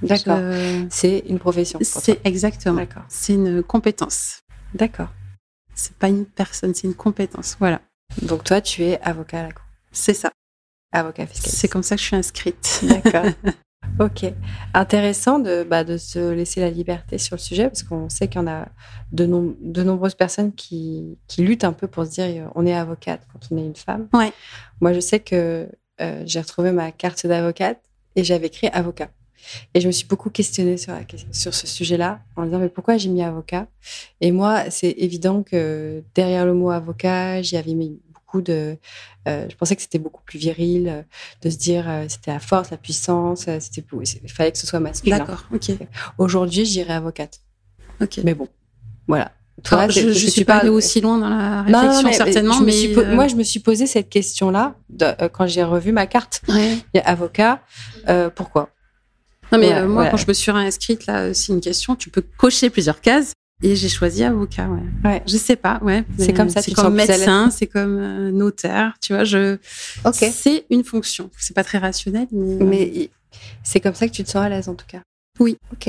D'accord. 0.02 0.38
Je- 0.38 0.86
C'est 0.90 1.24
une 1.30 1.40
profession. 1.40 1.80
C'est 1.82 2.20
exactement. 2.24 2.78
D'accord. 2.78 3.04
C'est 3.08 3.34
une 3.36 3.62
compétence. 3.64 4.42
D'accord. 4.74 5.10
C'est 5.76 5.94
pas 5.96 6.10
une 6.10 6.26
personne, 6.26 6.74
c'est 6.74 6.88
une 6.88 6.96
compétence. 6.96 7.56
Voilà, 7.60 7.82
Donc 8.24 8.44
toi, 8.44 8.62
tu 8.62 8.84
es 8.84 9.00
avocat 9.02 9.40
à 9.40 9.44
la 9.44 9.52
cour. 9.52 9.64
c'est 9.92 10.14
ça. 10.14 10.32
Avocat 10.92 11.26
fiscaliste. 11.26 11.58
C'est 11.58 11.68
comme 11.68 11.84
ça 11.84 11.96
que 11.96 12.02
je 12.02 12.08
suis 12.08 12.16
inscrite. 12.16 12.84
D'accord. 12.84 13.26
ok. 14.00 14.34
Intéressant 14.74 15.40
de, 15.40 15.64
bah, 15.64 15.84
de 15.84 15.98
se 15.98 16.32
laisser 16.32 16.60
la 16.60 16.70
liberté 16.70 17.18
sur 17.18 17.36
le 17.36 17.42
sujet 17.42 17.68
parce 17.68 17.84
qu'on 17.84 18.10
sait 18.10 18.28
qu'il 18.28 18.42
y 18.42 18.44
en 18.44 18.48
a 18.48 18.68
de, 19.12 19.26
de 19.62 19.84
nombreuses 19.84 20.16
personnes 20.16 20.54
qui, 20.54 21.18
qui 21.28 21.44
luttent 21.44 21.64
un 21.64 21.74
peu 21.74 21.88
pour 21.88 22.06
se 22.06 22.12
dire 22.12 22.26
euh, 22.26 22.50
on 22.56 22.66
est 22.66 22.74
avocate 22.74 23.26
quand 23.32 23.40
on 23.52 23.58
est 23.58 23.66
une 23.66 23.76
femme. 23.76 24.08
Ouais. 24.14 24.34
Moi, 24.82 24.94
je 24.94 25.00
sais 25.00 25.20
que 25.20 25.70
euh, 26.02 26.24
j'ai 26.26 26.40
retrouvé 26.40 26.72
ma 26.72 26.92
carte 26.92 27.26
d'avocate 27.26 27.82
et 28.16 28.24
j'avais 28.24 28.48
écrit 28.48 28.68
avocat. 28.68 29.10
Et 29.74 29.82
je 29.82 29.88
me 29.88 29.92
suis 29.92 30.08
beaucoup 30.08 30.30
questionnée 30.30 30.78
sur, 30.78 30.94
la 30.94 31.02
sur 31.32 31.54
ce 31.54 31.66
sujet-là 31.68 32.22
en 32.36 32.42
me 32.42 32.48
disant 32.48 32.60
mais 32.60 32.70
pourquoi 32.70 32.98
j'ai 32.98 33.10
mis 33.10 33.24
avocat? 33.24 33.68
Et 34.20 34.32
moi, 34.32 34.70
c'est 34.70 34.92
évident 34.92 35.44
que 35.44 36.04
derrière 36.14 36.46
le 36.46 36.54
mot 36.54 36.70
avocat, 36.70 37.42
j'y 37.42 37.58
avais 37.58 37.74
mis 37.74 38.00
beaucoup 38.32 38.42
de. 38.42 38.78
euh, 39.28 39.48
je 39.50 39.56
pensais 39.56 39.76
que 39.76 39.82
c'était 39.82 40.00
beaucoup 40.00 40.22
plus 40.24 40.40
viril, 40.40 40.88
euh, 40.88 41.02
de 41.42 41.50
se 41.50 41.58
dire 41.58 41.86
euh, 41.88 42.06
c'était 42.08 42.32
la 42.32 42.40
force, 42.40 42.72
la 42.72 42.78
puissance, 42.78 43.48
c'était 43.60 43.84
il 44.24 44.32
fallait 44.32 44.52
que 44.52 44.58
ce 44.58 44.68
soit 44.68 44.80
masculin. 44.80 45.20
D'accord, 45.20 45.46
ok, 45.54 45.72
Aujourd'hui, 46.18 46.66
je 46.66 46.72
dirais 46.72 46.94
avocate. 46.94 47.40
ok. 48.02 48.20
Mais 48.24 48.34
bon, 48.34 48.48
voilà. 49.08 49.32
Toi, 49.64 49.80
Alors, 49.80 49.92
je, 49.92 50.02
que 50.02 50.14
suis 50.14 50.46
pas 50.46 50.58
allée 50.58 50.70
aussi 50.70 51.02
loin 51.02 51.20
dans 51.20 51.30
la 51.30 51.64
non, 51.64 51.80
réflexion 51.82 52.08
mais 52.08 52.14
certainement, 52.14 52.54
je 52.60 52.64
mais 52.64 52.72
suis 52.72 52.98
euh, 52.98 53.14
moi, 53.16 53.28
je 53.28 53.36
me 53.36 53.44
suis 53.44 53.60
posé 53.60 53.86
cette 53.86 54.10
question-là 54.10 54.76
euh, 55.02 55.30
quand 55.30 55.46
j'ai 55.46 55.64
revu 55.64 55.92
ma 55.92 56.08
carte. 56.08 56.42
ouais. 56.48 56.78
Il 56.94 56.98
y 56.98 57.00
a 57.00 57.08
avocat, 57.08 57.62
euh, 58.08 58.30
pourquoi? 58.30 58.70
Non, 59.52 59.60
mais 59.60 59.86
moi, 59.86 60.08
quand 60.08 60.18
je 60.18 60.26
me 60.28 60.34
suis 60.34 60.50
réinscrite, 60.52 61.06
là, 61.06 61.34
c'est 61.34 61.52
une 61.52 61.60
question. 61.60 61.96
Tu 61.98 62.10
peux 62.10 62.24
cocher 62.38 62.70
plusieurs 62.70 63.02
cases. 63.02 63.34
Et 63.64 63.76
j'ai 63.76 63.90
choisi 63.90 64.24
avocat, 64.24 64.68
ouais. 64.68 65.10
ouais. 65.10 65.24
Je 65.28 65.38
sais 65.38 65.56
pas, 65.56 65.80
ouais. 65.84 66.04
C'est 66.18 66.34
comme 66.34 66.50
ça. 66.50 66.62
C'est 66.62 66.74
comme 66.74 66.96
médecin, 66.96 67.50
c'est 67.52 67.68
comme 67.68 68.30
notaire, 68.30 68.96
tu 69.02 69.14
vois. 69.14 69.24
Je. 69.24 69.58
Ok. 70.06 70.26
C'est 70.32 70.66
une 70.70 70.84
fonction. 70.84 71.30
C'est 71.38 71.56
pas 71.56 71.64
très 71.64 71.78
rationnel, 71.78 72.28
mais. 72.32 72.66
Mais 72.66 73.10
c'est 73.64 73.80
comme 73.80 73.96
ça 73.96 74.08
que 74.08 74.14
tu 74.14 74.24
te 74.24 74.30
sens 74.30 74.44
à 74.44 74.50
l'aise, 74.50 74.68
en 74.68 74.76
tout 74.76 74.86
cas. 74.88 75.02
Oui. 75.40 75.58
Ok. 75.72 75.88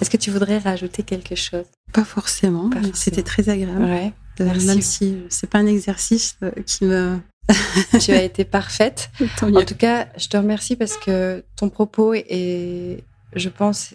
Est-ce 0.00 0.08
que 0.08 0.16
tu 0.16 0.30
voudrais 0.30 0.58
rajouter 0.58 1.02
quelque 1.02 1.34
chose? 1.34 1.66
Pas 1.92 2.04
forcément. 2.04 2.70
C'était 2.94 3.22
très 3.22 3.48
agréable. 3.48 3.84
Ouais. 3.84 4.12
Merci. 4.38 4.66
Même 4.66 4.80
si 4.80 5.16
c'est 5.28 5.50
pas 5.50 5.58
un 5.58 5.66
exercice 5.66 6.38
qui 6.64 6.86
me 6.86 7.18
tu 8.00 8.12
as 8.12 8.22
été 8.22 8.44
parfaite. 8.44 9.10
en 9.42 9.64
tout 9.64 9.74
cas, 9.74 10.08
je 10.16 10.28
te 10.28 10.36
remercie 10.36 10.76
parce 10.76 10.96
que 10.96 11.44
ton 11.56 11.68
propos 11.68 12.14
est, 12.14 13.04
je 13.34 13.48
pense, 13.48 13.94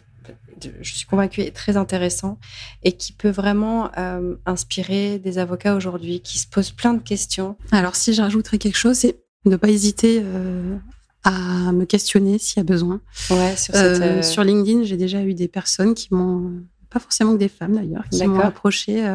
je 0.81 0.95
suis 0.95 1.05
convaincue, 1.05 1.41
est 1.41 1.55
très 1.55 1.77
intéressant 1.77 2.39
et 2.83 2.93
qui 2.93 3.13
peut 3.13 3.29
vraiment 3.29 3.91
euh, 3.97 4.35
inspirer 4.45 5.19
des 5.19 5.37
avocats 5.37 5.75
aujourd'hui 5.75 6.21
qui 6.21 6.39
se 6.39 6.47
posent 6.47 6.71
plein 6.71 6.93
de 6.93 7.01
questions. 7.01 7.57
Alors, 7.71 7.95
si 7.95 8.13
j'ajouterais 8.13 8.57
quelque 8.57 8.77
chose, 8.77 8.97
c'est 8.97 9.19
ne 9.45 9.55
pas 9.55 9.69
hésiter 9.69 10.21
euh, 10.23 10.77
à 11.23 11.71
me 11.71 11.85
questionner 11.85 12.37
s'il 12.37 12.57
y 12.57 12.61
a 12.61 12.63
besoin. 12.63 13.01
Ouais, 13.29 13.55
sur, 13.55 13.73
euh, 13.75 14.21
sur 14.21 14.43
LinkedIn, 14.43 14.83
j'ai 14.83 14.97
déjà 14.97 15.21
eu 15.21 15.33
des 15.33 15.47
personnes 15.47 15.93
qui 15.93 16.13
m'ont, 16.13 16.63
pas 16.89 16.99
forcément 16.99 17.33
que 17.33 17.39
des 17.39 17.49
femmes 17.49 17.75
d'ailleurs, 17.75 18.05
qui 18.09 18.25
m'ont 18.25 18.39
approché 18.39 19.05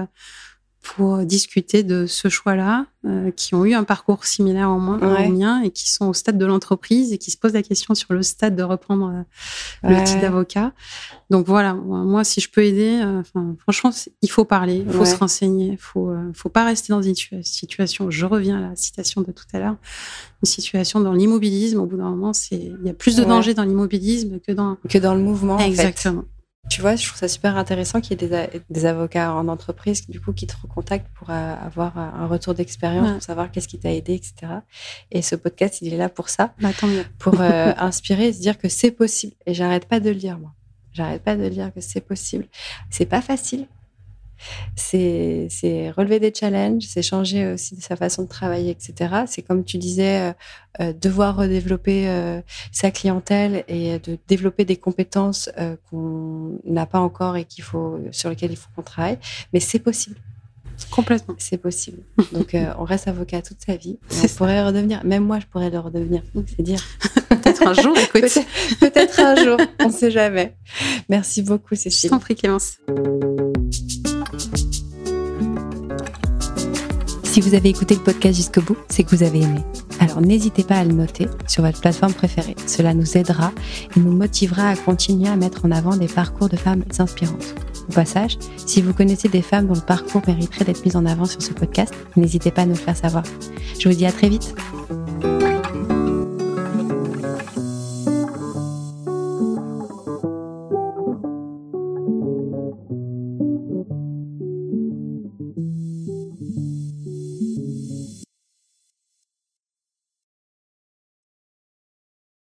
pour 0.82 1.18
discuter 1.18 1.82
de 1.82 2.06
ce 2.06 2.28
choix-là, 2.28 2.86
euh, 3.06 3.30
qui 3.30 3.54
ont 3.54 3.64
eu 3.64 3.74
un 3.74 3.84
parcours 3.84 4.24
similaire 4.24 4.70
au, 4.70 4.78
moins, 4.78 4.98
au 4.98 5.30
mien 5.30 5.62
et 5.62 5.70
qui 5.70 5.90
sont 5.90 6.08
au 6.08 6.14
stade 6.14 6.38
de 6.38 6.46
l'entreprise 6.46 7.12
et 7.12 7.18
qui 7.18 7.30
se 7.30 7.36
posent 7.36 7.52
la 7.52 7.62
question 7.62 7.94
sur 7.94 8.12
le 8.12 8.22
stade 8.22 8.56
de 8.56 8.62
reprendre 8.62 9.24
euh, 9.84 9.88
le 9.88 10.04
titre 10.04 10.20
d'avocat. 10.20 10.72
Donc 11.28 11.46
voilà, 11.46 11.74
moi, 11.74 12.24
si 12.24 12.40
je 12.40 12.50
peux 12.50 12.64
aider, 12.64 13.00
euh, 13.02 13.22
franchement, 13.58 13.90
il 14.22 14.30
faut 14.30 14.44
parler, 14.44 14.84
il 14.86 14.92
faut 14.92 15.04
se 15.04 15.16
renseigner, 15.16 15.72
il 15.72 15.78
faut, 15.78 16.12
faut 16.34 16.48
pas 16.48 16.64
rester 16.64 16.92
dans 16.92 17.02
une 17.02 17.14
situation. 17.14 18.10
Je 18.10 18.26
reviens 18.26 18.58
à 18.58 18.70
la 18.70 18.76
citation 18.76 19.20
de 19.20 19.32
tout 19.32 19.44
à 19.52 19.58
l'heure, 19.58 19.76
une 20.42 20.46
situation 20.46 21.00
dans 21.00 21.12
l'immobilisme. 21.12 21.80
Au 21.80 21.86
bout 21.86 21.96
d'un 21.96 22.10
moment, 22.10 22.32
il 22.50 22.78
y 22.84 22.88
a 22.88 22.94
plus 22.94 23.16
de 23.16 23.24
danger 23.24 23.54
dans 23.54 23.64
l'immobilisme 23.64 24.40
que 24.40 24.52
dans 24.52 24.76
que 24.88 24.98
dans 24.98 25.14
le 25.14 25.20
mouvement. 25.20 25.58
Exactement. 25.58 26.24
Tu 26.70 26.80
vois, 26.82 26.94
je 26.94 27.04
trouve 27.04 27.18
ça 27.18 27.26
super 27.26 27.56
intéressant 27.56 28.00
qu'il 28.00 28.22
y 28.22 28.24
ait 28.24 28.62
des, 28.70 28.86
avocats 28.86 29.34
en 29.34 29.48
entreprise 29.48 30.08
du 30.08 30.20
coup 30.20 30.32
qui 30.32 30.46
te 30.46 30.54
recontactent 30.62 31.08
pour 31.14 31.28
euh, 31.30 31.54
avoir 31.66 31.98
un 31.98 32.28
retour 32.28 32.54
d'expérience, 32.54 33.10
pour 33.10 33.22
savoir 33.22 33.50
qu'est-ce 33.50 33.66
qui 33.66 33.80
t'a 33.80 33.92
aidé, 33.92 34.14
etc. 34.14 34.52
Et 35.10 35.20
ce 35.20 35.34
podcast, 35.34 35.82
il 35.82 35.92
est 35.92 35.96
là 35.96 36.08
pour 36.08 36.28
ça, 36.28 36.54
bah, 36.60 36.70
tant 36.72 36.86
mieux. 36.86 37.04
pour 37.18 37.40
euh, 37.40 37.72
inspirer 37.78 38.28
et 38.28 38.32
se 38.32 38.40
dire 38.40 38.56
que 38.56 38.68
c'est 38.68 38.92
possible. 38.92 39.34
Et 39.46 39.52
j'arrête 39.52 39.86
pas 39.86 39.98
de 39.98 40.10
le 40.10 40.14
dire 40.14 40.38
moi. 40.38 40.52
J'arrête 40.92 41.24
pas 41.24 41.36
de 41.36 41.42
le 41.42 41.50
dire 41.50 41.74
que 41.74 41.80
c'est 41.80 42.00
possible. 42.00 42.46
C'est 42.88 43.06
pas 43.06 43.20
facile, 43.20 43.66
c'est 44.76 45.48
relever 45.96 46.20
des 46.20 46.32
challenges, 46.34 46.84
c'est 46.86 47.02
changer 47.02 47.52
aussi 47.52 47.76
sa 47.80 47.96
façon 47.96 48.22
de 48.22 48.28
travailler, 48.28 48.70
etc. 48.70 49.24
C'est 49.26 49.42
comme 49.42 49.64
tu 49.64 49.78
disais, 49.78 50.20
euh, 50.20 50.32
euh, 50.80 50.92
devoir 50.92 51.36
redévelopper 51.36 52.08
euh, 52.08 52.40
sa 52.72 52.90
clientèle 52.90 53.64
et 53.68 53.98
de 53.98 54.18
développer 54.28 54.64
des 54.64 54.76
compétences 54.76 55.50
qu'on 55.88 56.58
n'a 56.64 56.86
pas 56.86 57.00
encore 57.00 57.36
et 57.36 57.44
qu'il 57.44 57.64
faut, 57.64 57.98
sur 58.12 58.30
lesquelles 58.30 58.52
il 58.52 58.56
faut 58.56 58.68
qu'on 58.76 58.82
travaille. 58.82 59.18
Mais 59.52 59.60
c'est 59.60 59.78
possible. 59.78 60.16
Complètement. 60.90 61.34
C'est 61.38 61.58
possible. 61.58 61.98
Donc, 62.32 62.56
on 62.78 62.84
reste 62.84 63.06
avocat 63.06 63.42
toute 63.42 63.58
sa 63.66 63.76
vie. 63.76 63.98
On 64.24 64.28
pourrait 64.28 64.64
redevenir. 64.64 65.04
Même 65.04 65.24
moi, 65.24 65.38
je 65.38 65.46
pourrais 65.46 65.68
le 65.68 65.78
redevenir. 65.78 66.22
C'est 66.56 66.62
dire. 66.62 66.82
Peut-être 67.28 67.66
un 67.66 67.74
jour, 67.74 67.96
écoute. 67.98 68.38
Peut-être 68.80 69.20
un 69.20 69.36
jour. 69.36 69.58
On 69.80 69.88
ne 69.88 69.92
sait 69.92 70.10
jamais. 70.10 70.56
Merci 71.08 71.42
beaucoup, 71.42 71.74
Cécile. 71.74 72.08
Je 72.08 72.14
t'en 72.14 72.20
prie, 72.20 72.34
Clémence. 72.34 72.78
Si 77.40 77.48
vous 77.48 77.54
avez 77.54 77.70
écouté 77.70 77.94
le 77.94 78.02
podcast 78.02 78.36
jusqu'au 78.36 78.60
bout, 78.60 78.76
c'est 78.90 79.02
que 79.02 79.16
vous 79.16 79.22
avez 79.22 79.40
aimé. 79.40 79.60
Alors 79.98 80.20
n'hésitez 80.20 80.62
pas 80.62 80.74
à 80.74 80.84
le 80.84 80.92
noter 80.92 81.26
sur 81.46 81.64
votre 81.64 81.80
plateforme 81.80 82.12
préférée. 82.12 82.54
Cela 82.66 82.92
nous 82.92 83.16
aidera 83.16 83.50
et 83.96 84.00
nous 84.00 84.12
motivera 84.12 84.68
à 84.68 84.76
continuer 84.76 85.26
à 85.26 85.36
mettre 85.36 85.64
en 85.64 85.70
avant 85.70 85.96
des 85.96 86.06
parcours 86.06 86.50
de 86.50 86.58
femmes 86.58 86.84
inspirantes. 86.98 87.54
Au 87.88 87.92
passage, 87.94 88.36
si 88.58 88.82
vous 88.82 88.92
connaissez 88.92 89.30
des 89.30 89.40
femmes 89.40 89.68
dont 89.68 89.74
le 89.74 89.80
parcours 89.80 90.20
mériterait 90.26 90.66
d'être 90.66 90.84
mis 90.84 90.96
en 90.96 91.06
avant 91.06 91.24
sur 91.24 91.40
ce 91.40 91.54
podcast, 91.54 91.94
n'hésitez 92.14 92.50
pas 92.50 92.62
à 92.62 92.66
nous 92.66 92.74
le 92.74 92.78
faire 92.78 92.94
savoir. 92.94 93.24
Je 93.78 93.88
vous 93.88 93.94
dis 93.94 94.04
à 94.04 94.12
très 94.12 94.28
vite. 94.28 94.54